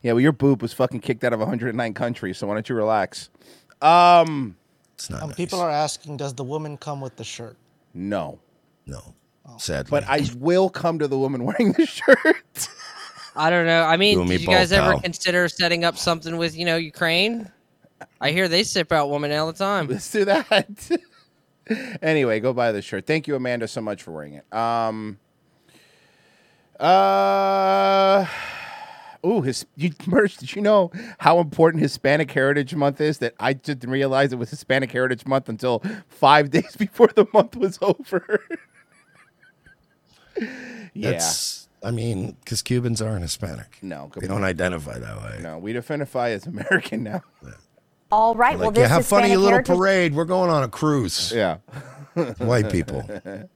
Yeah. 0.02 0.12
Well, 0.12 0.20
your 0.20 0.32
boob 0.32 0.60
was 0.60 0.72
fucking 0.72 1.00
kicked 1.00 1.22
out 1.24 1.32
of 1.32 1.38
109 1.40 1.94
countries. 1.94 2.36
So 2.38 2.46
why 2.48 2.54
don't 2.54 2.68
you 2.68 2.74
relax? 2.74 3.30
Um. 3.80 4.56
It's 4.94 5.08
not. 5.08 5.22
Um, 5.22 5.32
people 5.32 5.60
are 5.60 5.70
asking, 5.70 6.16
does 6.16 6.34
the 6.34 6.42
woman 6.42 6.76
come 6.76 7.00
with 7.00 7.14
the 7.16 7.22
shirt? 7.24 7.56
No. 7.94 8.40
No. 8.84 9.14
Sadly. 9.58 9.88
But 9.90 10.04
I 10.08 10.28
will 10.38 10.68
come 10.68 10.98
to 10.98 11.06
the 11.08 11.16
woman 11.18 11.44
wearing 11.44 11.72
the 11.72 11.86
shirt. 11.86 12.68
I 13.38 13.50
don't 13.50 13.66
know. 13.66 13.84
I 13.84 13.96
mean, 13.96 14.18
and 14.18 14.28
me 14.28 14.36
did 14.36 14.42
you 14.42 14.48
guys 14.48 14.70
both, 14.70 14.78
ever 14.80 14.92
pal. 14.92 15.00
consider 15.00 15.48
setting 15.48 15.84
up 15.84 15.96
something 15.96 16.36
with 16.36 16.56
you 16.56 16.64
know 16.64 16.76
Ukraine? 16.76 17.50
I 18.20 18.32
hear 18.32 18.48
they 18.48 18.64
sip 18.64 18.90
out 18.90 19.10
women 19.10 19.32
all 19.32 19.46
the 19.46 19.52
time. 19.52 19.86
Let's 19.88 20.10
do 20.10 20.24
that. 20.24 20.90
anyway, 22.02 22.40
go 22.40 22.52
buy 22.52 22.72
the 22.72 22.82
shirt. 22.82 23.06
Thank 23.06 23.28
you, 23.28 23.36
Amanda, 23.36 23.68
so 23.68 23.80
much 23.80 24.02
for 24.02 24.10
wearing 24.10 24.34
it. 24.34 24.52
Um. 24.52 25.18
Uh. 26.80 28.26
Ooh, 29.24 29.42
his 29.42 29.66
you 29.76 29.92
merch. 30.06 30.36
Did 30.36 30.56
you 30.56 30.62
know 30.62 30.90
how 31.18 31.38
important 31.38 31.82
Hispanic 31.82 32.30
Heritage 32.32 32.74
Month 32.74 33.00
is? 33.00 33.18
That 33.18 33.34
I 33.38 33.52
didn't 33.52 33.88
realize 33.88 34.32
it 34.32 34.38
was 34.38 34.50
Hispanic 34.50 34.90
Heritage 34.90 35.26
Month 35.26 35.48
until 35.48 35.82
five 36.08 36.50
days 36.50 36.74
before 36.76 37.08
the 37.14 37.26
month 37.32 37.56
was 37.56 37.78
over. 37.82 38.44
yeah. 40.92 41.10
That's, 41.12 41.67
I 41.82 41.90
mean, 41.90 42.36
because 42.44 42.62
Cubans 42.62 43.00
aren't 43.00 43.22
Hispanic. 43.22 43.78
No, 43.82 44.10
They 44.16 44.26
don't 44.26 44.44
identify 44.44 44.98
that 44.98 45.16
way. 45.22 45.38
No, 45.42 45.58
we 45.58 45.76
identify 45.76 46.30
as 46.30 46.46
American 46.46 47.04
now. 47.04 47.22
All 48.10 48.34
right. 48.34 48.58
well, 48.58 48.68
Like, 48.68 48.74
this 48.76 48.82
yeah, 48.88 48.88
have 48.88 49.06
fun 49.06 49.24
at 49.24 49.30
your 49.30 49.38
little 49.38 49.52
heritage. 49.52 49.76
parade. 49.76 50.14
We're 50.14 50.24
going 50.24 50.50
on 50.50 50.62
a 50.62 50.68
cruise. 50.68 51.32
Yeah. 51.34 51.58
White 52.38 52.70
people. 52.70 53.08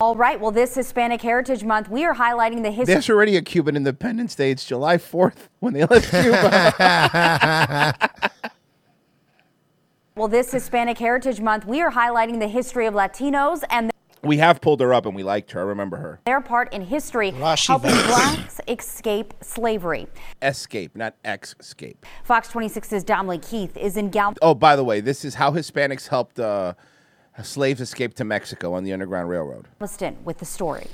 All 0.00 0.14
right. 0.14 0.38
Well, 0.38 0.50
this 0.50 0.74
Hispanic 0.74 1.22
Heritage 1.22 1.64
Month, 1.64 1.88
we 1.88 2.04
are 2.04 2.14
highlighting 2.14 2.62
the 2.62 2.70
history. 2.70 2.94
There's 2.94 3.10
already 3.10 3.36
a 3.36 3.42
Cuban 3.42 3.76
Independence 3.76 4.34
Day. 4.34 4.50
It's 4.50 4.64
July 4.64 4.98
4th 4.98 5.48
when 5.60 5.72
they 5.72 5.84
left 5.84 6.10
Cuba. 6.10 7.94
Well, 10.16 10.28
this 10.28 10.50
Hispanic 10.50 10.96
Heritage 10.96 11.42
Month, 11.42 11.66
we 11.66 11.82
are 11.82 11.92
highlighting 11.92 12.40
the 12.40 12.48
history 12.48 12.86
of 12.86 12.94
Latinos 12.94 13.62
and 13.68 13.90
we 14.22 14.38
have 14.38 14.60
pulled 14.60 14.80
her 14.80 14.92
up 14.92 15.06
and 15.06 15.14
we 15.14 15.22
liked 15.22 15.52
her. 15.52 15.60
I 15.60 15.64
remember 15.64 15.96
her. 15.98 16.20
their 16.26 16.40
part 16.40 16.72
in 16.72 16.82
history, 16.82 17.32
Rashi 17.32 17.68
helping 17.68 17.90
Vance. 17.90 18.06
blacks 18.06 18.60
escape 18.68 19.34
slavery. 19.42 20.06
Escape, 20.42 20.96
not 20.96 21.14
escape. 21.24 22.04
Fox 22.24 22.48
26's 22.48 23.04
Dominic 23.04 23.42
Keith 23.42 23.76
is 23.76 23.96
in 23.96 24.10
Gal. 24.10 24.34
Oh, 24.42 24.54
by 24.54 24.76
the 24.76 24.84
way, 24.84 25.00
this 25.00 25.24
is 25.24 25.34
how 25.34 25.50
Hispanics 25.52 26.08
helped 26.08 26.38
uh, 26.38 26.74
slaves 27.42 27.80
escape 27.80 28.14
to 28.14 28.24
Mexico 28.24 28.72
on 28.74 28.84
the 28.84 28.92
Underground 28.92 29.28
Railroad. 29.28 29.68
Galveston 29.78 30.16
with 30.24 30.38
the 30.38 30.44
story. 30.44 30.86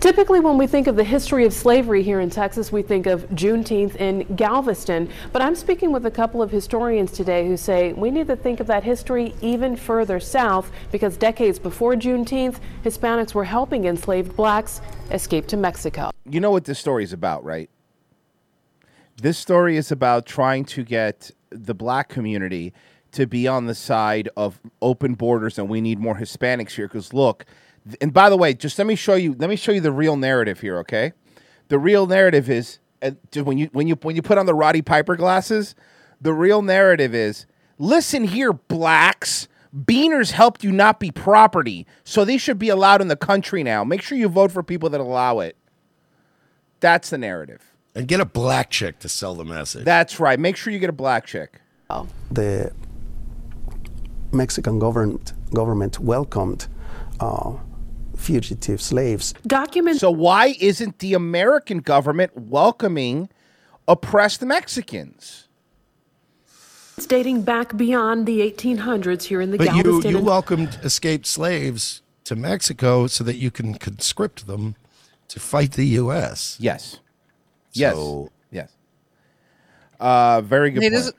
Typically, 0.00 0.38
when 0.38 0.56
we 0.56 0.68
think 0.68 0.86
of 0.86 0.94
the 0.94 1.02
history 1.02 1.44
of 1.44 1.52
slavery 1.52 2.04
here 2.04 2.20
in 2.20 2.30
Texas, 2.30 2.70
we 2.70 2.82
think 2.82 3.06
of 3.06 3.28
Juneteenth 3.30 3.96
in 3.96 4.20
Galveston. 4.36 5.10
But 5.32 5.42
I'm 5.42 5.56
speaking 5.56 5.90
with 5.90 6.06
a 6.06 6.10
couple 6.10 6.40
of 6.40 6.52
historians 6.52 7.10
today 7.10 7.48
who 7.48 7.56
say 7.56 7.94
we 7.94 8.12
need 8.12 8.28
to 8.28 8.36
think 8.36 8.60
of 8.60 8.68
that 8.68 8.84
history 8.84 9.34
even 9.40 9.74
further 9.74 10.20
south 10.20 10.70
because 10.92 11.16
decades 11.16 11.58
before 11.58 11.96
Juneteenth, 11.96 12.60
Hispanics 12.84 13.34
were 13.34 13.42
helping 13.42 13.86
enslaved 13.86 14.36
blacks 14.36 14.80
escape 15.10 15.48
to 15.48 15.56
Mexico. 15.56 16.10
You 16.24 16.38
know 16.38 16.52
what 16.52 16.64
this 16.64 16.78
story 16.78 17.02
is 17.02 17.12
about, 17.12 17.42
right? 17.42 17.68
This 19.20 19.36
story 19.36 19.76
is 19.76 19.90
about 19.90 20.26
trying 20.26 20.64
to 20.66 20.84
get 20.84 21.32
the 21.50 21.74
black 21.74 22.08
community 22.08 22.72
to 23.10 23.26
be 23.26 23.48
on 23.48 23.66
the 23.66 23.74
side 23.74 24.28
of 24.36 24.60
open 24.80 25.14
borders 25.14 25.58
and 25.58 25.68
we 25.68 25.80
need 25.80 25.98
more 25.98 26.14
Hispanics 26.14 26.72
here 26.72 26.86
because 26.86 27.12
look, 27.12 27.44
and 28.00 28.12
by 28.12 28.30
the 28.30 28.36
way, 28.36 28.54
just 28.54 28.78
let 28.78 28.86
me 28.86 28.94
show 28.94 29.14
you 29.14 29.34
let 29.38 29.50
me 29.50 29.56
show 29.56 29.72
you 29.72 29.80
the 29.80 29.92
real 29.92 30.16
narrative 30.16 30.60
here, 30.60 30.78
okay? 30.78 31.12
The 31.68 31.78
real 31.78 32.06
narrative 32.06 32.48
is 32.48 32.78
uh, 33.02 33.12
when 33.42 33.58
you 33.58 33.68
when 33.72 33.86
you 33.86 33.96
when 34.02 34.16
you 34.16 34.22
put 34.22 34.38
on 34.38 34.46
the 34.46 34.54
Roddy 34.54 34.82
Piper 34.82 35.16
glasses, 35.16 35.74
the 36.20 36.32
real 36.32 36.62
narrative 36.62 37.14
is 37.14 37.46
listen 37.78 38.24
here, 38.24 38.52
blacks. 38.52 39.48
Beaners 39.76 40.30
helped 40.30 40.64
you 40.64 40.72
not 40.72 40.98
be 40.98 41.10
property, 41.10 41.86
so 42.02 42.24
they 42.24 42.38
should 42.38 42.58
be 42.58 42.70
allowed 42.70 43.02
in 43.02 43.08
the 43.08 43.16
country 43.16 43.62
now. 43.62 43.84
Make 43.84 44.00
sure 44.00 44.16
you 44.16 44.28
vote 44.28 44.50
for 44.50 44.62
people 44.62 44.88
that 44.90 45.00
allow 45.00 45.40
it. 45.40 45.56
That's 46.80 47.10
the 47.10 47.18
narrative. 47.18 47.74
And 47.94 48.08
get 48.08 48.20
a 48.20 48.24
black 48.24 48.70
chick 48.70 48.98
to 49.00 49.08
sell 49.08 49.34
the 49.34 49.44
message. 49.44 49.84
That's 49.84 50.18
right. 50.18 50.38
Make 50.38 50.56
sure 50.56 50.72
you 50.72 50.78
get 50.78 50.88
a 50.88 50.92
black 50.92 51.26
chick. 51.26 51.60
the 52.30 52.72
Mexican 54.32 54.78
government 54.78 55.32
government 55.52 55.98
welcomed 55.98 56.66
uh, 57.20 57.54
fugitive 58.18 58.80
slaves. 58.82 59.34
Documents. 59.46 60.00
So 60.00 60.10
why 60.10 60.56
isn't 60.60 60.98
the 60.98 61.14
American 61.14 61.78
government 61.78 62.36
welcoming 62.36 63.28
oppressed 63.86 64.42
Mexicans? 64.42 65.48
It's 66.96 67.06
Dating 67.06 67.42
back 67.42 67.76
beyond 67.76 68.26
the 68.26 68.40
1800s 68.40 69.22
here 69.24 69.40
in 69.40 69.52
the 69.52 69.58
But 69.58 69.74
you, 69.74 69.82
Galveston. 69.84 70.10
you 70.10 70.16
and- 70.18 70.26
welcomed 70.26 70.78
escaped 70.82 71.26
slaves 71.26 72.02
to 72.24 72.34
Mexico 72.34 73.06
so 73.06 73.22
that 73.24 73.36
you 73.36 73.50
can 73.50 73.74
conscript 73.74 74.46
them 74.46 74.74
to 75.28 75.38
fight 75.38 75.72
the 75.72 75.86
U.S. 75.86 76.56
Yes. 76.58 76.98
Yes. 77.72 77.94
So- 77.94 78.32
yes. 78.50 78.72
Uh, 80.00 80.40
very 80.40 80.70
good 80.70 80.82
Hey, 80.82 80.90
point. 80.90 81.14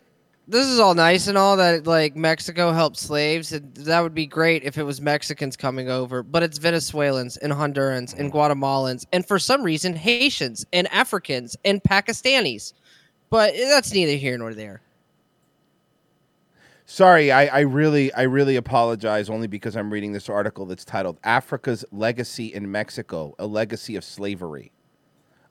This, 0.49 0.65
this 0.65 0.67
is 0.67 0.79
all 0.79 0.95
nice 0.95 1.27
and 1.27 1.37
all 1.37 1.57
that 1.57 1.85
like 1.85 2.15
Mexico 2.15 2.71
helped 2.71 2.97
slaves. 2.97 3.51
and 3.53 3.73
that 3.75 4.01
would 4.01 4.15
be 4.15 4.25
great 4.25 4.63
if 4.63 4.77
it 4.77 4.83
was 4.83 4.99
Mexicans 4.99 5.55
coming 5.55 5.89
over, 5.89 6.23
but 6.23 6.43
it's 6.43 6.57
Venezuelans 6.57 7.37
and 7.37 7.53
Hondurans 7.53 8.17
and 8.17 8.31
mm. 8.31 8.35
Guatemalans 8.35 9.05
and 9.13 9.25
for 9.25 9.39
some 9.39 9.63
reason 9.63 9.95
Haitians 9.95 10.65
and 10.73 10.87
Africans 10.91 11.55
and 11.63 11.81
Pakistanis. 11.83 12.73
But 13.29 13.53
eh, 13.53 13.69
that's 13.69 13.93
neither 13.93 14.13
here 14.13 14.37
nor 14.37 14.53
there. 14.53 14.81
Sorry, 16.85 17.31
I, 17.31 17.45
I 17.45 17.59
really, 17.59 18.11
I 18.13 18.23
really 18.23 18.55
apologize. 18.55 19.29
Only 19.29 19.45
because 19.45 19.77
I'm 19.77 19.93
reading 19.93 20.11
this 20.11 20.27
article 20.27 20.65
that's 20.65 20.83
titled 20.83 21.19
"Africa's 21.23 21.85
Legacy 21.91 22.47
in 22.51 22.71
Mexico: 22.71 23.35
A 23.37 23.45
Legacy 23.45 23.95
of 23.95 24.03
Slavery." 24.03 24.71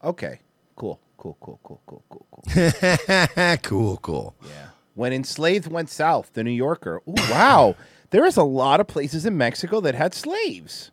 Okay, 0.02 0.40
cool, 0.74 0.98
cool, 1.16 1.36
cool, 1.40 1.60
cool, 1.62 1.80
cool, 1.86 2.02
cool, 2.10 2.26
cool. 2.32 3.56
cool, 3.62 3.96
cool. 3.98 4.34
Yeah. 4.44 4.70
When 4.98 5.12
enslaved 5.12 5.70
went 5.70 5.90
south, 5.90 6.32
the 6.32 6.42
New 6.42 6.50
Yorker. 6.50 7.00
Ooh, 7.08 7.14
wow, 7.30 7.76
there 8.10 8.26
is 8.26 8.36
a 8.36 8.42
lot 8.42 8.80
of 8.80 8.88
places 8.88 9.24
in 9.24 9.38
Mexico 9.38 9.80
that 9.80 9.94
had 9.94 10.12
slaves. 10.12 10.90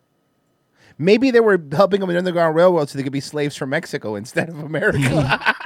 Maybe 0.96 1.32
they 1.32 1.40
were 1.40 1.60
helping 1.72 1.98
them 1.98 2.10
in 2.10 2.14
the 2.14 2.18
Underground 2.20 2.54
Railroad 2.54 2.88
so 2.88 2.96
they 2.96 3.02
could 3.02 3.12
be 3.12 3.18
slaves 3.18 3.56
from 3.56 3.70
Mexico 3.70 4.14
instead 4.14 4.48
of 4.48 4.60
America. 4.60 5.56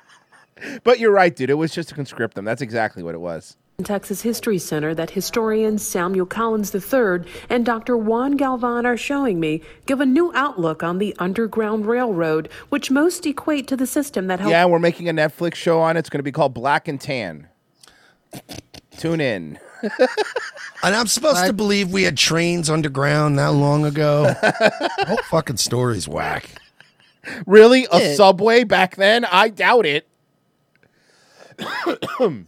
but 0.82 0.98
you're 0.98 1.12
right, 1.12 1.36
dude. 1.36 1.48
It 1.48 1.54
was 1.54 1.72
just 1.72 1.90
to 1.90 1.94
conscript 1.94 2.34
them. 2.34 2.44
That's 2.44 2.62
exactly 2.62 3.04
what 3.04 3.14
it 3.14 3.20
was. 3.20 3.56
Texas 3.84 4.22
History 4.22 4.58
Center 4.58 4.94
that 4.94 5.10
historians 5.10 5.86
Samuel 5.86 6.24
Collins 6.24 6.74
III 6.74 7.30
and 7.50 7.66
Dr. 7.66 7.96
Juan 7.96 8.36
Galvan 8.36 8.86
are 8.86 8.96
showing 8.96 9.38
me 9.38 9.60
give 9.84 10.00
a 10.00 10.06
new 10.06 10.32
outlook 10.34 10.82
on 10.82 10.96
the 10.98 11.14
Underground 11.18 11.84
Railroad, 11.86 12.48
which 12.70 12.90
most 12.90 13.26
equate 13.26 13.68
to 13.68 13.76
the 13.76 13.86
system 13.86 14.28
that 14.28 14.40
helped. 14.40 14.50
Yeah, 14.50 14.64
we're 14.64 14.78
making 14.78 15.10
a 15.10 15.12
Netflix 15.12 15.56
show 15.56 15.80
on 15.80 15.96
it. 15.96 16.00
It's 16.00 16.08
going 16.08 16.20
to 16.20 16.24
be 16.24 16.32
called 16.32 16.54
Black 16.54 16.88
and 16.88 16.98
Tan. 17.00 17.48
Tune 18.98 19.20
in. 19.20 19.58
And 20.82 20.94
I'm 20.94 21.06
supposed 21.06 21.44
to 21.46 21.52
believe 21.54 21.90
we 21.90 22.02
had 22.04 22.16
trains 22.16 22.68
underground 22.70 23.38
that 23.38 23.48
long 23.52 23.84
ago. 23.84 24.24
the 24.24 24.90
whole 25.06 25.16
fucking 25.30 25.56
story's 25.56 26.06
whack. 26.06 26.48
Really? 27.46 27.86
A 27.90 27.98
Yeah. 28.00 28.14
subway 28.14 28.62
back 28.64 28.94
then? 28.96 29.24
I 29.24 29.48
doubt 29.48 29.84
it. 29.86 30.06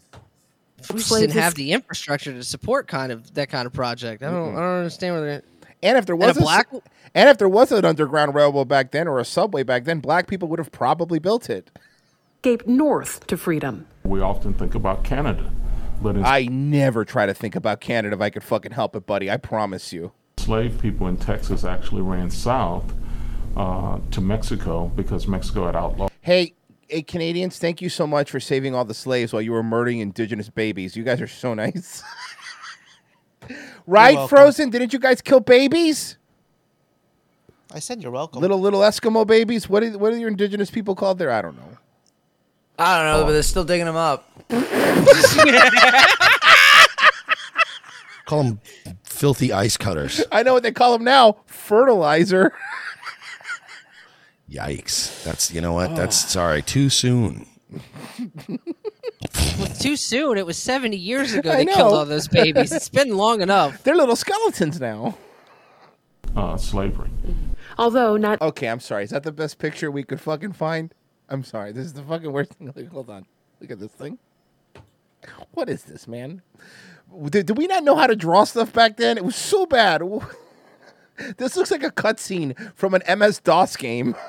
We 0.90 0.98
just 0.98 1.10
didn't 1.12 1.32
have 1.32 1.54
the 1.54 1.72
infrastructure 1.72 2.32
to 2.32 2.42
support 2.42 2.86
kind 2.88 3.12
of 3.12 3.34
that 3.34 3.48
kind 3.50 3.66
of 3.66 3.72
project. 3.72 4.22
I 4.22 4.30
don't. 4.30 4.52
I 4.54 4.60
don't 4.60 4.78
understand 4.78 5.14
where 5.14 5.24
they're. 5.24 5.42
And 5.82 5.96
if 5.96 6.06
there 6.06 6.14
And 6.16 6.24
a 6.24 6.26
was 6.26 6.36
a, 6.36 6.40
black- 6.40 6.70
black, 6.70 6.82
and 7.14 7.28
if 7.28 7.38
there 7.38 7.48
was 7.48 7.70
an 7.70 7.84
underground 7.84 8.34
railroad 8.34 8.66
back 8.66 8.90
then 8.90 9.06
or 9.06 9.20
a 9.20 9.24
subway 9.24 9.62
back 9.62 9.84
then, 9.84 10.00
black 10.00 10.26
people 10.26 10.48
would 10.48 10.58
have 10.58 10.72
probably 10.72 11.18
built 11.20 11.48
it. 11.48 11.70
escape 12.38 12.66
north 12.66 13.26
to 13.28 13.36
freedom. 13.36 13.86
We 14.04 14.20
often 14.20 14.54
think 14.54 14.74
about 14.74 15.04
Canada, 15.04 15.52
but 16.02 16.16
I 16.16 16.46
never 16.50 17.04
try 17.04 17.26
to 17.26 17.34
think 17.34 17.54
about 17.54 17.80
Canada 17.80 18.16
if 18.16 18.20
I 18.22 18.30
could 18.30 18.42
fucking 18.42 18.72
help 18.72 18.96
it, 18.96 19.06
buddy. 19.06 19.30
I 19.30 19.36
promise 19.36 19.92
you. 19.92 20.10
enslaved 20.36 20.80
people 20.80 21.06
in 21.06 21.16
Texas 21.16 21.62
actually 21.64 22.02
ran 22.02 22.30
south 22.30 22.92
uh, 23.56 23.98
to 24.10 24.20
Mexico 24.20 24.90
because 24.96 25.28
Mexico 25.28 25.66
had 25.66 25.76
outlawed. 25.76 26.10
Hey, 26.22 26.54
hey, 26.88 27.02
Canadians, 27.02 27.58
thank 27.58 27.82
you 27.82 27.88
so 27.88 28.06
much 28.06 28.30
for 28.30 28.40
saving 28.40 28.74
all 28.74 28.84
the 28.84 28.94
slaves 28.94 29.32
while 29.32 29.42
you 29.42 29.52
were 29.52 29.62
murdering 29.62 30.00
indigenous 30.00 30.48
babies. 30.48 30.96
You 30.96 31.04
guys 31.04 31.20
are 31.20 31.26
so 31.26 31.54
nice. 31.54 32.02
right. 33.86 34.28
Frozen? 34.28 34.70
Didn't 34.70 34.92
you 34.92 34.98
guys 34.98 35.20
kill 35.20 35.40
babies? 35.40 36.16
I 37.72 37.80
said 37.80 38.02
you're 38.02 38.10
welcome. 38.10 38.40
Little 38.40 38.60
little 38.60 38.80
Eskimo 38.80 39.26
babies. 39.26 39.68
What 39.68 39.82
are, 39.82 39.98
what 39.98 40.12
are 40.12 40.16
your 40.16 40.28
indigenous 40.28 40.70
people 40.70 40.94
called 40.94 41.18
there? 41.18 41.30
I 41.30 41.42
don't 41.42 41.56
know. 41.56 41.78
I 42.78 43.02
don't 43.02 43.20
know, 43.20 43.26
but 43.26 43.32
they're 43.32 43.42
still 43.42 43.64
digging 43.64 43.86
them 43.86 43.96
up. 43.96 44.24
Call 48.24 48.44
them 48.44 48.60
filthy 49.02 49.52
ice 49.52 49.76
cutters. 49.76 50.22
I 50.30 50.42
know 50.42 50.54
what 50.54 50.62
they 50.62 50.70
call 50.70 50.92
them 50.92 51.02
now. 51.02 51.38
Fertilizer. 51.46 52.52
Yikes. 54.50 55.22
That's, 55.24 55.52
you 55.52 55.60
know 55.60 55.72
what? 55.74 55.94
That's, 55.94 56.16
sorry, 56.16 56.62
too 56.62 56.88
soon. 56.88 57.46
Well, 58.48 59.66
too 59.78 59.96
soon. 59.96 60.38
It 60.38 60.46
was 60.46 60.56
70 60.56 60.96
years 60.96 61.34
ago 61.34 61.50
they 61.56 61.66
killed 61.66 61.92
all 61.92 62.06
those 62.06 62.28
babies. 62.28 62.72
It's 62.72 62.88
been 62.88 63.16
long 63.16 63.42
enough. 63.42 63.82
They're 63.84 63.96
little 63.96 64.16
skeletons 64.16 64.80
now. 64.80 65.18
uh, 66.36 66.56
slavery. 66.56 67.10
Although 67.76 68.16
not 68.16 68.40
Okay, 68.40 68.68
I'm 68.68 68.80
sorry. 68.80 69.04
Is 69.04 69.10
that 69.10 69.22
the 69.22 69.32
best 69.32 69.58
picture 69.58 69.90
we 69.90 70.02
could 70.02 70.20
fucking 70.20 70.52
find? 70.52 70.94
I'm 71.28 71.44
sorry. 71.44 71.72
This 71.72 71.86
is 71.86 71.92
the 71.92 72.02
fucking 72.02 72.32
worst 72.32 72.54
thing. 72.54 72.72
Like, 72.76 72.88
hold 72.88 73.10
on. 73.10 73.26
Look 73.60 73.70
at 73.70 73.80
this 73.80 73.92
thing. 73.92 74.18
What 75.52 75.68
is 75.68 75.82
this, 75.82 76.08
man? 76.08 76.42
Did, 77.30 77.46
did 77.46 77.58
we 77.58 77.66
not 77.66 77.84
know 77.84 77.96
how 77.96 78.06
to 78.06 78.16
draw 78.16 78.44
stuff 78.44 78.72
back 78.72 78.96
then? 78.96 79.18
It 79.18 79.24
was 79.24 79.36
so 79.36 79.66
bad. 79.66 80.00
This 81.36 81.56
looks 81.56 81.70
like 81.70 81.82
a 81.82 81.90
cutscene 81.90 82.56
from 82.74 82.94
an 82.94 83.02
MS 83.18 83.40
DOS 83.40 83.76
game. 83.76 84.14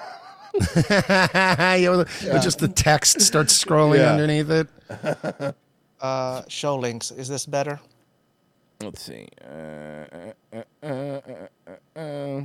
yeah, 0.90 1.90
with- 1.92 2.24
with 2.24 2.42
just 2.44 2.60
the 2.60 2.68
text 2.68 3.22
starts 3.22 3.64
scrolling 3.64 4.00
Yeah. 4.00 4.12
underneath 4.12 4.50
it. 4.50 4.68
Uh, 6.02 6.44
show 6.48 6.78
links. 6.78 7.12
Is 7.12 7.28
this 7.28 7.46
better? 7.46 7.78
Let's 8.82 9.02
see. 9.02 9.28
Uh, 9.44 10.32
uh, 10.54 10.64
uh, 10.82 11.20
uh, 11.68 12.00
uh. 12.00 12.42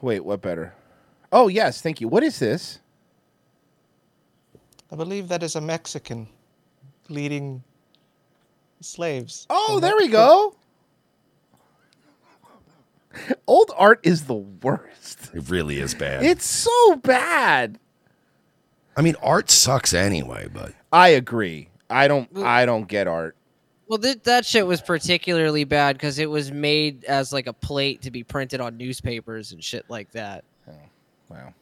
Wait, 0.00 0.20
what 0.24 0.40
better? 0.40 0.72
Oh, 1.32 1.48
yes, 1.48 1.82
thank 1.82 2.00
you. 2.00 2.06
What 2.06 2.22
is 2.22 2.38
this? 2.38 2.78
I 4.92 4.94
believe 4.96 5.26
that 5.26 5.42
is 5.42 5.56
a 5.56 5.60
Mexican 5.60 6.28
leading 7.08 7.64
slaves. 8.80 9.46
Oh, 9.50 9.72
from 9.74 9.80
there 9.80 9.96
we 9.96 10.06
go. 10.06 10.54
Old 13.46 13.72
art 13.76 14.00
is 14.02 14.24
the 14.24 14.34
worst. 14.34 15.30
It 15.34 15.48
really 15.50 15.78
is 15.80 15.94
bad. 15.94 16.24
It's 16.24 16.44
so 16.44 16.96
bad. 16.96 17.78
I 18.96 19.02
mean, 19.02 19.16
art 19.22 19.50
sucks 19.50 19.94
anyway, 19.94 20.48
but 20.52 20.72
I 20.92 21.08
agree. 21.08 21.68
I 21.88 22.06
don't. 22.08 22.28
I 22.38 22.66
don't 22.66 22.86
get 22.86 23.08
art. 23.08 23.36
Well, 23.88 23.98
th- 23.98 24.22
that 24.22 24.46
shit 24.46 24.64
was 24.64 24.80
particularly 24.80 25.64
bad 25.64 25.96
because 25.96 26.20
it 26.20 26.30
was 26.30 26.52
made 26.52 27.04
as 27.04 27.32
like 27.32 27.48
a 27.48 27.52
plate 27.52 28.02
to 28.02 28.12
be 28.12 28.22
printed 28.22 28.60
on 28.60 28.76
newspapers 28.76 29.50
and 29.50 29.62
shit 29.62 29.84
like 29.88 30.10
that. 30.12 30.44
Wow. 31.28 31.54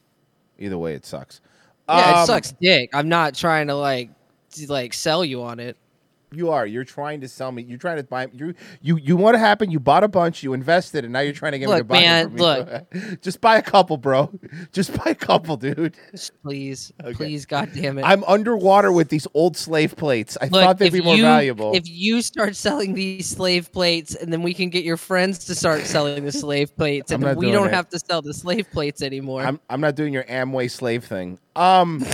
Either 0.59 0.76
way, 0.76 0.94
it 0.94 1.07
sucks. 1.07 1.40
Yeah, 1.88 2.16
Um, 2.16 2.22
it 2.22 2.26
sucks 2.26 2.53
dick. 2.61 2.90
I'm 2.92 3.09
not 3.09 3.34
trying 3.34 3.68
to 3.68 3.74
like 3.74 4.11
to, 4.53 4.70
like 4.70 4.92
sell 4.92 5.24
you 5.24 5.42
on 5.42 5.61
it. 5.61 5.76
You 6.31 6.51
are. 6.51 6.66
You're 6.66 6.85
trying 6.85 7.22
to 7.22 7.29
sell 7.29 7.51
me. 7.53 7.62
You're 7.62 7.79
trying 7.79 7.97
to 7.97 8.03
buy. 8.03 8.29
You 8.33 8.55
you 8.83 8.99
you 8.99 9.16
want 9.16 9.35
to 9.35 9.39
happen? 9.39 9.70
You 9.70 9.81
bought 9.81 10.05
a 10.05 10.09
bunch. 10.09 10.43
You 10.43 10.53
invested, 10.53 11.05
and 11.05 11.12
now 11.12 11.20
you're 11.20 11.33
trying 11.33 11.53
to 11.53 11.59
get 11.59 11.66
me 11.68 11.72
to 11.72 11.79
Look, 11.79 11.87
buy. 11.89 12.01
man, 12.01 12.35
me. 12.35 13.16
just 13.22 13.41
buy 13.41 13.57
a 13.57 13.62
couple, 13.62 13.97
bro. 13.97 14.31
Just 14.72 14.93
buy 14.97 15.11
a 15.11 15.14
couple, 15.14 15.57
dude. 15.57 15.95
Please, 16.43 16.93
please, 17.14 17.47
goddamn 17.47 17.99
it. 17.99 18.03
I'm 18.03 18.22
underwater 18.24 18.93
with 18.93 19.09
these 19.09 19.26
old 19.33 19.57
slave 19.57 19.97
plates. 19.97 20.37
I 20.41 20.45
Look, 20.45 20.62
thought 20.62 20.79
they'd 20.79 20.93
be 20.93 21.01
more 21.01 21.16
you- 21.16 21.22
valuable. 21.22 21.74
If 21.74 21.89
you 21.89 22.20
start 22.22 22.55
selling 22.55 22.93
these 22.95 23.26
slave 23.26 23.72
plates, 23.72 24.14
and 24.14 24.31
then 24.33 24.43
we 24.43 24.53
can 24.53 24.68
get 24.68 24.85
your 24.85 24.99
friends 24.99 25.47
to 25.47 25.55
start 25.55 25.83
selling 25.83 26.24
the 26.24 26.33
slave 26.33 26.76
plates, 26.76 27.11
and 27.12 27.24
we 27.37 27.51
don't 27.51 27.68
it. 27.68 27.74
have 27.74 27.89
to 27.91 27.99
sell 27.99 28.20
the 28.20 28.35
slave 28.35 28.70
plates 28.70 29.01
anymore. 29.03 29.43
I'm 29.43 29.59
I'm 29.70 29.81
not 29.81 29.95
doing 29.95 30.12
your 30.12 30.24
Amway 30.24 30.70
slave 30.70 31.05
thing. 31.05 31.39
Um. 31.57 32.05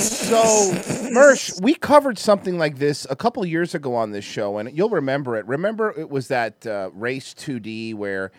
So, 0.00 0.72
Mersh, 1.12 1.60
we 1.62 1.74
covered 1.74 2.18
something 2.18 2.58
like 2.58 2.78
this 2.78 3.06
a 3.10 3.16
couple 3.16 3.44
years 3.44 3.74
ago 3.74 3.94
on 3.94 4.10
this 4.12 4.24
show, 4.24 4.58
and 4.58 4.76
you'll 4.76 4.90
remember 4.90 5.36
it. 5.36 5.46
Remember, 5.46 5.90
it 5.96 6.10
was 6.10 6.28
that 6.28 6.66
uh, 6.66 6.90
race 6.94 7.34
2D 7.34 7.94
where 7.94 8.32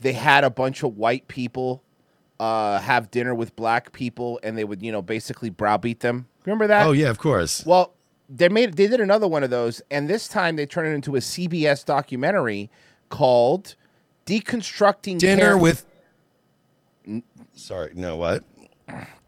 they 0.00 0.12
had 0.12 0.44
a 0.44 0.50
bunch 0.50 0.82
of 0.82 0.96
white 0.96 1.28
people 1.28 1.82
uh, 2.40 2.78
have 2.80 3.10
dinner 3.10 3.34
with 3.34 3.54
black 3.56 3.92
people, 3.92 4.40
and 4.42 4.58
they 4.58 4.64
would, 4.64 4.82
you 4.82 4.92
know, 4.92 5.02
basically 5.02 5.50
browbeat 5.50 6.00
them. 6.00 6.26
Remember 6.44 6.66
that? 6.66 6.86
oh 6.86 6.92
yeah, 6.92 7.08
of 7.08 7.18
course. 7.18 7.64
Well, 7.64 7.94
they 8.28 8.48
made 8.48 8.74
they 8.74 8.86
did 8.86 9.00
another 9.00 9.28
one 9.28 9.42
of 9.42 9.50
those, 9.50 9.80
and 9.90 10.08
this 10.08 10.28
time 10.28 10.56
they 10.56 10.66
turned 10.66 10.88
it 10.88 10.94
into 10.94 11.16
a 11.16 11.20
CBS 11.20 11.84
documentary 11.84 12.70
called 13.08 13.76
"Deconstructing 14.26 15.18
Dinner 15.18 15.42
Care- 15.42 15.58
with. 15.58 15.86
Sorry, 17.54 17.92
no 17.94 18.16
what? 18.16 18.44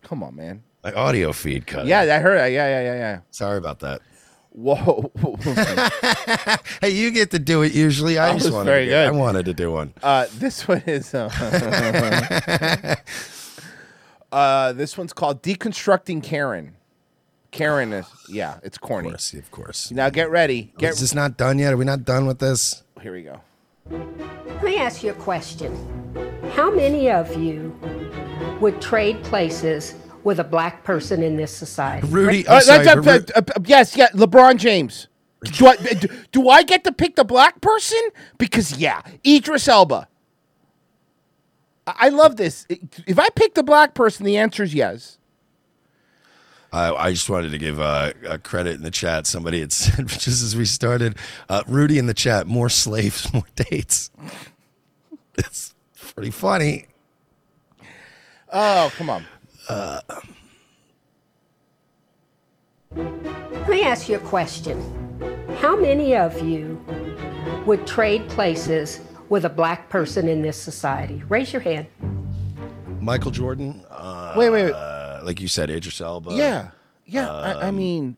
Come 0.02 0.22
on, 0.22 0.36
man. 0.36 0.62
My 0.86 0.92
audio 0.92 1.32
feed 1.32 1.66
cut. 1.66 1.86
Yeah, 1.86 2.02
I 2.02 2.20
heard. 2.20 2.36
it. 2.36 2.52
Yeah, 2.52 2.68
yeah, 2.68 2.80
yeah, 2.80 2.94
yeah. 2.94 3.20
Sorry 3.32 3.58
about 3.58 3.80
that. 3.80 4.02
Whoa. 4.50 5.10
hey, 6.80 6.90
you 6.90 7.10
get 7.10 7.32
to 7.32 7.40
do 7.40 7.62
it 7.62 7.72
usually. 7.72 8.20
I 8.20 8.28
That 8.28 8.34
just 8.34 8.44
was 8.46 8.54
wanted 8.54 8.70
very 8.70 8.84
to 8.84 8.90
good. 8.90 9.08
I 9.08 9.10
wanted 9.10 9.46
to 9.46 9.54
do 9.54 9.72
one. 9.72 9.94
Uh, 10.00 10.26
this 10.34 10.68
one 10.68 10.84
is. 10.86 11.12
Uh, 11.12 11.28
uh, 14.32 14.72
this 14.74 14.96
one's 14.96 15.12
called 15.12 15.42
"Deconstructing 15.42 16.22
Karen." 16.22 16.76
Karen 17.50 17.92
is 17.92 18.06
yeah, 18.28 18.60
it's 18.62 18.78
corny. 18.78 19.08
Of 19.08 19.14
course, 19.14 19.34
of 19.34 19.50
course. 19.50 19.90
Now 19.90 20.08
get 20.08 20.30
ready. 20.30 20.72
Get 20.78 20.92
Is 20.92 21.00
this 21.00 21.14
not 21.14 21.36
done 21.36 21.58
yet? 21.58 21.72
Are 21.72 21.76
we 21.76 21.84
not 21.84 22.04
done 22.04 22.26
with 22.26 22.38
this? 22.38 22.84
here 23.02 23.12
we 23.12 23.22
go. 23.22 23.40
Let 23.90 24.62
me 24.62 24.76
ask 24.78 25.02
you 25.02 25.10
a 25.10 25.14
question. 25.14 25.74
How 26.54 26.70
many 26.70 27.10
of 27.10 27.36
you 27.36 27.76
would 28.60 28.80
trade 28.80 29.20
places 29.24 29.96
with 30.26 30.40
a 30.40 30.44
black 30.44 30.82
person 30.82 31.22
in 31.22 31.36
this 31.36 31.52
society? 31.52 32.04
Rudy, 32.08 32.44
Uh, 32.48 32.60
that's- 32.60 33.06
uh, 33.06 33.20
uh, 33.36 33.40
uh, 33.54 33.60
yes, 33.64 33.96
yeah, 33.96 34.08
LeBron 34.08 34.56
James. 34.58 35.06
Do 35.44 35.68
I, 35.68 35.76
do, 35.76 36.08
do 36.32 36.48
I 36.48 36.64
get 36.64 36.82
to 36.84 36.90
pick 36.92 37.14
the 37.14 37.24
black 37.24 37.60
person? 37.60 38.00
Because 38.36 38.76
yeah, 38.76 39.02
Idris 39.24 39.68
Elba. 39.68 40.08
I, 41.86 41.94
I 41.96 42.08
love 42.08 42.36
this. 42.36 42.66
If 43.06 43.20
I 43.20 43.28
pick 43.36 43.54
the 43.54 43.62
black 43.62 43.94
person, 43.94 44.26
the 44.26 44.36
answer 44.36 44.64
is 44.64 44.74
yes. 44.74 45.18
I 46.72 46.92
I 46.92 47.12
just 47.12 47.30
wanted 47.30 47.52
to 47.52 47.58
give 47.58 47.78
uh, 47.78 48.12
a 48.28 48.38
credit 48.38 48.74
in 48.74 48.82
the 48.82 48.90
chat. 48.90 49.28
Somebody 49.28 49.60
had 49.60 49.72
said 49.80 50.08
just 50.08 50.42
as 50.42 50.56
we 50.56 50.64
started, 50.64 51.16
uh, 51.48 51.62
Rudy 51.68 51.98
in 51.98 52.06
the 52.06 52.14
chat, 52.14 52.48
more 52.48 52.68
slaves, 52.68 53.32
more 53.32 53.46
dates. 53.54 54.10
It's 55.38 55.72
pretty 55.94 56.32
funny. 56.32 56.86
Oh, 58.52 58.90
come 58.96 59.10
on. 59.10 59.24
Uh, 59.68 60.00
Let 62.94 63.68
me 63.68 63.82
ask 63.82 64.08
you 64.08 64.16
a 64.16 64.20
question. 64.20 64.80
How 65.60 65.76
many 65.76 66.14
of 66.16 66.40
you 66.42 66.80
would 67.66 67.86
trade 67.86 68.28
places 68.28 69.00
with 69.28 69.44
a 69.44 69.48
black 69.48 69.88
person 69.88 70.28
in 70.28 70.42
this 70.42 70.56
society? 70.60 71.22
Raise 71.28 71.52
your 71.52 71.62
hand. 71.62 71.86
Michael 73.00 73.30
Jordan. 73.30 73.84
Uh, 73.90 74.34
Wait, 74.36 74.50
wait, 74.50 74.64
wait. 74.66 74.72
Uh, 74.72 75.20
like 75.22 75.40
you 75.40 75.48
said, 75.48 75.70
Idris 75.70 76.00
Elba. 76.00 76.32
yeah, 76.34 76.70
yeah. 77.06 77.30
I, 77.32 77.52
I 77.52 77.68
um, 77.68 77.76
mean, 77.76 78.16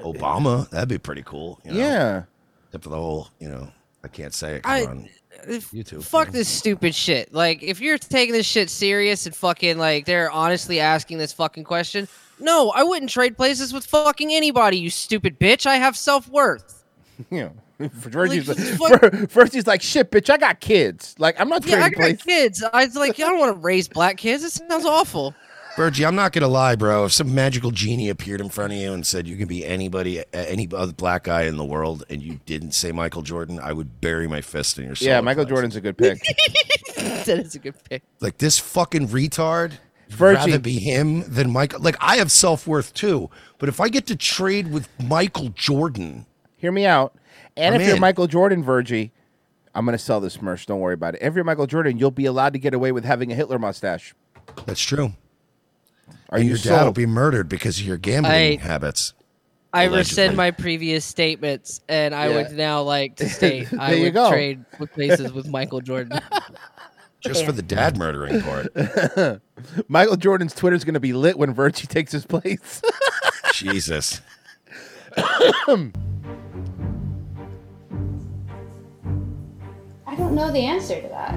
Obama. 0.00 0.68
That'd 0.70 0.88
be 0.88 0.98
pretty 0.98 1.22
cool. 1.22 1.60
you 1.64 1.72
know? 1.72 1.78
Yeah. 1.78 2.22
Except 2.68 2.84
for 2.84 2.90
the 2.90 2.96
whole, 2.96 3.28
you 3.38 3.48
know, 3.48 3.70
I 4.04 4.08
can't 4.08 4.34
say 4.34 4.56
it 4.56 4.62
'cause 4.62 4.86
I- 4.86 5.10
on 5.46 5.60
YouTube. 5.60 6.02
Fuck 6.04 6.30
this 6.30 6.48
stupid 6.48 6.94
shit. 6.94 7.32
Like, 7.32 7.62
if 7.62 7.80
you're 7.80 7.98
taking 7.98 8.32
this 8.32 8.46
shit 8.46 8.70
serious 8.70 9.26
and 9.26 9.34
fucking 9.34 9.78
like 9.78 10.04
they're 10.06 10.30
honestly 10.30 10.80
asking 10.80 11.18
this 11.18 11.32
fucking 11.32 11.64
question, 11.64 12.08
no, 12.38 12.70
I 12.70 12.82
wouldn't 12.82 13.10
trade 13.10 13.36
places 13.36 13.72
with 13.72 13.86
fucking 13.86 14.32
anybody. 14.32 14.78
You 14.78 14.90
stupid 14.90 15.38
bitch. 15.40 15.66
I 15.66 15.76
have 15.76 15.96
self 15.96 16.28
worth. 16.28 16.84
You 17.30 17.52
know, 17.80 17.88
Virgie's 17.88 18.46
Like, 18.48 18.58
like, 18.58 19.00
fuck- 19.00 19.12
Virgie's 19.30 19.66
like, 19.66 19.80
shit, 19.82 20.10
bitch, 20.10 20.28
I 20.28 20.36
got 20.36 20.60
kids. 20.60 21.14
Like, 21.18 21.40
I'm 21.40 21.48
not 21.48 21.64
Yeah, 21.66 21.76
I 21.84 21.88
got 21.88 21.94
places. 21.94 22.22
kids. 22.22 22.62
I 22.62 22.84
was 22.84 22.94
like, 22.96 23.18
I 23.20 23.22
don't 23.28 23.38
want 23.38 23.54
to 23.56 23.60
raise 23.60 23.88
black 23.88 24.16
kids. 24.18 24.44
It 24.44 24.52
sounds 24.52 24.84
awful. 24.84 25.34
Virgie, 25.76 26.06
I'm 26.06 26.14
not 26.14 26.32
gonna 26.32 26.48
lie, 26.48 26.74
bro. 26.74 27.04
If 27.04 27.12
some 27.12 27.34
magical 27.34 27.70
genie 27.70 28.08
appeared 28.08 28.40
in 28.40 28.48
front 28.48 28.72
of 28.72 28.78
you 28.78 28.92
and 28.92 29.06
said 29.06 29.26
you 29.28 29.36
can 29.36 29.46
be 29.46 29.64
anybody, 29.64 30.24
any 30.32 30.68
other 30.72 30.92
black 30.92 31.24
guy 31.24 31.42
in 31.42 31.58
the 31.58 31.64
world, 31.64 32.04
and 32.08 32.22
you 32.22 32.40
didn't 32.46 32.72
say 32.72 32.92
Michael 32.92 33.22
Jordan, 33.22 33.60
I 33.62 33.72
would 33.72 34.00
bury 34.00 34.26
my 34.26 34.40
fist 34.40 34.78
in 34.78 34.86
your 34.86 34.94
soul. 34.96 35.08
Yeah, 35.08 35.20
Michael 35.20 35.44
Jordan's 35.44 35.76
a 35.76 35.80
good 35.82 35.98
pick. 35.98 36.18
that 36.96 37.28
is 37.28 37.54
a 37.54 37.58
good 37.58 37.74
pick. 37.90 38.02
Like 38.20 38.38
this 38.38 38.58
fucking 38.58 39.08
retard. 39.08 39.72
I'd 39.72 40.12
Virgie. 40.12 40.36
rather 40.36 40.58
be 40.60 40.78
him 40.78 41.22
than 41.28 41.50
Michael. 41.50 41.80
Like 41.80 41.96
I 42.00 42.16
have 42.16 42.30
self 42.32 42.66
worth 42.66 42.94
too, 42.94 43.28
but 43.58 43.68
if 43.68 43.80
I 43.80 43.88
get 43.88 44.06
to 44.06 44.16
trade 44.16 44.70
with 44.70 44.88
Michael 45.00 45.50
Jordan, 45.50 46.26
Hear 46.56 46.72
me 46.72 46.86
out. 46.86 47.14
And 47.56 47.74
I'm 47.74 47.80
if 47.80 47.86
you're. 47.86 48.00
Michael 48.00 48.26
Jordan, 48.26 48.62
Virgie, 48.62 49.12
I'm 49.74 49.84
gonna 49.84 49.98
sell 49.98 50.20
this 50.20 50.40
merch. 50.40 50.64
Don't 50.66 50.80
worry 50.80 50.94
about 50.94 51.16
it. 51.16 51.22
If 51.22 51.34
you're 51.34 51.44
Michael 51.44 51.66
Jordan, 51.66 51.98
you'll 51.98 52.10
be 52.10 52.24
allowed 52.24 52.54
to 52.54 52.58
get 52.58 52.72
away 52.72 52.92
with 52.92 53.04
having 53.04 53.30
a 53.30 53.34
Hitler 53.34 53.58
mustache. 53.58 54.14
that's 54.64 54.80
true. 54.80 55.12
Are 56.30 56.38
and 56.38 56.44
you 56.44 56.50
your 56.54 56.58
dad 56.58 56.84
will 56.84 56.92
be 56.92 57.06
murdered 57.06 57.48
because 57.48 57.78
of 57.78 57.86
your 57.86 57.98
gambling 57.98 58.60
I- 58.60 58.62
habits. 58.62 59.12
I 59.72 59.84
Allegedly. 59.84 59.98
rescind 59.98 60.36
my 60.38 60.50
previous 60.52 61.04
statements, 61.04 61.82
and 61.88 62.14
I 62.14 62.28
Yeah. 62.28 62.34
would 62.36 62.52
now 62.52 62.82
like 62.82 63.16
to 63.16 63.28
state 63.28 63.68
I 63.78 64.00
would 64.00 64.14
go. 64.14 64.30
trade 64.30 64.64
with 64.78 64.90
places 64.92 65.32
with 65.32 65.48
Michael 65.48 65.80
Jordan. 65.82 66.18
Just 67.20 67.44
for 67.44 67.52
the 67.52 67.62
dad 67.62 67.98
murdering 67.98 68.40
part. 68.42 69.42
Michael 69.88 70.16
Jordan's 70.16 70.54
Twitter's 70.54 70.84
gonna 70.84 71.00
be 71.00 71.12
lit 71.12 71.36
when 71.36 71.52
Virgie 71.52 71.86
takes 71.86 72.12
his 72.12 72.24
place. 72.24 72.80
Jesus. 73.52 74.22
I 75.16 75.90
don't 80.16 80.34
know 80.34 80.50
the 80.52 80.64
answer 80.64 81.02
to 81.02 81.08
that. 81.08 81.34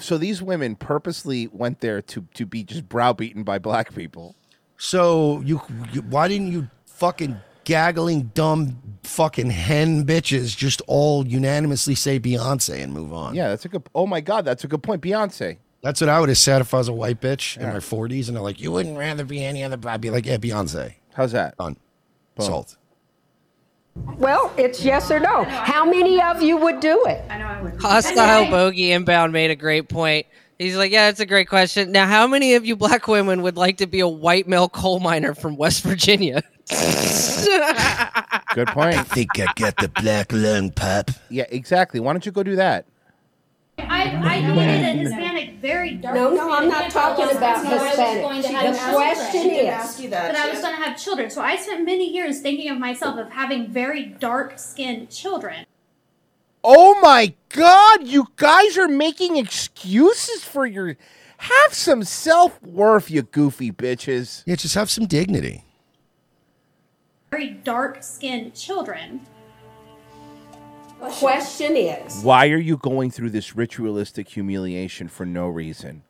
So 0.00 0.18
these 0.18 0.42
women 0.42 0.76
purposely 0.76 1.48
went 1.48 1.80
there 1.80 2.02
to 2.02 2.26
to 2.34 2.46
be 2.46 2.64
just 2.64 2.88
browbeaten 2.88 3.44
by 3.44 3.58
black 3.58 3.94
people. 3.94 4.34
So 4.76 5.40
you, 5.44 5.60
you 5.92 6.02
why 6.02 6.28
didn't 6.28 6.52
you 6.52 6.70
fucking 6.86 7.38
gaggling 7.64 8.30
dumb 8.34 8.80
fucking 9.04 9.50
hen 9.50 10.06
bitches 10.06 10.56
just 10.56 10.80
all 10.86 11.26
unanimously 11.26 11.94
say 11.94 12.18
Beyonce 12.18 12.82
and 12.82 12.92
move 12.92 13.12
on? 13.12 13.34
Yeah, 13.34 13.48
that's 13.48 13.64
a 13.64 13.68
good. 13.68 13.82
Oh 13.94 14.06
my 14.06 14.20
God, 14.20 14.44
that's 14.44 14.64
a 14.64 14.68
good 14.68 14.82
point. 14.82 15.02
Beyonce. 15.02 15.58
That's 15.82 16.00
what 16.00 16.10
I 16.10 16.20
would 16.20 16.28
have 16.28 16.38
said 16.38 16.60
if 16.60 16.74
I 16.74 16.78
was 16.78 16.88
a 16.88 16.92
white 16.92 17.20
bitch 17.20 17.56
in 17.56 17.66
my 17.72 17.80
forties 17.80 18.28
and 18.28 18.36
they're 18.36 18.42
like, 18.42 18.60
You 18.60 18.72
wouldn't 18.72 18.98
rather 18.98 19.24
be 19.24 19.42
any 19.44 19.62
other 19.64 19.78
I'd 19.88 20.00
be 20.00 20.10
like, 20.10 20.26
Yeah, 20.26 20.36
Beyonce. 20.36 20.94
How's 21.14 21.32
that? 21.32 21.56
Done. 21.56 21.76
Boom. 22.36 22.46
Salt. 22.46 22.76
Well, 24.18 24.52
it's 24.56 24.84
yes 24.84 25.10
or 25.10 25.18
no. 25.20 25.44
How 25.44 25.84
many 25.84 26.20
of 26.20 26.42
you 26.42 26.56
would 26.56 26.80
do 26.80 27.04
it? 27.06 27.24
I 27.30 27.38
know 27.38 27.46
I 27.46 27.62
would. 27.62 27.80
Hostile 27.80 28.50
Bogey 28.50 28.92
Inbound 28.92 29.32
made 29.32 29.50
a 29.50 29.56
great 29.56 29.88
point. 29.88 30.26
He's 30.58 30.76
like, 30.76 30.92
yeah, 30.92 31.06
that's 31.06 31.20
a 31.20 31.26
great 31.26 31.48
question. 31.48 31.90
Now, 31.90 32.06
how 32.06 32.26
many 32.26 32.54
of 32.54 32.66
you 32.66 32.76
black 32.76 33.08
women 33.08 33.40
would 33.40 33.56
like 33.56 33.78
to 33.78 33.86
be 33.86 34.00
a 34.00 34.08
white 34.08 34.46
male 34.46 34.68
coal 34.68 35.00
miner 35.00 35.34
from 35.34 35.56
West 35.56 35.82
Virginia? 35.82 36.42
Good 38.54 38.68
point. 38.68 38.94
I 38.94 39.02
think 39.02 39.30
I 39.40 39.46
got 39.56 39.76
the 39.78 39.88
black 39.88 40.30
lung 40.32 40.70
pop. 40.70 41.10
Yeah, 41.30 41.46
exactly. 41.48 41.98
Why 41.98 42.12
don't 42.12 42.26
you 42.26 42.32
go 42.32 42.42
do 42.42 42.56
that? 42.56 42.84
I, 43.88 44.36
I 44.36 44.40
dated 44.54 44.84
a 44.84 45.02
Hispanic, 45.02 45.54
very 45.60 45.94
dark. 45.94 46.14
No, 46.14 46.34
no, 46.34 46.52
I'm 46.52 46.68
not 46.68 46.84
Hispanic 46.86 46.92
for 46.92 46.98
a 46.98 47.02
talking 47.02 47.24
long 47.26 47.36
about 47.36 47.56
time, 47.56 47.64
so 47.64 47.70
I 47.70 47.74
was 47.80 47.88
Hispanic. 47.90 48.22
going 48.22 48.42
to 48.42 48.48
She 48.48 48.54
have 48.54 48.62
didn't 48.64 48.78
children. 48.80 49.02
ask 49.08 49.20
that. 49.20 49.32
Didn't 49.32 49.66
ask 49.68 50.00
you 50.00 50.10
that, 50.10 50.32
But 50.32 50.40
I 50.40 50.50
was 50.50 50.60
going 50.60 50.76
to 50.76 50.82
have 50.82 50.98
children. 51.02 51.30
So 51.30 51.40
I 51.42 51.56
spent 51.56 51.84
many 51.84 52.12
years 52.12 52.40
thinking 52.40 52.70
of 52.70 52.78
myself 52.78 53.18
of 53.18 53.30
having 53.30 53.68
very 53.70 54.04
dark 54.06 54.58
skinned 54.58 55.10
children. 55.10 55.64
Oh 56.62 56.98
my 57.00 57.34
God, 57.48 58.06
you 58.06 58.26
guys 58.36 58.76
are 58.76 58.88
making 58.88 59.36
excuses 59.36 60.44
for 60.44 60.66
your. 60.66 60.96
Have 61.38 61.72
some 61.72 62.04
self 62.04 62.62
worth, 62.62 63.10
you 63.10 63.22
goofy 63.22 63.72
bitches. 63.72 64.42
Yeah, 64.44 64.56
just 64.56 64.74
have 64.74 64.90
some 64.90 65.06
dignity. 65.06 65.64
Very 67.30 67.48
dark 67.50 68.02
skinned 68.02 68.54
children. 68.54 69.20
Question 71.00 71.76
is, 71.76 72.22
Why 72.22 72.48
are 72.48 72.58
you 72.58 72.76
going 72.76 73.10
through 73.10 73.30
this 73.30 73.56
ritualistic 73.56 74.28
humiliation 74.28 75.08
for 75.08 75.24
no 75.26 75.48
reason? 75.48 76.02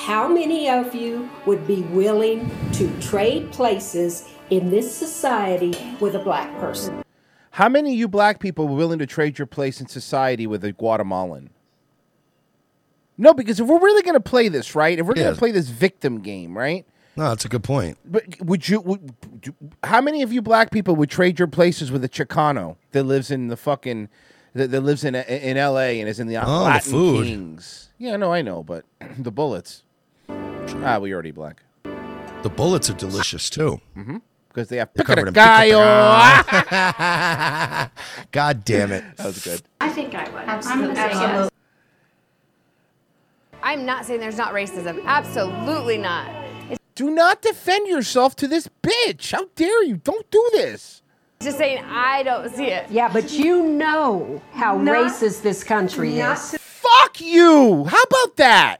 how 0.00 0.26
many 0.26 0.68
of 0.68 0.94
you 0.94 1.28
would 1.44 1.66
be 1.66 1.82
willing 1.82 2.50
to 2.72 2.90
trade 3.00 3.52
places 3.52 4.26
in 4.48 4.70
this 4.70 4.92
society 4.92 5.74
with 6.00 6.14
a 6.14 6.18
black 6.18 6.50
person? 6.58 7.02
How 7.50 7.68
many 7.68 7.92
of 7.92 7.98
you 7.98 8.08
black 8.08 8.40
people 8.40 8.66
were 8.66 8.76
willing 8.76 8.98
to 9.00 9.06
trade 9.06 9.38
your 9.38 9.46
place 9.46 9.78
in 9.78 9.88
society 9.88 10.46
with 10.46 10.64
a 10.64 10.72
Guatemalan? 10.72 11.50
No, 13.18 13.34
because 13.34 13.60
if 13.60 13.66
we're 13.66 13.78
really 13.78 14.00
going 14.02 14.14
to 14.14 14.20
play 14.20 14.48
this, 14.48 14.74
right? 14.74 14.98
If 14.98 15.06
we're 15.06 15.12
going 15.12 15.34
to 15.34 15.38
play 15.38 15.50
this 15.50 15.68
victim 15.68 16.20
game, 16.20 16.56
right? 16.56 16.86
No, 17.20 17.28
that's 17.28 17.44
a 17.44 17.50
good 17.50 17.62
point. 17.62 17.98
But 18.02 18.24
would 18.40 18.66
you? 18.66 18.80
Would, 18.80 19.12
how 19.84 20.00
many 20.00 20.22
of 20.22 20.32
you 20.32 20.40
black 20.40 20.70
people 20.70 20.96
would 20.96 21.10
trade 21.10 21.38
your 21.38 21.48
places 21.48 21.92
with 21.92 22.02
a 22.02 22.08
Chicano 22.08 22.76
that 22.92 23.02
lives 23.04 23.30
in 23.30 23.48
the 23.48 23.58
fucking 23.58 24.08
that, 24.54 24.70
that 24.70 24.80
lives 24.80 25.04
in 25.04 25.14
in 25.14 25.58
L.A. 25.58 26.00
and 26.00 26.08
is 26.08 26.18
in 26.18 26.28
the 26.28 26.38
Oh, 26.38 26.46
the 26.46 26.50
Latin 26.60 26.90
food. 26.90 27.26
Kings? 27.26 27.90
Yeah, 27.98 28.16
no, 28.16 28.32
I 28.32 28.40
know, 28.40 28.62
but 28.62 28.86
the 29.18 29.30
bullets. 29.30 29.82
Ah, 30.30 30.98
we 30.98 31.12
already 31.12 31.30
black. 31.30 31.62
The 32.42 32.48
bullets 32.48 32.88
are 32.88 32.94
delicious 32.94 33.50
too. 33.50 33.82
Mm-hmm. 33.94 34.16
Because 34.48 34.70
they 34.70 34.78
have 34.78 34.88
They're 34.94 35.04
covered 35.04 35.28
in 35.28 35.34
picagallo. 35.34 36.40
God 38.32 38.64
damn 38.64 38.92
it. 38.92 39.04
That 39.18 39.26
was 39.26 39.44
good. 39.44 39.60
I 39.82 39.90
think 39.90 40.14
I 40.14 40.24
would. 40.30 40.48
Absolutely. 40.48 40.88
I'm 40.88 40.94
gonna 40.94 41.12
say 41.12 41.20
yes. 41.20 41.50
I'm 43.62 43.84
not 43.84 44.06
saying 44.06 44.20
there's 44.20 44.38
not 44.38 44.54
racism. 44.54 45.04
Absolutely 45.04 45.98
not. 45.98 46.39
Do 46.94 47.10
not 47.10 47.42
defend 47.42 47.86
yourself 47.86 48.36
to 48.36 48.48
this 48.48 48.68
bitch. 48.82 49.32
How 49.32 49.46
dare 49.54 49.82
you? 49.84 49.96
Don't 49.96 50.30
do 50.30 50.50
this. 50.52 51.02
Just 51.40 51.56
saying 51.58 51.82
I 51.84 52.22
don't 52.22 52.54
see 52.54 52.66
it. 52.66 52.90
Yeah, 52.90 53.10
but 53.10 53.32
you 53.32 53.62
know 53.64 54.42
how 54.52 54.76
Not- 54.76 54.94
racist 55.10 55.42
this 55.42 55.64
country 55.64 56.18
is. 56.20 56.56
Fuck 56.58 57.20
you. 57.20 57.84
How 57.84 58.02
about 58.02 58.36
that? 58.36 58.76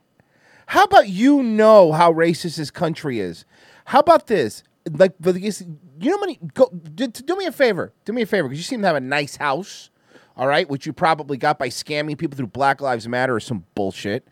How 0.67 0.85
about 0.85 1.09
you 1.09 1.43
know 1.43 1.93
how 1.93 2.13
racist 2.13 2.57
this 2.57 2.71
country 2.71 3.19
is? 3.19 3.45
How 3.87 4.01
about 4.01 4.27
this? 4.27 4.63
Like, 4.91 5.15
but 5.19 5.41
you 5.41 5.51
know, 6.01 6.13
how 6.13 6.21
many 6.21 6.39
go 6.55 6.71
do, 6.71 7.07
do 7.09 7.37
me 7.37 7.47
a 7.47 7.53
favor. 7.53 7.93
Do 8.05 8.13
me 8.13 8.23
a 8.23 8.27
favor 8.27 8.49
because 8.49 8.59
you 8.59 8.65
seem 8.65 8.81
to 8.83 8.87
have 8.87 8.97
a 8.97 9.01
nice 9.01 9.37
house, 9.37 9.91
all 10.37 10.47
right, 10.47 10.69
which 10.69 10.87
you 10.87 10.93
probably 10.93 11.37
got 11.37 11.59
by 11.59 11.69
scamming 11.69 12.17
people 12.19 12.37
through 12.37 12.47
Black 12.49 12.81
Lives 12.81 13.09
Matter 13.09 13.35
or 13.35 13.41
some 13.41 13.65
bullshit. 13.75 14.29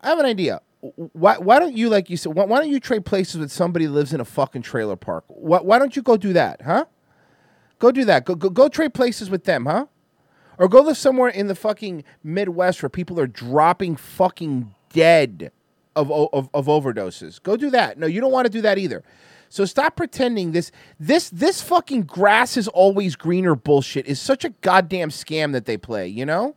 I 0.00 0.08
have 0.08 0.18
an 0.18 0.26
idea. 0.26 0.60
Why, 0.80 1.38
why 1.38 1.58
don't 1.58 1.76
you, 1.76 1.88
like 1.88 2.08
you 2.08 2.16
said, 2.16 2.34
why, 2.34 2.44
why 2.44 2.60
don't 2.60 2.70
you 2.70 2.78
trade 2.78 3.04
places 3.04 3.36
with 3.38 3.50
somebody 3.50 3.86
who 3.86 3.92
lives 3.92 4.12
in 4.12 4.20
a 4.20 4.24
fucking 4.24 4.62
trailer 4.62 4.96
park? 4.96 5.24
Why, 5.26 5.58
why 5.58 5.78
don't 5.78 5.96
you 5.96 6.02
go 6.02 6.16
do 6.16 6.32
that, 6.34 6.62
huh? 6.62 6.84
Go 7.78 7.90
do 7.90 8.04
that. 8.04 8.24
Go, 8.24 8.34
go 8.34 8.50
go 8.50 8.68
trade 8.68 8.94
places 8.94 9.30
with 9.30 9.44
them, 9.44 9.66
huh? 9.66 9.86
Or 10.58 10.68
go 10.68 10.80
live 10.80 10.96
somewhere 10.96 11.28
in 11.28 11.46
the 11.46 11.54
fucking 11.54 12.04
Midwest 12.24 12.82
where 12.82 12.90
people 12.90 13.20
are 13.20 13.28
dropping 13.28 13.96
fucking 13.96 14.74
dead 14.92 15.52
of, 15.94 16.10
of, 16.10 16.48
of 16.52 16.66
overdoses. 16.66 17.40
Go 17.42 17.56
do 17.56 17.70
that. 17.70 17.98
No, 17.98 18.06
you 18.06 18.20
don't 18.20 18.32
want 18.32 18.46
to 18.46 18.52
do 18.52 18.60
that 18.62 18.78
either. 18.78 19.04
So 19.48 19.64
stop 19.64 19.96
pretending 19.96 20.52
this 20.52 20.70
this 21.00 21.30
this 21.30 21.62
fucking 21.62 22.02
grass 22.02 22.56
is 22.56 22.68
always 22.68 23.16
greener 23.16 23.54
bullshit 23.54 24.06
is 24.06 24.20
such 24.20 24.44
a 24.44 24.50
goddamn 24.60 25.10
scam 25.10 25.52
that 25.52 25.64
they 25.64 25.76
play, 25.76 26.06
you 26.06 26.26
know? 26.26 26.54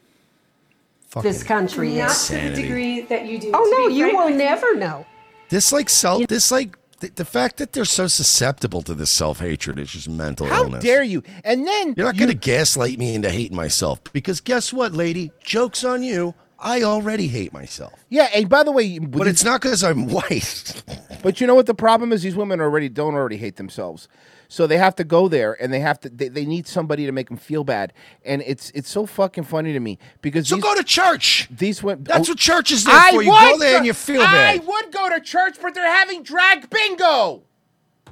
This 1.24 1.44
country 1.44 1.96
Not 1.96 2.12
is. 2.12 2.28
to 2.28 2.34
the 2.34 2.40
Insanity. 2.40 2.62
degree 2.64 3.02
that 3.02 3.26
you 3.26 3.40
do. 3.40 3.52
Oh 3.54 3.76
no, 3.78 3.88
you 3.96 4.16
will 4.16 4.30
never 4.30 4.76
know. 4.76 5.06
This 5.50 5.72
like 5.72 5.90
self 5.90 6.28
this 6.28 6.52
like 6.52 6.78
the, 7.00 7.10
the 7.10 7.26
fact 7.26 7.58
that 7.58 7.74
they're 7.74 7.86
so 7.86 8.08
susceptible 8.08 8.82
to 8.84 8.94
this 8.96 9.12
self 9.12 9.40
hatred 9.40 9.80
is 9.80 9.92
just 9.92 10.10
mental 10.10 10.46
illness. 10.48 10.58
How 10.58 10.64
illness. 10.66 10.84
dare 10.84 11.04
you? 11.04 11.24
And 11.44 11.66
then 11.68 11.94
You're 11.96 12.08
not 12.08 12.18
gonna 12.18 12.34
gaslight 12.34 12.98
me 12.98 13.16
into 13.16 13.30
hating 13.30 13.56
myself 13.56 14.02
because 14.14 14.42
guess 14.42 14.74
what, 14.74 14.94
lady? 14.94 15.32
Joke's 15.44 15.84
on 15.84 16.04
you. 16.04 16.34
I 16.60 16.82
already 16.82 17.28
hate 17.28 17.54
myself. 17.54 17.94
Yeah, 18.10 18.30
and 18.34 18.50
by 18.50 18.64
the 18.64 18.72
way, 18.72 18.98
But 18.98 19.28
it's 19.28 19.44
not 19.44 19.62
because 19.62 19.84
I'm 19.84 20.08
white. 20.12 20.84
But 21.22 21.40
you 21.40 21.46
know 21.46 21.54
what 21.54 21.68
the 21.68 21.76
problem 21.76 22.12
is? 22.12 22.24
These 22.24 22.36
women 22.36 22.60
already 22.62 22.90
don't 22.90 23.14
already 23.14 23.38
hate 23.38 23.58
themselves. 23.58 24.08
So 24.50 24.66
they 24.66 24.78
have 24.78 24.96
to 24.96 25.04
go 25.04 25.28
there, 25.28 25.62
and 25.62 25.74
they 25.74 25.80
have 25.80 26.00
to. 26.02 26.10
They, 26.10 26.30
they 26.30 26.46
need 26.46 26.68
somebody 26.68 27.06
to 27.06 27.12
make 27.12 27.28
them 27.28 27.38
feel 27.38 27.64
bad, 27.64 27.94
and 28.24 28.42
it's 28.46 28.70
it's 28.72 28.90
so 28.90 29.06
fucking 29.06 29.44
funny 29.44 29.74
to 29.74 29.80
me 29.80 30.00
because 30.22 30.48
So 30.48 30.56
these, 30.56 30.64
go 30.64 30.76
to 30.76 30.84
church. 30.84 31.48
These 31.52 31.84
went. 31.84 32.06
That's 32.06 32.30
oh, 32.30 32.32
what 32.32 32.38
church 32.38 32.72
is 32.72 32.86
there 32.86 32.96
I 32.96 33.12
for. 33.12 33.24
You 33.24 33.32
would 33.32 33.40
go 33.40 33.58
there 33.60 33.78
and 33.78 33.86
you 33.86 33.94
feel 33.94 34.22
I 34.22 34.26
bad. 34.26 34.62
I 34.62 34.66
would 34.66 34.92
go 34.94 35.10
to 35.10 35.20
church, 35.22 35.58
but 35.62 35.74
they're 35.74 35.86
having 35.86 36.24
drag 36.24 36.70
bingo. 36.70 37.44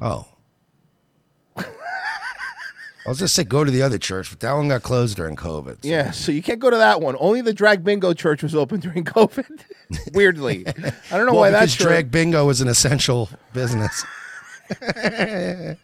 Oh. 0.02 0.28
I 3.06 3.10
was 3.10 3.20
just 3.20 3.36
say 3.36 3.44
go 3.44 3.64
to 3.64 3.70
the 3.70 3.84
other 3.84 4.00
church, 4.00 4.32
but 4.32 4.40
that 4.40 4.54
one 4.54 4.68
got 4.68 4.82
closed 4.82 5.16
during 5.16 5.36
COVID. 5.36 5.80
Yeah, 5.84 6.10
so 6.10 6.32
you 6.32 6.42
can't 6.42 6.60
go 6.60 6.72
to 6.72 6.78
that 6.78 7.02
one. 7.02 7.16
Only 7.20 7.42
the 7.42 7.54
drag 7.54 7.84
bingo 7.84 8.14
church 8.14 8.42
was 8.42 8.56
open 8.56 8.80
during 8.82 9.04
COVID. 9.04 9.62
Weirdly, 10.14 10.66
I 10.68 10.72
don't 11.18 11.28
know 11.28 11.34
well, 11.34 11.42
why 11.42 11.50
because 11.50 11.60
that's 11.62 11.76
true. 11.76 11.86
drag 11.86 12.10
bingo 12.10 12.50
is 12.50 12.62
an 12.62 12.68
essential 12.68 13.30
business. 13.54 14.04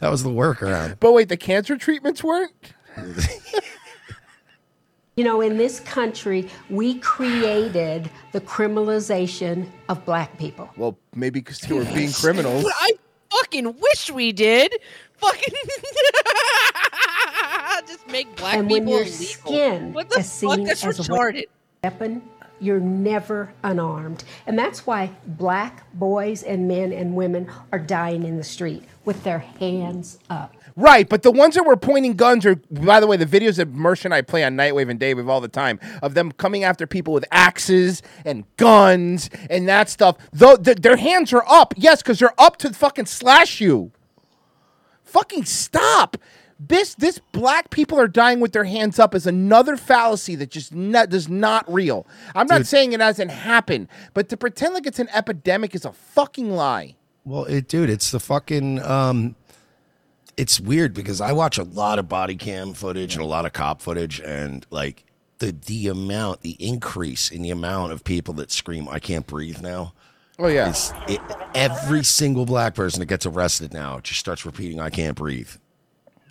that 0.00 0.10
was 0.10 0.22
the 0.22 0.30
workaround. 0.30 0.98
But 1.00 1.12
wait, 1.12 1.28
the 1.28 1.36
cancer 1.36 1.76
treatments 1.76 2.24
weren't. 2.24 2.72
You 5.14 5.24
know, 5.24 5.42
in 5.42 5.58
this 5.58 5.78
country, 5.80 6.48
we 6.70 6.94
created 7.00 8.08
the 8.32 8.40
criminalization 8.40 9.68
of 9.90 10.02
black 10.06 10.38
people. 10.38 10.70
Well, 10.74 10.96
maybe 11.14 11.40
because 11.40 11.60
they 11.60 11.74
were 11.74 11.84
being 11.84 12.12
criminals. 12.12 12.62
But 12.62 12.72
I 12.80 12.92
fucking 13.30 13.78
wish 13.78 14.10
we 14.10 14.32
did. 14.32 14.74
Fucking 15.18 15.54
just 17.86 18.08
make 18.08 18.34
black 18.36 18.54
and 18.56 18.70
when 18.70 18.84
people 18.86 18.92
your 18.94 19.02
illegal. 19.02 19.26
skin 19.26 19.92
what 19.92 20.08
the 20.08 20.20
is 20.20 20.40
fuck? 20.40 20.54
seen 20.56 20.64
That's 20.64 20.82
as 20.86 21.00
a 21.00 21.02
retarded. 21.02 21.44
weapon, 21.84 22.22
you're 22.60 22.80
never 22.80 23.52
unarmed. 23.64 24.24
And 24.46 24.58
that's 24.58 24.86
why 24.86 25.10
black 25.26 25.92
boys 25.92 26.42
and 26.42 26.66
men 26.68 26.90
and 26.90 27.14
women 27.14 27.50
are 27.70 27.78
dying 27.78 28.22
in 28.24 28.38
the 28.38 28.44
street 28.44 28.84
with 29.04 29.22
their 29.24 29.38
hands 29.38 30.18
up. 30.30 30.54
Right, 30.74 31.08
but 31.08 31.22
the 31.22 31.30
ones 31.30 31.54
that 31.54 31.64
were 31.64 31.76
pointing 31.76 32.14
guns 32.14 32.46
are, 32.46 32.56
by 32.70 32.98
the 33.00 33.06
way, 33.06 33.16
the 33.16 33.26
videos 33.26 33.56
that 33.56 33.72
Mersh 33.72 34.04
and 34.04 34.14
I 34.14 34.22
play 34.22 34.42
on 34.42 34.56
Nightwave 34.56 34.88
and 34.88 34.98
Daywave 34.98 35.28
all 35.28 35.40
the 35.40 35.48
time 35.48 35.78
of 36.02 36.14
them 36.14 36.32
coming 36.32 36.64
after 36.64 36.86
people 36.86 37.12
with 37.12 37.26
axes 37.30 38.02
and 38.24 38.44
guns 38.56 39.28
and 39.50 39.68
that 39.68 39.90
stuff. 39.90 40.16
Though 40.32 40.56
th- 40.56 40.78
their 40.78 40.96
hands 40.96 41.32
are 41.32 41.44
up, 41.46 41.74
yes, 41.76 42.02
because 42.02 42.18
they're 42.18 42.40
up 42.40 42.56
to 42.58 42.72
fucking 42.72 43.06
slash 43.06 43.60
you. 43.60 43.92
Fucking 45.04 45.44
stop. 45.44 46.16
This 46.58 46.94
this 46.94 47.18
black 47.32 47.70
people 47.70 47.98
are 47.98 48.06
dying 48.08 48.38
with 48.38 48.52
their 48.52 48.64
hands 48.64 48.98
up 49.00 49.14
is 49.16 49.26
another 49.26 49.76
fallacy 49.76 50.36
that 50.36 50.50
just 50.50 50.72
not, 50.72 51.10
does 51.10 51.28
not 51.28 51.70
real. 51.70 52.06
I'm 52.36 52.46
not 52.46 52.66
saying 52.66 52.92
it 52.92 53.00
hasn't 53.00 53.32
happened, 53.32 53.88
but 54.14 54.28
to 54.28 54.36
pretend 54.36 54.72
like 54.74 54.86
it's 54.86 55.00
an 55.00 55.08
epidemic 55.12 55.74
is 55.74 55.84
a 55.84 55.92
fucking 55.92 56.52
lie. 56.52 56.94
Well, 57.24 57.44
it, 57.44 57.68
dude, 57.68 57.90
it's 57.90 58.10
the 58.10 58.20
fucking. 58.20 58.80
Um, 58.82 59.36
it's 60.36 60.58
weird 60.58 60.94
because 60.94 61.20
I 61.20 61.32
watch 61.32 61.58
a 61.58 61.62
lot 61.62 61.98
of 61.98 62.08
body 62.08 62.36
cam 62.36 62.72
footage 62.72 63.14
and 63.14 63.22
a 63.22 63.26
lot 63.26 63.46
of 63.46 63.52
cop 63.52 63.82
footage, 63.82 64.20
and 64.20 64.66
like 64.70 65.04
the 65.38 65.52
the 65.52 65.88
amount, 65.88 66.40
the 66.40 66.56
increase 66.58 67.30
in 67.30 67.42
the 67.42 67.50
amount 67.50 67.92
of 67.92 68.04
people 68.04 68.34
that 68.34 68.50
scream, 68.50 68.88
"I 68.88 68.98
can't 68.98 69.26
breathe 69.26 69.60
now." 69.60 69.92
Oh 70.38 70.48
yeah, 70.48 70.74
it, 71.06 71.20
every 71.54 72.02
single 72.02 72.46
black 72.46 72.74
person 72.74 73.00
that 73.00 73.06
gets 73.06 73.26
arrested 73.26 73.72
now 73.72 74.00
just 74.00 74.18
starts 74.18 74.46
repeating, 74.46 74.80
"I 74.80 74.90
can't 74.90 75.16
breathe." 75.16 75.50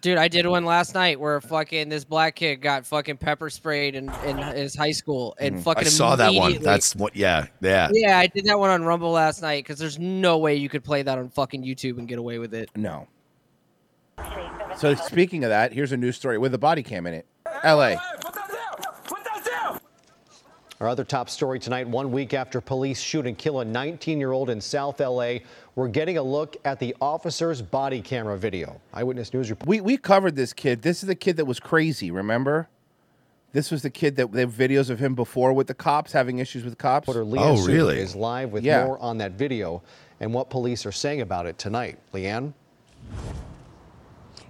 Dude, 0.02 0.18
I 0.18 0.28
did 0.28 0.48
one 0.48 0.66
last 0.66 0.96
night 0.96 1.20
where 1.20 1.40
fucking 1.42 1.88
this 1.90 2.04
black 2.04 2.36
kid 2.36 2.56
got 2.58 2.88
fucking 2.88 3.18
pepper 3.18 3.52
sprayed 3.52 3.94
in, 3.96 4.12
in 4.26 4.38
his 4.38 4.76
high 4.76 4.92
school 4.92 5.36
and 5.40 5.58
Mhm. 5.58 5.64
fucking 5.64 5.86
I 5.86 5.90
saw 5.90 6.16
that 6.16 6.34
one. 6.34 6.60
That's 6.60 6.96
what. 6.96 7.16
Yeah, 7.16 7.46
yeah. 7.62 7.90
Yeah, 7.94 8.18
I 8.18 8.26
did 8.26 8.46
that 8.46 8.58
one 8.58 8.72
on 8.72 8.84
Rumble 8.84 9.12
last 9.12 9.44
night 9.44 9.64
because 9.64 9.78
there's 9.78 10.00
no 10.00 10.40
way 10.40 10.56
you 10.56 10.70
could 10.70 10.84
play 10.84 11.04
that 11.04 11.18
on 11.20 11.30
fucking 11.30 11.64
YouTube 11.64 12.00
and 12.00 12.08
get 12.08 12.18
away 12.18 12.40
with 12.40 12.54
it. 12.56 12.70
No. 12.76 13.08
So 14.78 14.96
speaking 14.96 15.44
of 15.44 15.52
that, 15.52 15.72
here's 15.74 15.92
a 15.92 15.98
news 15.98 16.16
story 16.16 16.38
with 16.40 16.54
a 16.56 16.58
body 16.58 16.82
cam 16.84 17.06
in 17.06 17.14
it. 17.14 17.26
L.A. 17.64 17.98
Our 20.82 20.88
other 20.88 21.04
top 21.04 21.30
story 21.30 21.60
tonight, 21.60 21.88
one 21.88 22.12
week 22.12 22.34
after 22.34 22.60
police 22.60 23.00
shoot 23.00 23.28
and 23.28 23.38
kill 23.38 23.60
a 23.60 23.66
19 23.66 24.18
year 24.18 24.32
old 24.32 24.50
in 24.50 24.60
South 24.60 25.00
LA, 25.00 25.36
we're 25.76 25.88
getting 25.88 26.18
a 26.18 26.24
look 26.24 26.58
at 26.66 26.80
the 26.80 26.96
officer's 27.00 27.62
body 27.62 28.02
camera 28.02 28.36
video. 28.36 28.82
Eyewitness 28.92 29.32
News 29.32 29.52
report. 29.52 29.68
We 29.68 29.80
we 29.80 29.96
covered 29.96 30.36
this 30.36 30.54
kid. 30.54 30.82
This 30.82 31.04
is 31.04 31.08
the 31.08 31.14
kid 31.14 31.38
that 31.38 31.46
was 31.46 31.60
crazy. 31.60 32.10
Remember? 32.10 32.68
This 33.54 33.70
was 33.70 33.84
the 33.84 33.92
kid 33.92 34.16
that 34.16 34.32
they 34.32 34.40
have 34.40 34.54
videos 34.54 34.90
of 34.90 34.98
him 34.98 35.14
before 35.14 35.54
with 35.54 35.68
the 35.68 35.76
cops 35.76 36.14
having 36.14 36.40
issues 36.40 36.64
with 36.64 36.80
cops. 36.80 37.08
Leanne 37.08 37.38
oh, 37.38 37.56
Suter 37.58 37.92
is 37.92 38.16
live 38.16 38.52
with 38.52 38.64
Yeah. 38.64 38.86
more 38.86 38.98
on 38.98 39.20
that 39.20 39.34
video 39.34 39.84
and 40.20 40.34
what 40.34 40.50
police 40.50 40.88
are 40.88 40.92
saying 40.92 41.22
about 41.22 41.46
it 41.46 41.60
tonight. 41.60 42.00
Leanne? 42.12 42.54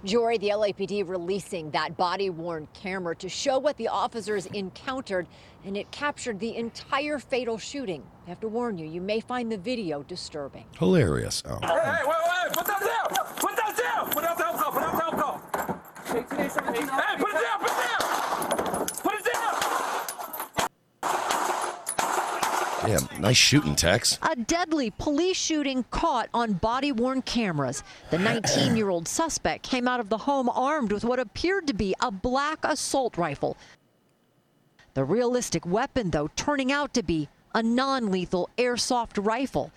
Jory, 0.04 0.36
the 0.36 0.48
LAPD 0.48 1.08
releasing 1.08 1.70
that 1.70 1.96
body 1.96 2.28
worn 2.28 2.66
camera 2.74 3.14
to 3.16 3.28
show 3.28 3.60
what 3.60 3.76
the 3.76 3.86
officers 3.86 4.46
encountered, 4.46 5.28
and 5.64 5.76
it 5.76 5.90
captured 5.90 6.40
the 6.40 6.56
entire 6.56 7.18
fatal 7.18 7.58
shooting. 7.58 8.02
I 8.26 8.30
have 8.30 8.40
to 8.40 8.48
warn 8.48 8.78
you, 8.78 8.86
you 8.86 9.00
may 9.00 9.20
find 9.20 9.50
the 9.50 9.58
video 9.58 10.02
disturbing. 10.02 10.64
Hilarious. 10.78 11.42
Oh. 11.46 11.58
Hey, 11.62 11.68
wait, 11.68 12.06
wait, 12.06 12.52
put 12.52 12.66
that 12.66 12.80
down! 12.80 13.26
Put 13.36 13.56
that 13.56 13.76
down! 13.76 14.10
Put 14.10 14.22
that 14.22 14.38
down, 14.38 14.54
put 14.54 14.74
that 14.74 14.98
down, 14.98 15.16
go! 15.16 15.40
Hey, 16.06 16.22
put 16.22 16.40
it 16.40 16.54
down, 16.54 16.74
put 17.18 17.30
it 17.30 17.36
down! 17.40 18.86
Put 18.86 19.14
it 19.14 19.24
down! 19.32 19.52
Damn, 22.84 23.20
nice 23.20 23.36
shooting, 23.36 23.76
Tex. 23.76 24.18
A 24.22 24.34
deadly 24.34 24.90
police 24.90 25.36
shooting 25.36 25.84
caught 25.92 26.28
on 26.34 26.54
body 26.54 26.90
worn 26.90 27.22
cameras. 27.22 27.84
The 28.10 28.18
19 28.18 28.76
year 28.76 28.88
old 28.88 29.06
suspect 29.06 29.62
came 29.62 29.86
out 29.86 30.00
of 30.00 30.08
the 30.08 30.18
home 30.18 30.48
armed 30.48 30.90
with 30.90 31.04
what 31.04 31.20
appeared 31.20 31.68
to 31.68 31.74
be 31.74 31.94
a 32.00 32.10
black 32.10 32.58
assault 32.64 33.16
rifle. 33.16 33.56
The 34.94 35.04
realistic 35.04 35.64
weapon, 35.66 36.10
though, 36.10 36.28
turning 36.36 36.70
out 36.72 36.92
to 36.94 37.02
be 37.02 37.28
a 37.54 37.62
non 37.62 38.10
lethal 38.10 38.50
airsoft 38.58 39.24
rifle. 39.24 39.70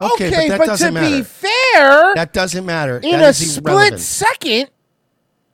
Okay, 0.00 0.28
Okay, 0.28 0.30
but 0.30 0.48
that 0.48 0.58
but 0.58 0.66
doesn't 0.66 0.94
to 0.94 1.00
matter. 1.00 1.16
be 1.18 1.22
fair, 1.22 2.14
That 2.14 2.32
doesn't 2.32 2.64
matter. 2.64 2.98
in 2.98 3.10
That 3.12 3.22
a 3.24 3.28
is 3.28 3.54
split 3.54 3.66
irrelevant. 3.72 4.00
second, 4.00 4.70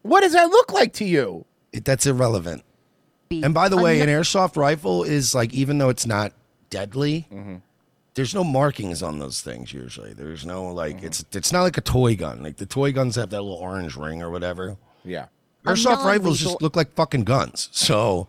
what 0.03 0.21
does 0.21 0.33
that 0.35 0.51
look 0.51 0.73
like 0.73 0.93
to 0.95 1.05
you? 1.05 1.45
It- 1.73 1.85
That's 1.85 2.07
irrelevant. 2.07 2.63
And 3.31 3.53
by 3.53 3.69
the 3.69 3.77
way, 3.77 4.01
an 4.01 4.09
airsoft 4.09 4.57
rifle 4.57 5.03
is 5.03 5.35
like, 5.35 5.53
even 5.53 5.79
though 5.79 5.89
it's 5.89 6.07
not 6.07 6.33
deadly, 6.71 7.27
Mm-hmm. 7.33 7.57
there's 8.15 8.33
no 8.35 8.45
markings 8.45 9.03
on 9.03 9.19
those 9.19 9.41
things 9.41 9.73
usually. 9.73 10.13
There's 10.13 10.47
no 10.47 10.67
like, 10.73 10.99
Mm-hmm. 10.99 11.07
it's 11.07 11.25
it's 11.33 11.53
not 11.53 11.63
like 11.63 11.77
a 11.77 11.81
toy 11.81 12.15
gun. 12.15 12.41
Like 12.45 12.59
the 12.59 12.67
toy 12.67 12.93
guns 12.93 13.17
have 13.17 13.31
that 13.31 13.43
little 13.43 13.59
orange 13.59 13.97
ring 13.97 14.23
or 14.23 14.31
whatever. 14.31 14.77
Yeah. 15.05 15.27
Airsoft 15.65 16.05
rifles 16.05 16.39
just 16.39 16.63
look 16.63 16.77
like 16.77 16.95
fucking 16.95 17.25
guns. 17.25 17.69
So, 17.73 18.29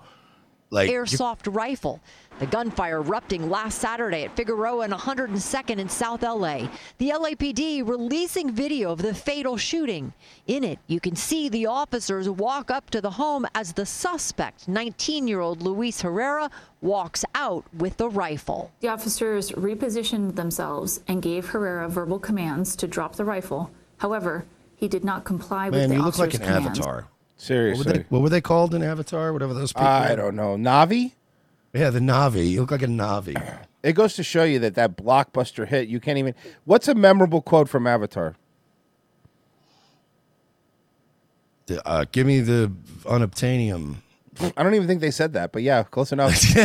like, 0.70 0.90
you- 0.90 0.96
airsoft 1.00 1.54
rifle. 1.54 2.00
The 2.40 2.46
gunfire 2.46 2.98
erupting 2.98 3.50
last 3.50 3.80
Saturday 3.80 4.24
at 4.26 4.36
Figueroa 4.36 4.82
and 4.84 4.94
102nd 4.94 5.80
in 5.80 5.90
South 5.90 6.22
LA. 6.22 6.68
The 7.00 7.10
LAPD 7.10 7.82
releasing 7.82 8.52
video 8.52 8.92
of 8.92 9.02
the 9.02 9.16
fatal 9.16 9.58
shooting. 9.58 10.14
In 10.46 10.64
it, 10.64 10.78
you 10.86 11.00
can 11.00 11.16
see 11.16 11.50
the 11.50 11.66
officers 11.66 12.30
walk 12.30 12.70
up 12.70 12.92
to 12.92 13.02
the 13.02 13.10
home 13.10 13.48
as 13.56 13.74
the 13.74 13.88
suspect, 13.88 14.68
19 14.68 15.28
year 15.28 15.40
old 15.40 15.64
Luis 15.64 16.02
Herrera, 16.02 16.52
walks 16.82 17.26
out 17.34 17.66
with 17.76 17.98
the 17.98 18.08
rifle. 18.10 18.72
The 18.82 18.90
officers 18.90 19.52
repositioned 19.54 20.36
themselves 20.36 21.00
and 21.08 21.24
gave 21.24 21.48
Herrera 21.48 21.90
verbal 21.90 22.20
commands 22.20 22.76
to 22.76 22.88
drop 22.88 23.16
the 23.16 23.26
rifle. 23.26 23.72
However, 23.98 24.46
he 24.76 24.88
did 24.88 25.04
not 25.04 25.24
comply 25.24 25.72
with 25.72 25.74
the 25.74 25.80
officers' 25.80 25.90
commands. 25.90 25.90
man, 25.90 25.90
the 25.90 25.96
you 25.96 26.06
look 26.06 26.18
like 26.20 26.28
officers' 26.30 26.48
an 26.48 26.56
commands. 26.56 26.80
avatar. 26.80 27.08
Seriously. 27.38 27.78
What 27.80 27.86
were, 27.88 27.94
they, 28.00 28.06
what 28.10 28.22
were 28.24 28.30
they 28.30 28.42
called 28.42 28.74
in 28.74 28.82
Avatar? 28.84 29.32
Whatever 29.32 29.54
those 29.54 29.72
people. 29.72 29.88
I 29.88 30.14
are? 30.14 30.16
don't 30.16 30.36
know. 30.36 30.56
Navi? 30.58 31.14
Yeah, 31.74 31.92
the 31.92 32.00
Navi. 32.00 32.50
You 32.50 32.62
look 32.62 32.72
like 32.72 32.82
a 32.82 32.88
Navi. 32.88 33.36
It 33.84 33.94
goes 33.94 34.16
to 34.16 34.24
show 34.24 34.44
you 34.44 34.58
that 34.60 34.74
that 34.76 34.98
blockbuster 34.98 35.68
hit, 35.68 35.88
you 35.88 36.00
can't 36.00 36.18
even. 36.18 36.34
What's 36.66 36.88
a 36.88 36.96
memorable 36.96 37.42
quote 37.42 37.70
from 37.70 37.86
Avatar? 37.86 38.36
The, 41.68 41.86
uh, 41.88 42.06
give 42.12 42.26
me 42.26 42.40
the 42.40 42.72
unobtainium. 43.04 43.98
I 44.56 44.64
don't 44.64 44.74
even 44.76 44.88
think 44.88 45.02
they 45.02 45.12
said 45.12 45.34
that, 45.34 45.52
but 45.52 45.64
yeah, 45.64 45.84
close 45.84 46.12
enough. 46.12 46.32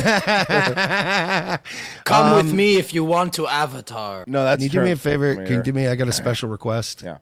Come 2.04 2.36
with 2.36 2.50
Um, 2.50 2.56
me 2.56 2.76
if 2.76 2.92
you 2.94 3.02
want 3.02 3.32
to 3.34 3.46
Avatar. 3.46 4.24
No, 4.26 4.44
that's 4.44 4.58
Can 4.58 4.64
you 4.64 4.68
do 4.70 4.82
me 4.84 4.90
a 4.92 4.96
favor? 4.96 5.34
Can 5.34 5.44
you 5.46 5.50
Mayor. 5.54 5.62
do 5.62 5.72
me? 5.72 5.86
I 5.88 5.96
got 5.96 6.06
a 6.08 6.12
special 6.12 6.48
request. 6.50 7.02
Yeah. 7.02 7.18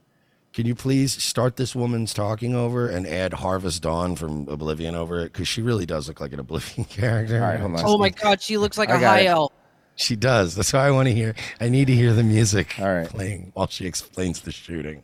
Can 0.53 0.67
you 0.67 0.75
please 0.75 1.23
start 1.23 1.57
this 1.57 1.77
woman's 1.77 2.13
talking 2.13 2.55
over 2.57 2.89
and 2.89 3.07
add 3.07 3.35
Harvest 3.35 3.83
Dawn 3.83 4.17
from 4.17 4.49
Oblivion 4.49 4.97
over 4.97 5.21
it? 5.21 5.33
Because 5.33 5.47
she 5.47 5.63
really 5.63 5.87
does 5.87 6.09
look 6.09 6.21
like 6.21 6.33
an 6.33 6.41
Oblivion 6.41 6.85
character. 6.91 7.37
All 7.37 7.49
right, 7.49 7.61
hold 7.61 7.77
on. 7.77 7.85
Oh 7.85 7.99
my 7.99 8.09
god, 8.11 8.43
she 8.43 8.57
looks 8.59 8.77
like 8.77 8.89
I 8.91 8.97
a 8.97 9.01
got 9.01 9.07
high 9.11 9.21
it. 9.21 9.27
elf. 9.27 9.53
She 9.95 10.17
does. 10.17 10.55
That's 10.57 10.73
why 10.73 10.87
I 10.87 10.91
want 10.91 11.09
to 11.09 11.15
hear. 11.15 11.35
I 11.61 11.69
need 11.69 11.87
to 11.87 11.95
hear 11.95 12.15
the 12.15 12.23
music 12.23 12.75
All 12.81 12.87
right. 12.93 13.07
playing 13.07 13.51
while 13.55 13.69
she 13.69 13.87
explains 13.87 14.41
the 14.41 14.51
shooting. 14.51 15.03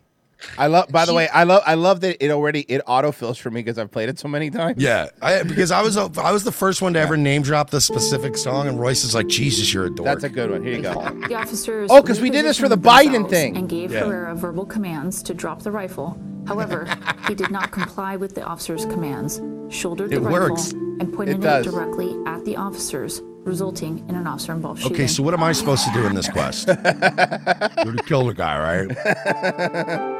I 0.58 0.66
love. 0.66 0.88
By 0.88 1.04
the 1.06 1.14
way, 1.14 1.28
I 1.28 1.44
love. 1.44 1.62
I 1.66 1.74
love 1.74 2.00
that 2.02 2.22
it 2.24 2.30
already 2.30 2.60
it 2.62 2.82
autofills 2.86 3.38
for 3.38 3.50
me 3.50 3.62
because 3.62 3.78
I've 3.78 3.90
played 3.90 4.08
it 4.08 4.18
so 4.18 4.28
many 4.28 4.50
times. 4.50 4.82
Yeah, 4.82 5.08
I, 5.22 5.42
because 5.42 5.70
I 5.70 5.82
was 5.82 5.96
I 5.96 6.30
was 6.32 6.44
the 6.44 6.52
first 6.52 6.82
one 6.82 6.92
to 6.94 7.00
ever 7.00 7.16
name 7.16 7.42
drop 7.42 7.70
the 7.70 7.80
specific 7.80 8.36
song, 8.36 8.68
and 8.68 8.78
Royce 8.78 9.04
is 9.04 9.14
like, 9.14 9.28
"Jesus, 9.28 9.72
you're 9.72 9.86
a 9.86 9.90
dork." 9.90 10.06
That's 10.06 10.24
a 10.24 10.28
good 10.28 10.50
one. 10.50 10.62
Here 10.62 10.74
you 10.76 10.82
go. 10.82 10.94
The 11.28 11.34
officers. 11.34 11.88
Oh, 11.90 12.02
because 12.02 12.20
we 12.20 12.30
did 12.30 12.44
this 12.44 12.58
for 12.58 12.68
the 12.68 12.78
Biden 12.78 13.28
thing. 13.28 13.56
And 13.56 13.68
gave 13.68 13.92
Yeah. 13.92 14.00
Herrera 14.04 14.34
verbal 14.34 14.66
commands 14.66 15.22
to 15.24 15.34
drop 15.34 15.62
the 15.62 15.70
rifle. 15.70 16.18
However, 16.46 16.86
he 17.26 17.34
did 17.34 17.50
not 17.50 17.72
comply 17.72 18.16
with 18.16 18.34
the 18.34 18.42
officers' 18.44 18.84
commands, 18.86 19.40
shouldered 19.74 20.10
the 20.10 20.16
It 20.16 20.20
rifle, 20.20 20.50
works. 20.50 20.70
and 20.72 21.12
pointed 21.12 21.42
It 21.42 21.48
it, 21.48 21.64
directly 21.64 22.16
at 22.26 22.44
the 22.44 22.54
officers, 22.56 23.20
resulting 23.42 24.04
in 24.08 24.14
an 24.14 24.28
officer-involved 24.28 24.80
shooting. 24.82 24.94
Okay, 24.96 25.06
so 25.08 25.24
what 25.24 25.34
am 25.34 25.42
I 25.42 25.50
supposed 25.52 25.84
to 25.86 25.92
do 25.92 26.06
in 26.06 26.14
this 26.14 26.28
quest? 26.28 26.68
You're 27.84 27.94
to 27.94 28.02
kill 28.06 28.26
the 28.26 28.34
guy, 28.34 28.86
right? 28.86 30.12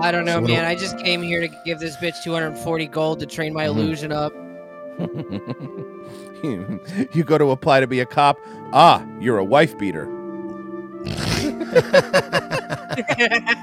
I 0.00 0.10
don't 0.12 0.24
know, 0.24 0.34
So 0.34 0.40
what 0.42 0.46
do- 0.48 0.52
man. 0.54 0.64
I 0.64 0.74
just 0.74 0.98
came 0.98 1.22
here 1.22 1.40
to 1.40 1.48
give 1.64 1.78
this 1.78 1.96
bitch 1.96 2.22
240 2.22 2.86
gold 2.86 3.20
to 3.20 3.26
train 3.26 3.52
my 3.54 3.64
Mhm. 3.64 3.68
illusion 3.68 4.12
up. 4.12 4.32
you 7.14 7.24
go 7.24 7.38
to 7.38 7.50
apply 7.50 7.80
to 7.80 7.86
be 7.86 8.00
a 8.00 8.06
cop. 8.06 8.38
Ah, 8.72 9.04
you're 9.20 9.38
a 9.38 9.44
wife 9.44 9.76
beater. 9.78 10.08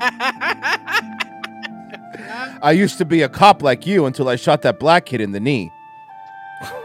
I 2.62 2.72
used 2.76 2.98
to 3.00 3.06
be 3.06 3.22
a 3.22 3.30
cop 3.30 3.62
like 3.62 3.86
you 3.86 4.06
until 4.06 4.28
I 4.30 4.36
shot 4.38 4.62
that 4.64 4.80
black 4.80 5.06
kid 5.06 5.22
in 5.22 5.32
the 5.32 5.40
knee. 5.40 5.72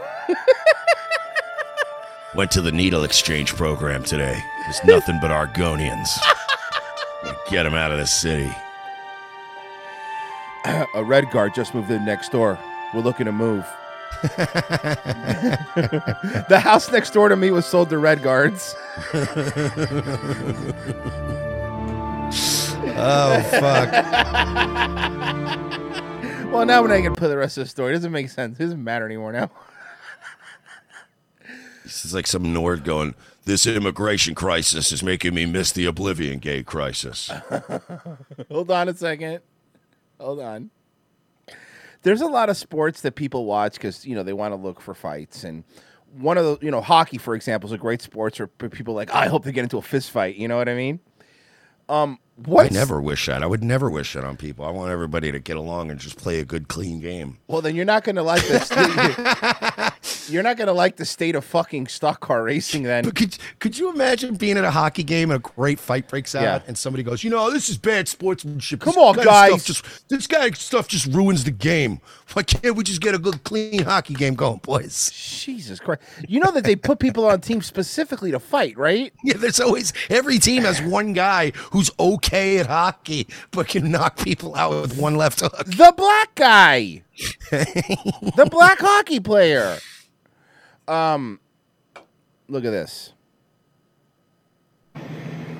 Went 2.35 2.51
to 2.51 2.61
the 2.61 2.71
needle 2.71 3.03
exchange 3.03 3.55
program 3.55 4.03
today. 4.03 4.37
There's 4.65 4.83
nothing 4.85 5.17
but 5.21 5.31
Argonians. 5.31 6.07
Get 7.49 7.65
him 7.65 7.73
out 7.73 7.91
of 7.91 7.97
this 7.97 8.13
city. 8.13 8.51
a 10.95 11.03
red 11.03 11.29
guard 11.31 11.53
just 11.53 11.73
moved 11.73 11.91
in 11.91 12.05
next 12.05 12.31
door. 12.31 12.57
We're 12.93 13.01
looking 13.01 13.25
to 13.25 13.31
move. 13.31 13.65
the 16.49 16.59
house 16.61 16.91
next 16.91 17.13
door 17.13 17.29
to 17.29 17.35
me 17.35 17.51
was 17.51 17.65
sold 17.65 17.89
to 17.89 17.97
red 17.97 18.23
guards. 18.23 18.75
Oh, 23.01 23.41
fuck. 23.43 23.91
well, 26.51 26.65
now 26.65 26.81
when 26.81 26.91
I 26.91 27.01
can 27.01 27.15
put 27.15 27.29
the 27.29 27.37
rest 27.37 27.57
of 27.57 27.63
the 27.63 27.69
story, 27.69 27.91
it 27.91 27.95
doesn't 27.95 28.11
make 28.11 28.29
sense. 28.29 28.59
It 28.59 28.63
doesn't 28.63 28.83
matter 28.83 29.05
anymore 29.05 29.31
now. 29.31 29.49
This 31.83 32.03
is 32.03 32.13
like 32.13 32.27
some 32.27 32.51
Nord 32.53 32.83
going, 32.83 33.15
This 33.45 33.65
immigration 33.65 34.35
crisis 34.35 34.91
is 34.91 35.01
making 35.01 35.33
me 35.33 35.45
miss 35.45 35.71
the 35.71 35.85
Oblivion 35.85 36.39
Gate 36.39 36.65
crisis. 36.65 37.31
Hold 38.51 38.69
on 38.69 38.89
a 38.89 38.93
second. 38.93 39.39
Hold 40.19 40.39
on. 40.39 40.69
There's 42.01 42.21
a 42.21 42.27
lot 42.27 42.49
of 42.49 42.57
sports 42.57 43.01
that 43.01 43.15
people 43.15 43.45
watch 43.45 43.73
because 43.73 44.05
you 44.05 44.15
know 44.15 44.23
they 44.23 44.33
want 44.33 44.53
to 44.53 44.55
look 44.55 44.79
for 44.79 44.93
fights, 44.93 45.43
and 45.43 45.63
one 46.13 46.37
of 46.37 46.45
the 46.45 46.65
you 46.65 46.71
know 46.71 46.81
hockey, 46.81 47.17
for 47.17 47.35
example, 47.35 47.67
is 47.67 47.73
a 47.73 47.77
great 47.77 48.01
sport 48.01 48.39
where 48.39 48.47
people 48.47 48.93
like 48.93 49.13
I 49.13 49.27
hope 49.27 49.43
they 49.43 49.51
get 49.51 49.63
into 49.63 49.77
a 49.77 49.81
fist 49.81 50.11
fight. 50.11 50.35
You 50.35 50.47
know 50.47 50.57
what 50.57 50.69
I 50.69 50.75
mean? 50.75 50.99
Um, 51.89 52.19
I 52.55 52.69
never 52.69 53.01
wish 53.01 53.25
that. 53.25 53.43
I 53.43 53.47
would 53.47 53.63
never 53.63 53.89
wish 53.89 54.13
that 54.13 54.23
on 54.23 54.37
people. 54.37 54.63
I 54.63 54.69
want 54.69 54.91
everybody 54.91 55.31
to 55.31 55.39
get 55.39 55.57
along 55.57 55.89
and 55.91 55.99
just 55.99 56.17
play 56.17 56.39
a 56.39 56.45
good, 56.45 56.67
clean 56.67 56.99
game. 56.99 57.39
Well, 57.47 57.61
then 57.61 57.75
you're 57.75 57.83
not 57.83 58.03
going 58.03 58.15
to 58.15 58.23
like 58.23 58.43
this. 58.47 58.69
you're 60.29 60.43
not 60.43 60.57
going 60.57 60.67
to 60.67 60.73
like 60.73 60.95
the 60.97 61.05
state 61.05 61.35
of 61.35 61.43
fucking 61.45 61.87
stock 61.87 62.19
car 62.19 62.43
racing. 62.43 62.83
Then 62.83 63.03
But 63.03 63.15
could 63.15 63.37
could 63.59 63.77
you 63.77 63.89
imagine 63.89 64.35
being 64.35 64.57
at 64.57 64.63
a 64.63 64.71
hockey 64.71 65.03
game 65.03 65.31
and 65.31 65.37
a 65.37 65.49
great 65.55 65.79
fight 65.79 66.07
breaks 66.07 66.35
out 66.35 66.43
Yeah. 66.43 66.59
and 66.67 66.77
somebody 66.77 67.03
goes, 67.03 67.23
you 67.23 67.29
know, 67.29 67.51
this 67.51 67.69
is 67.69 67.77
bad 67.77 68.07
sportsmanship. 68.07 68.81
Come 68.81 68.93
This 68.95 68.97
on, 68.97 69.15
guys." 69.15 69.63
just 69.63 70.09
this 70.09 70.27
guy 70.27 70.49
stuff 70.51 70.87
just 70.87 71.07
ruins 71.07 71.43
the 71.43 71.51
game. 71.51 71.99
Why 72.33 72.43
can't 72.43 72.75
we 72.75 72.83
just 72.83 73.01
get 73.01 73.15
a 73.15 73.17
good, 73.17 73.43
clean 73.43 73.83
hockey 73.83 74.13
game 74.13 74.35
going, 74.35 74.57
boys? 74.59 75.09
Jesus 75.11 75.79
Christ! 75.79 76.01
You 76.27 76.39
know 76.39 76.51
that 76.51 76.63
they 76.63 76.75
put 76.75 76.99
people 76.99 77.25
on 77.25 77.41
teams 77.41 77.65
specifically 77.65 78.31
to 78.31 78.39
fight, 78.39 78.77
right? 78.77 79.11
Yeah, 79.23 79.33
there's 79.37 79.59
always 79.59 79.93
every 80.09 80.37
team 80.37 80.63
has 80.63 80.79
one 80.81 81.13
guy 81.13 81.51
who's 81.71 81.89
okay 81.99 82.59
at 82.59 82.67
hockey 82.67 83.27
but 83.51 83.67
can 83.67 83.89
knock 83.91 84.17
people 84.17 84.55
out 84.55 84.71
with 84.81 84.97
one 84.97 85.15
left 85.15 85.39
hook. 85.41 85.65
The 85.65 85.93
black 85.97 86.35
guy, 86.35 87.01
the 87.51 88.47
black 88.49 88.79
hockey 88.79 89.19
player. 89.19 89.77
Um, 90.89 91.39
look 92.47 92.65
at 92.65 92.71
this. 92.71 93.13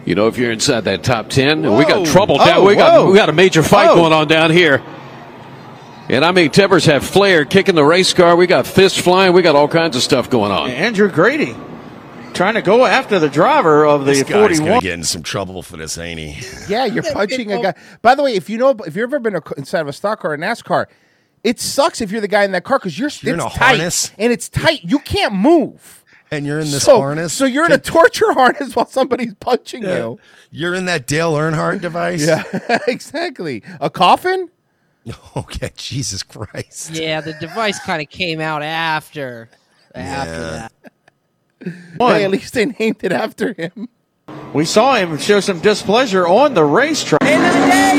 You 0.06 0.16
know, 0.16 0.28
if 0.28 0.38
you're 0.38 0.52
inside 0.52 0.82
that 0.86 1.04
top 1.04 1.30
ten, 1.30 1.64
and 1.66 1.78
we 1.78 1.84
got 1.86 2.00
Whoa. 2.00 2.06
trouble 2.06 2.38
Oh, 2.40 2.46
down. 2.46 2.66
we 2.66 2.76
got 2.76 2.94
whoa. 3.04 3.12
we 3.12 3.18
got 3.18 3.30
a 3.30 3.34
major 3.34 3.62
fight 3.62 3.90
Whoa. 3.90 3.96
going 3.96 4.14
on 4.14 4.28
down 4.28 4.50
here. 4.50 4.82
And 6.10 6.26
I 6.26 6.32
mean, 6.32 6.50
Timbers 6.50 6.86
have 6.88 7.06
Flair 7.06 7.46
kicking 7.46 7.76
the 7.76 7.84
race 7.84 8.14
car. 8.14 8.36
We 8.36 8.48
got 8.48 8.66
fists 8.66 8.98
flying. 9.00 9.34
We 9.34 9.44
got 9.44 9.56
all 9.56 9.68
kinds 9.68 9.96
of 9.96 10.02
stuff 10.02 10.28
going 10.30 10.52
on. 10.52 10.72
Andrew 10.72 11.12
Grady 11.12 11.56
trying 12.34 12.56
to 12.56 12.64
go 12.64 12.86
after 12.86 13.20
the 13.20 13.30
driver 13.30 13.86
of 13.86 14.06
the 14.06 14.14
This 14.14 14.24
guy's 14.24 14.60
gonna 14.60 14.80
get 14.82 14.94
in 14.94 15.04
some 15.04 15.22
trouble 15.22 15.62
for 15.62 15.78
this, 15.78 15.98
ain't 16.00 16.20
he? 16.20 16.42
Yeah, 16.74 16.86
you're 16.86 17.04
punching 17.14 17.52
a 17.52 17.62
guy. 17.62 17.74
By 18.02 18.16
the 18.16 18.24
way, 18.24 18.34
if 18.34 18.50
you 18.50 18.58
know, 18.58 18.72
if 18.72 18.96
you've 18.96 19.04
ever 19.14 19.20
been 19.20 19.40
inside 19.58 19.82
of 19.82 19.88
a 19.90 19.94
stock 19.94 20.22
car 20.22 20.32
or 20.32 20.34
a 20.34 20.38
NASCAR, 20.40 20.88
it 21.44 21.60
sucks 21.60 22.02
if 22.02 22.11
you're 22.11 22.22
the 22.22 22.28
guy 22.28 22.44
in 22.44 22.52
that 22.53 22.64
car 22.64 22.80
because 22.80 22.98
you're, 22.98 23.10
You're 23.22 23.34
in 23.36 23.40
a 23.40 23.44
tight, 23.44 23.57
harness. 23.78 24.11
and 24.18 24.32
it's 24.34 24.49
tight. 24.49 24.84
You 24.84 24.99
can't 24.99 25.34
move. 25.34 26.03
And 26.32 26.45
you're 26.45 26.60
in 26.60 26.70
this 26.70 26.84
so, 26.84 26.98
harness. 26.99 27.34
So 27.34 27.45
you're 27.45 27.66
in 27.66 27.72
a 27.72 27.78
torture 27.80 28.32
harness 28.34 28.76
while 28.76 28.86
somebody's 28.88 29.34
punching 29.36 29.84
Yeah. 29.84 29.98
you. 29.98 30.20
You're 30.52 30.76
in 30.76 30.86
that 30.86 31.07
Dale 31.07 31.34
Earnhardt 31.34 31.82
device. 31.82 32.26
Yeah, 32.28 32.44
exactly. 32.88 33.64
A 33.80 33.90
coffin? 33.90 34.49
Okay, 35.36 35.72
Jesus 35.76 36.22
Christ. 36.22 36.91
Yeah, 36.91 37.22
the 37.22 37.34
device 37.34 37.80
kind 37.80 38.02
of 38.02 38.10
came 38.10 38.40
out 38.41 38.61
after. 38.61 39.49
After 39.95 40.40
that. 40.52 40.72
Well, 41.98 42.11
at 42.11 42.30
least 42.30 42.53
they 42.53 42.66
named 42.68 42.98
it 43.03 43.11
after 43.11 43.53
him. 43.53 43.90
We 44.53 44.66
saw 44.66 44.95
him 44.95 45.18
show 45.18 45.40
some 45.40 45.60
displeasure 45.60 46.28
on 46.28 46.53
the 46.53 46.64
racetrack. 46.64 47.24
End 47.24 47.44
of 47.44 47.53
the 47.53 47.66
day, 47.68 47.94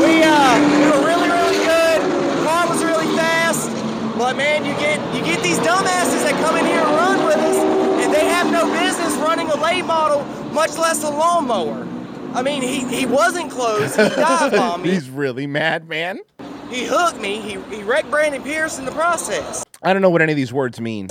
we 0.00 0.22
uh 0.22 0.58
we 0.70 0.86
were 0.86 1.06
really 1.06 1.28
really 1.28 1.58
good. 1.66 2.00
The 2.02 2.44
car 2.46 2.68
was 2.68 2.82
really 2.84 3.06
fast, 3.16 3.68
but 4.16 4.36
man, 4.36 4.64
you 4.64 4.72
get 4.74 4.98
you 5.14 5.22
get 5.24 5.42
these 5.42 5.58
dumbasses 5.58 6.22
that 6.24 6.38
come 6.44 6.56
in 6.56 6.64
here 6.64 6.78
and 6.80 6.90
run 6.96 7.26
with 7.26 7.36
us, 7.36 7.56
and 8.04 8.14
they 8.14 8.26
have 8.26 8.50
no 8.52 8.64
business 8.80 9.14
running 9.16 9.48
a 9.50 9.56
late 9.56 9.84
model, 9.84 10.20
much 10.60 10.76
less 10.76 11.02
a 11.04 11.08
lawnmower. 11.08 11.88
I 12.34 12.42
mean, 12.42 12.60
he, 12.60 12.86
he 12.94 13.06
wasn't 13.06 13.50
close. 13.50 13.96
He 13.96 14.02
dive 14.10 14.52
bombed 14.56 14.82
me. 14.82 14.90
He's 14.90 15.08
really 15.08 15.46
mad, 15.46 15.88
man. 15.88 16.18
He 16.68 16.84
hooked 16.84 17.18
me. 17.18 17.40
He, 17.40 17.58
he 17.74 17.82
wrecked 17.82 18.10
Brandon 18.10 18.42
Pierce 18.42 18.78
in 18.78 18.84
the 18.84 18.92
process. 18.92 19.64
I 19.82 19.94
don't 19.94 20.02
know 20.02 20.10
what 20.10 20.20
any 20.20 20.32
of 20.32 20.36
these 20.36 20.52
words 20.52 20.78
mean. 20.78 21.08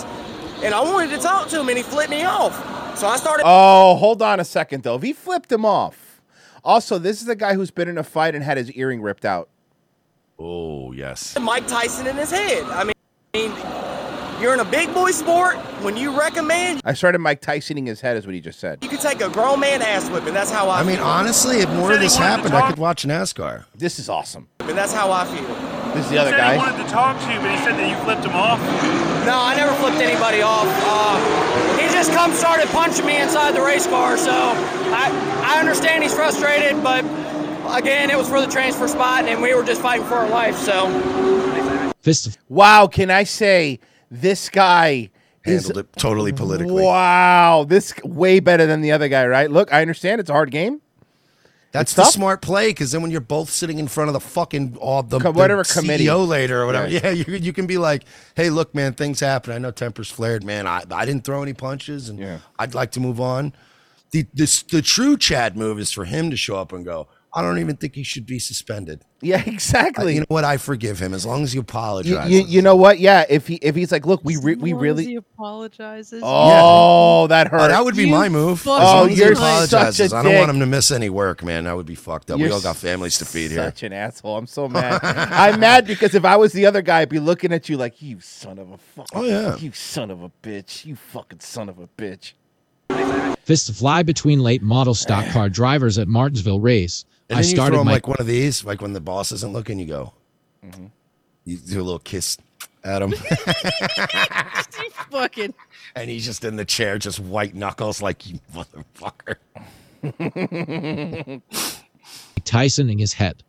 And 0.63 0.75
I 0.75 0.81
wanted 0.81 1.09
to 1.15 1.17
talk 1.17 1.47
to 1.49 1.59
him, 1.59 1.67
and 1.67 1.77
he 1.79 1.83
flipped 1.83 2.11
me 2.11 2.23
off. 2.25 2.53
So 2.95 3.07
I 3.07 3.17
started. 3.17 3.43
Oh, 3.43 3.95
hold 3.95 4.21
on 4.21 4.39
a 4.39 4.45
second 4.45 4.83
though. 4.83 4.95
If 4.95 5.01
he 5.01 5.13
flipped 5.13 5.51
him 5.51 5.65
off. 5.65 6.21
Also, 6.63 6.99
this 6.99 7.19
is 7.19 7.25
the 7.25 7.35
guy 7.35 7.55
who's 7.55 7.71
been 7.71 7.87
in 7.87 7.97
a 7.97 8.03
fight 8.03 8.35
and 8.35 8.43
had 8.43 8.57
his 8.57 8.71
earring 8.73 9.01
ripped 9.01 9.25
out. 9.25 9.49
Oh 10.37 10.91
yes. 10.91 11.39
Mike 11.39 11.65
Tyson 11.65 12.05
in 12.05 12.17
his 12.17 12.29
head. 12.29 12.63
I 12.65 12.83
mean, 12.83 13.51
you're 14.41 14.53
in 14.53 14.59
a 14.59 14.65
big 14.65 14.93
boy 14.93 15.11
sport. 15.11 15.57
When 15.83 15.95
you 15.95 16.17
recommend, 16.17 16.81
I 16.83 16.93
started 16.93 17.19
Mike 17.19 17.41
Tysoning 17.41 17.87
his 17.87 18.01
head, 18.01 18.17
is 18.17 18.25
what 18.25 18.35
he 18.35 18.41
just 18.41 18.59
said. 18.59 18.83
you 18.83 18.89
could 18.89 18.99
take 18.99 19.21
a 19.21 19.29
grown 19.29 19.59
man 19.59 19.81
ass 19.81 20.09
whipping. 20.09 20.33
That's 20.33 20.51
how 20.51 20.67
I. 20.69 20.81
I 20.81 20.83
mean, 20.83 20.97
feel. 20.97 21.05
honestly, 21.05 21.57
if 21.57 21.69
more 21.69 21.93
of 21.93 21.99
this 21.99 22.15
happened, 22.17 22.53
I 22.53 22.69
could 22.69 22.79
watch 22.79 23.05
NASCAR. 23.05 23.65
This 23.75 23.99
is 23.99 24.09
awesome. 24.09 24.47
And 24.59 24.77
that's 24.77 24.93
how 24.93 25.11
I 25.11 25.25
feel. 25.25 25.47
This 25.93 26.05
is 26.05 26.11
the 26.11 26.17
other 26.19 26.31
He 26.31 26.37
said 26.37 26.51
he 26.51 26.57
guy. 26.57 26.57
wanted 26.57 26.83
to 26.83 26.89
talk 26.89 27.19
to 27.19 27.33
you, 27.33 27.39
but 27.39 27.49
he 27.51 27.57
said 27.57 27.73
that 27.73 27.89
you 27.89 27.95
flipped 28.03 28.23
him 28.23 28.35
off. 28.35 28.59
No, 29.25 29.33
I 29.41 29.55
never 29.55 29.73
flipped 29.75 29.97
anybody 29.97 30.41
off. 30.41 30.67
Uh, 30.67 31.77
he 31.77 31.87
just 31.91 32.11
come 32.11 32.31
started 32.33 32.67
punching 32.69 33.05
me 33.05 33.19
inside 33.21 33.55
the 33.55 33.61
race 33.61 33.87
car. 33.87 34.17
So 34.17 34.31
I 34.31 35.09
I 35.43 35.59
understand 35.59 36.03
he's 36.03 36.13
frustrated, 36.13 36.83
but 36.83 37.03
again, 37.75 38.09
it 38.11 38.17
was 38.17 38.29
for 38.29 38.39
the 38.41 38.47
transfer 38.47 38.87
spot, 38.87 39.25
and 39.25 39.41
we 39.41 39.53
were 39.55 39.63
just 39.63 39.81
fighting 39.81 40.05
for 40.05 40.15
our 40.15 40.29
life. 40.29 40.57
So. 40.57 40.85
Wow, 42.47 42.87
can 42.87 43.11
I 43.11 43.23
say 43.23 43.79
this 44.11 44.49
guy 44.49 45.09
is 45.45 45.67
Handled 45.67 45.77
it 45.85 45.93
totally 45.97 46.31
politically. 46.33 46.83
Wow, 46.83 47.65
this 47.67 47.93
way 48.03 48.39
better 48.39 48.65
than 48.65 48.81
the 48.81 48.91
other 48.91 49.07
guy, 49.07 49.25
right? 49.25 49.49
Look, 49.49 49.71
I 49.73 49.81
understand 49.81 50.19
it's 50.21 50.29
a 50.29 50.33
hard 50.33 50.51
game. 50.51 50.81
That's 51.71 51.91
It's 51.91 51.93
the 51.95 52.01
tough. 52.03 52.13
smart 52.13 52.41
play 52.41 52.69
because 52.69 52.91
then 52.91 53.03
when 53.03 53.11
you're 53.11 53.21
both 53.21 53.49
sitting 53.51 53.77
in 53.77 53.87
front 53.87 54.09
of 54.09 54.13
the 54.13 54.19
fucking 54.19 54.77
all 54.77 55.03
the, 55.03 55.19
Co- 55.19 55.31
the 55.31 55.37
whatever 55.37 55.63
committee. 55.63 56.05
CEO 56.05 56.27
later 56.27 56.63
or 56.63 56.65
whatever, 56.65 56.87
Yeah. 56.87 57.01
yeah, 57.03 57.11
you, 57.11 57.35
you 57.35 57.53
can 57.53 57.67
be 57.67 57.77
like, 57.77 58.03
hey, 58.35 58.49
look, 58.49 58.73
man, 58.73 58.93
things 58.93 59.19
happen. 59.19 59.53
I 59.53 59.59
know 59.59 59.69
tempers 59.69 60.09
flared, 60.09 60.43
man. 60.43 60.65
I, 60.65 60.83
I 60.89 61.05
didn't 61.05 61.25
throw 61.25 61.43
any 61.43 61.53
punches, 61.53 62.09
and 62.09 62.17
yeah. 62.17 62.39
I'd 62.57 62.73
like 62.73 62.91
to 62.93 62.99
move 62.99 63.21
on. 63.21 63.53
The, 64.11 64.25
this, 64.33 64.63
the 64.63 64.81
true 64.81 65.15
Chad 65.15 65.55
move 65.55 65.77
is 65.79 65.91
for 65.91 66.05
him 66.05 66.31
to 66.31 66.35
show 66.37 66.55
up 66.55 66.73
and 66.73 66.83
go, 66.83 67.07
I 67.31 67.43
don't 67.43 67.59
even 67.59 67.77
think 67.77 67.93
he 67.93 68.01
should 68.01 68.25
be 68.25 68.39
suspended. 68.39 69.03
Yeah, 69.21 69.43
exactly. 69.45 70.05
Uh, 70.05 70.15
you 70.15 70.19
know 70.21 70.25
what? 70.29 70.43
I 70.43 70.57
forgive 70.57 70.97
him 70.99 71.13
as 71.13 71.25
long 71.27 71.43
as 71.43 71.51
he 71.51 71.57
You, 71.57 71.61
apologizes. 71.61 72.31
you, 72.31 72.41
you 72.41 72.61
know 72.63 72.75
what? 72.75 72.97
Yeah, 72.99 73.25
if 73.29 73.45
he 73.47 73.55
if 73.57 73.75
he's 73.75 73.91
like, 73.91 74.05
look, 74.07 74.21
we 74.23 74.37
re- 74.37 74.55
we 74.55 74.73
really. 74.73 75.05
He 75.05 75.15
apologizes. 75.15 76.21
Oh, 76.25 77.27
that 77.27 77.49
hurt. 77.49 77.61
Oh, 77.61 77.67
that 77.67 77.85
would 77.85 77.95
be 77.95 78.09
my 78.09 78.29
move. 78.29 78.61
As 78.61 78.67
Oh, 78.67 79.05
as 79.05 79.11
he 79.11 79.17
you're 79.23 79.35
such 79.35 79.43
apologizes. 79.71 80.11
a 80.13 80.15
I 80.17 80.23
don't 80.23 80.35
want 80.35 80.49
him 80.49 80.59
to 80.59 80.65
miss 80.65 80.89
any 80.89 81.09
work, 81.09 81.43
man. 81.43 81.65
That 81.65 81.75
would 81.75 81.85
be 81.85 81.95
fucked 81.95 82.31
up. 82.31 82.37
we 82.39 82.45
You're 82.45 82.53
all 82.53 82.61
got 82.61 82.77
families 82.77 83.17
to 83.19 83.25
feed 83.25 83.51
here. 83.51 83.65
Such 83.65 83.83
an 83.83 83.93
asshole. 83.93 84.37
I'm 84.37 84.47
so 84.47 84.67
mad. 84.67 84.99
I'm 85.03 85.59
mad 85.59 85.85
because 85.85 86.15
if 86.15 86.25
I 86.25 86.35
was 86.35 86.51
the 86.53 86.65
other 86.65 86.81
guy, 86.81 87.01
I'd 87.01 87.09
be 87.09 87.19
looking 87.19 87.53
at 87.53 87.69
you 87.69 87.77
like, 87.77 88.01
you 88.01 88.19
son 88.21 88.57
of 88.57 88.71
a 88.71 88.77
fuck. 88.77 89.07
Oh, 89.13 89.23
yeah. 89.23 89.55
You 89.57 89.71
son 89.73 90.09
of 90.09 90.23
a 90.23 90.31
bitch. 90.41 90.85
You 90.85 90.95
fucking 90.95 91.41
son 91.41 91.69
of 91.69 91.77
a 91.77 91.87
bitch. 91.97 92.33
Fists 93.43 93.69
fly 93.79 94.03
between 94.03 94.39
late 94.39 94.61
model 94.61 94.93
stock 94.95 95.25
car 95.31 95.49
drivers 95.49 95.97
at 95.97 96.07
Martinsville 96.07 96.59
race. 96.59 97.05
And 97.29 97.39
I 97.39 97.41
then 97.41 97.49
you 97.49 97.55
started 97.55 97.73
throw 97.73 97.81
him 97.81 97.85
my 97.85 97.93
like 97.93 98.07
one 98.07 98.17
of 98.19 98.25
these, 98.25 98.65
like 98.65 98.81
when 98.81 98.93
the 98.93 99.01
boss 99.01 99.31
isn't 99.31 99.53
looking, 99.53 99.79
you 99.79 99.85
go. 99.85 100.13
Mm-hmm. 100.65 100.87
You 101.45 101.57
do 101.57 101.81
a 101.81 101.83
little 101.83 101.99
kiss 101.99 102.37
at 102.83 103.01
him, 103.01 103.11
fucking. 105.11 105.53
and 105.95 106.09
he's 106.09 106.25
just 106.25 106.43
in 106.43 106.55
the 106.55 106.65
chair, 106.65 106.97
just 106.97 107.19
white 107.19 107.55
knuckles, 107.55 108.01
like 108.01 108.27
you 108.27 108.39
motherfucker. 108.53 109.35
Tyson 112.45 112.89
in 112.89 112.99
his 112.99 113.13
head. 113.13 113.43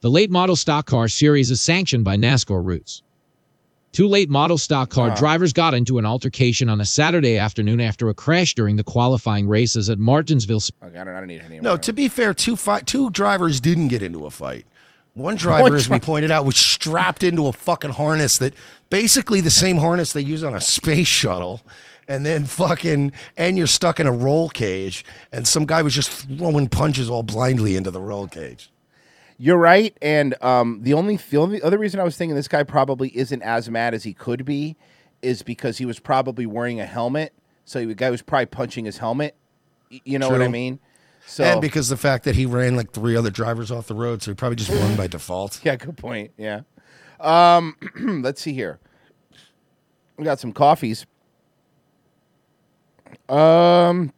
The 0.00 0.10
late 0.10 0.30
model 0.30 0.56
stock 0.56 0.86
car 0.86 1.08
series 1.08 1.50
is 1.50 1.60
sanctioned 1.60 2.04
by 2.04 2.16
NASCAR 2.16 2.64
routes. 2.64 3.02
Two 3.92 4.06
late 4.06 4.30
model 4.30 4.56
stock 4.56 4.88
car 4.90 5.08
Wow. 5.08 5.16
drivers 5.16 5.52
got 5.52 5.74
into 5.74 5.98
an 5.98 6.06
altercation 6.06 6.68
on 6.68 6.80
a 6.80 6.84
Saturday 6.84 7.36
afternoon 7.38 7.80
after 7.80 8.08
a 8.08 8.14
crash 8.14 8.54
during 8.54 8.76
the 8.76 8.84
qualifying 8.84 9.48
races 9.48 9.90
at 9.90 9.98
Martinsville. 9.98 10.60
Okay, 10.82 10.96
I 10.98 11.04
don't, 11.04 11.14
I 11.14 11.18
don't 11.18 11.26
need 11.26 11.42
any 11.44 11.60
No, 11.60 11.76
to 11.76 11.92
be 11.92 12.08
fair, 12.08 12.32
two 12.32 12.54
fight, 12.56 12.86
two 12.86 13.10
drivers 13.10 13.60
didn't 13.60 13.88
get 13.88 14.02
into 14.02 14.26
a 14.26 14.30
fight. 14.30 14.64
One 15.14 15.34
driver, 15.34 15.74
as 15.74 15.88
we 15.88 15.98
pointed 15.98 16.30
out, 16.30 16.44
was 16.44 16.56
strapped 16.56 17.24
into 17.24 17.48
a 17.48 17.52
fucking 17.52 17.90
harness 17.90 18.38
that 18.38 18.54
basically 18.90 19.40
the 19.40 19.50
same 19.50 19.78
harness 19.78 20.12
they 20.12 20.20
use 20.20 20.44
on 20.44 20.54
a 20.54 20.60
space 20.60 21.08
shuttle. 21.08 21.60
And 22.06 22.24
then 22.26 22.44
fucking, 22.44 23.12
and 23.36 23.56
you're 23.58 23.66
stuck 23.68 24.00
in 24.00 24.06
a 24.08 24.12
roll 24.12 24.48
cage, 24.48 25.04
and 25.32 25.46
some 25.46 25.64
guy 25.64 25.82
was 25.82 25.94
just 25.94 26.10
throwing 26.10 26.68
punches 26.68 27.08
all 27.10 27.22
blindly 27.22 27.76
into 27.76 27.90
the 27.92 28.00
roll 28.00 28.26
cage. 28.26 28.70
You're 29.42 29.56
right, 29.56 29.96
and 30.02 30.34
um, 30.42 30.80
the 30.82 30.92
only 30.92 31.16
the 31.16 31.38
only 31.38 31.62
other 31.62 31.78
reason 31.78 31.98
I 31.98 32.02
was 32.02 32.14
thinking 32.14 32.36
this 32.36 32.46
guy 32.46 32.62
probably 32.62 33.08
isn't 33.16 33.40
as 33.40 33.70
mad 33.70 33.94
as 33.94 34.04
he 34.04 34.12
could 34.12 34.44
be 34.44 34.76
is 35.22 35.42
because 35.42 35.78
he 35.78 35.86
was 35.86 35.98
probably 35.98 36.44
wearing 36.44 36.78
a 36.78 36.84
helmet. 36.84 37.32
So 37.64 37.86
the 37.86 37.94
guy 37.94 38.10
was 38.10 38.20
probably 38.20 38.44
punching 38.44 38.84
his 38.84 38.98
helmet. 38.98 39.34
You 39.88 40.18
know 40.18 40.28
what 40.28 40.42
I 40.42 40.48
mean? 40.48 40.78
So 41.24 41.42
and 41.42 41.58
because 41.62 41.88
the 41.88 41.96
fact 41.96 42.24
that 42.24 42.34
he 42.34 42.44
ran 42.44 42.76
like 42.76 42.92
three 42.92 43.16
other 43.16 43.30
drivers 43.30 43.70
off 43.70 43.86
the 43.86 43.94
road, 43.94 44.22
so 44.22 44.30
he 44.30 44.34
probably 44.34 44.56
just 44.56 44.70
won 44.70 44.94
by 44.94 45.06
default. 45.06 45.58
Yeah, 45.64 45.76
good 45.76 45.96
point. 45.96 46.32
Yeah. 46.36 46.60
Um, 47.18 47.76
let's 48.22 48.42
see 48.42 48.52
here. 48.52 48.78
We 50.18 50.24
got 50.24 50.38
some 50.38 50.52
coffees. 50.52 51.06
Um, 53.26 54.12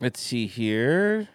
let's 0.00 0.20
see 0.20 0.46
here. 0.46 1.28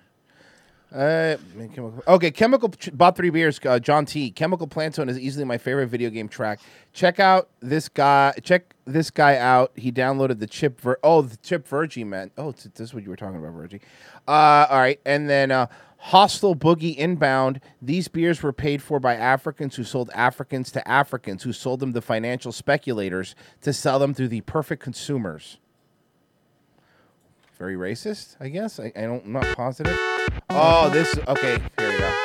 Uh, 0.94 1.38
chemical- 1.74 2.04
okay, 2.08 2.30
chemical 2.30 2.72
bought 2.94 3.16
three 3.16 3.32
beers. 3.32 3.60
Uh, 3.66 3.80
John 3.80 4.06
T. 4.06 4.30
Chemical 4.30 4.68
Plant 4.68 4.96
Zone 4.96 5.10
is 5.10 5.18
easily 5.18 5.44
my 5.44 5.58
favorite 5.58 5.88
video 5.88 6.12
game 6.12 6.30
track. 6.30 6.60
Check 6.94 7.20
out 7.20 7.50
this 7.62 7.90
guy. 7.90 8.34
Check 8.44 8.76
this 8.86 9.10
guy 9.10 9.38
out. 9.38 9.72
He 9.76 9.92
downloaded 9.92 10.40
the 10.40 10.46
chip. 10.46 10.80
Ver- 10.80 11.00
oh, 11.02 11.24
the 11.24 11.38
chip 11.38 11.68
Virgie 11.68 12.04
man. 12.04 12.30
Oh, 12.38 12.52
this 12.52 12.80
is 12.80 12.94
what 12.94 13.04
you 13.04 13.10
were 13.10 13.16
talking 13.16 13.38
about, 13.38 13.54
Virgie. 13.54 13.82
Uh, 14.28 14.68
all 14.70 14.80
right, 14.80 15.00
and 15.04 15.28
then 15.28 15.50
uh, 15.50 15.66
Hostile 15.98 16.56
Boogie 16.56 16.96
Inbound. 16.96 17.60
These 17.82 18.08
beers 18.08 18.44
were 18.44 18.54
paid 18.54 18.84
for 18.84 19.00
by 19.00 19.16
Africans 19.16 19.76
who 19.76 19.84
sold 19.84 20.12
Africans 20.14 20.72
to 20.74 20.88
Africans 20.88 21.42
who 21.42 21.54
sold 21.54 21.80
them 21.80 21.94
to 21.94 22.02
financial 22.02 22.52
speculators 22.52 23.34
to 23.62 23.74
sell 23.74 23.98
them 23.98 24.14
to 24.14 24.28
the 24.28 24.42
perfect 24.42 24.84
consumers. 24.84 25.58
Very 27.58 27.76
racist, 27.76 28.36
I 28.40 28.50
guess. 28.50 28.80
I, 28.80 28.92
I 28.96 29.02
don't. 29.02 29.26
I'm 29.26 29.32
not 29.34 29.56
positive. 29.56 29.96
Oh, 30.50 30.90
this. 30.90 31.18
Okay, 31.28 31.60
here 31.78 31.92
we 31.92 31.98
go. 31.98 32.20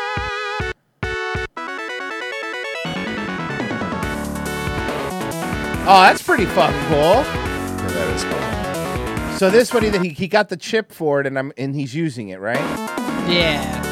Oh, 5.90 6.02
that's 6.02 6.22
pretty 6.22 6.44
fucking 6.44 6.80
cool. 6.88 7.22
that 7.22 8.14
is 8.14 8.24
cool. 8.24 9.38
So 9.38 9.50
this 9.50 9.72
one 9.72 9.84
he 9.84 9.90
he 9.98 10.08
he 10.10 10.28
got 10.28 10.48
the 10.48 10.56
chip 10.56 10.92
for 10.92 11.20
it, 11.20 11.26
and 11.26 11.38
I'm 11.38 11.52
and 11.56 11.74
he's 11.74 11.94
using 11.94 12.28
it, 12.28 12.40
right? 12.40 12.58
Yeah. 13.28 13.84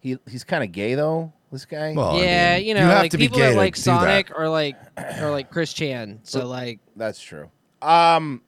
He 0.00 0.18
he's 0.28 0.44
kind 0.44 0.62
of 0.62 0.70
gay 0.72 0.94
though. 0.94 1.32
This 1.50 1.64
guy. 1.64 1.90
yeah, 2.16 2.56
you 2.56 2.74
know, 2.74 2.86
like 2.86 3.12
people 3.12 3.38
that 3.40 3.56
like 3.56 3.74
Sonic 3.74 4.30
or 4.38 4.48
like 4.48 4.76
or 5.20 5.30
like 5.30 5.50
Chris 5.50 5.72
Chan. 5.72 6.20
So 6.22 6.46
like 6.46 6.78
that's 6.94 7.20
true. 7.20 7.50
Um. 7.82 8.42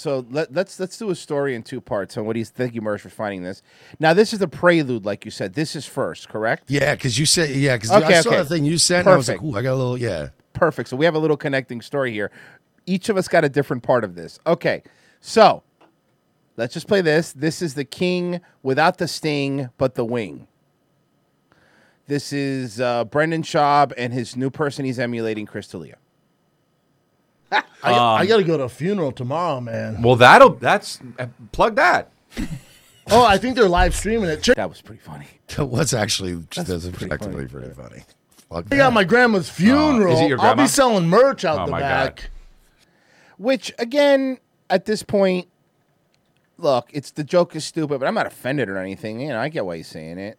So 0.00 0.24
let, 0.30 0.50
let's 0.54 0.80
let's 0.80 0.96
do 0.96 1.10
a 1.10 1.14
story 1.14 1.54
in 1.54 1.62
two 1.62 1.78
parts. 1.78 2.16
And 2.16 2.24
what 2.24 2.32
do 2.32 2.38
you 2.38 2.46
thank 2.46 2.74
you, 2.74 2.80
Mersh, 2.80 3.00
for 3.00 3.10
finding 3.10 3.42
this? 3.42 3.62
Now 3.98 4.14
this 4.14 4.32
is 4.32 4.38
the 4.38 4.48
prelude, 4.48 5.04
like 5.04 5.26
you 5.26 5.30
said. 5.30 5.52
This 5.52 5.76
is 5.76 5.84
first, 5.84 6.30
correct? 6.30 6.70
Yeah, 6.70 6.94
because 6.94 7.18
you 7.18 7.26
said 7.26 7.50
yeah, 7.50 7.76
because 7.76 7.90
I 7.90 8.22
saw 8.22 8.30
the 8.30 8.46
thing 8.46 8.64
you 8.64 8.78
sent. 8.78 9.06
And 9.06 9.12
I 9.12 9.16
was 9.18 9.28
like, 9.28 9.42
ooh, 9.42 9.58
I 9.58 9.60
got 9.60 9.74
a 9.74 9.76
little 9.76 9.98
yeah. 9.98 10.30
Perfect. 10.54 10.88
So 10.88 10.96
we 10.96 11.04
have 11.04 11.14
a 11.14 11.18
little 11.18 11.36
connecting 11.36 11.82
story 11.82 12.12
here. 12.12 12.30
Each 12.86 13.10
of 13.10 13.18
us 13.18 13.28
got 13.28 13.44
a 13.44 13.50
different 13.50 13.82
part 13.82 14.02
of 14.02 14.14
this. 14.14 14.38
Okay. 14.46 14.82
So 15.20 15.64
let's 16.56 16.72
just 16.72 16.88
play 16.88 17.02
this. 17.02 17.34
This 17.34 17.60
is 17.60 17.74
the 17.74 17.84
king 17.84 18.40
without 18.62 18.96
the 18.96 19.06
sting, 19.06 19.68
but 19.76 19.96
the 19.96 20.04
wing. 20.06 20.48
This 22.06 22.32
is 22.32 22.80
uh, 22.80 23.04
Brendan 23.04 23.42
Schaub 23.42 23.92
and 23.98 24.14
his 24.14 24.34
new 24.34 24.48
person 24.48 24.86
he's 24.86 24.98
emulating, 24.98 25.44
Chris 25.44 25.68
D'Elia. 25.68 25.98
I, 27.52 27.62
I 27.82 28.20
Um, 28.22 28.26
got 28.28 28.36
to 28.38 28.44
go 28.44 28.56
to 28.58 28.64
a 28.64 28.68
funeral 28.68 29.12
tomorrow, 29.12 29.60
man. 29.60 30.02
Well, 30.02 30.16
that'll 30.16 30.50
that's 30.50 31.00
uh, 31.18 31.26
plug 31.52 31.76
that. 31.76 32.10
Oh, 33.12 33.24
I 33.26 33.38
think 33.38 33.56
they're 33.56 33.68
live 33.68 33.96
streaming 33.96 34.28
it. 34.30 34.40
Check. 34.40 34.54
That 34.54 34.68
was 34.68 34.80
pretty 34.82 35.00
funny. 35.02 35.26
That 35.56 35.66
was 35.66 35.92
actually 35.92 36.34
that's 36.54 36.68
effectively 36.70 37.48
pretty 37.48 37.70
funny. 37.74 38.04
Fuck 38.48 38.66
I 38.70 38.76
got 38.76 38.92
my 38.92 39.02
grandma's 39.02 39.48
funeral. 39.50 40.14
is 40.14 40.20
it 40.20 40.28
your 40.28 40.38
I'll 40.38 40.54
grandma? 40.54 40.62
be 40.62 40.68
selling 40.68 41.08
merch 41.08 41.44
out 41.44 41.58
Oh, 41.60 41.64
the 41.64 41.72
my 41.72 41.80
back. 41.80 42.30
Which 43.36 43.72
again, 43.80 44.38
at 44.68 44.84
this 44.84 45.02
point, 45.02 45.48
look, 46.56 46.88
it's 46.92 47.10
the 47.10 47.24
joke 47.24 47.56
is 47.56 47.64
stupid, 47.64 47.98
but 47.98 48.06
I'm 48.06 48.14
not 48.14 48.26
offended 48.26 48.68
or 48.68 48.78
anything. 48.78 49.18
You 49.20 49.30
know, 49.30 49.40
I 49.40 49.48
get 49.48 49.66
why 49.66 49.78
he's 49.78 49.88
saying 49.88 50.18
it. 50.18 50.38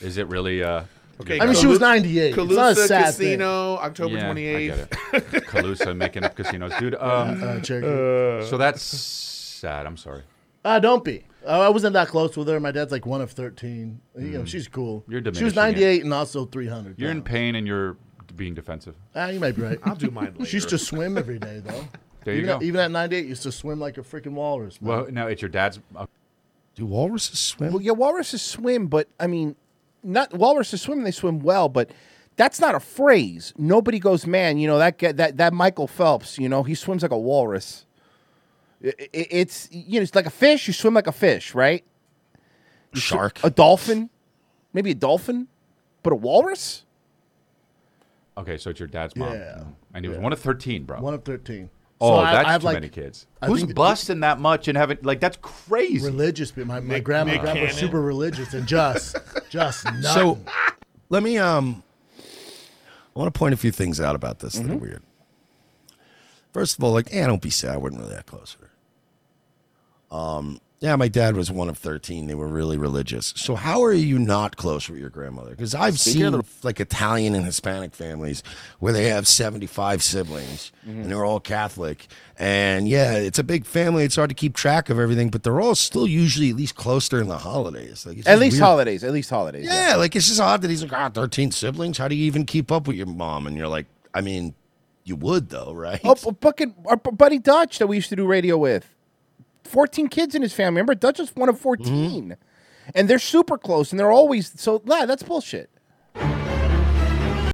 Is 0.00 0.16
it 0.18 0.26
really? 0.26 0.64
Uh, 0.64 0.82
I 1.28 1.46
mean, 1.46 1.54
she 1.54 1.66
was 1.66 1.80
98. 1.80 2.28
It's 2.28 2.36
not 2.36 2.46
a 2.46 2.52
Calusa 2.74 2.86
sad 2.86 3.04
Casino, 3.06 3.76
October 3.78 4.16
Yeah, 4.16 4.30
I 4.30 4.34
28th. 4.34 4.66
get 5.12 5.34
it. 5.34 5.44
Calusa 5.46 5.96
making 5.96 6.24
up 6.24 6.34
casinos, 6.36 6.72
dude. 6.78 6.94
Um, 6.94 7.42
Uh, 7.42 7.60
Cherokee. 7.60 8.46
so 8.48 8.56
that's 8.56 8.82
sad. 8.82 9.86
I'm 9.86 9.96
sorry. 9.96 10.22
Ah, 10.64 10.78
don't 10.78 11.02
be. 11.04 11.24
Uh, 11.46 11.60
I 11.60 11.68
wasn't 11.70 11.94
that 11.94 12.08
close 12.08 12.36
with 12.36 12.46
her. 12.48 12.60
My 12.60 12.70
dad's 12.72 12.92
like 12.92 13.06
one 13.06 13.20
of 13.20 13.30
13. 13.32 14.00
You 14.18 14.22
know, 14.28 14.44
she's 14.44 14.68
cool. 14.68 15.04
You're 15.08 15.20
She 15.22 15.44
was 15.44 15.54
diminishing 15.54 15.56
it. 15.56 15.56
98 15.56 16.04
and 16.04 16.14
also 16.14 16.44
300. 16.46 16.98
You're 16.98 17.10
in 17.10 17.22
pain 17.22 17.54
and 17.54 17.66
you're 17.66 17.96
being 18.36 18.54
defensive. 18.54 18.94
Ah, 19.16 19.28
you 19.28 19.40
might 19.40 19.56
be 19.56 19.62
right. 19.62 19.78
I'll 19.84 19.94
do 19.96 20.10
mine 20.10 20.34
later. 20.36 20.44
She 20.50 20.56
used 20.58 20.68
to 20.70 20.78
swim 20.78 21.16
every 21.18 21.38
day, 21.38 21.60
though. 21.64 21.84
There 22.24 22.34
you 22.34 22.40
even 22.42 22.48
go. 22.48 22.56
At, 22.56 22.62
even 22.64 22.80
at 22.80 22.90
98, 22.90 23.26
used 23.26 23.42
to 23.44 23.52
swim 23.52 23.80
like 23.80 23.96
a 23.96 24.02
freaking 24.02 24.32
walrus. 24.32 24.82
man. 24.82 24.88
Well, 24.90 25.06
no, 25.10 25.26
it's 25.28 25.40
your 25.40 25.48
dad's. 25.48 25.78
Uh, 25.96 26.04
Do 26.74 26.84
walruses 26.84 27.38
swim? 27.38 27.72
Well, 27.72 27.80
yeah, 27.80 27.92
walruses 27.92 28.42
swim, 28.42 28.88
but 28.88 29.08
I 29.18 29.28
mean, 29.28 29.56
not 30.02 30.32
walruses 30.34 30.82
swim. 30.82 31.02
They 31.02 31.10
swim 31.10 31.40
well, 31.40 31.68
but 31.68 31.90
that's 32.36 32.60
not 32.60 32.74
a 32.74 32.80
phrase. 32.80 33.52
Nobody 33.58 33.98
goes, 33.98 34.26
man. 34.26 34.58
You 34.58 34.66
know 34.68 34.78
that 34.78 34.98
that 35.16 35.36
that 35.38 35.52
Michael 35.52 35.86
Phelps. 35.86 36.38
You 36.38 36.48
know 36.48 36.62
he 36.62 36.74
swims 36.74 37.02
like 37.02 37.10
a 37.12 37.18
walrus. 37.18 37.84
I- 38.84 38.88
I- 38.98 39.08
it's 39.12 39.68
you 39.72 39.98
know 39.98 40.02
it's 40.02 40.14
like 40.14 40.26
a 40.26 40.30
fish. 40.30 40.66
You 40.68 40.72
swim 40.72 40.94
like 40.94 41.06
a 41.08 41.12
fish, 41.12 41.54
right? 41.54 41.84
You 42.94 43.00
sw- 43.00 43.04
Shark. 43.04 43.40
a 43.44 43.50
dolphin, 43.50 44.08
maybe 44.72 44.92
a 44.92 44.94
dolphin, 44.94 45.48
but 46.02 46.12
a 46.12 46.16
walrus. 46.16 46.84
okay, 48.36 48.56
so 48.56 48.70
it's 48.70 48.78
your 48.80 48.86
dad's 48.88 49.16
mom. 49.16 49.32
Yeah. 49.34 49.64
And 49.94 50.04
he 50.04 50.08
was 50.08 50.16
Yeah. 50.18 50.22
one 50.22 50.32
of 50.32 50.38
13, 50.40 50.84
bro. 50.84 51.00
One 51.00 51.12
of 51.14 51.24
13. 51.24 51.70
Oh, 52.00 52.10
So 52.10 52.14
I- 52.20 52.32
that's 52.32 52.48
I 52.48 52.52
have, 52.52 52.60
too 52.60 52.66
like- 52.66 52.74
many 52.74 52.88
kids. 52.88 53.26
I 53.42 53.46
Who's 53.46 53.62
think- 53.62 53.74
busting 53.74 54.20
that 54.20 54.38
much 54.40 54.68
and 54.68 54.76
having 54.78 54.98
like 55.02 55.20
that's 55.20 55.36
crazy. 55.40 56.04
Religious, 56.04 56.50
but 56.52 56.66
my, 56.66 56.80
my 56.80 56.94
Nick- 56.94 57.04
grandma, 57.04 57.32
Nick 57.32 57.40
grandma 57.42 57.62
was 57.62 57.74
super 57.74 58.00
religious 58.00 58.54
and 58.54 58.66
just, 58.66 59.16
just 59.50 59.84
nuts. 59.84 60.14
So 60.14 60.38
let 61.08 61.22
me 61.22 61.38
um 61.38 61.82
I 63.16 63.18
want 63.18 63.34
to 63.34 63.36
point 63.38 63.52
a 63.54 63.56
few 63.56 63.72
things 63.72 64.00
out 64.00 64.14
about 64.14 64.38
this 64.38 64.54
that 64.54 64.70
are 64.70 64.76
weird. 64.76 65.02
First 66.52 66.78
of 66.78 66.84
all, 66.84 66.92
like, 66.92 67.12
yeah, 67.12 67.26
don't 67.26 67.42
be 67.42 67.50
sad. 67.50 67.74
I 67.74 67.76
wasn't 67.76 68.00
really 68.02 68.14
that 68.14 68.26
close 68.26 68.56
with 68.60 68.70
her. 70.10 70.16
Um, 70.16 70.60
Yeah, 70.80 70.94
my 70.94 71.08
dad 71.08 71.36
was 71.36 71.50
one 71.50 71.68
of 71.68 71.76
13. 71.76 72.28
They 72.28 72.36
were 72.36 72.46
really 72.46 72.78
religious. 72.78 73.34
So 73.36 73.56
how 73.56 73.82
are 73.82 73.92
you 73.92 74.16
not 74.16 74.56
close 74.56 74.88
with 74.88 75.00
your 75.00 75.10
grandmother? 75.10 75.50
Because 75.50 75.74
I've 75.74 75.98
Speaking 75.98 76.30
seen 76.32 76.42
like 76.62 76.78
Italian 76.78 77.34
and 77.34 77.44
Hispanic 77.44 77.96
families 77.96 78.44
where 78.78 78.92
they 78.92 79.08
have 79.08 79.26
75 79.26 80.04
siblings 80.04 80.70
Mm-hmm. 80.88 81.02
and 81.02 81.10
they're 81.10 81.24
all 81.24 81.40
Catholic. 81.40 82.06
And 82.38 82.88
yeah, 82.88 83.14
it's 83.14 83.38
a 83.40 83.44
big 83.44 83.66
family. 83.66 84.04
It's 84.04 84.14
hard 84.16 84.30
to 84.30 84.34
keep 84.34 84.54
track 84.54 84.88
of 84.88 84.98
everything, 85.00 85.28
but 85.30 85.42
they're 85.42 85.60
all 85.60 85.74
still 85.74 86.06
usually 86.06 86.50
at 86.50 86.56
least 86.56 86.76
close 86.76 87.08
during 87.08 87.26
the 87.28 87.38
holidays. 87.38 88.06
Like 88.06 88.18
it's 88.18 88.28
At 88.28 88.38
least 88.38 88.54
weird. 88.54 88.62
holidays. 88.62 89.02
At 89.04 89.12
least 89.12 89.28
holidays. 89.30 89.66
Yeah, 89.66 89.96
like 89.96 90.14
it's 90.14 90.28
just 90.28 90.40
odd 90.40 90.62
that 90.62 90.70
he's 90.70 90.82
like, 90.82 90.92
ah, 90.92 91.10
13 91.10 91.50
siblings. 91.50 91.98
How 91.98 92.06
do 92.08 92.14
you 92.14 92.24
even 92.24 92.46
keep 92.46 92.70
up 92.70 92.86
with 92.86 92.96
your 92.96 93.06
mom? 93.06 93.46
And 93.48 93.56
you're 93.56 93.68
like, 93.68 93.86
I 94.14 94.20
mean, 94.20 94.54
you 95.04 95.16
would 95.16 95.48
though, 95.50 95.72
right? 95.74 96.00
Oh, 96.04 96.14
fucking 96.14 96.74
our 96.86 96.96
buddy 96.96 97.38
Dutch 97.40 97.78
that 97.80 97.88
we 97.88 97.96
used 97.96 98.10
to 98.10 98.16
do 98.16 98.26
radio 98.26 98.56
with. 98.56 98.94
14 99.68 100.08
kids 100.08 100.34
in 100.34 100.42
his 100.42 100.52
family. 100.52 100.76
Remember, 100.80 100.94
Dutch 100.94 101.20
is 101.20 101.30
one 101.36 101.48
of 101.48 101.58
14. 101.60 102.36
And 102.94 103.08
they're 103.08 103.18
super 103.18 103.58
close 103.58 103.92
and 103.92 104.00
they're 104.00 104.10
always 104.10 104.58
so 104.58 104.80
nah, 104.86 105.04
that's 105.04 105.22
bullshit. 105.22 105.70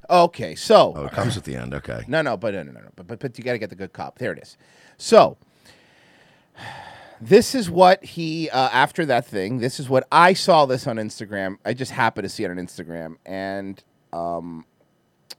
Okay, 0.09 0.55
so 0.55 0.93
Oh, 0.97 1.07
it 1.07 1.13
comes 1.13 1.37
at 1.37 1.45
the 1.45 1.57
end. 1.57 1.75
Okay. 1.75 2.05
No, 2.07 2.23
no, 2.23 2.37
but 2.37 2.55
no, 2.55 2.63
no, 2.63 2.73
no. 2.73 2.81
But, 2.95 3.07
but 3.07 3.19
but 3.21 3.37
you 3.39 3.43
got 3.45 3.53
to 3.53 3.59
get 3.59 3.71
the 3.71 3.77
good 3.77 3.93
cop. 3.93 4.19
There 4.19 4.33
it 4.33 4.39
is. 4.39 4.57
So 4.97 5.39
this 7.21 7.55
is 7.55 7.71
what 7.71 8.05
he 8.05 8.51
uh, 8.51 8.69
after 8.73 9.05
that 9.07 9.27
thing. 9.27 9.59
This 9.59 9.81
is 9.81 9.89
what 9.89 10.07
I 10.13 10.35
saw 10.35 10.67
this 10.67 10.87
on 10.87 10.97
Instagram. 10.97 11.57
I 11.65 11.75
just 11.75 11.93
happened 11.93 12.25
to 12.25 12.29
see 12.29 12.45
it 12.45 12.51
on 12.51 12.57
Instagram, 12.59 13.17
and 13.25 13.83
um, 14.13 14.67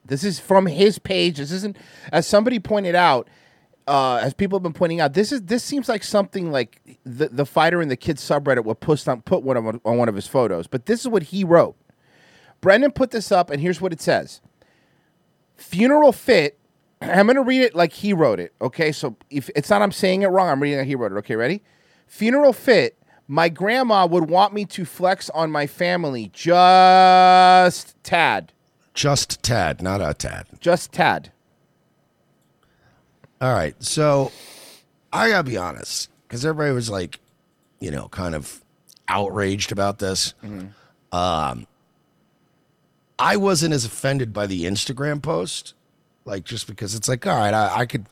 this 0.04 0.24
is 0.24 0.40
from 0.40 0.66
his 0.66 1.00
page. 1.00 1.38
This 1.38 1.52
isn't 1.52 1.78
as 2.12 2.28
somebody 2.28 2.60
pointed 2.60 2.96
out. 2.96 3.30
Uh, 3.88 4.16
as 4.16 4.34
people 4.34 4.58
have 4.58 4.64
been 4.64 4.74
pointing 4.74 5.00
out, 5.00 5.14
this 5.14 5.32
is 5.32 5.44
this 5.44 5.64
seems 5.64 5.88
like 5.88 6.04
something 6.04 6.52
like 6.52 6.82
the 7.04 7.30
the 7.30 7.46
fighter 7.46 7.82
in 7.82 7.90
the 7.90 7.96
kids 7.96 8.22
subreddit 8.22 8.64
would 8.64 8.80
post 8.80 9.08
on 9.08 9.22
put 9.22 9.44
one 9.44 9.58
on, 9.58 9.80
on 9.86 9.98
one 9.98 10.10
of 10.10 10.16
his 10.16 10.28
photos. 10.28 10.66
But 10.68 10.88
this 10.88 11.02
is 11.02 11.08
what 11.08 11.24
he 11.24 11.44
wrote. 11.44 11.76
Brendan 12.62 12.92
put 12.92 13.12
this 13.12 13.32
up, 13.32 13.52
and 13.52 13.62
here's 13.62 13.80
what 13.80 13.94
it 13.94 14.02
says 14.02 14.42
funeral 15.56 16.12
fit. 16.12 16.58
I'm 17.02 17.28
going 17.28 17.36
to 17.36 17.44
read 17.44 17.62
it 17.62 17.76
like 17.76 17.94
he 17.94 18.14
wrote 18.14 18.40
it. 18.40 18.54
Okay. 18.62 18.92
So 18.92 19.16
if 19.30 19.50
it's 19.56 19.70
not 19.70 19.82
I'm 19.82 19.92
saying 19.92 20.24
it 20.24 20.28
wrong, 20.28 20.50
I'm 20.50 20.62
reading 20.62 20.80
like 20.80 20.88
he 20.88 20.96
wrote 20.96 21.12
it. 21.12 21.18
Okay. 21.18 21.36
Ready? 21.36 21.62
Funeral 22.08 22.54
fit. 22.54 22.98
My 23.28 23.50
grandma 23.50 24.06
would 24.06 24.30
want 24.30 24.54
me 24.54 24.66
to 24.66 24.86
flex 24.86 25.30
on 25.32 25.52
my 25.52 25.66
family. 25.66 26.30
Just 26.32 28.02
tad. 28.04 28.54
Just 28.94 29.42
tad, 29.42 29.82
not 29.82 30.00
a 30.00 30.14
tad. 30.14 30.46
Just 30.60 30.92
tad. 30.92 31.32
All 33.42 33.54
right. 33.54 33.76
So 33.84 34.32
I 35.12 35.30
got 35.30 35.46
to 35.46 35.50
be 35.52 35.58
honest 35.58 36.10
because 36.28 36.46
everybody 36.46 36.74
was 36.74 36.90
like, 36.90 37.20
you 37.80 37.92
know, 37.92 38.08
kind 38.08 38.34
of 38.36 38.62
outraged 39.08 39.72
about 39.72 40.00
this. 40.00 40.34
Um, 41.12 41.68
I 43.20 43.38
wasn't 43.38 43.74
as 43.74 43.86
offended 43.86 44.34
by 44.34 44.48
the 44.48 44.64
Instagram 44.66 45.22
post, 45.22 45.74
like 46.26 46.44
just 46.44 46.68
because 46.68 46.96
it's 46.96 47.08
like, 47.08 47.26
all 47.26 47.38
right, 47.38 47.54
I, 47.54 47.82
I 47.82 47.86
could, 47.86 48.06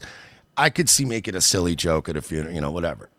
I 0.56 0.70
could 0.70 0.88
see 0.88 1.04
making 1.04 1.36
a 1.36 1.42
silly 1.42 1.76
joke 1.76 2.08
at 2.08 2.16
a 2.16 2.22
funeral, 2.22 2.54
you 2.54 2.62
know, 2.62 2.72
whatever. 2.72 3.10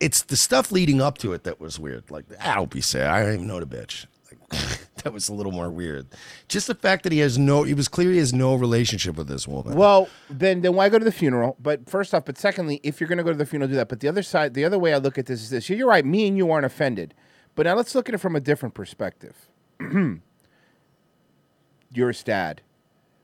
It's 0.00 0.22
the 0.22 0.36
stuff 0.36 0.72
leading 0.72 1.00
up 1.00 1.18
to 1.18 1.32
it 1.32 1.44
that 1.44 1.60
was 1.60 1.78
weird. 1.78 2.10
Like, 2.10 2.24
don't 2.42 2.70
be 2.70 2.80
sad. 2.80 3.08
I 3.08 3.22
don't 3.22 3.34
even 3.34 3.46
know 3.46 3.60
the 3.60 3.66
bitch. 3.66 4.06
That 5.04 5.12
was 5.12 5.28
a 5.28 5.32
little 5.32 5.52
more 5.52 5.70
weird. 5.70 6.08
Just 6.48 6.66
the 6.66 6.74
fact 6.74 7.04
that 7.04 7.12
he 7.12 7.20
has 7.20 7.38
no, 7.38 7.62
he 7.62 7.72
was 7.72 7.86
clear 7.86 8.10
he 8.10 8.18
has 8.18 8.32
no 8.32 8.56
relationship 8.56 9.16
with 9.16 9.28
this 9.28 9.46
woman. 9.46 9.76
Well, 9.76 10.08
then 10.28 10.60
then 10.60 10.74
why 10.74 10.88
go 10.88 10.98
to 10.98 11.04
the 11.04 11.12
funeral? 11.12 11.56
But 11.60 11.88
first 11.88 12.12
off, 12.14 12.24
but 12.24 12.36
secondly, 12.36 12.80
if 12.82 13.00
you're 13.00 13.06
going 13.06 13.18
to 13.18 13.24
go 13.24 13.30
to 13.30 13.36
the 13.36 13.46
funeral, 13.46 13.68
do 13.68 13.76
that. 13.76 13.88
But 13.88 14.00
the 14.00 14.08
other 14.08 14.24
side, 14.24 14.54
the 14.54 14.64
other 14.64 14.78
way 14.78 14.92
I 14.92 14.96
look 14.98 15.16
at 15.16 15.26
this 15.26 15.40
is 15.40 15.50
this: 15.50 15.70
you're 15.70 15.86
right. 15.88 16.04
Me 16.04 16.26
and 16.26 16.36
you 16.36 16.50
aren't 16.50 16.66
offended, 16.66 17.14
but 17.54 17.64
now 17.64 17.74
let's 17.74 17.94
look 17.94 18.08
at 18.08 18.14
it 18.14 18.18
from 18.18 18.34
a 18.34 18.40
different 18.40 18.74
perspective. 18.74 19.48
You're 21.90 22.08
his 22.08 22.22
dad, 22.22 22.60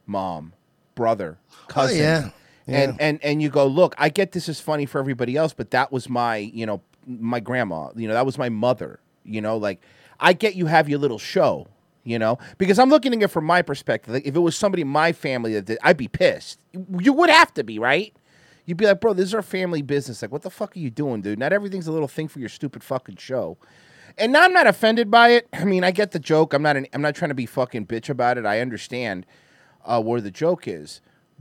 mom, 0.07 0.55
brother, 0.95 1.39
oh, 1.51 1.65
cousin. 1.69 2.01
Oh, 2.01 2.03
yeah. 2.03 2.31
And 2.67 3.01
and 3.01 3.23
and 3.23 3.43
you 3.43 3.51
go, 3.51 3.67
look, 3.67 3.95
I 3.99 4.09
get 4.09 4.33
this 4.33 4.49
is 4.49 4.59
funny 4.59 4.87
for 4.87 4.99
everybody 4.99 5.37
else, 5.37 5.53
but 5.53 5.71
that 5.73 5.93
was 5.93 6.09
my, 6.09 6.37
you 6.37 6.65
know, 6.65 6.81
my 7.07 7.41
grandma. 7.41 7.91
You 7.95 8.09
know, 8.09 8.15
that 8.15 8.25
was 8.25 8.39
my 8.39 8.49
mother. 8.49 9.01
You 9.25 9.43
know, 9.43 9.57
like 9.59 9.83
I 10.21 10.33
get 10.33 10.55
you 10.55 10.67
have 10.67 10.89
your 10.89 10.99
little 10.99 11.19
show. 11.19 11.69
You 12.07 12.19
know, 12.19 12.39
because 12.59 12.79
I'm 12.79 12.91
looking 12.91 13.15
at 13.15 13.23
it 13.23 13.29
from 13.29 13.47
my 13.47 13.63
perspective. 13.63 14.13
Like, 14.13 14.27
if 14.27 14.37
it 14.37 14.41
was 14.41 14.55
somebody 14.55 14.83
in 14.83 14.89
my 14.89 15.13
family 15.13 15.55
that 15.55 15.65
did, 15.65 15.79
I'd 15.83 15.97
be 15.97 16.07
pissed. 16.07 16.61
You 16.73 17.15
would 17.15 17.31
have 17.31 17.55
to 17.55 17.65
be, 17.65 17.79
right? 17.79 18.15
You'd 18.67 18.77
be 18.77 18.85
like, 18.85 19.01
bro, 19.01 19.15
this 19.15 19.29
is 19.29 19.35
our 19.35 19.41
family 19.41 19.81
business. 19.81 20.21
Like, 20.21 20.31
what 20.31 20.43
the 20.43 20.51
fuck 20.51 20.77
are 20.77 20.79
you 20.79 20.91
doing, 20.91 21.23
dude? 21.23 21.39
Not 21.39 21.55
everything's 21.55 21.87
a 21.87 21.93
little 21.93 22.07
thing 22.09 22.29
for 22.29 22.41
your 22.41 22.51
stupid 22.51 22.85
fucking 22.85 23.17
show. 23.17 23.57
And 24.19 24.33
now 24.33 24.43
I'm 24.43 24.53
not 24.53 24.67
offended 24.67 25.11
by 25.11 25.31
it. 25.31 25.49
I 25.55 25.65
mean, 25.65 25.83
I 25.83 25.91
get 25.91 26.11
the 26.11 26.19
joke. 26.19 26.53
I'm 26.53 26.63
not. 26.63 26.77
An, 26.77 26.87
I'm 26.93 27.03
not 27.03 27.15
trying 27.15 27.31
to 27.31 27.35
be 27.35 27.47
fucking 27.47 27.87
bitch 27.87 28.11
about 28.11 28.37
it. 28.37 28.45
I 28.45 28.61
understand 28.61 29.25
uh, 29.85 30.03
where 30.03 30.21
the 30.21 30.31
joke 30.31 30.69
is, 30.69 31.01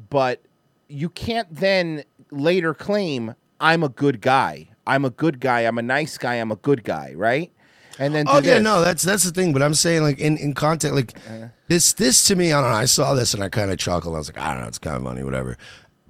but 0.09 0.41
you 0.87 1.09
can't 1.09 1.53
then 1.53 2.03
later 2.31 2.73
claim 2.73 3.35
I'm 3.59 3.83
a 3.83 3.89
good 3.89 4.21
guy. 4.21 4.69
I'm 4.87 5.05
a 5.05 5.09
good 5.09 5.39
guy. 5.39 5.61
I'm 5.61 5.77
a 5.77 5.83
nice 5.83 6.17
guy. 6.17 6.35
I'm 6.35 6.51
a 6.51 6.57
good 6.57 6.83
guy, 6.83 7.13
right? 7.15 7.51
And 7.99 8.13
then 8.15 8.25
Oh 8.27 8.35
yeah, 8.37 8.55
this. 8.55 8.63
no, 8.63 8.81
that's 8.81 9.03
that's 9.03 9.23
the 9.23 9.31
thing. 9.31 9.53
But 9.53 9.61
I'm 9.61 9.73
saying 9.73 10.01
like 10.03 10.19
in 10.19 10.37
in 10.37 10.53
context, 10.53 10.95
like 10.95 11.13
Uh-huh. 11.27 11.47
this 11.67 11.93
this 11.93 12.23
to 12.25 12.35
me, 12.35 12.51
I 12.51 12.61
don't 12.61 12.71
know. 12.71 12.75
I 12.77 12.85
saw 12.85 13.13
this 13.13 13.33
and 13.33 13.43
I 13.43 13.49
kind 13.49 13.71
of 13.71 13.77
chuckled. 13.77 14.15
I 14.15 14.17
was 14.17 14.27
like, 14.29 14.39
I 14.43 14.53
don't 14.53 14.61
know, 14.63 14.67
it's 14.67 14.79
kind 14.79 14.95
of 14.97 15.03
funny, 15.03 15.23
whatever. 15.23 15.57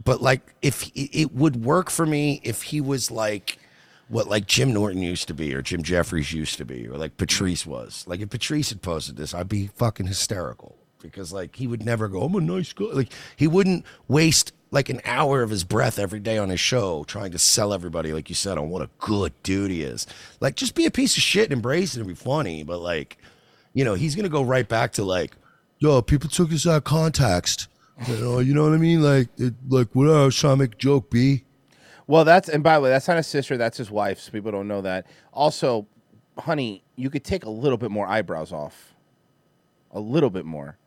But 0.03 0.21
like, 0.21 0.53
if 0.61 0.89
it 0.95 1.33
would 1.33 1.63
work 1.63 1.89
for 1.89 2.05
me 2.05 2.41
if 2.43 2.63
he 2.63 2.81
was 2.81 3.09
like 3.11 3.57
what 4.09 4.27
like 4.27 4.47
Jim 4.47 4.73
Norton 4.73 5.01
used 5.01 5.27
to 5.29 5.33
be, 5.33 5.53
or 5.53 5.61
Jim 5.61 5.81
Jefferies 5.81 6.33
used 6.33 6.57
to 6.57 6.65
be, 6.65 6.87
or 6.87 6.97
like 6.97 7.17
Patrice 7.17 7.65
was. 7.65 8.03
Like 8.07 8.19
if 8.19 8.29
Patrice 8.29 8.69
had 8.69 8.81
posted 8.81 9.15
this, 9.17 9.33
I'd 9.33 9.49
be 9.49 9.67
fucking 9.67 10.07
hysterical 10.07 10.77
because 11.01 11.31
like 11.33 11.55
he 11.55 11.67
would 11.67 11.83
never 11.85 12.07
go, 12.07 12.21
I'm 12.23 12.35
a 12.35 12.41
nice 12.41 12.71
guy. 12.73 12.85
Like 12.91 13.11
he 13.35 13.47
wouldn't 13.47 13.85
waste 14.07 14.51
like 14.73 14.89
an 14.89 14.99
hour 15.05 15.43
of 15.43 15.51
his 15.51 15.63
breath 15.63 15.99
every 15.99 16.19
day 16.19 16.39
on 16.39 16.49
his 16.49 16.59
show 16.59 17.03
trying 17.03 17.31
to 17.31 17.37
sell 17.37 17.73
everybody, 17.73 18.11
like 18.11 18.27
you 18.27 18.35
said, 18.35 18.57
on 18.57 18.69
what 18.69 18.81
a 18.81 18.89
good 18.97 19.31
dude 19.43 19.69
he 19.69 19.83
is. 19.83 20.07
Like 20.41 20.55
just 20.55 20.73
be 20.73 20.87
a 20.87 20.91
piece 20.91 21.15
of 21.15 21.21
shit 21.21 21.45
and 21.45 21.53
embrace 21.53 21.95
it 21.95 21.99
and 21.99 22.07
be 22.07 22.15
funny. 22.15 22.63
But 22.63 22.79
like, 22.79 23.19
you 23.73 23.85
know, 23.85 23.93
he's 23.93 24.15
gonna 24.15 24.29
go 24.29 24.41
right 24.41 24.67
back 24.67 24.93
to 24.93 25.03
like, 25.03 25.37
yo, 25.77 26.01
people 26.01 26.27
took 26.27 26.49
this 26.49 26.65
out 26.65 26.77
of 26.77 26.83
context. 26.85 27.67
You 28.07 28.17
know, 28.17 28.39
you 28.39 28.55
know 28.55 28.63
what 28.63 28.73
I 28.73 28.77
mean? 28.77 29.03
Like, 29.03 29.29
it, 29.37 29.53
like, 29.69 29.89
what 29.93 30.09
I 30.09 30.25
was 30.25 30.39
to 30.39 30.55
make 30.55 30.79
joke, 30.79 31.11
B. 31.11 31.43
Well, 32.07 32.25
that's 32.25 32.49
and 32.49 32.63
by 32.63 32.75
the 32.75 32.81
way, 32.81 32.89
that's 32.89 33.07
not 33.07 33.17
his 33.17 33.27
sister. 33.27 33.55
That's 33.55 33.77
his 33.77 33.91
wife. 33.91 34.19
So 34.19 34.31
people 34.31 34.51
don't 34.51 34.67
know 34.67 34.81
that. 34.81 35.05
Also, 35.31 35.85
honey, 36.39 36.83
you 36.95 37.11
could 37.11 37.23
take 37.23 37.45
a 37.45 37.49
little 37.49 37.77
bit 37.77 37.91
more 37.91 38.07
eyebrows 38.07 38.51
off. 38.51 38.95
A 39.91 39.99
little 39.99 40.31
bit 40.31 40.45
more. 40.45 40.79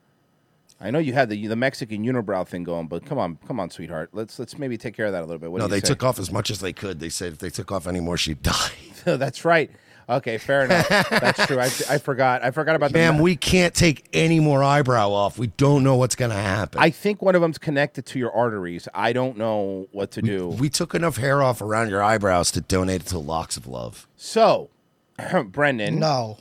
I 0.80 0.90
know 0.90 0.98
you 0.98 1.14
had 1.14 1.30
the 1.30 1.46
the 1.46 1.56
Mexican 1.56 2.04
unibrow 2.04 2.46
thing 2.46 2.64
going, 2.64 2.86
but 2.86 3.04
come 3.06 3.18
on, 3.18 3.38
come 3.46 3.58
on, 3.58 3.70
sweetheart. 3.70 4.10
Let's 4.12 4.38
let's 4.38 4.58
maybe 4.58 4.76
take 4.76 4.94
care 4.94 5.06
of 5.06 5.12
that 5.12 5.22
a 5.22 5.26
little 5.26 5.38
bit. 5.38 5.50
What 5.50 5.58
no, 5.58 5.68
do 5.68 5.74
you 5.74 5.80
they 5.80 5.86
say? 5.86 5.94
took 5.94 6.04
off 6.04 6.18
as 6.18 6.30
much 6.30 6.50
as 6.50 6.60
they 6.60 6.72
could. 6.72 7.00
They 7.00 7.08
said 7.08 7.32
if 7.32 7.38
they 7.38 7.50
took 7.50 7.72
off 7.72 7.86
any 7.86 8.00
more, 8.00 8.16
she'd 8.16 8.42
die. 8.42 8.70
that's 9.04 9.44
right. 9.44 9.70
Okay, 10.08 10.38
fair 10.38 10.66
enough. 10.66 10.88
that's 10.88 11.46
true. 11.46 11.58
I, 11.58 11.64
I 11.64 11.98
forgot. 11.98 12.44
I 12.44 12.52
forgot 12.52 12.76
about 12.76 12.92
that. 12.92 12.98
Ma'am, 12.98 13.18
we 13.18 13.34
can't 13.34 13.74
take 13.74 14.06
any 14.12 14.38
more 14.38 14.62
eyebrow 14.62 15.10
off. 15.10 15.36
We 15.36 15.48
don't 15.48 15.82
know 15.82 15.96
what's 15.96 16.14
gonna 16.14 16.34
happen. 16.34 16.80
I 16.80 16.90
think 16.90 17.22
one 17.22 17.34
of 17.34 17.40
them's 17.40 17.58
connected 17.58 18.06
to 18.06 18.18
your 18.18 18.30
arteries. 18.32 18.86
I 18.94 19.12
don't 19.12 19.36
know 19.36 19.88
what 19.92 20.12
to 20.12 20.22
do. 20.22 20.48
we 20.48 20.68
took 20.68 20.94
enough 20.94 21.16
hair 21.16 21.42
off 21.42 21.60
around 21.60 21.88
your 21.88 22.02
eyebrows 22.02 22.52
to 22.52 22.60
donate 22.60 23.02
it 23.02 23.06
to 23.08 23.18
Locks 23.18 23.56
of 23.56 23.66
Love. 23.66 24.06
So, 24.16 24.70
Brendan. 25.46 25.98
No. 25.98 26.38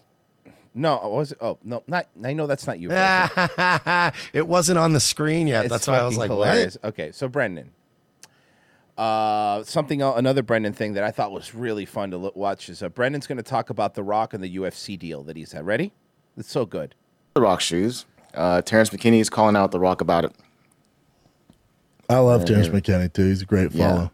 No, 0.77 0.97
was 1.07 1.31
it? 1.31 1.37
Oh 1.39 1.57
no, 1.63 1.81
not. 1.87 2.07
I 2.23 2.33
know 2.33 2.47
that's 2.47 2.67
not 2.67 2.79
you. 2.79 2.89
it 4.33 4.45
wasn't 4.47 4.77
on 4.77 4.91
the 4.93 4.99
screen 4.99 5.47
yet. 5.47 5.65
It's 5.65 5.71
That's 5.71 5.87
why 5.87 5.99
I 5.99 6.03
was 6.05 6.17
like, 6.17 6.29
hilarious. 6.29 6.77
what? 6.81 6.89
Okay, 6.89 7.11
so 7.13 7.27
Brendan. 7.29 7.71
Uh, 8.97 9.63
something 9.63 10.01
el- 10.01 10.15
another 10.15 10.41
Brendan 10.43 10.73
thing 10.73 10.93
that 10.93 11.03
I 11.03 11.11
thought 11.11 11.31
was 11.31 11.53
really 11.53 11.85
fun 11.85 12.11
to 12.11 12.17
look, 12.17 12.35
watch 12.35 12.69
is 12.69 12.81
uh, 12.83 12.89
Brendan's 12.89 13.27
going 13.27 13.37
to 13.37 13.43
talk 13.43 13.69
about 13.69 13.93
The 13.93 14.03
Rock 14.03 14.33
and 14.33 14.43
the 14.43 14.55
UFC 14.57 14.97
deal 14.99 15.23
that 15.23 15.35
he's 15.35 15.51
had. 15.51 15.65
Ready? 15.65 15.91
It's 16.37 16.49
so 16.51 16.65
good. 16.65 16.95
The 17.33 17.41
Rock 17.41 17.59
shoes. 17.61 18.05
Uh, 18.33 18.61
Terrance 18.61 18.89
McKinney 18.91 19.19
is 19.19 19.29
calling 19.29 19.55
out 19.55 19.71
The 19.71 19.79
Rock 19.79 19.99
about 20.01 20.23
it. 20.25 20.31
I 22.09 22.19
love 22.19 22.41
Yeah, 22.41 22.61
Terrance. 22.61 22.67
McKinney 22.69 23.11
too. 23.11 23.25
He's 23.27 23.41
a 23.41 23.45
great 23.45 23.71
Yeah. 23.71 23.89
follow. 23.89 24.11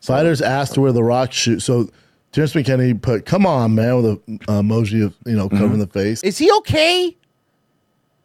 Fighters 0.00 0.40
asked 0.42 0.76
where 0.78 0.92
the 0.92 1.02
Rock 1.04 1.32
shoe. 1.32 1.58
So 1.60 1.88
Terrance 2.32 2.54
McKinney 2.54 3.00
put, 3.00 3.26
"Come 3.26 3.44
on, 3.46 3.74
man," 3.74 3.96
with 3.96 4.06
a 4.06 4.12
uh, 4.50 4.62
emoji 4.62 5.04
of 5.04 5.14
you 5.26 5.36
know 5.36 5.48
Mm-hmm. 5.48 5.58
covering 5.58 5.78
the 5.80 5.86
face. 5.86 6.22
Is 6.24 6.38
he 6.38 6.50
okay? 6.58 7.16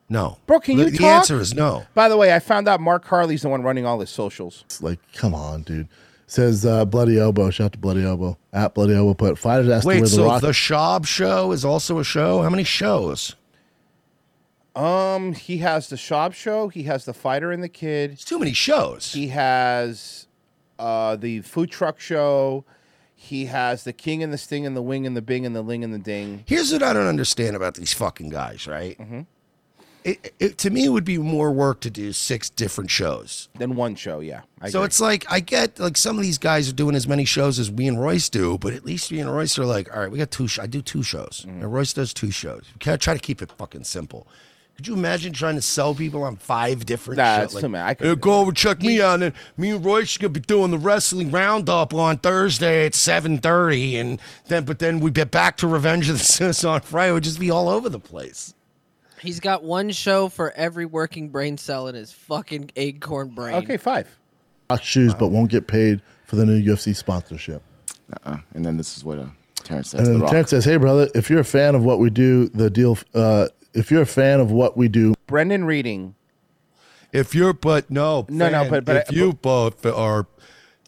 No, 0.10 0.38
bro. 0.48 0.60
Can 0.62 0.78
The- 0.78 0.86
you 0.86 0.90
the 0.92 0.98
talk? 1.00 1.08
answer 1.20 1.40
is 1.42 1.54
no. 1.54 1.86
By 1.94 2.08
the 2.08 2.16
way, 2.16 2.34
I 2.34 2.40
found 2.40 2.68
out 2.70 2.80
Mark 2.80 3.04
Harley's 3.06 3.42
the 3.42 3.50
one 3.50 3.62
running 3.64 3.86
all 3.86 4.00
his 4.00 4.10
socials. 4.10 4.64
It's 4.66 4.82
like, 4.82 5.00
come 5.14 5.36
on, 5.36 5.64
dude. 5.64 5.90
Says 6.28 6.66
uh, 6.66 6.86
Bloody 6.86 7.20
Elbow. 7.20 7.50
Shout 7.50 7.66
out 7.66 7.72
to 7.74 7.78
Bloody 7.78 8.04
Elbow. 8.06 8.38
At 8.54 8.74
Bloody 8.74 8.94
Elbow 8.96 9.14
put 9.14 9.38
fighters 9.38 9.68
asked 9.70 9.84
to 9.84 9.88
Wait, 9.90 9.96
wear 9.96 10.02
the 10.04 10.08
so 10.08 10.26
Rock. 10.26 10.42
the 10.42 10.52
Schaub 10.52 11.06
show 11.06 11.52
is 11.52 11.64
also 11.66 12.00
a 12.00 12.04
show? 12.04 12.42
How 12.42 12.50
many 12.50 12.64
shows? 12.66 13.36
Um, 14.76 15.34
he 15.34 15.58
has 15.60 15.90
the 15.90 15.96
Schaub 15.96 16.34
Show. 16.34 16.68
He 16.68 16.84
has 16.84 17.06
the 17.06 17.14
Fighter 17.14 17.52
and 17.52 17.64
the 17.64 17.70
Kid. 17.70 18.12
It's 18.12 18.24
too 18.24 18.38
many 18.40 18.54
shows. 18.54 19.12
He 19.14 19.30
has 19.30 20.28
uh, 20.78 21.16
the 21.16 21.42
food 21.42 21.72
truck 21.72 22.00
show. 22.00 22.64
He 23.20 23.46
has 23.46 23.84
the 23.84 23.94
king 23.94 24.22
and 24.24 24.32
the 24.32 24.38
sting 24.38 24.66
and 24.66 24.76
the 24.78 24.82
wing 24.82 25.06
and 25.08 25.18
the 25.18 25.22
bing 25.24 25.46
and 25.46 25.56
the 25.56 25.62
ling 25.64 25.84
and 25.84 25.92
the 25.94 25.98
ding. 26.00 26.44
Here's 26.46 26.72
what 26.72 26.84
I 26.84 26.94
don't 26.94 27.08
understand 27.08 27.56
about 27.56 27.74
these 27.74 27.92
fucking 27.92 28.30
guys, 28.30 28.68
right? 28.68 28.98
Mm-hmm. 28.98 29.22
It, 30.04 30.34
it, 30.40 30.58
to 30.60 30.70
me, 30.70 30.86
it 30.86 30.90
would 30.90 31.04
be 31.04 31.18
more 31.18 31.52
work 31.52 31.82
to 31.82 31.90
do 31.90 32.14
six 32.14 32.50
different 32.50 32.90
shows. 32.90 33.50
Than 33.58 33.76
one 33.76 33.96
show, 33.96 34.22
yeah. 34.22 34.42
I 34.62 34.70
so 34.70 34.80
agree. 34.80 34.86
it's 34.86 35.02
like 35.02 35.26
I 35.30 35.42
get 35.42 35.80
like 35.80 35.98
some 35.98 36.16
of 36.18 36.22
these 36.24 36.38
guys 36.38 36.70
are 36.70 36.74
doing 36.74 36.96
as 36.96 37.08
many 37.08 37.26
shows 37.26 37.60
as 37.60 37.70
we 37.70 37.88
and 37.88 38.00
Royce 38.00 38.30
do, 38.30 38.58
but 38.58 38.74
at 38.74 38.86
least 38.86 39.12
me 39.12 39.20
and 39.20 39.30
Royce 39.34 39.60
are 39.60 39.66
like, 39.66 39.94
all 39.94 40.02
right, 40.02 40.12
we 40.12 40.20
got 40.20 40.32
two. 40.32 40.48
Sh- 40.48 40.60
I 40.60 40.68
do 40.68 40.82
two 40.82 41.04
shows, 41.04 41.44
Mm-hmm. 41.46 41.64
and 41.64 41.74
Royce 41.74 41.92
does 41.92 42.14
two 42.14 42.32
shows. 42.32 42.64
We 42.86 42.96
try 42.98 43.16
to 43.16 43.20
keep 43.20 43.42
it 43.42 43.52
fucking 43.58 43.84
simple. 43.84 44.28
Could 44.78 44.88
you 44.88 44.94
imagine 44.94 45.34
trying 45.34 45.56
to 45.56 45.62
sell 45.62 45.96
people 45.96 46.22
on 46.24 46.36
five 46.36 46.86
different 46.86 47.18
Nah, 47.18 47.38
shows? 47.40 47.54
it's 47.54 47.62
too 47.62 47.70
many. 47.70 47.84
I 47.84 47.96
"Hey, 48.00 48.16
go 48.16 48.42
over 48.42 48.52
check 48.52 48.80
me 48.84 49.02
out, 49.02 49.24
and 49.24 49.34
me 49.58 49.72
and 49.72 49.84
Royce 49.84 50.16
are 50.16 50.20
gonna 50.20 50.30
be 50.30 50.40
doing 50.40 50.70
the 50.70 50.78
wrestling 50.78 51.32
roundup 51.32 51.96
on 51.96 52.18
Thursday 52.20 52.86
at 52.86 52.94
seven 52.94 53.40
thirty, 53.40 53.98
and 53.98 54.20
then 54.50 54.66
but 54.66 54.78
then 54.78 55.00
we 55.00 55.10
get 55.10 55.32
back 55.32 55.58
to 55.58 55.68
Revenge 55.68 56.10
of 56.10 56.20
the 56.20 56.24
Cis 56.24 56.64
on 56.64 56.82
Friday. 56.82 57.10
It 57.10 57.14
would 57.14 57.24
just 57.24 57.40
be 57.40 57.50
all 57.50 57.70
over 57.70 57.90
the 57.90 58.00
place. 58.00 58.54
He's 59.20 59.40
got 59.40 59.64
one 59.64 59.90
show 59.90 60.30
for 60.30 60.52
every 60.52 60.86
working 60.86 61.30
brain 61.30 61.58
cell 61.58 61.88
in 61.88 61.96
his 61.96 62.12
fucking 62.12 62.70
acorn 62.76 63.30
brain. 63.30 63.56
Okay, 63.56 63.78
five. 63.78 64.08
Rock 64.70 64.84
shoes, 64.84 65.16
but 65.16 65.30
won't 65.30 65.50
get 65.50 65.66
paid 65.66 66.04
for 66.26 66.36
the 66.36 66.46
new 66.46 66.62
UFC 66.62 66.96
sponsorship. 66.96 67.64
Uh-uh. 68.14 68.38
And 68.54 68.64
then 68.64 68.78
this 68.78 68.96
is 68.96 69.04
what 69.04 69.18
uh, 69.18 69.26
Terrance 69.64 69.90
says. 69.90 70.02
And 70.02 70.08
The 70.08 70.12
then 70.12 70.22
Rock. 70.22 70.30
Terrance 70.30 70.50
says, 70.52 70.66
"Hey, 70.66 70.78
brother, 70.78 71.10
if 71.16 71.32
you're 71.32 71.40
a 71.40 71.44
fan 71.46 71.74
of 71.74 71.84
what 71.84 71.98
we 71.98 72.12
do, 72.12 72.50
the 72.50 72.70
deal. 72.70 72.96
Uh, 73.16 73.48
if 73.78 73.92
you're 73.92 74.02
a 74.02 74.06
fan 74.06 74.40
of 74.40 74.52
what 74.52 74.76
we 74.78 74.88
do, 74.88 75.14
Brendan 75.28 75.66
Reading. 75.66 76.16
If 77.14 77.34
you're 77.34 77.54
but 77.54 77.90
no 77.90 78.26
No, 78.30 78.50
no, 78.50 78.70
but- 78.70 78.86
but 78.86 78.96
if 78.98 79.12
I- 79.12 79.16
you 79.16 79.34
both 79.34 79.86
are 79.86 80.28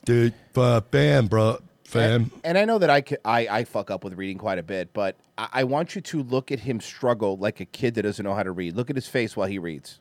the 0.05 0.33
uh, 0.55 0.81
fan, 0.91 1.27
bro, 1.27 1.59
fan. 1.85 2.29
And 2.43 2.57
I 2.57 2.65
know 2.65 2.77
that 2.79 2.89
I, 2.89 3.01
ca- 3.01 3.17
I 3.23 3.47
I 3.47 3.63
fuck 3.63 3.89
up 3.91 4.03
with 4.03 4.13
reading 4.15 4.37
quite 4.37 4.57
a 4.59 4.63
bit, 4.63 4.89
but 4.93 5.15
I, 5.37 5.47
I 5.53 5.63
want 5.63 5.95
you 5.95 6.01
to 6.01 6.23
look 6.23 6.51
at 6.51 6.59
him 6.59 6.79
struggle 6.81 7.37
like 7.37 7.59
a 7.61 7.65
kid 7.65 7.95
that 7.95 8.03
doesn't 8.03 8.23
know 8.23 8.33
how 8.33 8.43
to 8.43 8.51
read. 8.51 8.75
Look 8.75 8.89
at 8.89 8.95
his 8.95 9.07
face 9.07 9.37
while 9.37 9.47
he 9.47 9.59
reads. 9.59 9.99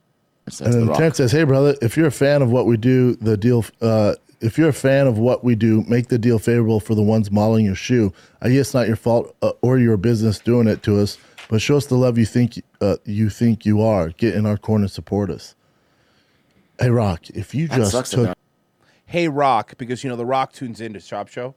and 0.61 0.73
then 0.73 0.87
Terrance 0.95 1.19
says, 1.19 1.31
"Hey, 1.33 1.45
brother, 1.45 1.77
if 1.83 1.97
you're 1.97 2.07
a 2.09 2.11
fan 2.13 2.43
of 2.43 2.51
what 2.51 2.67
we 2.67 2.77
do, 2.77 3.15
the 3.17 3.37
deal. 3.37 3.65
Uh, 3.81 4.15
if 4.41 4.57
you're 4.57 4.69
a 4.69 4.73
fan 4.73 5.07
of 5.09 5.19
what 5.19 5.43
we 5.45 5.55
do, 5.57 5.83
make 5.89 6.09
the 6.09 6.19
deal 6.19 6.39
favorable 6.39 6.79
for 6.81 6.95
the 6.95 7.03
ones 7.03 7.31
modeling 7.31 7.65
your 7.67 7.75
shoe. 7.75 8.13
I 8.41 8.49
guess 8.51 8.73
not 8.73 8.87
your 8.87 8.97
fault 8.97 9.35
uh, 9.43 9.51
or 9.63 9.79
your 9.79 9.97
business 9.97 10.39
doing 10.39 10.69
it 10.69 10.83
to 10.85 11.01
us, 11.01 11.19
but 11.49 11.61
show 11.63 11.77
us 11.77 11.87
the 11.87 11.97
love 11.97 12.19
you 12.19 12.27
think 12.27 12.63
uh, 12.81 12.97
you 13.05 13.31
think 13.31 13.65
you 13.67 13.81
are. 13.83 14.11
Get 14.11 14.35
in 14.35 14.47
our 14.47 14.57
corner, 14.57 14.89
support 14.89 15.31
us. 15.31 15.55
Hey, 16.79 16.91
Rock, 16.91 17.29
if 17.31 17.55
you 17.55 17.69
just 17.69 18.13
took." 18.13 18.37
Hey 19.07 19.27
Rock, 19.27 19.79
because 19.79 20.05
you 20.05 20.11
know 20.11 20.17
the 20.17 20.27
Rock 20.27 20.53
tunes 20.53 20.83
into 20.83 20.99
Schaub 20.99 21.29
Show. 21.29 21.55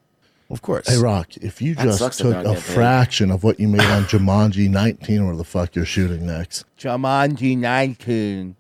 Of 0.50 0.62
course. 0.62 0.88
Hey 0.88 0.98
Rock, 0.98 1.36
if 1.38 1.62
you 1.62 1.76
That 1.76 1.84
just 1.84 2.00
sucks 2.00 2.18
that 2.18 2.24
took 2.24 2.32
they're 2.34 2.44
not 2.44 2.50
a 2.52 2.54
getting 2.56 2.64
paid. 2.68 2.74
fraction 2.74 3.30
of 3.32 3.44
what 3.44 3.60
you 3.60 3.68
made 3.68 3.82
on 3.82 4.04
Jumanji 4.06 4.70
19, 4.70 5.28
where 5.28 5.36
the 5.36 5.44
fuck 5.44 5.76
you're 5.76 5.84
shooting 5.86 6.26
next, 6.26 6.64
Jumanji 6.78 7.58
19. 7.58 8.56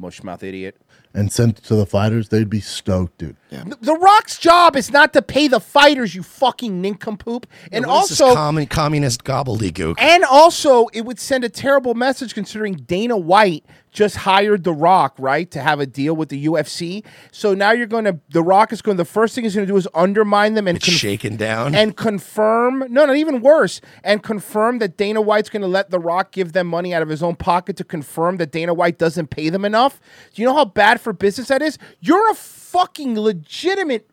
Mushmouth 0.00 0.42
idiot. 0.42 0.76
And 1.14 1.32
sent 1.32 1.58
it 1.58 1.64
to 1.64 1.74
the 1.74 1.86
fighters, 1.86 2.28
they'd 2.28 2.50
be 2.50 2.60
stoked, 2.60 3.18
dude. 3.18 3.36
The, 3.50 3.76
the 3.80 3.94
Rock's 3.94 4.38
job 4.38 4.76
is 4.76 4.90
not 4.90 5.12
to 5.14 5.22
pay 5.22 5.48
the 5.48 5.58
fighters, 5.60 6.14
you 6.14 6.22
fucking 6.22 6.80
nincompoop. 6.82 7.46
And 7.72 7.86
What 7.86 8.04
is 8.04 8.10
this 8.10 8.20
also, 8.20 8.34
commun- 8.36 8.66
communist 8.66 9.24
gobbledygook. 9.24 9.96
and 9.98 10.24
also, 10.24 10.86
it 10.88 11.02
would 11.02 11.18
send 11.18 11.44
a 11.44 11.48
terrible 11.48 11.94
message 11.94 12.34
considering 12.34 12.74
Dana 12.74 13.16
White 13.16 13.64
just 13.90 14.16
hired 14.16 14.64
The 14.64 14.72
Rock, 14.72 15.14
right, 15.18 15.50
to 15.50 15.60
have 15.60 15.80
a 15.80 15.86
deal 15.86 16.14
with 16.14 16.28
the 16.28 16.46
UFC. 16.46 17.04
So 17.32 17.54
now 17.54 17.70
you're 17.72 17.86
going 17.86 18.04
to, 18.04 18.18
The 18.30 18.42
Rock 18.42 18.72
is 18.72 18.82
going, 18.82 18.96
the 18.96 19.04
first 19.04 19.34
thing 19.34 19.44
he's 19.44 19.54
going 19.54 19.66
to 19.66 19.72
do 19.72 19.76
is 19.76 19.88
undermine 19.94 20.54
them 20.54 20.68
and 20.68 20.76
It's 20.76 20.86
shaken 20.86 21.36
down. 21.36 21.74
and 21.74 21.96
confirm, 21.96 22.84
no, 22.90 23.06
not 23.06 23.16
even 23.16 23.40
worse, 23.40 23.80
and 24.04 24.22
confirm 24.22 24.78
that 24.78 24.96
Dana 24.96 25.20
White's 25.20 25.48
going 25.50 25.62
to 25.62 25.68
let 25.68 25.90
The 25.90 25.98
Rock 25.98 26.32
give 26.32 26.52
them 26.52 26.66
money 26.66 26.92
out 26.94 27.02
of 27.02 27.08
his 27.08 27.22
own 27.22 27.36
pocket 27.36 27.76
to 27.76 27.84
confirm 27.84 28.36
that 28.38 28.52
Dana 28.52 28.74
White 28.74 28.98
doesn't 28.98 29.28
pay 29.30 29.48
them 29.48 29.64
enough. 29.64 30.00
Do 30.34 30.42
you 30.42 30.46
know 30.48 30.54
how 30.54 30.64
bad 30.64 31.00
for 31.00 31.12
business 31.12 31.48
that 31.48 31.62
is? 31.62 31.78
You're 32.00 32.30
a 32.30 32.34
fucking 32.34 33.18
legitimate 33.18 34.08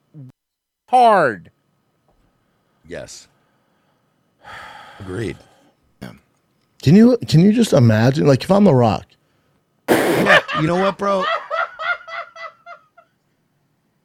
hard. 0.90 1.52
Yes. 2.88 3.28
Agreed. 5.00 5.38
Can 6.82 6.96
you 6.96 7.18
can 7.28 7.40
you 7.40 7.52
just 7.52 7.74
imagine, 7.74 8.28
like, 8.28 8.44
if 8.44 8.52
I'm 8.52 8.64
The 8.64 8.74
Rock, 8.76 9.08
you 10.62 10.68
know 10.68 10.76
what, 10.78 10.98
bro? 10.98 11.24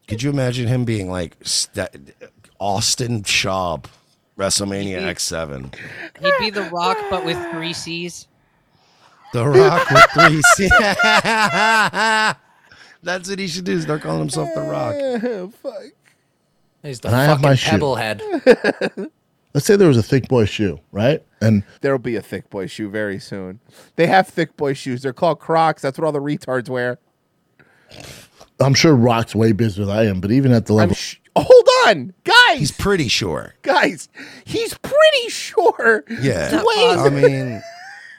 Could 0.08 0.22
you 0.22 0.30
imagine 0.30 0.66
him 0.66 0.84
being 0.84 1.08
like 1.10 1.36
st- 1.42 2.14
Austin 2.58 3.22
Schaub, 3.22 3.84
WrestleMania 4.36 5.00
X7? 5.02 5.74
He'd 6.20 6.32
be 6.40 6.50
the 6.50 6.64
Rock, 6.70 6.98
but 7.10 7.24
with 7.24 7.38
three 7.52 7.72
C's. 7.72 8.26
The 9.32 9.46
Rock 9.46 9.88
with 9.90 10.04
three 10.12 10.42
C's. 10.56 10.70
That's 13.02 13.30
what 13.30 13.38
he 13.38 13.46
should 13.46 13.64
do. 13.64 13.80
Start 13.80 14.02
calling 14.02 14.18
himself 14.18 14.48
The 14.54 14.62
Rock. 14.62 15.52
Fuck. 15.62 15.92
He's 16.82 17.00
and 17.00 17.14
I 17.14 17.24
have 17.24 17.40
my 17.40 17.54
shoe. 17.54 17.76
Pebblehead. 17.76 19.10
Let's 19.52 19.66
say 19.66 19.76
there 19.76 19.88
was 19.88 19.96
a 19.96 20.02
thick 20.02 20.28
boy 20.28 20.44
shoe, 20.44 20.80
right? 20.92 21.24
And 21.40 21.64
There'll 21.80 21.98
be 21.98 22.16
a 22.16 22.22
thick 22.22 22.48
boy 22.50 22.66
shoe 22.66 22.88
very 22.88 23.18
soon. 23.18 23.58
They 23.96 24.06
have 24.06 24.28
thick 24.28 24.56
boy 24.56 24.74
shoes. 24.74 25.02
They're 25.02 25.12
called 25.12 25.40
Crocs. 25.40 25.82
That's 25.82 25.98
what 25.98 26.04
all 26.06 26.12
the 26.12 26.20
retards 26.20 26.68
wear. 26.68 26.98
I'm 28.60 28.74
sure 28.74 28.94
Rock's 28.94 29.34
way 29.34 29.52
busier 29.52 29.86
than 29.86 29.96
I 29.96 30.04
am, 30.06 30.20
but 30.20 30.30
even 30.30 30.52
at 30.52 30.66
the 30.66 30.74
level, 30.74 30.96
Hold 31.36 31.68
on, 31.86 32.12
guys. 32.24 32.58
He's 32.58 32.70
pretty 32.72 33.08
sure. 33.08 33.54
Guys, 33.62 34.08
he's 34.44 34.76
pretty 34.78 35.28
sure. 35.28 36.04
Yeah. 36.08 36.50
Dwayne- 36.50 37.06
I 37.06 37.08
mean, 37.08 37.62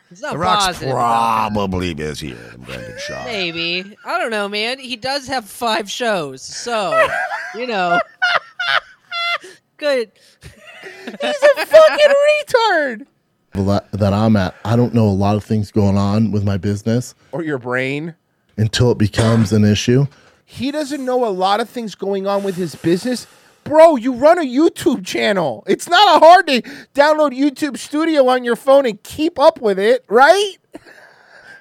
He's 0.10 0.22
not 0.22 0.34
The 0.34 0.40
Rock's 0.40 0.80
probably 0.80 1.94
busier 1.94 2.36
than 2.36 2.62
Brendan 2.62 2.98
Schaub. 2.98 3.26
Maybe. 3.26 3.96
I 4.04 4.18
don't 4.20 4.32
know, 4.32 4.50
man. 4.50 4.78
He 4.80 4.98
does 4.98 5.28
have 5.28 5.46
five 5.46 5.90
shows. 5.90 6.42
So, 6.42 7.08
you 7.56 7.66
know. 7.68 7.98
Good. 9.78 10.12
He's 11.06 11.44
a 11.58 11.66
fucking 11.66 12.14
retard. 12.46 13.06
that 13.54 13.92
that 13.92 14.14
I'm 14.14 14.36
at, 14.36 14.56
I 14.66 14.76
don't 14.76 14.94
know 14.94 15.08
a 15.08 15.10
lot 15.12 15.36
of 15.36 15.44
things 15.44 15.72
going 15.72 15.98
on 15.98 16.32
with 16.32 16.44
my 16.44 16.58
business 16.58 17.14
Or 17.32 17.44
your 17.44 17.58
brain. 17.58 18.16
until 18.58 18.92
it 18.92 18.98
becomes 18.98 19.52
an 19.54 19.64
issue. 19.66 20.08
He 20.46 20.72
doesn't 20.72 21.04
know 21.06 21.26
a 21.26 21.30
lot 21.32 21.60
of 21.62 21.70
things 21.70 21.96
going 21.96 22.28
on 22.28 22.44
with 22.44 22.56
his 22.56 22.76
business. 22.76 23.26
Bro, 23.64 23.98
you 23.98 24.14
run 24.14 24.38
a 24.40 24.42
YouTube 24.42 25.06
channel. 25.06 25.64
It's 25.68 25.88
not 25.88 26.18
a 26.18 26.26
hard 26.26 26.48
to 26.48 26.62
download 26.96 27.38
YouTube 27.38 27.78
Studio 27.78 28.28
on 28.28 28.44
your 28.44 28.56
phone 28.56 28.86
and 28.86 29.02
keep 29.04 29.40
up 29.40 29.62
with 29.62 29.78
it, 29.80 30.04
right? 30.10 30.56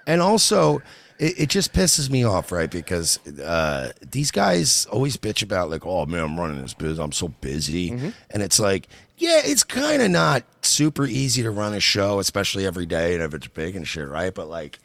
And 0.07 0.21
also, 0.23 0.79
it, 1.19 1.41
it 1.43 1.49
just 1.51 1.73
pisses 1.73 2.09
me 2.11 2.25
off, 2.25 2.51
right? 2.51 2.71
Because 2.71 3.19
uh, 3.41 3.93
these 4.11 4.31
guys 4.31 4.87
always 4.87 5.17
bitch 5.19 5.43
about 5.43 5.71
like, 5.71 5.85
oh 5.87 6.07
man, 6.07 6.25
I'm 6.25 6.41
running 6.41 6.63
this 6.63 6.75
business. 6.75 6.99
I'm 6.99 7.13
so 7.13 7.29
busy, 7.29 7.91
and 8.31 8.43
it's 8.43 8.59
like, 8.59 8.89
yeah, 9.21 9.43
it's 9.45 9.65
kind 9.65 10.01
of 10.01 10.11
not 10.11 10.45
super 10.63 11.05
easy 11.07 11.43
to 11.43 11.51
run 11.51 11.75
a 11.75 11.81
show, 11.81 12.19
especially 12.21 12.67
every 12.67 12.87
day 12.87 13.15
and 13.15 13.23
if 13.23 13.35
it's 13.35 13.47
big 13.49 13.77
and 13.77 13.87
shit, 13.87 14.09
right? 14.09 14.35
But 14.35 14.49
like, 14.49 14.79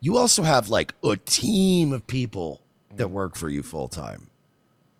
you 0.00 0.18
also 0.18 0.42
have 0.42 0.68
like 0.68 0.94
a 1.02 1.16
team 1.16 1.94
of 1.94 2.06
people 2.06 2.60
that 2.94 3.04
mm-hmm. 3.04 3.14
work 3.14 3.36
for 3.36 3.48
you 3.48 3.62
full 3.62 3.88
time. 3.88 4.28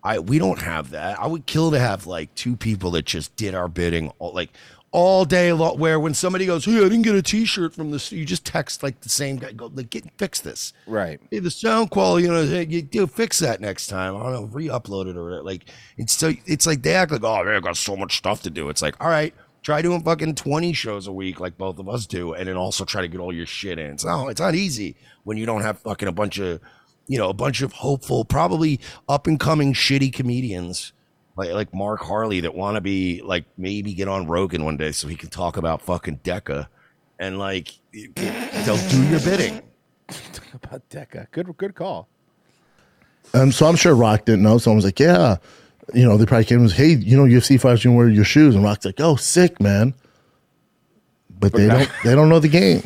I 0.03 0.17
we 0.17 0.39
don't 0.39 0.59
have 0.61 0.89
that. 0.91 1.19
I 1.19 1.27
would 1.27 1.45
kill 1.45 1.69
to 1.71 1.79
have 1.79 2.07
like 2.07 2.33
two 2.33 2.55
people 2.55 2.91
that 2.91 3.05
just 3.05 3.35
did 3.35 3.53
our 3.53 3.67
bidding 3.67 4.11
all, 4.17 4.33
like 4.33 4.49
all 4.91 5.25
day 5.25 5.53
long. 5.53 5.79
Where 5.79 5.99
when 5.99 6.13
somebody 6.13 6.45
goes, 6.45 6.65
"Hey, 6.65 6.77
I 6.77 6.83
didn't 6.83 7.03
get 7.03 7.15
a 7.15 7.21
T-shirt 7.21 7.73
from 7.73 7.91
this," 7.91 8.11
you 8.11 8.25
just 8.25 8.45
text 8.45 8.83
like 8.83 9.01
the 9.01 9.09
same 9.09 9.37
guy, 9.37 9.51
go 9.51 9.71
like, 9.73 9.89
"Get 9.89 10.05
fix 10.17 10.39
this." 10.41 10.73
Right. 10.87 11.19
Hey, 11.29 11.39
the 11.39 11.51
sound 11.51 11.91
quality, 11.91 12.25
you 12.25 12.31
know, 12.31 12.45
hey, 12.45 12.65
you 12.67 12.81
do 12.81 13.07
fix 13.07 13.39
that 13.39 13.61
next 13.61 13.87
time. 13.87 14.15
I 14.15 14.23
don't 14.23 14.33
know, 14.33 14.43
re-upload 14.45 15.07
it 15.07 15.17
or 15.17 15.41
like 15.43 15.65
it's 15.97 16.13
so 16.13 16.33
it's 16.45 16.65
like 16.67 16.81
they 16.81 16.93
act 16.93 17.11
like, 17.11 17.23
"Oh 17.23 17.43
man, 17.43 17.55
I 17.55 17.59
got 17.59 17.77
so 17.77 17.95
much 17.95 18.17
stuff 18.17 18.41
to 18.43 18.49
do." 18.49 18.69
It's 18.69 18.81
like, 18.81 18.95
all 18.99 19.09
right. 19.09 19.33
Try 19.63 19.83
doing 19.83 20.01
fucking 20.01 20.33
20 20.33 20.73
shows 20.73 21.05
a 21.05 21.11
week 21.11 21.39
like 21.39 21.55
both 21.55 21.77
of 21.77 21.87
us 21.87 22.07
do, 22.07 22.33
and 22.33 22.47
then 22.47 22.57
also 22.57 22.83
try 22.83 23.01
to 23.01 23.07
get 23.07 23.19
all 23.19 23.31
your 23.31 23.45
shit 23.45 23.77
in. 23.77 23.91
It's 23.91 24.03
not, 24.03 24.27
it's 24.29 24.41
not 24.41 24.55
easy 24.55 24.95
when 25.23 25.37
you 25.37 25.45
don't 25.45 25.61
have 25.61 25.77
fucking 25.77 26.07
a 26.07 26.11
bunch 26.11 26.39
of 26.39 26.61
you 27.07 27.17
know, 27.17 27.29
a 27.29 27.33
bunch 27.33 27.61
of 27.61 27.73
hopeful, 27.73 28.23
probably 28.23 28.79
up 29.09 29.27
and 29.27 29.39
coming 29.39 29.73
shitty 29.73 30.13
comedians 30.13 30.93
like 31.35 31.51
like 31.51 31.73
Mark 31.73 32.01
Harley 32.01 32.41
that 32.41 32.53
want 32.53 32.75
to 32.75 32.81
be 32.81 33.21
like 33.23 33.45
maybe 33.57 33.93
get 33.93 34.07
on 34.07 34.27
Rogan 34.27 34.65
one 34.65 34.77
day 34.77 34.91
so 34.91 35.07
he 35.07 35.15
can 35.15 35.29
talk 35.29 35.57
about 35.57 35.81
fucking 35.81 36.19
Deca 36.19 36.67
and 37.19 37.37
like 37.37 37.69
they'll 37.93 38.89
do 38.89 39.03
your 39.07 39.19
bidding. 39.21 39.61
Talk 40.07 40.53
About 40.55 40.89
Deca. 40.89 41.27
Good 41.31 41.55
good 41.55 41.75
call. 41.75 42.09
Um, 43.33 43.51
so 43.51 43.65
I'm 43.65 43.77
sure 43.77 43.95
Rock 43.95 44.25
didn't 44.25 44.43
know. 44.43 44.57
Someone 44.57 44.77
was 44.77 44.85
like, 44.85 44.99
yeah. 44.99 45.37
You 45.93 46.03
know, 46.03 46.17
they 46.17 46.25
probably 46.25 46.45
came 46.45 46.57
and 46.57 46.63
was, 46.63 46.73
hey, 46.73 46.89
you 46.95 47.15
know, 47.15 47.23
UFC 47.23 47.59
fighters 47.59 47.81
can 47.81 47.95
wear 47.95 48.09
your 48.09 48.25
shoes. 48.25 48.55
And 48.55 48.63
Rock's 48.63 48.85
like, 48.85 48.99
oh, 48.99 49.15
sick, 49.15 49.59
man. 49.61 49.93
But 51.39 51.53
they 51.53 51.67
don't 51.67 51.89
they 52.03 52.13
don't 52.13 52.29
know 52.29 52.39
the 52.39 52.49
game. 52.49 52.83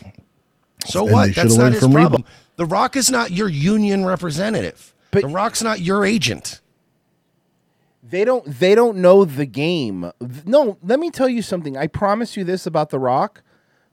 So 0.85 1.05
And 1.05 1.13
what? 1.13 1.35
That's 1.35 1.55
not 1.55 1.63
learned 1.63 1.73
his 1.73 1.83
from 1.83 1.93
problem. 1.93 2.23
Reebok. 2.23 2.27
The 2.57 2.65
Rock 2.65 2.95
is 2.95 3.09
not 3.09 3.31
your 3.31 3.49
union 3.49 4.05
representative. 4.05 4.93
the 5.11 5.27
Rock's 5.27 5.61
not 5.61 5.81
your 5.81 6.05
agent. 6.05 6.61
They 8.07 8.23
don't 8.23 8.45
they 8.45 8.75
don't 8.75 8.97
know 8.97 9.25
the 9.25 9.47
game. 9.47 10.11
No, 10.45 10.77
let 10.83 10.99
me 10.99 11.09
tell 11.09 11.27
you 11.27 11.41
something. 11.41 11.75
I 11.75 11.87
promise 11.87 12.37
you 12.37 12.43
this 12.43 12.67
about 12.67 12.91
The 12.91 12.99
Rock. 12.99 13.41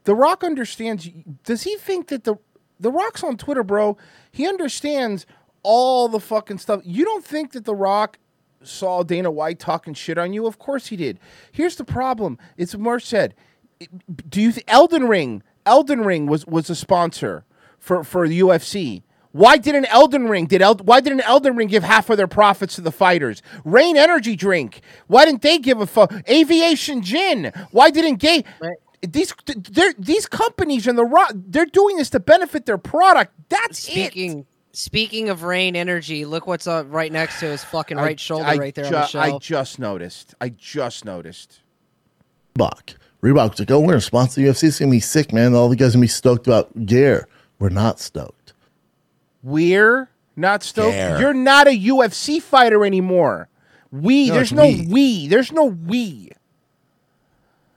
The 0.05 0.15
Rock 0.15 0.45
understands 0.45 1.09
does 1.45 1.63
he 1.63 1.77
think 1.77 2.09
that 2.09 2.25
the 2.25 2.37
The 2.79 2.91
Rock's 2.91 3.25
on 3.25 3.39
Twitter, 3.39 3.63
bro? 3.63 3.97
He 4.31 4.47
understands 4.47 5.25
all 5.63 6.09
the 6.09 6.21
fucking 6.21 6.59
stuff. 6.59 6.83
You 6.85 7.05
don't 7.07 7.25
think 7.25 7.53
that 7.53 7.65
The 7.65 7.75
Rock 7.75 8.19
saw 8.63 9.03
Dana 9.03 9.31
White 9.31 9.59
talking 9.59 9.95
shit 9.95 10.19
on 10.19 10.35
you? 10.35 10.47
Of 10.47 10.59
course 10.59 10.89
he 10.89 10.97
did. 10.97 11.19
Here's 11.51 11.77
the 11.77 11.85
problem. 11.85 12.39
It's 12.59 12.77
Mark 12.77 13.03
said. 13.03 13.35
Do 14.29 14.43
you 14.43 14.53
th- 14.53 14.65
Elden 14.69 15.09
Ring? 15.09 15.43
Elden 15.65 16.03
Ring 16.03 16.27
was 16.27 16.47
was 16.47 16.69
a 16.69 16.75
sponsor 16.75 17.47
for 17.79 18.05
for 18.05 18.29
the 18.29 18.41
UFC. 18.41 19.05
Why 19.33 19.57
didn't 19.57 19.87
Elden 19.87 20.29
Ring 20.29 20.47
did 20.47 20.61
El, 20.63 20.77
why 20.77 21.01
didn't 21.01 21.23
Elden 21.23 21.57
Ring 21.57 21.69
give 21.69 21.83
half 21.83 22.11
of 22.11 22.19
their 22.19 22.27
profits 22.27 22.75
to 22.77 22.83
the 22.83 22.93
fighters? 22.93 23.43
Rain 23.65 23.97
Energy 23.97 24.37
Drink. 24.37 24.83
Why 25.07 25.25
didn't 25.25 25.43
they 25.43 25.59
give 25.59 25.81
a 25.81 25.87
fuck? 25.87 26.13
Aviation 26.29 27.03
Gin. 27.03 27.53
Why 27.71 27.91
didn't 27.91 28.17
Gay? 28.17 28.45
These 29.01 29.35
they're, 29.71 29.95
these 29.99 30.27
companies 30.27 30.87
and 30.87 30.97
the 30.97 31.05
rock 31.05 31.33
they're 31.35 31.67
doing 31.67 31.97
this 31.97 32.11
to 32.11 32.21
benefit 32.21 32.67
their 32.67 32.79
product. 32.79 33.33
That's 33.49 33.79
Speaking 33.81 34.47
speaking 34.73 35.29
of 35.29 35.43
rain 35.43 35.77
energy, 35.77 36.25
look 36.25 36.47
what's 36.47 36.67
uh, 36.67 36.85
right 36.87 37.11
next 37.11 37.41
to 37.41 37.47
his 37.47 37.65
fucking 37.65 37.99
I- 37.99 38.03
right 38.03 38.21
shoulder 38.21 38.45
I 38.47 38.57
right 38.57 38.75
there 38.75 38.85
ju- 38.85 38.95
on 38.95 39.01
the 39.01 39.07
shelf. 39.07 39.25
I 39.25 39.39
just 39.39 39.79
noticed. 39.79 40.35
I 40.41 40.51
just 40.51 41.05
noticed. 41.05 41.61
Buck. 42.55 42.95
Reebok's 43.23 43.61
like, 43.61 43.71
oh, 43.71 43.81
we're 43.81 43.89
gonna 43.89 44.01
sponsor 44.01 44.41
the 44.41 44.49
UFC. 44.49 44.65
It's 44.65 44.79
gonna 44.79 44.91
be 44.91 45.01
sick, 45.01 45.33
man. 45.33 45.55
All 45.55 45.69
the 45.69 45.77
guys 45.77 45.93
gonna 45.95 46.03
be 46.03 46.09
stoked 46.09 46.47
about 46.47 46.87
gear. 46.87 47.29
We're 47.59 47.69
not 47.71 47.99
stoked. 48.01 48.42
We're 49.43 50.09
not 50.37 50.63
stoked. 50.63 50.93
Dare. 50.93 51.21
You're 51.21 51.35
not 51.35 51.67
a 51.67 51.71
UFC 51.79 52.41
fighter 52.41 52.85
anymore. 52.85 53.49
We 53.91 54.29
No, 54.29 54.35
there's 54.35 54.53
no 54.53 54.67
we. 54.67 54.87
we. 54.87 55.29
There's 55.29 55.53
no 55.53 55.65
we. 55.65 56.31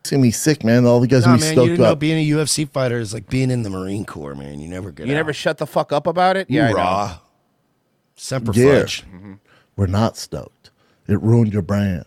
It's 0.01 0.11
gonna 0.11 0.21
be 0.21 0.31
sick, 0.31 0.63
man. 0.63 0.85
All 0.85 0.99
the 0.99 1.07
guys 1.07 1.21
Nah, 1.25 1.29
gonna 1.31 1.37
be 1.37 1.41
man, 1.41 1.49
you 1.49 1.53
stoked 1.55 1.67
didn't 1.69 1.79
know 1.79 1.85
about. 1.87 1.99
being 1.99 2.19
a 2.31 2.37
UFC 2.37 2.69
fighter 2.69 2.99
is 2.99 3.13
like 3.13 3.27
being 3.29 3.49
in 3.49 3.63
the 3.63 3.69
Marine 3.71 4.05
Corps, 4.05 4.35
man. 4.35 4.59
You 4.59 4.67
never 4.67 4.91
get 4.91 5.07
You 5.07 5.13
out. 5.13 5.15
never 5.17 5.33
shut 5.33 5.57
the 5.57 5.65
fuck 5.65 5.91
up 5.91 6.05
about 6.07 6.37
it. 6.37 6.49
Yeah, 6.49 6.67
I 6.67 6.71
know. 6.71 6.77
Hoorah. 6.77 7.21
Semper 8.15 8.51
gear. 8.53 8.81
Fudge. 8.81 9.03
Mm-hmm. 9.03 9.33
We're 9.75 9.87
not 9.87 10.15
stoked. 10.15 10.69
It 11.07 11.19
ruined 11.21 11.51
your 11.53 11.63
brand. 11.63 12.05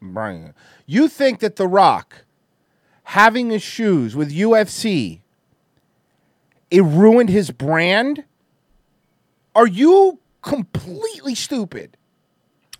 Brian, 0.00 0.52
you 0.86 1.08
think 1.08 1.40
that 1.40 1.56
The 1.56 1.66
Rock 1.66 2.24
having 3.04 3.50
his 3.50 3.62
shoes 3.62 4.14
with 4.14 4.30
UFC 4.32 5.20
it 6.70 6.82
ruined 6.82 7.28
his 7.30 7.50
brand? 7.50 8.24
Are 9.54 9.66
you 9.66 10.18
completely 10.42 11.34
stupid? 11.34 11.96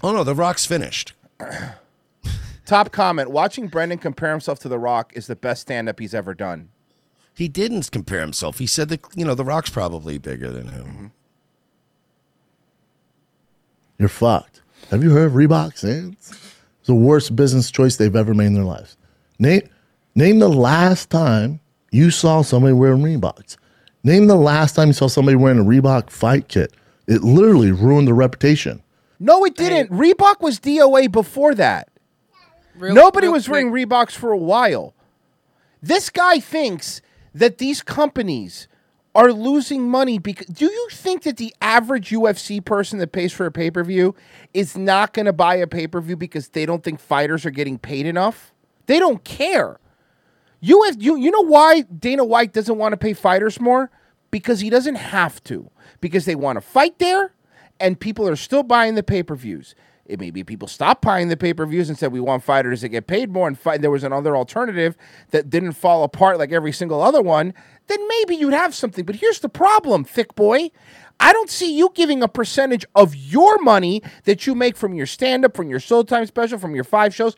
Oh 0.03 0.13
no, 0.13 0.25
The 0.25 0.35
Rock's 0.35 0.67
finished. 0.67 1.13
Top 2.67 2.93
comment: 2.93 3.31
Watching 3.31 3.69
Brendan 3.69 3.99
compare 3.99 4.31
himself 4.31 4.59
to 4.61 4.69
The 4.69 4.79
Rock 4.79 5.13
is 5.15 5.27
the 5.27 5.37
best 5.37 5.63
stand-up 5.63 5.99
he's 6.01 6.15
ever 6.15 6.35
done. 6.35 6.71
He 7.35 7.49
didn't 7.49 7.91
compare 7.91 8.21
himself. 8.21 8.59
He 8.59 8.67
said 8.67 8.89
that 8.91 9.01
you 9.15 9.25
know 9.25 9.35
The 9.35 9.45
Rock's 9.45 9.71
probably 9.71 10.19
bigger 10.19 10.51
than 10.51 10.69
him. 10.69 10.85
Mm-hmm. 10.85 11.07
You're 13.99 14.09
fucked. 14.09 14.63
Have 14.91 15.03
you 15.03 15.11
heard 15.11 15.27
of 15.27 15.33
Reebok 15.33 15.79
Sands? 15.79 16.31
It's 16.31 16.87
the 16.89 16.95
worst 16.95 17.37
business 17.37 17.71
choice 17.71 17.97
they've 17.97 18.17
ever 18.17 18.35
made 18.35 18.47
in 18.47 18.55
their 18.55 18.65
lives. 18.65 18.97
Name, 19.39 19.69
name 20.15 20.41
the 20.41 20.49
last 20.49 21.09
time 21.09 21.61
you 21.93 22.11
saw 22.11 22.43
somebody 22.43 22.73
wearing 22.73 23.03
Reeboks. 23.03 23.57
Name 24.05 24.27
the 24.27 24.35
last 24.35 24.75
time 24.75 24.89
you 24.89 24.95
saw 24.95 25.07
somebody 25.07 25.37
wearing 25.37 25.61
a 25.61 25.65
Reebok 25.65 26.11
fight 26.11 26.49
kit. 26.49 26.73
It 27.07 27.23
literally 27.23 27.71
ruined 27.71 28.09
their 28.09 28.15
reputation. 28.15 28.83
No, 29.21 29.45
it 29.45 29.57
didn't. 29.57 29.91
Reebok 29.91 30.41
was 30.41 30.59
DOA 30.59 31.11
before 31.11 31.55
that. 31.55 31.89
Nobody 32.77 33.29
was 33.29 33.49
wearing 33.49 33.71
Reeboks 33.71 34.13
for 34.13 34.33
a 34.33 34.37
while. 34.37 34.95
This 35.81 36.11
guy 36.11 36.41
thinks 36.41 37.01
that 37.35 37.59
these 37.59 37.83
companies 37.83 38.67
are 39.15 39.33
losing 39.33 39.89
money 39.89 40.19
because 40.19 40.47
do 40.47 40.65
you 40.65 40.89
think 40.91 41.23
that 41.23 41.37
the 41.37 41.55
average 41.61 42.11
UFC 42.11 42.65
person 42.65 42.99
that 42.99 43.13
pays 43.13 43.33
for 43.33 43.47
a 43.47 43.53
pay-per-view 43.53 44.15
is 44.55 44.77
not 44.77 45.13
going 45.13 45.27
to 45.27 45.33
buy 45.33 45.57
a 45.57 45.67
pay-per-view 45.67 46.17
because 46.17 46.49
they 46.49 46.65
don't 46.65 46.83
think 46.83 46.99
fighters 46.99 47.45
are 47.45 47.51
getting 47.51 47.79
paid 47.79 48.07
enough? 48.07 48.53
They 48.87 48.99
don't 48.99 49.23
care. 49.23 49.79
You 50.65 50.85
have 50.85 51.03
you 51.03 51.17
you 51.17 51.31
know 51.33 51.41
why 51.41 51.83
Dana 51.83 52.25
White 52.25 52.53
doesn't 52.53 52.79
want 52.79 52.93
to 52.93 52.97
pay 52.97 53.13
fighters 53.13 53.61
more? 53.61 53.91
Because 54.31 54.61
he 54.61 54.71
doesn't 54.71 54.95
have 54.95 55.43
to. 55.45 55.71
Because 56.01 56.25
they 56.25 56.37
want 56.37 56.57
to 56.57 56.61
fight 56.61 56.99
there 57.01 57.35
and 57.81 57.99
people 57.99 58.29
are 58.29 58.37
still 58.37 58.63
buying 58.63 58.95
the 58.95 59.03
pay-per-views. 59.03 59.75
It 60.07 60.21
may 60.21 60.31
be 60.31 60.45
people 60.45 60.69
stopped 60.69 61.03
buying 61.03 61.29
the 61.29 61.37
pay-per-views 61.37 61.89
and 61.89 61.99
said 61.99 62.13
we 62.13 62.21
want 62.21 62.45
fighters 62.45 62.81
to 62.83 62.89
get 62.89 63.09
paid 63.09 63.31
more 63.31 63.49
and 63.49 63.59
fight 63.59 63.81
there 63.81 63.91
was 63.91 64.05
another 64.05 64.37
alternative 64.37 64.97
that 65.31 65.51
didn't 65.51 65.73
fall 65.73 66.05
apart 66.05 66.39
like 66.39 66.53
every 66.53 66.73
single 66.73 67.03
other 67.03 67.23
one, 67.23 67.55
then 67.89 68.07
maybe 68.09 68.37
you'd 68.37 68.53
have 68.53 68.75
something. 68.75 69.05
But 69.05 69.17
here's 69.17 69.41
the 69.41 69.49
problem, 69.49 70.05
thick 70.05 70.35
boy. 70.37 70.71
I 71.21 71.33
don't 71.33 71.51
see 71.51 71.77
you 71.77 71.91
giving 71.95 72.23
a 72.23 72.29
percentage 72.29 72.85
of 72.95 73.15
your 73.15 73.59
money 73.59 74.03
that 74.25 74.47
you 74.47 74.55
make 74.55 74.77
from 74.77 74.95
your 74.95 75.07
stand 75.07 75.45
up, 75.45 75.57
from 75.57 75.69
your 75.69 75.81
Soul 75.81 76.05
Time 76.05 76.27
special, 76.27 76.59
from 76.59 76.75
your 76.75 76.85
five 76.85 77.15
shows. 77.15 77.37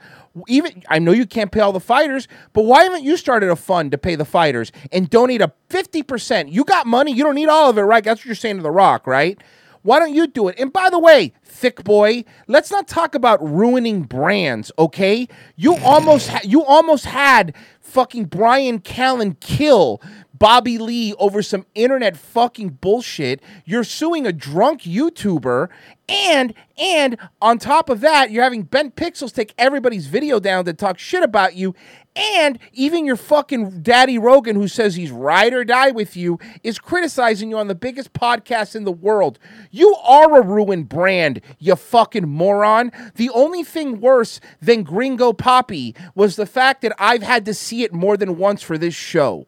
Even 0.49 0.83
I 0.89 0.99
know 0.99 1.13
you 1.13 1.27
can't 1.27 1.53
pay 1.53 1.61
all 1.61 1.73
the 1.73 1.81
fighters, 1.81 2.29
but 2.53 2.65
why 2.65 2.85
haven't 2.85 3.05
you 3.05 3.17
started 3.17 3.51
a 3.51 3.57
fund 3.57 3.91
to 3.93 3.99
pay 3.99 4.15
the 4.15 4.25
fighters 4.25 4.73
and 4.93 5.09
donate 5.11 5.41
a 5.41 5.53
50%? 5.71 6.51
You 6.51 6.65
got 6.65 6.87
money, 6.87 7.13
you 7.13 7.25
don't 7.25 7.35
need 7.35 7.49
all 7.49 7.71
of 7.71 7.79
it, 7.79 7.83
right? 7.83 8.03
That's 8.03 8.21
what 8.21 8.27
you're 8.27 8.35
saying 8.35 8.57
to 8.57 8.63
The 8.63 8.71
Rock, 8.71 9.07
right? 9.07 9.39
Why 9.85 9.99
don't 9.99 10.15
you 10.15 10.27
do 10.27 10.49
it? 10.49 10.59
And 10.59 10.73
by 10.73 10.89
the 10.89 10.99
way, 10.99 11.35
thick 11.45 11.85
boy, 11.85 12.25
let's 12.49 12.71
not 12.71 12.89
talk 12.89 13.15
about 13.15 13.45
ruining 13.47 14.05
brands, 14.05 14.73
okay? 14.79 15.29
You 15.57 15.77
almost 15.85 16.31
ha- 16.31 16.41
you 16.43 16.65
almost 16.65 17.05
had 17.05 17.55
fucking 17.81 18.25
Brian 18.25 18.81
Callen 18.81 19.39
kill 19.41 20.01
Bobby 20.45 20.77
Lee 20.77 21.15
over 21.15 21.41
some 21.41 21.65
internet 21.75 22.19
fucking 22.19 22.69
bullshit. 22.83 23.41
You're 23.65 23.83
suing 23.83 24.27
a 24.27 24.33
drunk 24.33 24.83
YouTuber 24.83 25.71
and 26.07 26.53
and 26.77 27.17
on 27.41 27.57
top 27.57 27.89
of 27.89 28.03
that, 28.03 28.31
you're 28.31 28.45
having 28.45 28.65
Ben 28.65 28.91
Pixels 28.91 29.33
take 29.33 29.55
everybody's 29.57 30.07
video 30.07 30.39
down 30.39 30.67
to 30.67 30.75
talk 30.75 30.99
shit 30.99 31.23
about 31.23 31.55
you. 31.55 31.75
And 32.15 32.59
even 32.75 33.07
your 33.07 33.17
fucking 33.17 33.81
daddy 33.81 34.19
Rogan, 34.19 34.55
who 34.55 34.69
says 34.69 34.97
he's 34.97 35.11
ride 35.11 35.55
or 35.55 35.65
die 35.65 35.93
with 35.93 36.15
you, 36.15 36.39
is 36.63 36.79
criticizing 36.79 37.49
you 37.49 37.57
on 37.57 37.69
the 37.69 37.75
biggest 37.75 38.13
podcast 38.13 38.77
in 38.77 38.85
the 38.85 38.93
world. 38.93 39.39
You 39.71 39.95
are 39.95 40.39
a 40.39 40.45
ruined 40.45 40.91
brand, 40.91 41.41
you 41.59 41.75
fucking 41.75 42.29
moron. 42.29 42.93
The 43.15 43.31
only 43.31 43.65
thing 43.65 43.99
worse 43.99 44.41
than 44.61 44.83
Gringo 44.83 45.33
Papi 45.33 45.97
was 46.15 46.37
the 46.37 46.45
fact 46.45 46.83
that 46.83 46.95
I've 46.99 47.23
had 47.23 47.47
to 47.47 47.55
see 47.55 47.83
it 47.83 47.95
more 47.95 48.19
than 48.19 48.37
once 48.37 48.61
for 48.61 48.77
this 48.77 48.95
show. 48.95 49.47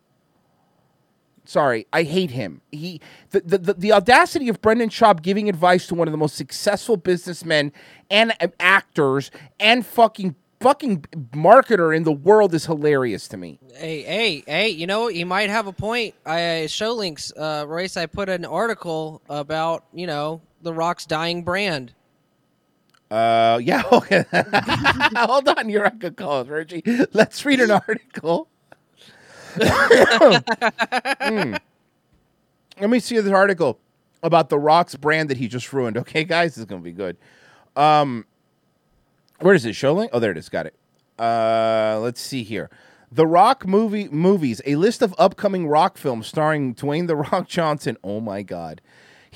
Sorry, 1.47 1.87
I 1.93 2.03
hate 2.03 2.33
him. 2.33 2.61
He 2.73 3.01
the, 3.31 3.41
the, 3.41 3.59
the, 3.59 3.75
the 3.75 3.93
audacity 3.93 4.49
of 4.49 4.61
Brendan 4.61 4.91
Schaub 4.91 5.23
giving 5.23 5.49
advice 5.49 5.87
to 5.89 5.95
one 5.95 6.09
of 6.09 6.13
the 6.13 6.19
most 6.19 6.37
successful 6.37 6.97
businessmen 6.97 7.73
and 8.11 8.33
uh, 8.41 8.49
actors 8.61 9.31
and 9.61 9.85
fucking 9.87 10.35
fucking 10.61 11.03
marketer 11.33 11.95
in 11.95 12.05
the 12.05 12.13
world 12.13 12.55
is 12.55 12.67
hilarious 12.67 13.29
to 13.29 13.37
me. 13.37 13.59
Hey, 13.75 14.03
hey, 14.03 14.43
hey! 14.47 14.69
You 14.69 14.87
know 14.87 15.09
he 15.09 15.25
might 15.25 15.51
have 15.51 15.67
a 15.67 15.73
point. 15.73 16.15
I 16.25 16.67
show 16.67 16.93
links, 16.95 17.33
uh, 17.37 17.65
Royce. 17.67 17.97
I 17.97 18.07
put 18.07 18.29
an 18.29 18.45
article 18.45 19.23
about 19.29 19.85
you 19.93 20.07
know 20.07 20.41
the 20.63 20.73
Rock's 20.73 21.07
dying 21.07 21.43
brand. 21.45 21.93
Uh, 23.11 23.61
yeah. 23.63 23.83
Okay. 23.93 24.25
Hold 25.17 25.49
on, 25.49 25.69
you're 25.69 25.87
on 25.87 25.99
good 25.99 26.17
calls, 26.17 26.49
Reggie. 26.49 26.83
Let's 27.13 27.45
read 27.45 27.61
an 27.61 27.71
article. 27.89 28.49
Hmm. 29.57 31.55
Let 32.81 32.91
me 32.91 33.01
see 33.01 33.19
this 33.19 33.33
article 33.33 33.79
about 34.23 34.49
the 34.49 34.59
Rock's 34.59 34.95
brand 34.97 35.31
that 35.31 35.39
he 35.39 35.49
just 35.49 35.73
ruined. 35.73 35.97
Okay, 35.97 36.25
guys, 36.25 36.55
this 36.55 36.59
is 36.59 36.65
gonna 36.67 36.83
be 36.83 36.93
good. 36.93 37.17
Um, 37.75 38.27
where 39.41 39.55
is 39.55 39.65
it? 39.65 39.75
Show 39.75 39.95
link? 39.95 40.11
Oh, 40.13 40.19
there 40.19 40.31
it 40.31 40.39
is. 40.39 40.49
Got 40.49 40.67
it. 40.67 40.75
Uh, 41.19 41.99
let's 42.01 42.21
see 42.21 42.43
here. 42.43 42.71
The 43.11 43.27
Rock 43.27 43.67
movie 43.67 44.09
movies, 44.09 44.61
a 44.67 44.77
list 44.77 45.01
of 45.01 45.15
upcoming 45.19 45.69
Rock 45.69 45.97
films 45.97 46.27
starring 46.27 46.75
Dwayne 46.75 47.07
the 47.07 47.17
Rock 47.17 47.49
Johnson. 47.49 47.97
Oh 48.05 48.21
my 48.21 48.43
God. 48.43 48.81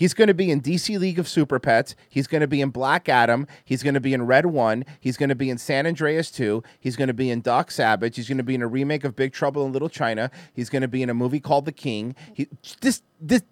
He's 0.00 0.14
going 0.14 0.28
to 0.28 0.34
be 0.34 0.50
in 0.50 0.62
DC 0.62 0.98
League 0.98 1.18
of 1.18 1.28
Super 1.28 1.58
Pets. 1.58 1.94
He's 2.08 2.26
going 2.26 2.40
to 2.40 2.46
be 2.46 2.62
in 2.62 2.70
Black 2.70 3.06
Adam. 3.06 3.46
He's 3.66 3.82
going 3.82 3.92
to 3.92 4.00
be 4.00 4.14
in 4.14 4.24
Red 4.24 4.46
One. 4.46 4.86
He's 4.98 5.18
going 5.18 5.28
to 5.28 5.34
be 5.34 5.50
in 5.50 5.58
San 5.58 5.86
Andreas 5.86 6.30
2. 6.30 6.62
He's 6.80 6.96
going 6.96 7.08
to 7.08 7.12
be 7.12 7.28
in 7.28 7.42
Doc 7.42 7.70
Savage. 7.70 8.16
He's 8.16 8.26
going 8.26 8.38
to 8.38 8.42
be 8.42 8.54
in 8.54 8.62
a 8.62 8.66
remake 8.66 9.04
of 9.04 9.14
Big 9.14 9.34
Trouble 9.34 9.66
in 9.66 9.74
Little 9.74 9.90
China. 9.90 10.30
He's 10.54 10.70
going 10.70 10.80
to 10.80 10.88
be 10.88 11.02
in 11.02 11.10
a 11.10 11.14
movie 11.14 11.38
called 11.38 11.66
The 11.66 11.72
King. 11.72 12.16
He, 12.32 12.48
this, 12.80 13.02
this, 13.20 13.42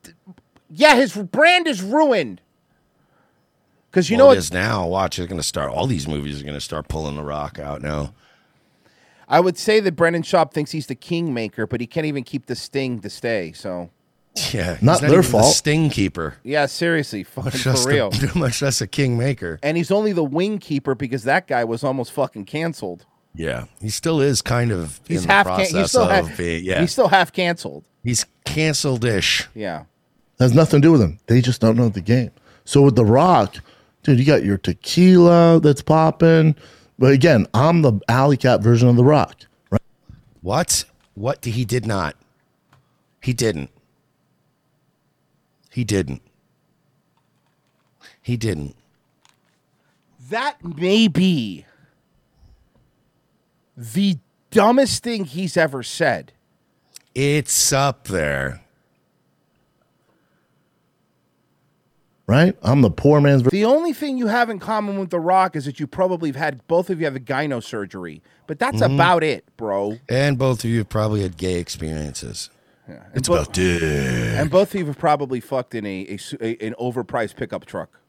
yeah, 0.71 0.95
his 0.95 1.15
brand 1.15 1.67
is 1.67 1.83
ruined. 1.83 2.41
Because 3.91 4.09
you 4.09 4.17
well, 4.17 4.29
know 4.29 4.31
it 4.31 4.37
what? 4.37 4.39
is 4.39 4.51
now. 4.51 4.87
Watch, 4.87 5.19
it's 5.19 5.29
going 5.29 5.39
to 5.39 5.47
start. 5.47 5.71
All 5.71 5.87
these 5.87 6.09
movies 6.09 6.41
are 6.41 6.45
going 6.45 6.55
to 6.55 6.63
start 6.63 6.89
pulling 6.89 7.17
the 7.17 7.25
rock 7.25 7.59
out 7.59 7.83
now. 7.83 8.15
I 9.29 9.41
would 9.41 9.59
say 9.59 9.81
that 9.81 9.97
Brendan 9.97 10.23
Schaub 10.23 10.53
thinks 10.53 10.71
he's 10.71 10.87
the 10.87 10.95
kingmaker, 10.95 11.67
but 11.67 11.83
he 11.83 11.87
can't 11.87 12.07
even 12.07 12.25
keep 12.25 12.47
the 12.47 12.57
sting 12.57 13.01
to 13.01 13.11
stay. 13.11 13.53
So 13.53 13.91
Yeah, 14.55 14.75
he's 14.75 14.83
Not 14.83 15.01
their 15.01 15.11
even 15.11 15.23
fault. 15.23 15.45
The 15.45 15.51
sting 15.53 15.91
keeper. 15.91 16.35
Yeah, 16.43 16.67
seriously, 16.67 17.23
fucking 17.25 17.45
Much 17.53 17.67
less 17.67 17.83
for 17.85 17.89
real. 17.91 18.11
The, 18.11 18.33
much 18.39 18.63
less 18.63 18.81
a 18.81 18.87
kingmaker. 18.87 19.59
and 19.63 19.77
he's 19.77 19.91
only 19.91 20.13
the 20.13 20.25
wing 20.25 20.59
keeper 20.59 20.95
because 20.95 21.25
that 21.25 21.47
guy 21.47 21.65
was 21.65 21.83
almost 21.85 22.13
fucking 22.13 22.45
canceled. 22.47 23.07
Yeah, 23.35 23.65
he 23.81 23.89
still 23.91 24.21
is 24.21 24.43
kind 24.43 24.73
of 24.73 25.01
He's 25.07 25.23
in 25.23 25.29
the 25.29 25.33
half. 25.35 25.47
Can- 25.47 25.55
process 25.57 25.73
he's 25.77 25.89
still 25.91 26.03
of 26.03 26.29
half. 26.29 26.37
being. 26.37 26.65
Yeah, 26.65 26.81
He's 26.81 26.93
still 26.93 27.09
half 27.09 27.33
canceled. 27.33 27.85
he's 28.03 28.25
canceled-ish. 28.45 29.47
Yeah. 29.55 29.85
has 30.41 30.55
nothing 30.55 30.81
to 30.83 30.87
do 30.87 30.93
with 30.93 31.01
them. 31.01 31.19
They 31.27 31.41
just 31.41 31.61
don't 31.61 31.77
know 31.77 31.89
the 31.89 32.01
game. 32.01 32.31
So 32.65 32.83
with 32.83 32.97
The 32.97 33.05
Rock, 33.05 33.57
dude, 34.03 34.19
you 34.19 34.25
got 34.25 34.45
your 34.45 34.59
tequila 34.59 35.61
that's 35.63 35.83
popping. 35.83 36.55
But 36.99 37.13
again, 37.13 37.47
I'm 37.55 37.83
the 37.83 38.01
alley 38.09 38.37
cat 38.37 38.61
version 38.63 38.89
of 38.89 38.97
The 38.97 39.05
Rock. 39.05 39.37
Right? 39.71 39.81
What? 40.43 40.85
What? 41.15 41.45
He 41.45 41.65
did 41.65 41.87
not. 41.87 42.17
He 43.23 43.33
didn't. 43.33 43.71
He 45.79 45.85
didn't. 45.85 46.23
He 48.21 48.37
didn't. 48.37 48.75
That 50.29 50.57
may 50.65 51.07
be 51.07 51.67
the 53.77 54.19
dumbest 54.51 55.05
thing 55.05 55.25
he's 55.25 55.57
ever 55.57 55.85
said. 55.85 56.33
It's 57.15 57.73
up 57.73 58.09
there. 58.09 58.61
Right? 62.27 62.57
I'm 62.61 62.81
the 62.81 62.91
poor 62.91 63.21
man's. 63.21 63.45
The 63.45 63.65
only 63.65 63.93
thing 63.93 64.19
you 64.19 64.27
have 64.27 64.51
in 64.51 64.59
common 64.59 64.99
with 64.99 65.11
The 65.11 65.21
Rock 65.21 65.55
is 65.55 65.65
that 65.67 65.79
you 65.79 65.87
probably 65.87 66.31
have 66.31 66.37
had 66.37 66.67
both 66.67 66.91
of 66.91 66.99
you 66.99 67.05
have 67.05 67.15
a 67.15 67.21
gyno 67.21 67.63
surgery, 67.63 68.21
but 68.49 68.59
that's 68.59 68.81
Mhm. 68.81 68.97
about 68.97 69.23
it, 69.23 69.45
bro. 69.57 70.01
And 70.09 70.37
both 70.39 70.65
of 70.65 70.71
you 70.71 70.79
have 70.79 70.89
probably 70.89 71.23
had 71.23 71.37
gay 71.37 71.61
experiences. 71.61 72.51
It's 73.15 73.29
bo- 73.29 73.35
about 73.35 73.53
dick. 73.53 73.83
And 73.83 74.51
both 74.51 74.75
of 74.75 74.81
you 74.81 74.87
have 74.87 74.99
probably 74.99 75.41
fucked 75.41 75.75
in 75.75 75.85
a, 75.87 76.07
a 76.09 76.19
a- 76.41 76.67
an 76.67 76.75
overpriced 76.81 77.37
pickup 77.37 77.67
truck. 77.67 78.01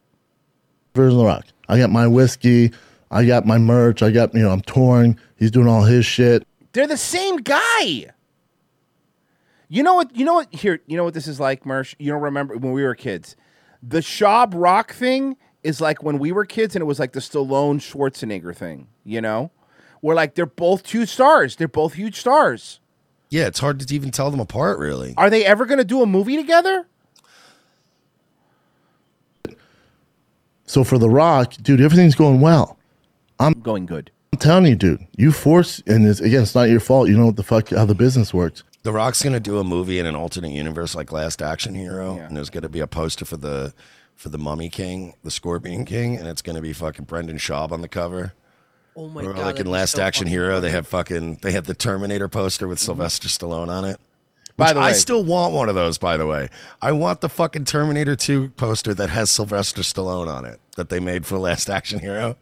version 0.96 1.14
of 1.18 1.20
The 1.20 1.26
Rock. 1.26 1.46
I 1.68 1.78
got 1.78 1.90
my 1.90 2.08
whiskey. 2.08 2.72
I 3.12 3.26
got 3.26 3.46
my 3.46 3.58
merch. 3.58 4.04
I 4.04 4.12
got, 4.12 4.34
you 4.34 4.42
know, 4.42 4.52
I'm 4.52 4.62
touring. 4.62 5.20
He's 5.38 5.52
doing 5.52 5.68
all 5.68 5.84
his 5.84 6.06
shit. 6.06 6.46
They're 6.74 6.88
the 6.88 6.98
same 6.98 7.38
guy. 7.38 8.06
You 9.68 9.84
know 9.84 9.94
what? 9.96 10.16
You 10.16 10.26
know 10.26 10.34
what? 10.36 10.54
Here, 10.54 10.80
you 10.88 10.98
know 10.98 11.04
what 11.04 11.14
this 11.14 11.28
is 11.28 11.40
like, 11.40 11.64
Mersh. 11.64 11.94
You 12.00 12.12
don't 12.12 12.22
remember 12.22 12.58
when 12.58 12.72
we 12.72 12.84
were 12.84 12.96
kids. 12.96 13.36
The 13.84 14.00
Schaub 14.00 14.54
Rock 14.56 14.94
thing 14.94 15.38
is 15.64 15.80
like 15.80 16.02
when 16.04 16.18
we 16.20 16.32
were 16.32 16.46
kids, 16.46 16.76
and 16.76 16.82
it 16.82 16.86
was 16.86 17.00
like 17.00 17.12
the 17.14 17.20
Stallone 17.20 17.80
Schwarzenegger 17.80 18.56
thing. 18.56 18.88
You 19.04 19.22
know, 19.22 19.52
where 20.02 20.16
like 20.16 20.34
they're 20.36 20.46
both 20.48 20.84
two 20.84 21.06
stars. 21.06 21.56
They're 21.58 21.68
both 21.68 21.94
huge 21.94 22.20
stars. 22.20 22.80
Yeah, 23.30 23.46
it's 23.48 23.60
hard 23.60 23.80
to 23.80 23.96
even 23.96 24.12
tell 24.12 24.32
them 24.32 24.40
apart, 24.40 24.80
really. 24.80 25.14
Are 25.18 25.30
they 25.30 25.46
ever 25.46 25.66
going 25.66 25.78
to 25.78 25.86
do 25.86 26.02
a 26.02 26.06
movie 26.06 26.36
together? 26.36 26.88
So 30.66 30.84
for 30.84 30.98
The 30.98 31.10
Rock, 31.10 31.54
dude, 31.62 31.82
everything's 31.82 32.16
going 32.16 32.42
well. 32.42 32.78
I'm 33.40 33.54
going 33.54 33.86
good. 33.86 34.12
I'm 34.34 34.40
telling 34.40 34.66
you, 34.66 34.76
dude, 34.76 35.06
you 35.18 35.32
force, 35.32 35.82
and 35.88 36.06
it's, 36.06 36.20
again, 36.20 36.44
it's 36.44 36.54
not 36.54 36.70
your 36.70 36.80
fault. 36.80 37.10
You 37.10 37.18
know 37.18 37.28
what 37.28 37.38
the 37.38 37.44
fuck, 37.44 37.70
how 37.70 37.86
the 37.86 37.96
business 37.96 38.34
works. 38.34 38.64
The 38.84 38.94
Rock's 38.94 39.22
gonna 39.22 39.40
do 39.40 39.58
a 39.60 39.64
movie 39.64 40.00
in 40.00 40.06
an 40.06 40.16
alternate 40.16 40.52
universe 40.52 40.96
like 40.96 41.12
Last 41.12 41.42
Action 41.42 41.76
Hero, 41.76 42.18
and 42.18 42.38
there's 42.38 42.50
gonna 42.50 42.70
be 42.70 42.80
a 42.80 42.88
poster 42.88 43.26
for 43.26 43.36
the 43.36 43.74
for 44.16 44.30
the 44.30 44.38
Mummy 44.38 44.70
King, 44.70 45.16
the 45.22 45.32
Scorpion 45.32 45.84
King, 45.84 46.16
and 46.16 46.28
it's 46.28 46.42
gonna 46.42 46.62
be 46.62 46.72
fucking 46.72 47.04
Brendan 47.06 47.38
Schaub 47.38 47.74
on 47.74 47.82
the 47.82 47.90
cover. 47.90 48.34
Oh 49.00 49.08
my 49.08 49.24
Or 49.24 49.34
god! 49.34 49.46
like 49.46 49.60
in 49.60 49.68
Last 49.68 49.92
so 49.92 50.02
Action 50.04 50.26
fucking 50.26 50.32
Hero, 50.34 50.60
they 50.60 50.68
funny. 50.68 50.76
have 50.76 50.88
fucking 50.88 51.36
they 51.42 51.52
have 51.54 51.66
the 51.66 51.74
Terminator 51.74 52.28
poster 52.28 52.68
with 52.68 52.80
Sylvester 52.80 53.28
Stallone 53.30 53.70
on 53.70 53.86
it. 53.86 53.98
By 54.58 54.68
Which 54.68 54.74
the 54.76 54.80
I 54.82 54.92
still 54.92 55.24
want 55.24 55.54
one 55.54 55.70
of 55.70 55.76
those. 55.76 55.98
By 55.98 56.18
the 56.18 56.28
way, 56.28 56.50
I 56.82 56.92
want 56.92 57.22
the 57.22 57.30
fucking 57.30 57.64
Terminator 57.64 58.18
2 58.18 58.50
poster 58.58 58.94
that 58.94 59.10
has 59.10 59.32
Sylvester 59.32 59.84
Stallone 59.84 60.28
on 60.28 60.44
it 60.44 60.60
that 60.76 60.90
they 60.90 61.00
made 61.00 61.26
for 61.26 61.38
Last 61.38 61.70
Action 61.70 62.00
Hero. 62.00 62.36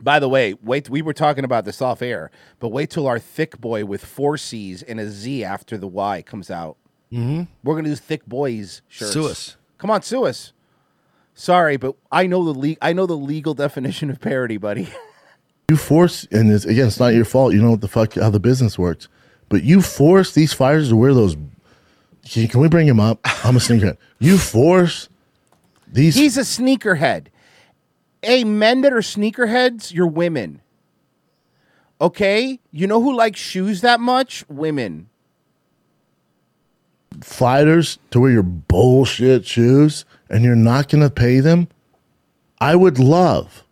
By 0.00 0.20
the 0.20 0.28
way, 0.28 0.54
wait. 0.62 0.88
We 0.88 1.02
were 1.02 1.12
talking 1.12 1.44
about 1.44 1.64
this 1.64 1.82
off 1.82 2.00
air, 2.00 2.30
but 2.60 2.68
wait 2.68 2.90
till 2.90 3.08
our 3.08 3.18
thick 3.18 3.60
boy 3.60 3.84
with 3.84 4.04
four 4.04 4.36
C's 4.36 4.82
and 4.84 5.00
a 5.00 5.08
Z 5.10 5.42
after 5.42 5.76
the 5.76 5.88
Y 5.88 6.22
comes 6.22 6.48
out. 6.48 6.76
Mhm. 7.12 7.48
We're 7.64 7.74
gonna 7.74 7.88
do 7.88 7.96
thick 7.96 8.24
boys 8.26 8.82
shirts. 8.86 9.12
Sue 9.12 9.26
us. 9.26 9.56
Come 9.78 9.90
on, 9.90 10.02
sue 10.02 10.24
us. 10.26 10.52
Sorry, 11.34 11.76
but 11.76 11.96
I 12.12 12.26
know 12.28 12.44
the 12.52 12.58
le- 12.58 12.76
I 12.80 12.92
know 12.92 13.06
the 13.06 13.16
legal 13.16 13.54
definition 13.54 14.10
of 14.10 14.20
parody, 14.20 14.58
buddy. 14.58 14.88
You 15.72 15.78
force, 15.78 16.28
and 16.30 16.50
it's, 16.52 16.66
again, 16.66 16.88
it's 16.88 17.00
not 17.00 17.14
your 17.14 17.24
fault. 17.24 17.54
You 17.54 17.62
know 17.62 17.70
what 17.70 17.80
the 17.80 17.88
fuck, 17.88 18.16
how 18.16 18.28
the 18.28 18.38
business 18.38 18.78
works. 18.78 19.08
But 19.48 19.62
you 19.62 19.80
force 19.80 20.34
these 20.34 20.52
fighters 20.52 20.90
to 20.90 20.96
wear 20.96 21.14
those. 21.14 21.34
Can, 22.28 22.46
can 22.46 22.60
we 22.60 22.68
bring 22.68 22.86
him 22.86 23.00
up? 23.00 23.20
I'm 23.42 23.56
a 23.56 23.58
sneakerhead. 23.58 23.96
You 24.18 24.36
force 24.36 25.08
these. 25.90 26.14
He's 26.14 26.36
a 26.36 26.42
sneakerhead. 26.42 27.28
Hey, 28.20 28.44
men 28.44 28.82
that 28.82 28.92
are 28.92 28.98
sneakerheads, 28.98 29.94
you're 29.94 30.06
women. 30.06 30.60
Okay, 32.02 32.60
you 32.70 32.86
know 32.86 33.00
who 33.00 33.16
likes 33.16 33.40
shoes 33.40 33.80
that 33.80 33.98
much? 33.98 34.44
Women. 34.50 35.08
fighters 37.22 37.98
to 38.10 38.20
wear 38.20 38.30
your 38.30 38.42
bullshit 38.42 39.46
shoes 39.46 40.04
and 40.28 40.44
you're 40.44 40.54
not 40.54 40.90
going 40.90 41.02
to 41.02 41.08
pay 41.08 41.40
them, 41.40 41.68
I 42.60 42.76
would 42.76 42.98
love. 42.98 43.64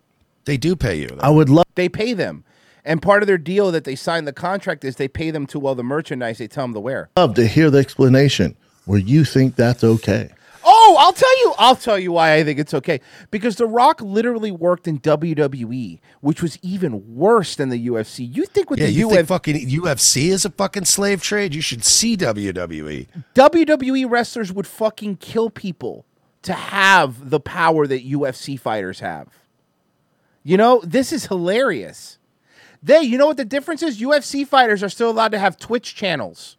They 0.45 0.57
do 0.57 0.75
pay 0.75 0.95
you. 0.99 1.17
I 1.19 1.29
would 1.29 1.49
love. 1.49 1.65
They 1.75 1.89
pay 1.89 2.13
them. 2.13 2.43
And 2.83 3.01
part 3.01 3.21
of 3.21 3.27
their 3.27 3.37
deal 3.37 3.71
that 3.71 3.83
they 3.83 3.95
sign 3.95 4.25
the 4.25 4.33
contract 4.33 4.83
is 4.83 4.95
they 4.95 5.07
pay 5.07 5.31
them 5.31 5.45
to 5.47 5.59
well 5.59 5.75
the 5.75 5.83
merchandise 5.83 6.39
they 6.39 6.47
tell 6.47 6.63
them 6.63 6.73
to 6.73 6.79
wear. 6.79 7.09
Love 7.15 7.35
to 7.35 7.47
hear 7.47 7.69
the 7.69 7.77
explanation 7.77 8.55
where 8.85 8.99
you 8.99 9.23
think 9.23 9.55
that's 9.55 9.83
okay. 9.83 10.29
Oh, 10.63 10.95
I'll 10.99 11.13
tell 11.13 11.39
you. 11.39 11.53
I'll 11.57 11.75
tell 11.75 11.97
you 11.97 12.11
why 12.11 12.35
I 12.35 12.43
think 12.43 12.59
it's 12.59 12.73
okay. 12.73 13.01
Because 13.31 13.55
The 13.55 13.65
Rock 13.65 14.01
literally 14.01 14.51
worked 14.51 14.87
in 14.87 14.99
WWE, 14.99 15.99
which 16.21 16.41
was 16.41 16.59
even 16.61 17.15
worse 17.15 17.55
than 17.55 17.69
the 17.69 17.87
UFC. 17.87 18.35
You 18.35 18.45
think 18.45 18.69
with 18.69 18.79
yeah, 18.79 18.85
the 18.87 18.91
you 18.91 19.07
UFC, 19.07 19.11
think 19.15 19.27
fucking 19.27 19.69
UFC 19.69 20.29
is 20.29 20.45
a 20.45 20.51
fucking 20.51 20.85
slave 20.85 21.21
trade? 21.21 21.55
You 21.55 21.61
should 21.61 21.83
see. 21.83 22.15
WWE. 22.15 23.07
WWE 23.35 24.09
wrestlers 24.09 24.51
would 24.53 24.67
fucking 24.67 25.17
kill 25.17 25.49
people 25.49 26.05
to 26.43 26.53
have 26.53 27.29
the 27.29 27.39
power 27.39 27.87
that 27.87 28.05
UFC 28.05 28.59
fighters 28.59 28.99
have. 28.99 29.27
You 30.43 30.57
know, 30.57 30.81
this 30.83 31.11
is 31.13 31.27
hilarious. 31.27 32.17
They, 32.83 33.01
you 33.01 33.17
know 33.17 33.27
what 33.27 33.37
the 33.37 33.45
difference 33.45 33.83
is? 33.83 34.01
UFC 34.01 34.47
fighters 34.47 34.81
are 34.81 34.89
still 34.89 35.09
allowed 35.11 35.31
to 35.33 35.39
have 35.39 35.57
Twitch 35.57 35.93
channels. 35.95 36.57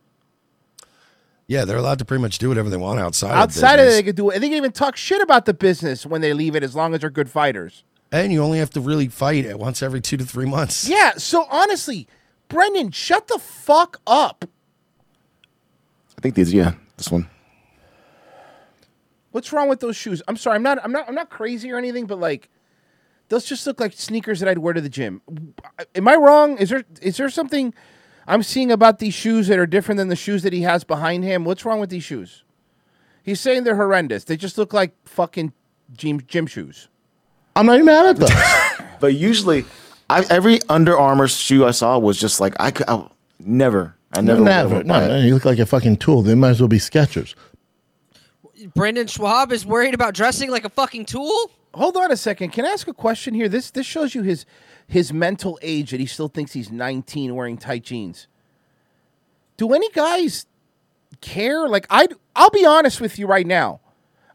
Yeah, 1.49 1.65
they're 1.65 1.77
allowed 1.77 1.99
to 1.99 2.05
pretty 2.05 2.23
much 2.23 2.39
do 2.39 2.49
whatever 2.49 2.71
they 2.71 2.77
want 2.77 3.01
outside. 3.01 3.33
Outside 3.33 3.81
of, 3.81 3.87
of 3.87 3.93
it, 3.93 3.97
they 3.97 4.03
could 4.05 4.17
do 4.17 4.31
it. 4.31 4.39
They 4.39 4.49
can 4.49 4.57
even 4.57 4.73
talk 4.73 4.97
shit 4.97 5.21
about 5.21 5.45
the 5.45 5.53
business 5.53 6.07
when 6.07 6.21
they 6.21 6.33
leave 6.33 6.55
it 6.55 6.63
as 6.63 6.77
long 6.77 6.95
as 6.95 7.01
they're 7.01 7.11
good 7.11 7.29
fighters. 7.29 7.83
and 8.13 8.33
you 8.33 8.43
only 8.43 8.59
have 8.59 8.71
to 8.71 8.81
really 8.81 9.09
fight 9.09 9.45
it 9.45 9.59
once 9.59 9.83
every 9.83 10.01
two 10.01 10.17
to 10.17 10.25
three 10.25 10.47
months. 10.47 10.89
Yeah, 10.89 11.13
so 11.17 11.47
honestly, 11.51 12.07
Brendan, 12.49 12.93
shut 12.93 13.27
the 13.27 13.39
fuck 13.39 14.01
up. 14.07 14.45
I 16.17 16.21
think 16.21 16.37
these, 16.37 16.55
yeah, 16.55 16.75
this 16.97 17.11
one. 17.11 17.29
What's 19.33 19.53
wrong 19.53 19.69
with 19.69 19.81
those 19.81 19.97
shoes? 19.97 20.23
I'm 20.29 20.37
sorry, 20.37 20.57
I'm 20.57 20.63
not 20.63 20.79
I'm 20.85 20.93
not 20.93 21.09
I'm 21.09 21.15
not 21.15 21.31
crazy 21.31 21.73
or 21.73 21.79
anything, 21.79 22.07
but 22.07 22.21
like 22.21 22.49
those 23.33 23.47
just 23.47 23.67
look 23.67 23.81
like 23.81 23.95
sneakers 23.95 24.41
that 24.41 24.49
I'd 24.51 24.59
wear 24.59 24.75
to 24.75 24.81
the 24.83 24.91
gym. 24.91 25.23
Am 25.95 26.07
I 26.07 26.17
wrong? 26.17 26.59
Is 26.59 26.69
there 26.69 26.85
is 27.01 27.17
there 27.17 27.31
something 27.31 27.73
I'm 28.27 28.43
seeing 28.43 28.71
about 28.71 28.99
these 28.99 29.15
shoes 29.15 29.49
that 29.49 29.59
are 29.59 29.67
different 29.67 29.97
than 29.97 30.09
the 30.09 30.17
shoes 30.17 30.43
that 30.43 30.53
he 30.53 30.61
has 30.63 30.85
behind 30.85 31.25
him? 31.25 31.47
What's 31.47 31.65
wrong 31.65 31.81
with 31.81 31.89
these 31.89 32.05
shoes? 32.05 32.45
He's 33.23 33.41
saying 33.41 33.65
they're 33.65 33.77
horrendous. 33.77 34.25
They 34.25 34.37
just 34.37 34.59
look 34.59 34.75
like 34.75 34.93
fucking 35.09 35.55
gym 35.97 36.21
gym 36.27 36.47
shoes. 36.47 36.89
I'm 37.57 37.65
not 37.65 37.77
even 37.77 37.87
mad 37.87 38.07
at 38.07 38.17
them. 38.17 38.29
But 39.01 39.15
usually, 39.15 39.65
I, 40.09 40.25
every 40.31 40.61
Under 40.69 40.97
Armour 40.97 41.27
shoe 41.27 41.67
I 41.67 41.73
saw 41.73 41.99
was 41.99 42.21
just 42.21 42.39
like 42.39 42.55
I 42.61 42.71
could 42.71 42.89
I, 42.89 43.09
never. 43.41 43.97
I 44.13 44.21
never. 44.21 44.41
Never. 44.41 44.77
would 44.77 44.87
No, 44.87 45.17
you 45.17 45.35
look 45.35 45.47
like 45.47 45.59
a 45.59 45.67
fucking 45.67 45.97
tool. 45.97 46.23
They 46.23 46.37
might 46.37 46.51
as 46.51 46.61
well 46.61 46.69
be 46.69 46.79
Skechers. 46.79 47.35
Brendan 48.75 49.07
Schaub 49.07 49.51
is 49.51 49.65
worried 49.67 49.95
about 49.95 50.15
dressing 50.15 50.51
like 50.51 50.67
a 50.67 50.69
fucking 50.69 51.07
tool. 51.07 51.51
Hold 51.75 51.97
on 51.97 52.13
a 52.13 52.17
second. 52.17 52.51
Can 52.51 52.65
I 52.67 52.69
ask 52.69 52.87
a 52.87 52.93
question 52.93 53.35
here? 53.35 53.49
This 53.49 53.71
this 53.71 53.87
shows 53.87 54.15
you 54.15 54.23
his 54.23 54.45
his 54.87 55.13
mental 55.13 55.59
age 55.63 55.91
that 55.91 56.01
he 56.01 56.07
still 56.07 56.29
thinks 56.29 56.53
he's 56.53 56.71
19 56.71 57.35
wearing 57.35 57.57
tight 57.57 57.85
jeans. 57.85 58.27
Do 59.57 59.73
any 59.73 59.91
guys 59.91 60.47
care? 61.21 61.67
Like 61.69 61.87
I 61.89 62.09
I'll 62.37 62.51
be 62.51 62.67
honest 62.67 63.01
with 63.01 63.19
you 63.19 63.27
right 63.27 63.47
now. 63.47 63.81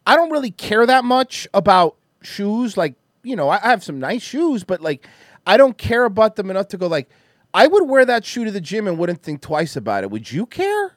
I 0.05 0.15
don't 0.15 0.31
really 0.31 0.51
care 0.51 0.85
that 0.85 1.03
much 1.03 1.47
about 1.53 1.97
shoes 2.21 2.77
like, 2.77 2.95
you 3.23 3.35
know, 3.35 3.49
I 3.49 3.59
I 3.63 3.69
have 3.69 3.83
some 3.83 3.99
nice 3.99 4.23
shoes, 4.23 4.63
but 4.63 4.81
like 4.81 5.07
I 5.45 5.57
don't 5.57 5.77
care 5.77 6.05
about 6.05 6.37
them 6.37 6.49
enough 6.49 6.69
to 6.69 6.77
go 6.77 6.87
like 6.87 7.09
I 7.53 7.67
would 7.67 7.87
wear 7.87 8.03
that 8.05 8.25
shoe 8.25 8.45
to 8.45 8.51
the 8.51 8.61
gym 8.61 8.87
and 8.87 8.97
wouldn't 8.97 9.21
think 9.21 9.41
twice 9.41 9.75
about 9.75 10.03
it. 10.03 10.09
Would 10.09 10.31
you 10.31 10.47
care? 10.47 10.93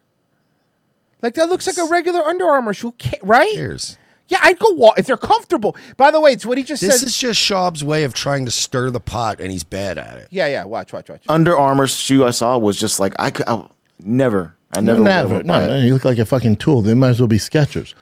Like 1.23 1.35
that 1.35 1.51
looks 1.51 1.67
like 1.67 1.77
a 1.77 1.91
regular 1.91 2.21
Under 2.21 2.47
Armour 2.47 2.73
shoe, 2.73 2.95
right? 3.23 3.53
Cares. 3.55 3.99
Yeah, 4.31 4.39
I'd 4.43 4.61
go 4.61 4.71
walk 4.71 4.97
if 4.97 5.07
they're 5.07 5.17
comfortable. 5.17 5.77
By 5.97 6.13
the 6.13 6.21
way, 6.21 6.31
it's 6.31 6.47
what 6.47 6.57
he 6.57 6.63
just 6.63 6.81
said. 6.81 6.91
This 6.91 7.03
is 7.03 7.19
just 7.19 7.41
Schaub's 7.41 7.83
way 7.83 8.05
of 8.05 8.15
trying 8.15 8.45
to 8.45 8.51
stir 8.53 8.91
the 8.91 9.01
pot, 9.01 9.41
and 9.41 9.51
he's 9.51 9.65
bad 9.65 9.99
at 9.99 10.19
it. 10.19 10.29
Yeah, 10.31 10.47
yeah. 10.47 10.65
Watch, 10.65 10.93
watch, 10.93 11.11
watch. 11.11 11.25
Under 11.29 11.59
Armour 11.59 11.89
shoe 11.89 12.25
I 12.25 12.31
saw 12.31 12.57
was 12.57 12.79
just 12.79 13.01
like 13.01 13.13
I 13.19 13.31
could 13.31 13.49
I, 13.49 13.67
never. 13.99 14.55
I 14.73 14.81
never. 14.81 15.01
never. 15.01 15.29
never 15.29 15.43
No, 15.43 15.67
no, 15.67 15.79
you 15.79 15.93
look 15.93 16.05
like 16.05 16.19
a 16.19 16.25
fucking 16.25 16.57
tool. 16.57 16.81
They 16.81 16.95
might 16.95 17.11
as 17.11 17.21
well 17.21 17.27
be 17.27 17.39
Skechers. 17.39 17.95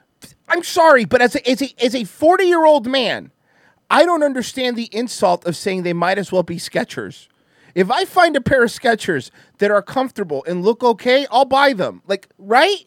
I'm 0.47 0.63
sorry, 0.63 1.05
but 1.05 1.19
as 1.19 1.35
a 1.35 1.49
as 1.49 1.63
a 1.63 1.73
as 1.83 1.95
a 1.95 2.03
40 2.03 2.43
year 2.43 2.63
old 2.63 2.85
man, 2.85 3.31
I 3.89 4.05
don't 4.05 4.21
understand 4.21 4.75
the 4.77 4.89
insult 4.91 5.45
of 5.45 5.55
saying 5.55 5.81
they 5.81 5.93
might 5.93 6.19
as 6.19 6.31
well 6.31 6.43
be 6.43 6.57
Skechers. 6.57 7.27
If 7.73 7.89
I 7.89 8.05
find 8.05 8.35
a 8.35 8.41
pair 8.41 8.63
of 8.63 8.69
Skechers 8.69 9.31
that 9.57 9.71
are 9.71 9.81
comfortable 9.81 10.43
and 10.47 10.63
look 10.63 10.83
okay, 10.83 11.25
I'll 11.31 11.45
buy 11.45 11.73
them. 11.73 12.01
Like, 12.07 12.27
right? 12.37 12.85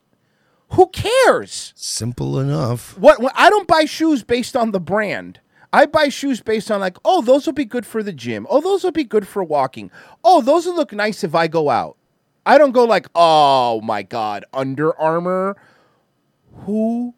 Who 0.73 0.87
cares? 0.89 1.75
Simple 1.77 2.39
enough. 2.39 2.99
What, 2.99 3.21
what 3.21 3.35
I 3.37 3.51
don't 3.51 3.69
buy 3.69 3.85
shoes 3.85 4.23
based 4.23 4.57
on 4.57 4.71
the 4.71 4.81
brand. 4.81 5.41
I 5.71 5.87
buy 5.87 6.09
shoes 6.09 6.41
based 6.41 6.71
on 6.71 6.81
like, 6.81 6.97
oh, 7.05 7.21
those 7.21 7.45
will 7.47 7.53
be 7.53 7.65
good 7.65 7.85
for 7.85 8.03
the 8.03 8.13
gym. 8.13 8.47
Oh, 8.49 8.61
those 8.61 8.83
will 8.83 8.93
be 8.93 9.05
good 9.05 9.27
for 9.27 9.45
walking. 9.45 9.91
Oh, 10.25 10.41
those 10.41 10.67
will 10.67 10.75
look 10.75 10.93
nice 10.93 11.25
if 11.25 11.35
I 11.35 11.47
go 11.47 11.69
out. 11.69 11.97
I 12.45 12.59
don't 12.59 12.73
go 12.73 12.85
like, 12.85 13.07
oh 13.15 13.81
my 13.83 14.03
god, 14.03 14.45
Under 14.53 14.99
Armour. 14.99 15.57
Who 16.65 17.15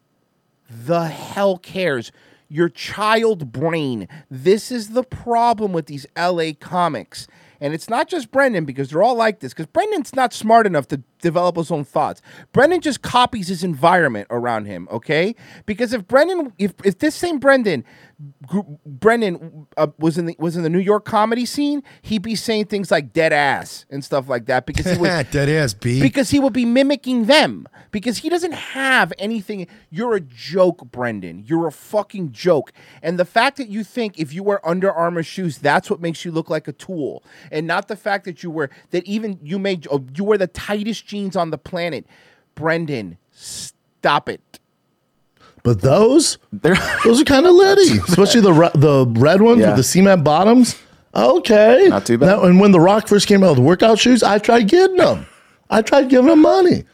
the 0.68 1.06
hell 1.06 1.58
cares? 1.58 2.10
Your 2.48 2.68
child 2.68 3.52
brain. 3.52 4.08
This 4.30 4.72
is 4.72 4.90
the 4.90 5.04
problem 5.04 5.72
with 5.72 5.86
these 5.86 6.06
LA 6.16 6.50
comics. 6.58 7.26
And 7.60 7.72
it's 7.72 7.88
not 7.88 8.08
just 8.08 8.30
Brendan 8.30 8.64
because 8.64 8.90
they're 8.90 9.02
all 9.02 9.14
like 9.14 9.40
this. 9.40 9.52
Because 9.52 9.66
Brendan's 9.66 10.14
not 10.14 10.32
smart 10.32 10.66
enough 10.66 10.88
to 10.88 11.02
develop 11.24 11.56
his 11.56 11.70
own 11.70 11.84
thoughts. 11.84 12.22
Brendan 12.52 12.80
just 12.80 13.02
copies 13.02 13.48
his 13.48 13.64
environment 13.64 14.28
around 14.30 14.66
him, 14.66 14.86
okay? 14.90 15.34
Because 15.66 15.92
if 15.92 16.06
Brendan, 16.06 16.52
if, 16.58 16.74
if 16.84 16.98
this 16.98 17.14
same 17.14 17.38
Brendan, 17.38 17.82
gr- 18.46 18.60
Brendan 18.86 19.66
uh, 19.76 19.88
was 19.98 20.18
in 20.18 20.26
the 20.26 20.36
was 20.38 20.56
in 20.56 20.62
the 20.62 20.70
New 20.70 20.78
York 20.78 21.04
comedy 21.04 21.46
scene, 21.46 21.82
he'd 22.02 22.22
be 22.22 22.34
saying 22.34 22.66
things 22.66 22.90
like 22.90 23.12
dead 23.12 23.32
ass 23.32 23.86
and 23.90 24.04
stuff 24.04 24.28
like 24.28 24.46
that 24.46 24.66
because 24.66 24.86
he 24.86 24.98
would 24.98 25.10
Dead 25.30 25.48
ass 25.48 25.74
B. 25.74 26.00
because 26.00 26.30
he 26.30 26.38
would 26.38 26.52
be 26.52 26.64
mimicking 26.64 27.24
them 27.24 27.66
because 27.90 28.18
he 28.18 28.28
doesn't 28.28 28.52
have 28.52 29.12
anything 29.18 29.66
you're 29.90 30.14
a 30.14 30.20
joke 30.20 30.90
brendan 30.90 31.42
you're 31.46 31.66
a 31.66 31.72
fucking 31.72 32.32
joke 32.32 32.72
and 33.02 33.18
the 33.18 33.24
fact 33.24 33.56
that 33.56 33.68
you 33.68 33.82
think 33.84 34.18
if 34.18 34.32
you 34.32 34.42
wear 34.42 34.66
under 34.68 34.92
armor 34.92 35.22
shoes 35.22 35.58
that's 35.58 35.88
what 35.88 36.00
makes 36.00 36.24
you 36.24 36.32
look 36.32 36.50
like 36.50 36.68
a 36.68 36.72
tool 36.72 37.24
and 37.50 37.66
not 37.66 37.88
the 37.88 37.96
fact 37.96 38.24
that 38.24 38.42
you 38.42 38.50
wear 38.50 38.68
that 38.90 39.04
even 39.04 39.38
you 39.42 39.58
made 39.58 39.86
oh, 39.90 40.04
you 40.14 40.24
wear 40.24 40.38
the 40.38 40.46
tightest 40.48 41.06
jeans 41.14 41.36
on 41.36 41.50
the 41.50 41.58
planet 41.58 42.04
brendan 42.54 43.16
stop 43.30 44.28
it 44.28 44.40
But 45.62 45.80
those, 45.80 46.38
those 46.52 47.20
are 47.22 47.24
kind 47.24 47.46
of 47.46 47.52
litty, 47.64 47.98
especially 48.08 48.42
the 48.42 48.52
re- 48.52 48.70
the 48.74 49.06
red 49.18 49.40
ones 49.40 49.60
Yeah. 49.60 49.68
with 49.68 49.76
the 49.78 49.82
cement 49.82 50.22
bottoms. 50.24 50.76
Okay, 51.14 51.86
not 51.88 52.04
too 52.04 52.18
bad. 52.18 52.38
and 52.40 52.60
when 52.60 52.72
the 52.72 52.80
Rock 52.80 53.08
first 53.08 53.26
came 53.28 53.42
out 53.42 53.50
with 53.56 53.60
workout 53.60 53.98
shoes, 53.98 54.22
I 54.22 54.38
tried 54.38 54.68
getting 54.68 54.96
them. 54.98 55.26
I 55.70 55.80
tried 55.80 56.10
giving 56.10 56.26
them 56.28 56.42
money. 56.42 56.84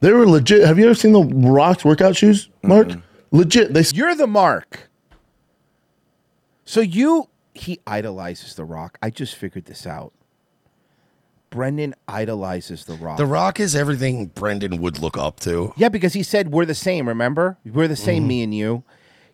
They 0.00 0.12
were 0.12 0.26
legit. 0.26 0.64
Have 0.66 0.78
you 0.78 0.86
ever 0.86 0.94
seen 0.94 1.12
the 1.12 1.24
Rock's 1.50 1.84
workout 1.84 2.16
shoes, 2.16 2.48
Mark? 2.62 2.88
Legit. 3.30 3.74
They 3.74 3.82
you're 3.92 4.14
the 4.14 4.26
mark 4.28 4.88
so 6.64 6.80
you 6.80 7.28
he 7.54 7.78
idolizes 7.86 8.54
the 8.54 8.64
rock 8.64 8.98
i 9.02 9.08
just 9.10 9.34
figured 9.34 9.66
this 9.66 9.86
out 9.86 10.12
brendan 11.56 11.94
idolizes 12.06 12.84
the 12.84 12.94
rock 12.94 13.16
The 13.16 13.26
Rock 13.26 13.58
is 13.58 13.74
everything 13.74 14.26
Brendan 14.26 14.80
would 14.82 14.98
look 14.98 15.16
up 15.16 15.40
to. 15.40 15.72
Yeah, 15.76 15.88
because 15.88 16.12
he 16.12 16.22
said 16.22 16.52
we're 16.52 16.66
the 16.66 16.74
same. 16.74 17.08
Remember, 17.08 17.56
we're 17.64 17.88
the 17.88 17.96
same. 17.96 18.24
Mhm. 18.24 18.26
Me 18.28 18.42
and 18.42 18.54
you. 18.54 18.84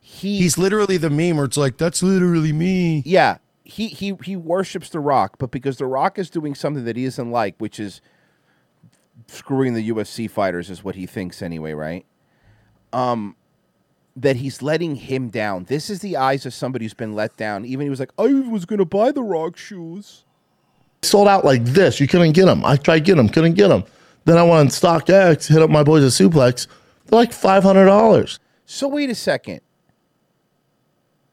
He, 0.00 0.38
He's 0.38 0.56
literally 0.56 0.96
the 0.96 1.10
meme 1.10 1.36
where 1.36 1.44
it's 1.46 1.56
like, 1.56 1.76
that's 1.78 2.02
literally 2.02 2.52
me. 2.52 3.02
yeah, 3.04 3.38
he 3.64 3.88
he 3.88 4.16
he 4.24 4.36
worships 4.36 4.88
the 4.90 5.00
Rock, 5.00 5.36
but 5.38 5.50
because 5.50 5.76
the 5.78 5.86
Rock 5.86 6.18
is 6.18 6.30
doing 6.30 6.54
something 6.54 6.84
that 6.84 6.96
he 6.96 7.04
doesn't 7.04 7.30
like, 7.30 7.54
which 7.58 7.78
is 7.80 8.00
screwing 9.28 9.74
the 9.74 9.90
UFC 9.90 10.28
fighters, 10.30 10.70
is 10.70 10.82
what 10.84 10.94
he 10.94 11.06
thinks 11.06 11.42
anyway, 11.42 11.72
right? 11.72 12.04
Um, 12.92 13.36
that 14.16 14.36
he's 14.36 14.60
letting 14.62 14.96
him 14.96 15.28
down. 15.28 15.64
This 15.64 15.88
is 15.88 16.00
the 16.00 16.16
eyes 16.16 16.44
of 16.46 16.52
somebody 16.54 16.84
who's 16.84 16.94
been 16.94 17.14
let 17.14 17.36
down. 17.36 17.64
Even 17.64 17.86
he 17.86 17.90
was 17.90 18.00
like, 18.00 18.12
I 18.18 18.26
was 18.26 18.64
gonna 18.64 18.84
buy 18.84 19.12
the 19.12 19.22
Rock 19.22 19.56
shoes. 19.56 20.24
Sold 21.02 21.28
out 21.28 21.44
like 21.44 21.64
this. 21.64 22.00
You 22.00 22.06
couldn't 22.08 22.32
get 22.32 22.46
them. 22.46 22.64
I 22.64 22.76
tried 22.76 23.00
getting 23.00 23.18
them, 23.18 23.28
couldn't 23.28 23.54
get 23.54 23.68
them. 23.68 23.84
Then 24.24 24.38
I 24.38 24.42
went 24.42 24.54
on 24.54 24.66
StockX, 24.68 25.48
hit 25.48 25.60
up 25.60 25.68
my 25.70 25.82
boys 25.82 26.04
at 26.04 26.10
Suplex. 26.12 26.68
They're 27.06 27.18
like 27.18 27.32
five 27.32 27.62
hundred 27.64 27.86
dollars. 27.86 28.38
So 28.66 28.88
wait 28.88 29.10
a 29.10 29.14
second. 29.14 29.60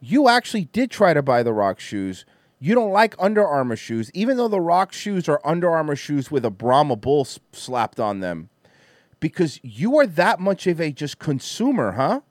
You 0.01 0.27
actually 0.27 0.65
did 0.65 0.89
try 0.91 1.13
to 1.13 1.21
buy 1.21 1.43
the 1.43 1.53
Rock 1.53 1.79
shoes. 1.79 2.25
You 2.59 2.73
don't 2.75 2.91
like 2.91 3.15
Under 3.19 3.45
Armour 3.45 3.75
shoes, 3.75 4.09
even 4.13 4.37
though 4.37 4.47
the 4.47 4.59
Rock 4.59 4.91
shoes 4.91 5.29
are 5.29 5.39
Under 5.45 5.69
Armour 5.69 5.95
shoes 5.95 6.29
with 6.31 6.43
a 6.43 6.49
Brahma 6.49 6.95
bull 6.95 7.21
s- 7.21 7.39
slapped 7.53 7.99
on 7.99 8.19
them, 8.19 8.49
because 9.19 9.59
you 9.63 9.97
are 9.97 10.07
that 10.07 10.39
much 10.39 10.67
of 10.67 10.81
a 10.81 10.91
just 10.91 11.19
consumer, 11.19 11.93
huh? 11.93 12.21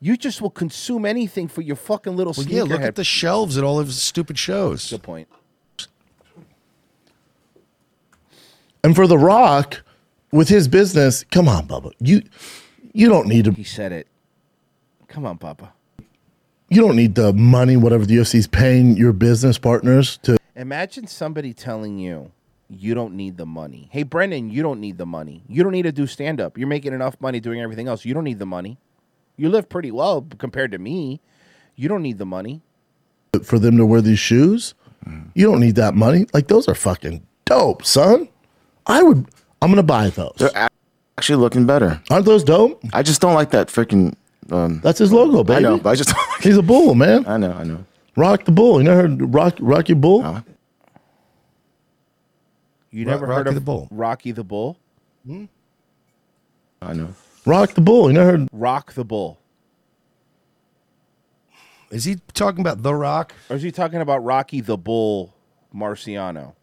You 0.00 0.16
just 0.16 0.40
will 0.40 0.50
consume 0.50 1.04
anything 1.04 1.48
for 1.48 1.60
your 1.60 1.76
fucking 1.76 2.16
little 2.16 2.32
Well, 2.36 2.44
sneaker. 2.44 2.56
yeah, 2.58 2.62
look 2.62 2.82
at 2.82 2.94
the 2.94 3.04
shelves 3.04 3.58
at 3.58 3.64
all 3.64 3.80
of 3.80 3.88
his 3.88 4.00
stupid 4.00 4.38
shows. 4.38 4.88
Good 4.90 5.02
point. 5.02 5.28
And 8.84 8.94
for 8.94 9.06
The 9.06 9.18
Rock, 9.18 9.82
with 10.32 10.48
his 10.48 10.68
business, 10.68 11.24
come 11.30 11.48
on, 11.48 11.66
Bubba. 11.66 11.92
You 12.00 12.22
you 12.92 13.08
don't 13.08 13.26
need 13.28 13.44
to. 13.46 13.52
He 13.52 13.64
said 13.64 13.92
it. 13.92 14.06
Come 15.08 15.24
on, 15.26 15.38
Papa. 15.38 15.72
You 16.68 16.82
don't 16.82 16.96
need 16.96 17.14
the 17.14 17.32
money, 17.32 17.76
whatever 17.76 18.04
the 18.04 18.16
UFC's 18.18 18.46
paying 18.46 18.96
your 18.96 19.12
business 19.12 19.58
partners 19.58 20.18
to. 20.18 20.36
Imagine 20.54 21.06
somebody 21.06 21.54
telling 21.54 21.98
you 21.98 22.30
you 22.68 22.94
don't 22.94 23.14
need 23.14 23.36
the 23.38 23.46
money. 23.46 23.88
Hey, 23.90 24.02
Brendan, 24.02 24.50
you 24.50 24.62
don't 24.62 24.80
need 24.80 24.98
the 24.98 25.06
money. 25.06 25.42
You 25.48 25.62
don't 25.62 25.72
need 25.72 25.82
to 25.82 25.92
do 25.92 26.06
stand 26.06 26.40
up. 26.40 26.58
You're 26.58 26.68
making 26.68 26.92
enough 26.92 27.16
money 27.20 27.40
doing 27.40 27.60
everything 27.60 27.88
else. 27.88 28.04
You 28.04 28.12
don't 28.12 28.24
need 28.24 28.38
the 28.38 28.46
money. 28.46 28.76
You 29.36 29.48
live 29.48 29.68
pretty 29.68 29.90
well 29.90 30.26
compared 30.36 30.72
to 30.72 30.78
me. 30.78 31.20
You 31.76 31.88
don't 31.88 32.02
need 32.02 32.18
the 32.18 32.26
money. 32.26 32.60
for 33.42 33.58
them 33.58 33.76
to 33.76 33.86
wear 33.86 34.00
these 34.00 34.18
shoes. 34.18 34.74
Mm. 35.06 35.30
You 35.34 35.46
don't 35.46 35.60
need 35.60 35.76
that 35.76 35.94
money. 35.94 36.26
Like 36.34 36.48
those 36.48 36.68
are 36.68 36.74
fucking 36.74 37.24
dope, 37.44 37.84
son. 37.84 38.28
I 38.88 39.02
would. 39.02 39.26
I'm 39.62 39.70
gonna 39.70 39.82
buy 39.82 40.10
those. 40.10 40.34
They're 40.38 40.70
actually 41.18 41.36
looking 41.36 41.66
better. 41.66 42.00
Aren't 42.10 42.24
those 42.26 42.42
dope? 42.44 42.82
I 42.92 43.02
just 43.02 43.20
don't 43.20 43.34
like 43.34 43.50
that 43.50 43.68
freaking. 43.68 44.14
Um, 44.50 44.80
That's 44.82 44.98
his 44.98 45.12
logo, 45.12 45.44
baby. 45.44 45.58
I 45.58 45.60
know, 45.60 45.78
but 45.78 45.90
I 45.90 45.94
just. 45.94 46.12
He's 46.42 46.56
a 46.56 46.62
bull, 46.62 46.94
man. 46.94 47.26
I 47.26 47.36
know, 47.36 47.52
I 47.52 47.64
know. 47.64 47.84
Rock 48.16 48.44
the 48.44 48.52
bull. 48.52 48.78
You 48.78 48.84
never 48.84 49.02
heard 49.02 49.34
Rock 49.34 49.56
Rocky 49.60 49.94
Bull? 49.94 50.42
You 52.90 53.04
Ro- 53.04 53.12
never 53.12 53.26
heard 53.26 53.36
Rocky 53.46 53.48
of 53.50 53.54
the 53.54 53.60
Bull. 53.60 53.88
Rocky 53.90 54.32
the 54.32 54.44
Bull? 54.44 54.78
I 56.80 56.92
know. 56.94 57.14
Rock 57.44 57.74
the 57.74 57.80
bull. 57.80 58.08
You 58.08 58.14
never 58.14 58.30
heard 58.30 58.48
Rock 58.52 58.94
the 58.94 59.04
Bull. 59.04 59.38
Is 61.90 62.04
he 62.04 62.16
talking 62.34 62.60
about 62.60 62.82
The 62.82 62.94
Rock? 62.94 63.34
Or 63.50 63.56
is 63.56 63.62
he 63.62 63.70
talking 63.70 64.00
about 64.00 64.24
Rocky 64.24 64.60
the 64.60 64.76
Bull 64.78 65.34
Marciano? 65.74 66.54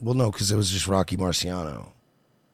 Well, 0.00 0.14
no, 0.14 0.30
because 0.30 0.50
it 0.52 0.56
was 0.56 0.70
just 0.70 0.86
Rocky 0.88 1.16
Marciano. 1.16 1.86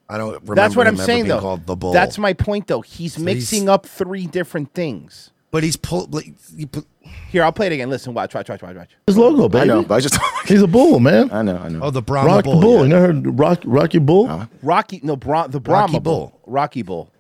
I 0.09 0.19
don't 0.19 0.29
remember. 0.35 0.55
That's 0.55 0.77
what 0.77 0.87
him 0.87 0.95
I'm 0.95 1.01
ever 1.01 1.07
saying, 1.07 1.29
though. 1.29 1.41
Called 1.41 1.67
the 1.67 1.75
Bull. 1.77 1.93
That's 1.93 2.19
my 2.19 2.33
point, 2.35 2.67
though. 2.67 2.83
He's 2.83 3.15
So 3.15 3.21
he's- 3.21 3.25
mixing 3.37 3.69
up 3.69 3.87
three 3.87 4.27
different 4.27 4.75
things. 4.75 5.31
But 5.51 5.63
he's 5.63 5.77
pull. 5.77 6.07
Like, 6.11 6.33
you 6.57 6.67
put, 6.67 6.87
Here, 7.29 7.45
I'll 7.45 7.53
play 7.53 7.67
it 7.67 7.73
again. 7.73 7.91
Listen, 7.91 8.15
watch, 8.15 8.35
watch, 8.35 8.49
watch, 8.49 8.63
watch, 8.63 8.75
watch. 8.77 8.89
his 9.07 9.19
logo, 9.19 9.49
baby? 9.51 9.63
I 9.63 9.75
know, 9.75 9.83
but 9.83 9.97
I 9.97 10.01
just. 10.01 10.19
He's 10.47 10.63
a 10.63 10.67
bull, 10.67 10.99
man. 10.99 11.31
I 11.31 11.43
know, 11.43 11.59
I 11.59 11.69
know. 11.69 11.81
Oh, 11.83 11.91
the 11.91 12.01
Brahma 12.01 12.27
Rock 12.29 12.45
Bull. 12.45 12.55
the 12.55 12.61
bull. 12.61 12.77
yeah. 12.77 12.83
You 12.83 12.89
never 12.89 13.07
heard 13.07 13.39
Rock 13.39 13.61
Rocky 13.65 13.99
Bull? 13.99 14.49
Rocky, 14.63 15.01
no, 15.03 15.15
Bra- 15.17 15.47
the 15.49 15.61
Brahma 15.61 15.83
Rocky 15.93 15.99
Bull. 16.01 16.29
Bull. 16.29 16.41
Rocky 16.47 16.83
Bull. 16.83 17.11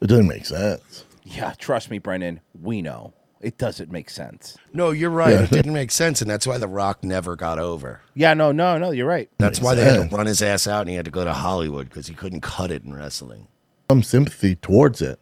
It 0.00 0.06
doesn't 0.06 0.26
make 0.26 0.46
sense. 0.46 1.04
Yeah, 1.22 1.52
trust 1.58 1.90
me, 1.90 1.98
Brendan. 1.98 2.40
We 2.62 2.80
know 2.82 3.12
it 3.44 3.58
doesn't 3.58 3.92
make 3.92 4.08
sense. 4.10 4.56
No, 4.72 4.90
you're 4.90 5.10
right. 5.10 5.30
Yeah. 5.32 5.42
It 5.42 5.50
didn't 5.50 5.74
make 5.74 5.90
sense, 5.90 6.20
and 6.22 6.30
that's 6.30 6.46
why 6.46 6.58
The 6.58 6.66
Rock 6.66 7.04
never 7.04 7.36
got 7.36 7.58
over. 7.58 8.00
Yeah, 8.14 8.34
no, 8.34 8.52
no, 8.52 8.78
no. 8.78 8.90
You're 8.90 9.06
right. 9.06 9.28
That's 9.38 9.60
why 9.60 9.74
they 9.74 9.84
had 9.84 10.10
to 10.10 10.16
run 10.16 10.26
his 10.26 10.42
ass 10.42 10.66
out, 10.66 10.80
and 10.80 10.90
he 10.90 10.96
had 10.96 11.04
to 11.04 11.10
go 11.10 11.24
to 11.24 11.32
Hollywood 11.32 11.88
because 11.88 12.06
he 12.06 12.14
couldn't 12.14 12.40
cut 12.40 12.70
it 12.70 12.84
in 12.84 12.94
wrestling. 12.94 13.48
Some 13.90 14.02
sympathy 14.02 14.54
towards 14.56 15.02
it. 15.02 15.20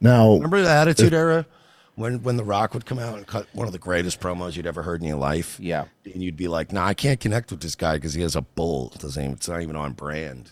Now, 0.00 0.34
Remember 0.34 0.62
the 0.62 0.70
Attitude 0.70 1.12
Era 1.14 1.46
when 1.94 2.22
when 2.22 2.36
The 2.36 2.44
Rock 2.44 2.74
would 2.74 2.86
come 2.86 2.98
out 2.98 3.16
and 3.18 3.26
cut 3.26 3.46
one 3.52 3.66
of 3.66 3.72
the 3.72 3.78
greatest 3.78 4.18
promos 4.18 4.56
you'd 4.56 4.66
ever 4.66 4.82
heard 4.82 5.02
in 5.02 5.06
your 5.06 5.18
life? 5.18 5.58
Yeah, 5.60 5.84
and 6.04 6.22
you'd 6.22 6.36
be 6.36 6.48
like, 6.48 6.72
"Nah, 6.72 6.86
I 6.86 6.94
can't 6.94 7.20
connect 7.20 7.50
with 7.50 7.60
this 7.60 7.74
guy 7.74 7.96
because 7.96 8.14
he 8.14 8.22
has 8.22 8.34
a 8.34 8.42
bull. 8.42 8.90
It 8.94 9.02
doesn't 9.02 9.22
even, 9.22 9.34
it's 9.36 9.48
not 9.48 9.62
even 9.62 9.76
on 9.76 9.92
brand." 9.92 10.50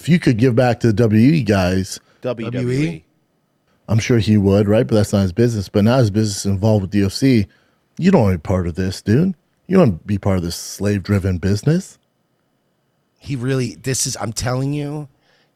if 0.00 0.08
you 0.08 0.18
could 0.18 0.36
give 0.36 0.54
back 0.54 0.80
to 0.80 0.92
the 0.92 1.08
WWE 1.08 1.46
guys, 1.46 1.98
WWE. 2.22 3.04
I'm 3.88 3.98
sure 3.98 4.18
he 4.18 4.36
would, 4.36 4.68
right? 4.68 4.86
But 4.86 4.94
that's 4.96 5.12
not 5.12 5.22
his 5.22 5.32
business. 5.32 5.68
But 5.68 5.84
now 5.84 5.98
his 5.98 6.10
business 6.10 6.38
is 6.40 6.46
involved 6.46 6.82
with 6.82 6.90
the 6.90 7.00
UFC. 7.02 7.46
You 7.98 8.10
don't 8.10 8.22
want 8.22 8.34
to 8.34 8.38
be 8.38 8.42
part 8.42 8.66
of 8.66 8.74
this, 8.74 9.02
dude. 9.02 9.34
You 9.66 9.76
don't 9.76 9.88
want 9.90 10.00
to 10.02 10.06
be 10.06 10.18
part 10.18 10.36
of 10.38 10.42
this 10.42 10.56
slave 10.56 11.02
driven 11.02 11.38
business. 11.38 11.98
He 13.18 13.36
really, 13.36 13.74
this 13.74 14.06
is, 14.06 14.16
I'm 14.20 14.32
telling 14.32 14.72
you, 14.74 15.08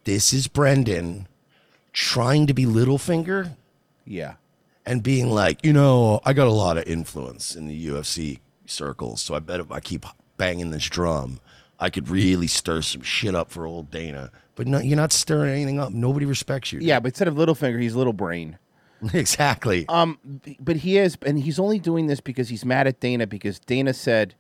this 0.05 0.33
is 0.33 0.49
Brendan 0.49 1.27
trying 1.93 2.47
to 2.47 2.55
be 2.55 2.65
Littlefinger 2.65 3.57
Yeah. 4.07 4.35
and 4.87 5.03
being 5.03 5.29
like, 5.31 5.65
you 5.65 5.73
know, 5.73 6.21
I 6.25 6.33
got 6.33 6.47
a 6.47 6.53
lot 6.53 6.79
of 6.79 6.85
influence 6.87 7.55
in 7.55 7.67
the 7.67 7.89
UFC 7.89 8.39
circles, 8.65 9.21
so 9.21 9.35
I 9.35 9.39
bet 9.41 9.61
if 9.61 9.71
I 9.71 9.81
keep 9.81 10.07
banging 10.39 10.71
this 10.71 10.89
drum, 10.89 11.41
I 11.79 11.91
could 11.91 12.09
really 12.09 12.47
stir 12.47 12.81
some 12.83 13.03
shit 13.03 13.35
up 13.35 13.51
for 13.51 13.67
old 13.67 13.91
Dana. 13.91 14.31
But 14.59 14.67
no, 14.67 14.81
you're 14.81 14.97
not 14.97 15.13
stirring 15.13 15.53
anything 15.53 15.79
up. 15.79 15.93
Nobody 15.93 16.27
respects 16.27 16.73
you. 16.73 16.81
Yeah, 16.83 16.99
but 16.99 17.11
instead 17.13 17.29
of 17.29 17.35
Littlefinger, 17.37 17.81
he's 17.81 17.95
Little 17.95 18.13
Brain. 18.13 18.59
exactly. 19.15 19.87
Um, 19.89 20.19
but 20.59 20.75
he 20.79 20.99
is, 20.99 21.17
and 21.25 21.39
he's 21.39 21.61
only 21.61 21.79
doing 21.79 22.09
this 22.09 22.21
because 22.21 22.49
he's 22.49 22.65
mad 22.65 22.89
at 22.89 22.99
Dana 22.99 23.29
because 23.29 23.61
Dana 23.61 23.95
said 23.95 24.35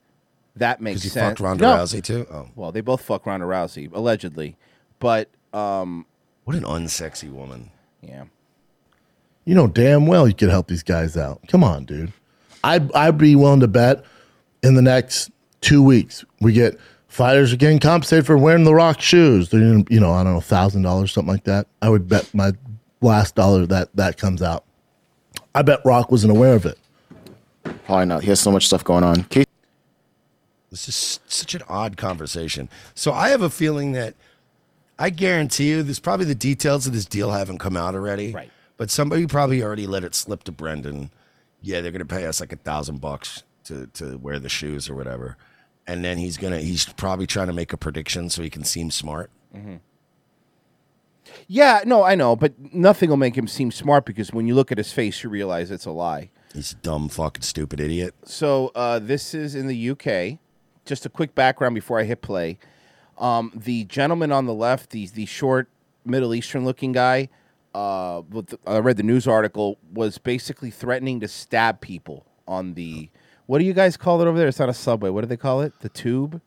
that 0.56 0.80
makes 0.80 0.96
'Cause 0.96 1.02
he 1.04 1.08
sense. 1.10 1.28
fucked 1.28 1.40
Ronda 1.40 1.62
No. 1.62 1.76
Rousey, 1.76 2.02
too? 2.02 2.26
Oh. 2.32 2.48
Well, 2.56 2.72
they 2.72 2.80
both 2.80 3.00
fuck 3.00 3.26
Ronda 3.26 3.46
Rousey 3.46 3.88
allegedly, 3.94 4.56
but 4.98 5.30
um, 5.54 6.04
What 6.42 6.56
an 6.56 6.64
unsexy 6.64 7.30
woman. 7.30 7.70
Yeah. 8.02 8.24
You 9.44 9.54
know 9.54 9.68
damn 9.68 10.06
well 10.08 10.26
you 10.26 10.34
could 10.34 10.50
help 10.50 10.66
these 10.66 10.82
guys 10.82 11.16
out. 11.16 11.40
Come 11.46 11.62
on, 11.62 11.84
dude. 11.84 12.12
I'd 12.64 12.92
I'd 12.92 13.16
be 13.18 13.36
willing 13.36 13.60
to 13.60 13.68
bet 13.68 14.04
in 14.64 14.74
the 14.74 14.82
next 14.82 15.30
two 15.60 15.80
weeks 15.82 16.24
we 16.40 16.52
get 16.52 16.76
fighters 17.08 17.52
are 17.52 17.56
getting 17.56 17.80
compensated 17.80 18.26
for 18.26 18.38
wearing 18.38 18.64
the 18.64 18.74
Rock 18.74 19.00
shoes. 19.00 19.48
They're 19.48 19.60
gonna, 19.60 19.84
you 19.90 19.98
know 20.00 20.12
I 20.12 20.22
don't 20.22 20.34
know 20.34 20.40
thousand 20.40 20.82
dollars 20.82 21.12
something 21.12 21.32
like 21.32 21.44
that. 21.44 21.66
I 21.82 21.88
would 21.88 22.08
bet 22.08 22.32
my 22.32 22.52
last 23.00 23.34
dollar 23.34 23.66
that 23.66 23.94
that 23.96 24.16
comes 24.18 24.42
out. 24.42 24.64
I 25.54 25.62
bet 25.62 25.80
Rock 25.84 26.10
wasn't 26.10 26.30
aware 26.30 26.54
of 26.54 26.66
it. 26.66 26.78
Probably 27.84 28.06
not. 28.06 28.22
He 28.22 28.28
has 28.28 28.40
so 28.40 28.50
much 28.50 28.66
stuff 28.66 28.84
going 28.84 29.04
on. 29.04 29.24
Casey 29.24 29.46
This 30.70 30.88
is 30.88 31.20
such 31.26 31.54
an 31.54 31.62
odd 31.68 31.96
conversation. 31.96 32.68
So 32.94 33.12
I 33.12 33.30
have 33.30 33.42
a 33.42 33.50
feeling 33.50 33.92
that 33.92 34.14
I 34.98 35.10
guarantee 35.10 35.70
you, 35.70 35.82
there's 35.82 36.00
probably 36.00 36.26
the 36.26 36.34
details 36.34 36.86
of 36.86 36.92
this 36.92 37.04
deal 37.04 37.30
haven't 37.30 37.58
come 37.58 37.76
out 37.76 37.94
already. 37.94 38.32
Right. 38.32 38.50
But 38.76 38.90
somebody 38.90 39.26
probably 39.26 39.62
already 39.62 39.86
let 39.86 40.04
it 40.04 40.14
slip 40.14 40.44
to 40.44 40.52
Brendan. 40.52 41.10
Yeah, 41.60 41.80
they're 41.80 41.92
gonna 41.92 42.04
pay 42.04 42.26
us 42.26 42.40
like 42.40 42.52
a 42.52 42.56
thousand 42.56 43.00
bucks 43.00 43.42
to 43.64 43.86
to 43.94 44.16
wear 44.18 44.38
the 44.38 44.48
shoes 44.48 44.88
or 44.88 44.94
whatever. 44.94 45.36
And 45.88 46.04
then 46.04 46.18
he's 46.18 46.36
gonna 46.36 46.60
he's 46.60 46.84
probably 46.84 47.26
trying 47.26 47.46
to 47.48 47.52
make 47.52 47.72
a 47.72 47.76
prediction 47.76 48.28
so 48.30 48.42
he 48.42 48.50
can 48.50 48.62
seem 48.62 48.90
smart. 48.92 49.30
Mm-hmm. 49.56 49.76
Yeah, 51.46 51.82
no, 51.84 52.02
I 52.02 52.14
know, 52.14 52.36
but 52.36 52.52
nothing 52.74 53.10
will 53.10 53.16
make 53.16 53.36
him 53.36 53.48
seem 53.48 53.70
smart 53.70 54.04
because 54.04 54.32
when 54.32 54.46
you 54.46 54.54
look 54.54 54.70
at 54.70 54.78
his 54.78 54.92
face, 54.92 55.22
you 55.22 55.30
realize 55.30 55.70
it's 55.70 55.86
a 55.86 55.90
lie. 55.90 56.30
He's 56.54 56.72
a 56.72 56.76
dumb, 56.76 57.08
fucking, 57.08 57.42
stupid 57.42 57.80
idiot. 57.80 58.14
So 58.24 58.70
uh, 58.74 58.98
this 58.98 59.34
is 59.34 59.54
in 59.54 59.66
the 59.66 59.90
UK. 59.90 60.38
Just 60.84 61.04
a 61.04 61.08
quick 61.08 61.34
background 61.34 61.74
before 61.74 61.98
I 62.00 62.04
hit 62.04 62.22
play. 62.22 62.58
Um, 63.18 63.52
the 63.54 63.84
gentleman 63.84 64.30
on 64.32 64.46
the 64.46 64.54
left, 64.54 64.90
the 64.90 65.06
the 65.08 65.26
short 65.26 65.68
Middle 66.04 66.34
Eastern 66.34 66.64
looking 66.64 66.92
guy, 66.92 67.28
uh, 67.74 68.22
with 68.30 68.48
the- 68.48 68.58
I 68.66 68.78
read 68.78 68.96
the 68.96 69.02
news 69.02 69.26
article, 69.26 69.78
was 69.92 70.18
basically 70.18 70.70
threatening 70.70 71.20
to 71.20 71.28
stab 71.28 71.80
people 71.80 72.26
on 72.46 72.74
the. 72.74 73.10
What 73.48 73.60
do 73.60 73.64
you 73.64 73.72
guys 73.72 73.96
call 73.96 74.20
it 74.20 74.26
over 74.26 74.36
there? 74.36 74.46
It's 74.46 74.58
not 74.58 74.68
a 74.68 74.74
subway. 74.74 75.08
What 75.08 75.22
do 75.22 75.26
they 75.26 75.38
call 75.38 75.62
it? 75.62 75.72
The 75.80 75.88
tube. 75.88 76.42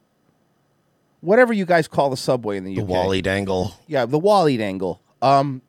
Whatever 1.21 1.51
you 1.51 1.65
guys 1.65 1.87
call 1.87 2.11
the 2.11 2.15
subway 2.17 2.57
in 2.57 2.63
the, 2.63 2.75
The 2.75 2.81
UK. 2.83 2.87
The 2.87 2.93
Wally 2.93 3.21
dangle. 3.23 3.73
Yeah, 3.87 4.05
the 4.05 4.19
Wally 4.19 4.61
angle. 4.61 5.01
Um, 5.19 5.63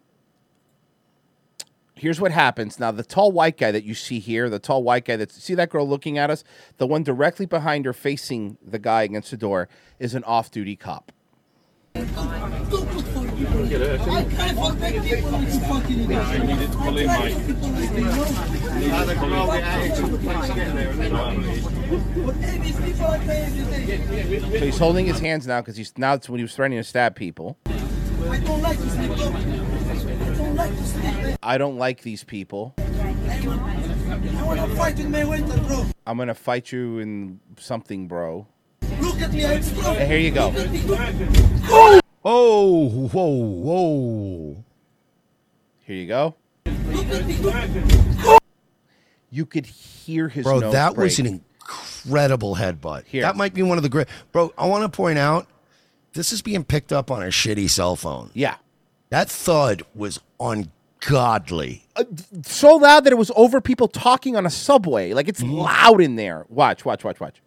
here's 1.94 2.20
what 2.20 2.32
happens. 2.32 2.78
Now, 2.78 2.90
the 2.90 3.02
tall 3.02 3.32
white 3.32 3.56
guy 3.56 3.70
that 3.70 3.82
you 3.82 3.94
see 3.94 4.18
here, 4.18 4.50
the 4.50 4.58
tall 4.58 4.82
white 4.82 5.06
guy 5.06 5.16
that's 5.16 5.42
see 5.42 5.54
that 5.54 5.70
girl 5.70 5.88
looking 5.88 6.18
at 6.18 6.28
us, 6.28 6.44
the 6.76 6.86
one 6.86 7.02
directly 7.02 7.46
behind 7.46 7.86
her, 7.86 7.94
facing 7.94 8.58
the 8.62 8.78
guy 8.78 9.04
against 9.04 9.30
the 9.30 9.38
door, 9.38 9.70
is 9.98 10.14
an 10.14 10.24
off-duty 10.24 10.76
cop. 10.76 11.12
So 11.94 12.00
he's 24.58 24.78
holding 24.78 25.06
his 25.06 25.20
hands 25.20 25.46
now 25.46 25.60
because 25.60 25.76
he's 25.76 25.96
now 25.98 26.14
it's 26.14 26.28
when 26.28 26.38
he 26.38 26.44
was 26.44 26.54
threatening 26.54 26.80
to 26.80 26.84
stab 26.84 27.14
people. 27.14 27.58
I 31.42 31.58
don't 31.58 31.76
like 31.76 32.02
these 32.02 32.24
people. 32.24 32.74
I'm 36.06 36.18
gonna 36.18 36.34
fight 36.34 36.72
you 36.72 36.98
in 36.98 37.40
something, 37.58 38.08
bro. 38.08 38.46
Hey, 39.30 40.06
here 40.06 40.18
you 40.18 40.30
go. 40.30 40.52
Oh, 41.68 42.00
Oh, 42.24 42.88
whoa, 42.88 43.26
whoa. 43.26 44.64
Here 45.84 45.96
you 45.96 46.06
go. 46.06 46.36
You 49.30 49.46
could 49.46 49.66
hear 49.66 50.28
his 50.28 50.44
Bro, 50.44 50.60
nose 50.60 50.72
that 50.72 50.96
was 50.96 51.18
an 51.18 51.26
incredible 51.26 52.54
headbutt. 52.54 53.06
Here. 53.06 53.22
That 53.22 53.34
might 53.36 53.54
be 53.54 53.62
one 53.62 53.76
of 53.76 53.82
the 53.82 53.88
great. 53.88 54.06
Bro, 54.30 54.52
I 54.56 54.66
want 54.66 54.84
to 54.84 54.96
point 54.96 55.18
out 55.18 55.48
this 56.12 56.32
is 56.32 56.42
being 56.42 56.64
picked 56.64 56.92
up 56.92 57.10
on 57.10 57.22
a 57.22 57.26
shitty 57.26 57.68
cell 57.68 57.96
phone. 57.96 58.30
Yeah. 58.34 58.56
That 59.10 59.28
thud 59.28 59.82
was 59.94 60.20
ungodly. 60.38 61.84
Uh, 61.96 62.04
so 62.42 62.76
loud 62.76 63.04
that 63.04 63.12
it 63.12 63.18
was 63.18 63.32
over 63.34 63.60
people 63.60 63.88
talking 63.88 64.36
on 64.36 64.46
a 64.46 64.50
subway. 64.50 65.12
Like 65.12 65.28
it's 65.28 65.42
mm. 65.42 65.52
loud 65.52 66.00
in 66.00 66.14
there. 66.16 66.46
Watch, 66.48 66.84
watch, 66.84 67.02
watch, 67.02 67.18
watch. 67.18 67.42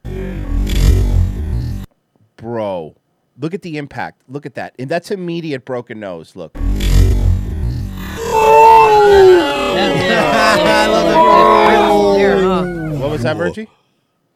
Bro, 2.45 2.95
look 3.39 3.55
at 3.55 3.63
the 3.63 3.75
impact. 3.79 4.21
Look 4.27 4.45
at 4.45 4.53
that. 4.53 4.75
And 4.77 4.87
that's 4.87 5.09
immediate 5.09 5.65
broken 5.65 5.99
nose. 5.99 6.35
Look. 6.35 6.55
What 12.99 13.11
was 13.11 13.23
that, 13.23 13.35
Virgie? 13.35 13.67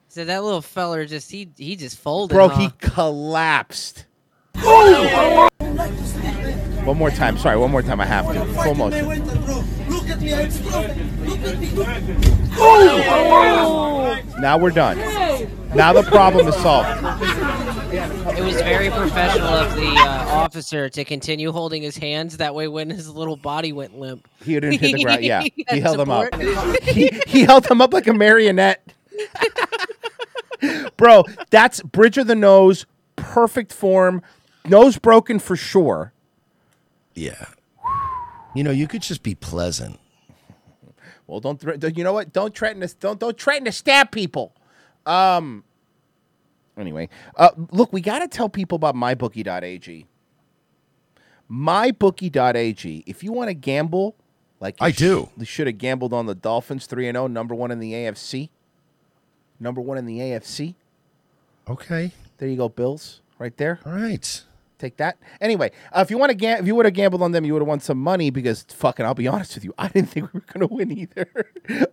So 0.08 0.26
that 0.26 0.44
little 0.44 0.64
feller 0.64 1.06
just 1.06 1.30
he 1.30 1.50
he 1.56 1.76
just 1.76 2.00
folded. 2.00 2.34
Bro, 2.34 2.50
huh? 2.50 2.60
he 2.60 2.70
collapsed. 2.80 4.06
One 6.84 6.98
more 6.98 7.12
time. 7.12 7.38
Sorry, 7.38 7.58
one 7.58 7.70
more 7.70 7.84
time. 7.84 8.02
I 8.02 8.06
have 8.06 8.26
to. 8.34 9.79
Full 12.56 12.98
motion. 12.98 14.42
Now 14.42 14.58
we're 14.58 14.72
done. 14.72 14.98
Now 15.76 15.94
the 15.94 16.04
problem 16.04 16.48
is 16.48 16.56
solved. 16.56 16.90
It 17.94 18.44
was 18.44 18.56
very 18.56 18.90
professional 18.90 19.48
of 19.48 19.76
the 19.76 19.88
uh, 19.88 20.28
officer 20.32 20.90
to 20.90 21.04
continue 21.04 21.52
holding 21.52 21.82
his 21.84 21.98
hands. 21.98 22.38
That 22.38 22.56
way, 22.56 22.68
when 22.68 22.90
his 22.90 23.10
little 23.10 23.36
body 23.36 23.72
went 23.74 24.00
limp, 24.00 24.28
He 24.44 24.54
didn't 24.56 24.80
hit 24.80 24.96
the 24.96 25.04
ground. 25.04 25.24
Yeah, 25.24 25.42
He 25.42 25.54
he 25.56 25.66
had 25.68 25.80
held 25.82 26.00
him 26.00 26.10
up. 26.10 26.34
he, 26.84 27.10
he 27.28 27.42
held 27.44 27.68
him 27.70 27.82
up 27.82 27.94
like 27.94 28.08
a 28.08 28.14
marionette. 28.14 28.94
Bro, 30.98 31.26
that's 31.50 31.82
bridge 31.82 32.18
of 32.18 32.28
the 32.28 32.36
nose, 32.36 32.86
perfect 33.16 33.72
form, 33.72 34.22
nose 34.66 34.98
broken 34.98 35.40
for 35.40 35.56
sure. 35.56 36.14
Yeah. 37.14 37.46
You 38.60 38.64
know, 38.64 38.72
you 38.72 38.90
could 38.90 39.02
just 39.02 39.24
be 39.24 39.36
pleasant. 39.36 39.98
Well, 41.28 41.40
don't 41.40 41.62
thre- 41.62 41.76
you 41.96 42.04
know 42.04 42.12
what? 42.12 42.34
Don't 42.34 42.54
threaten 42.54 42.86
to 42.86 42.94
don't 43.00 43.18
don't 43.18 43.40
threaten 43.40 43.64
to 43.64 43.72
stab 43.72 44.12
people. 44.12 44.54
Um. 45.06 45.64
Anyway, 46.78 47.08
uh, 47.38 47.52
look, 47.72 47.94
we 47.94 48.02
got 48.02 48.20
to 48.20 48.28
tell 48.28 48.50
people 48.50 48.76
about 48.76 48.96
mybookie.ag. 48.96 50.08
Mybookie.ag. 51.50 53.04
If 53.08 53.24
you 53.24 53.32
want 53.32 53.48
to 53.48 53.54
gamble, 53.54 54.18
like 54.60 54.78
you 54.82 54.88
I 54.88 54.92
do. 54.92 55.30
you 55.38 55.46
should 55.46 55.68
have 55.68 55.78
gambled 55.78 56.12
on 56.12 56.26
the 56.26 56.36
Dolphins 56.36 56.86
three 56.86 57.08
and 57.08 57.16
zero, 57.16 57.28
number 57.28 57.56
one 57.56 57.72
in 57.72 57.80
the 57.80 57.94
AFC. 57.94 58.50
Number 59.58 59.80
one 59.80 59.98
in 59.98 60.06
the 60.06 60.20
AFC. 60.20 60.76
Okay. 61.70 62.12
There 62.40 62.50
you 62.50 62.58
go, 62.58 62.68
Bills, 62.68 63.22
right 63.38 63.56
there. 63.56 63.80
All 63.86 63.94
right. 63.94 64.44
Take 64.80 64.96
that. 64.98 65.18
Anyway, 65.42 65.72
uh, 65.92 66.00
if 66.00 66.10
you 66.10 66.18
want 66.18 66.30
to, 66.32 66.36
ga- 66.36 66.60
if 66.60 66.66
you 66.66 66.74
would 66.74 66.86
have 66.86 66.94
gambled 66.94 67.22
on 67.22 67.34
them, 67.34 67.44
you 67.44 67.52
would 67.54 67.62
have 67.62 67.68
won 67.68 67.82
some 67.82 68.00
money 68.00 68.30
because 68.30 68.64
fucking, 68.70 69.06
I'll 69.06 69.14
be 69.14 69.28
honest 69.28 69.54
with 69.56 69.66
you, 69.66 69.74
I 69.78 69.90
didn't 69.90 70.10
think 70.12 70.34
we 70.34 70.40
were 70.40 70.46
going 70.54 70.68
to 70.68 70.74
win 70.74 70.92
either. 70.98 71.28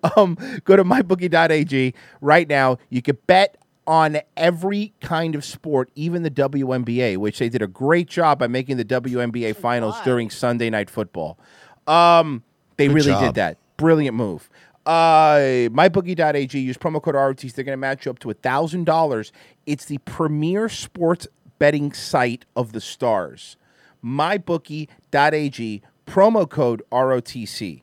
um, 0.17 0.39
go 0.65 0.77
to 0.77 0.85
mybookie.ag 0.85 1.95
right 2.21 2.49
now. 2.49 2.79
You 2.89 3.03
can 3.03 3.19
bet 3.27 3.59
on 3.89 4.19
every 4.37 4.95
kind 5.01 5.35
of 5.35 5.45
sport, 5.45 5.91
even 5.97 6.23
the 6.23 6.31
WNBA, 6.31 7.17
which 7.17 7.41
they 7.41 7.49
did 7.49 7.63
a 7.63 7.67
great 7.67 8.09
job 8.09 8.39
by 8.39 8.47
making 8.47 8.77
the 8.77 8.85
WNBA 8.85 9.57
finals 9.57 9.97
during 10.05 10.31
Sunday 10.31 10.71
night 10.71 10.89
football. 10.89 11.39
Um, 11.87 12.43
they 12.77 12.87
Good 12.87 12.95
really 12.95 13.11
job. 13.11 13.25
did 13.25 13.35
that. 13.35 13.59
Brilliant 13.77 14.17
move. 14.17 14.49
Uh, 14.85 15.69
mybookie.ag. 15.71 16.59
Use 16.59 16.77
promo 16.77 17.03
code 17.03 17.17
ROTs. 17.17 17.53
They're 17.53 17.65
going 17.65 17.73
to 17.73 17.77
match 17.77 18.05
you 18.07 18.11
up 18.13 18.21
to 18.21 18.31
a 18.31 18.35
thousand 18.35 18.85
dollars. 18.85 19.33
It's 19.67 19.87
the 19.87 19.99
premier 19.99 20.69
sports 20.69 21.27
betting 21.59 21.93
site 21.93 22.45
of 22.55 22.73
the 22.73 22.81
stars. 22.81 23.57
Mybookie.ag. 24.05 25.83
Promo 26.07 26.49
code 26.49 26.83
ROTC. 26.93 27.83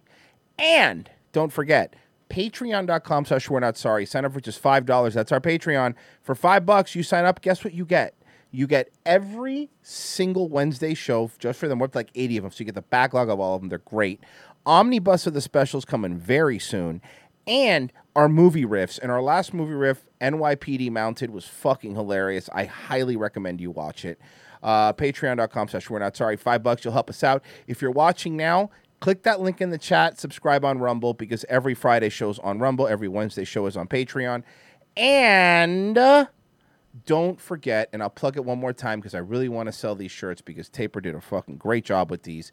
And 0.58 1.10
don't 1.34 1.52
forget, 1.52 1.96
patreon.com 2.30 3.26
slash 3.26 3.50
we're 3.50 3.60
not 3.60 3.78
sorry. 3.78 4.06
Sign 4.06 4.26
up 4.26 4.34
for 4.34 4.40
just 4.40 4.62
$5. 4.62 5.14
That's 5.14 5.32
our 5.32 5.42
Patreon. 5.42 5.96
For 6.22 6.36
five 6.36 6.66
bucks, 6.66 6.96
you 6.96 7.04
sign 7.04 7.26
up. 7.26 7.42
Guess 7.42 7.64
what 7.64 7.74
you 7.74 7.86
get? 7.86 8.16
You 8.52 8.68
get 8.68 8.92
every 9.06 9.70
single 9.82 10.48
Wednesday 10.48 10.94
show 10.94 11.32
just 11.40 11.60
for 11.60 11.68
them. 11.68 11.80
We're 11.80 11.90
like 11.94 12.12
80 12.16 12.38
of 12.38 12.44
them. 12.44 12.52
So 12.52 12.60
you 12.60 12.66
get 12.66 12.76
the 12.76 12.84
backlog 12.84 13.30
of 13.30 13.40
all 13.40 13.56
of 13.56 13.62
them. 13.62 13.70
They're 13.70 13.80
great. 13.80 14.22
Omnibus 14.66 15.28
of 15.28 15.34
the 15.34 15.42
specials 15.42 15.86
coming 15.86 16.16
very 16.18 16.60
soon. 16.60 17.02
And 17.48 17.92
our 18.16 18.30
movie 18.30 18.66
riffs. 18.66 19.00
And 19.00 19.12
our 19.12 19.22
last 19.22 19.54
movie 19.54 19.74
riff, 19.74 20.06
NYPD 20.22 20.92
Mounted, 20.92 21.30
was 21.30 21.46
fucking 21.46 21.96
hilarious. 21.96 22.50
I 22.54 22.66
highly 22.66 23.16
recommend 23.16 23.62
you 23.62 23.72
watch 23.72 24.06
it. 24.06 24.20
Uh, 24.62 24.94
Patreon.com 24.94 25.68
slash 25.68 25.90
we're 25.90 26.00
not 26.00 26.16
sorry. 26.16 26.38
Five 26.38 26.64
bucks, 26.64 26.86
you'll 26.86 26.94
help 26.94 27.10
us 27.10 27.24
out. 27.24 27.44
If 27.68 27.82
you're 27.82 27.92
watching 27.92 28.38
now, 28.38 28.70
click 29.02 29.24
that 29.24 29.42
link 29.42 29.60
in 29.60 29.70
the 29.70 29.78
chat, 29.78 30.20
subscribe 30.20 30.64
on 30.64 30.80
Rumble 30.80 31.14
because 31.14 31.44
every 31.50 31.74
Friday 31.74 32.10
show's 32.10 32.40
on 32.40 32.60
Rumble, 32.60 32.88
every 32.88 33.10
Wednesday 33.10 33.44
show 33.44 33.66
is 33.66 33.76
on 33.76 33.88
Patreon. 33.88 34.44
And 34.96 35.98
uh, 35.98 36.28
don't 37.06 37.42
forget, 37.42 37.90
and 37.92 38.02
I'll 38.02 38.10
plug 38.10 38.38
it 38.38 38.46
one 38.46 38.60
more 38.60 38.72
time 38.72 39.00
because 39.00 39.14
I 39.16 39.20
really 39.20 39.50
want 39.50 39.68
to 39.68 39.74
sell 39.74 39.96
these 39.96 40.12
shirts 40.12 40.42
because 40.42 40.70
Taper 40.70 41.02
did 41.02 41.16
a 41.16 41.22
fucking 41.22 41.58
great 41.58 41.84
job 41.84 42.10
with 42.10 42.24
these. 42.24 42.52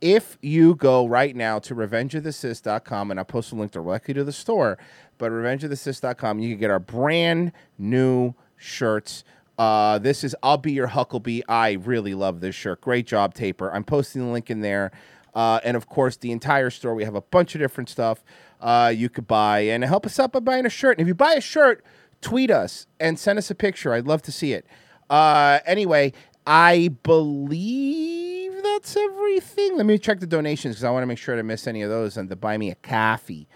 If 0.00 0.38
you 0.40 0.74
go 0.74 1.06
right 1.06 1.36
now 1.36 1.58
to 1.60 1.74
revengeofthecis.com, 1.74 3.10
and 3.10 3.20
I'll 3.20 3.24
post 3.24 3.52
a 3.52 3.54
link 3.54 3.72
directly 3.72 4.14
to 4.14 4.24
the 4.24 4.32
store, 4.32 4.78
but 5.18 5.30
revengeofthecis.com, 5.30 6.38
you 6.38 6.50
can 6.50 6.58
get 6.58 6.70
our 6.70 6.78
brand 6.78 7.52
new 7.78 8.34
shirts. 8.56 9.24
Uh, 9.58 9.98
this 9.98 10.24
is 10.24 10.34
I'll 10.42 10.56
Be 10.56 10.72
Your 10.72 10.88
Huckleby. 10.88 11.42
I 11.48 11.72
really 11.72 12.14
love 12.14 12.40
this 12.40 12.54
shirt. 12.54 12.80
Great 12.80 13.06
job, 13.06 13.34
Taper. 13.34 13.70
I'm 13.70 13.84
posting 13.84 14.22
the 14.22 14.32
link 14.32 14.50
in 14.50 14.60
there. 14.60 14.90
Uh, 15.34 15.60
and 15.62 15.76
of 15.76 15.86
course, 15.86 16.16
the 16.16 16.32
entire 16.32 16.70
store. 16.70 16.94
We 16.94 17.04
have 17.04 17.14
a 17.14 17.20
bunch 17.20 17.54
of 17.54 17.60
different 17.60 17.88
stuff 17.88 18.24
uh, 18.60 18.92
you 18.94 19.08
could 19.08 19.26
buy 19.26 19.60
and 19.60 19.84
help 19.84 20.06
us 20.06 20.18
out 20.18 20.32
by 20.32 20.40
buying 20.40 20.66
a 20.66 20.70
shirt. 20.70 20.98
And 20.98 21.02
if 21.02 21.08
you 21.08 21.14
buy 21.14 21.34
a 21.34 21.40
shirt, 21.40 21.84
tweet 22.20 22.50
us 22.50 22.86
and 22.98 23.18
send 23.18 23.38
us 23.38 23.50
a 23.50 23.54
picture. 23.54 23.92
I'd 23.92 24.06
love 24.06 24.22
to 24.22 24.32
see 24.32 24.52
it. 24.52 24.66
Uh, 25.08 25.60
anyway, 25.66 26.12
I 26.46 26.88
believe 27.02 28.29
that's 28.74 28.96
everything. 28.96 29.76
Let 29.76 29.86
me 29.86 29.98
check 29.98 30.20
the 30.20 30.26
donations 30.26 30.76
because 30.76 30.84
I 30.84 30.90
want 30.90 31.02
to 31.02 31.06
make 31.06 31.18
sure 31.18 31.34
I 31.34 31.38
don't 31.38 31.46
miss 31.46 31.66
any 31.66 31.82
of 31.82 31.90
those 31.90 32.16
and 32.16 32.28
to 32.28 32.36
buy 32.36 32.56
me 32.56 32.70
a 32.70 32.74
coffee. 32.76 33.48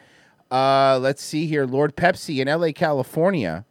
Uh, 0.50 0.98
let's 1.00 1.22
see 1.22 1.46
here. 1.46 1.66
Lord 1.66 1.96
Pepsi 1.96 2.38
in 2.38 2.48
LA, 2.48 2.72
California. 2.72 3.64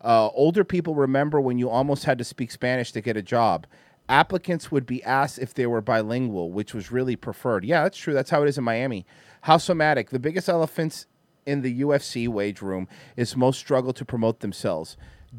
Uh, 0.00 0.28
older 0.28 0.64
people 0.64 0.94
remember 0.94 1.40
when 1.40 1.58
you 1.58 1.68
almost 1.68 2.04
had 2.04 2.18
to 2.18 2.24
speak 2.24 2.50
Spanish 2.50 2.92
to 2.92 3.00
get 3.00 3.16
a 3.16 3.22
job. 3.22 3.66
Applicants 4.08 4.72
would 4.72 4.86
be 4.86 5.02
asked 5.04 5.38
if 5.38 5.54
they 5.54 5.66
were 5.66 5.80
bilingual, 5.80 6.50
which 6.50 6.74
was 6.74 6.90
really 6.90 7.16
preferred. 7.16 7.64
Yeah, 7.64 7.82
that's 7.82 7.98
true. 7.98 8.14
That's 8.14 8.30
how 8.30 8.42
it 8.42 8.48
is 8.48 8.58
in 8.58 8.64
Miami. 8.64 9.06
How 9.42 9.56
somatic. 9.56 10.10
The 10.10 10.18
biggest 10.18 10.48
elephants 10.48 11.06
in 11.46 11.62
the 11.62 11.80
UFC 11.82 12.28
wage 12.28 12.62
room 12.62 12.88
is 13.16 13.36
most 13.36 13.58
struggle 13.58 13.92
to 13.92 14.04
promote 14.04 14.40
themselves. 14.40 14.96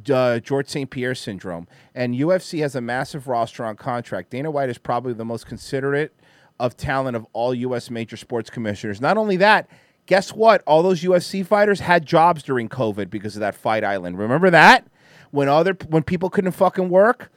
Uh, 0.10 0.40
George 0.40 0.70
St. 0.70 0.90
Pierre 0.90 1.16
syndrome. 1.16 1.68
And 1.94 2.16
UFC 2.16 2.62
has 2.62 2.76
a 2.76 2.82
massive 2.82 3.28
roster 3.28 3.66
on 3.66 3.76
contract. 3.76 4.30
Dana 4.30 4.50
White 4.50 4.70
is 4.70 4.78
probably 4.78 5.14
the 5.14 5.26
most 5.26 5.46
considerate 5.46 6.14
of 6.60 6.78
talent 6.78 7.18
of 7.18 7.26
all 7.34 7.54
U.S. 7.54 7.90
major 7.90 8.16
sports 8.16 8.50
commissioners. 8.50 9.02
Not 9.02 9.18
only 9.18 9.36
that, 9.38 9.68
guess 10.06 10.32
what? 10.32 10.64
All 10.68 10.84
those 10.84 11.02
UFC 11.02 11.46
fighters 11.46 11.80
had 11.80 12.06
jobs 12.06 12.44
during 12.44 12.70
COVID 12.70 13.10
because 13.10 13.36
of 13.36 13.40
that 13.42 13.56
fight 13.56 13.84
island. 13.84 14.18
Remember 14.18 14.50
that? 14.50 14.88
When 15.32 15.48
other 15.50 15.78
when 15.88 16.04
people 16.04 16.30
couldn't 16.30 16.52
fucking 16.52 16.90
work, 16.90 17.32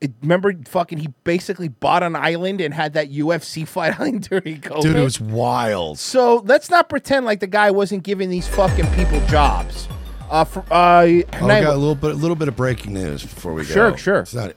it, 0.00 0.12
remember 0.22 0.52
fucking 0.66 0.98
he 0.98 1.08
basically 1.24 1.68
bought 1.68 2.02
an 2.02 2.16
island 2.16 2.60
and 2.60 2.74
had 2.74 2.94
that 2.94 3.10
UFC 3.10 3.66
fight 3.68 3.98
island 3.98 4.28
during 4.28 4.60
COVID. 4.60 4.82
Dude, 4.82 4.96
it 4.96 5.02
was 5.02 5.20
wild. 5.20 5.98
So 5.98 6.42
let's 6.44 6.70
not 6.70 6.88
pretend 6.88 7.26
like 7.26 7.40
the 7.40 7.46
guy 7.46 7.70
wasn't 7.70 8.02
giving 8.02 8.30
these 8.30 8.48
fucking 8.48 8.86
people 8.94 9.24
jobs. 9.26 9.88
Uh, 10.30 10.44
for, 10.44 10.60
uh, 10.70 11.02
Oh, 11.02 11.04
we 11.06 11.24
Night- 11.46 11.62
got 11.62 11.74
a 11.74 11.76
little 11.76 11.94
bit, 11.96 12.12
a 12.12 12.14
little 12.14 12.36
bit 12.36 12.48
of 12.48 12.56
breaking 12.56 12.92
news 12.94 13.22
before 13.22 13.52
we 13.52 13.64
go. 13.64 13.72
Sure, 13.74 13.96
sure. 13.98 14.18
It's 14.20 14.34
not. 14.34 14.52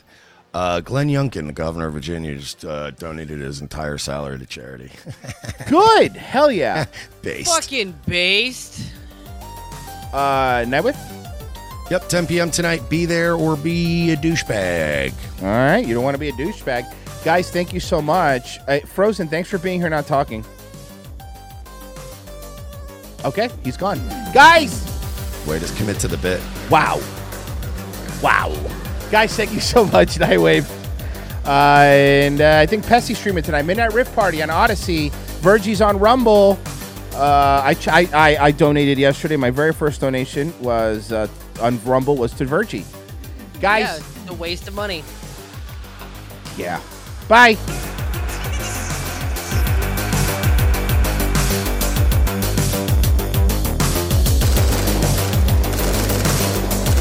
Uh, 0.54 0.82
Glenn 0.82 1.08
Youngkin, 1.10 1.48
the 1.48 1.54
governor 1.54 1.88
of 1.88 1.94
Virginia, 1.94 2.36
just 2.36 2.64
uh, 2.64 2.92
donated 2.92 3.40
his 3.40 3.60
entire 3.60 3.98
salary 3.98 4.38
to 4.38 4.46
charity. 4.46 4.92
Good, 5.68 6.12
hell 6.16 6.52
yeah. 6.52 6.86
Based. 7.24 7.52
Fucking 7.52 7.96
based. 8.06 8.84
Uh, 10.14 10.64
Nightwith? 10.68 10.96
Yep, 11.90 12.08
10 12.08 12.28
p.m. 12.28 12.52
tonight. 12.52 12.88
Be 12.88 13.06
there 13.08 13.34
or 13.34 13.58
be 13.58 14.12
a 14.12 14.16
douchebag. 14.16 15.12
All 15.42 15.48
right, 15.48 15.84
you 15.86 15.96
don't 15.96 16.04
want 16.04 16.14
to 16.14 16.20
be 16.20 16.30
a 16.30 16.34
douchebag. 16.34 16.86
Guys, 17.26 17.50
thank 17.50 17.74
you 17.74 17.80
so 17.80 18.00
much. 18.00 18.60
Uh, 18.68 18.80
Frozen, 18.82 19.30
thanks 19.30 19.50
for 19.50 19.58
being 19.58 19.80
here, 19.82 19.90
not 19.90 20.06
talking. 20.06 20.46
Okay, 23.26 23.50
he's 23.64 23.78
gone. 23.78 24.00
Guys! 24.36 24.93
Wait, 25.48 25.60
just 25.62 25.76
commit 25.78 26.00
to 26.00 26.08
the 26.08 26.18
bit. 26.18 26.42
Wow. 26.70 27.02
Wow. 28.22 28.54
Guys, 29.12 29.36
thank 29.36 29.52
you 29.54 29.60
so 29.60 29.86
much, 29.86 30.10
Nightwave. 30.20 30.70
Uh, 31.46 31.50
and 31.50 32.40
uh, 32.42 32.60
I 32.60 32.66
think 32.66 32.86
Pessy 32.86 33.16
streaming 33.16 33.44
tonight. 33.44 33.64
Midnight 33.64 33.94
Rift 33.94 34.16
Party 34.16 34.42
on 34.42 34.50
Odysee. 34.50 35.12
Virgie's 35.42 35.82
on 35.82 36.00
Rumble. 36.00 36.58
Uh, 37.14 37.62
I, 37.64 37.76
I, 37.88 38.10
I 38.14 38.38
I 38.46 38.52
donated 38.52 38.98
yesterday. 38.98 39.36
My 39.36 39.50
very 39.52 39.74
first 39.74 40.00
donation 40.02 40.54
was 40.62 41.12
uh, 41.12 41.28
on 41.62 41.84
Rumble 41.84 42.16
was 42.16 42.32
to 42.36 42.46
Virgie. 42.46 42.86
Guys, 43.62 43.84
Yeah, 43.84 43.96
it's 44.22 44.30
a 44.30 44.34
waste 44.34 44.68
of 44.68 44.74
money. 44.74 45.04
yeah. 46.58 46.82
Bye. 47.28 47.58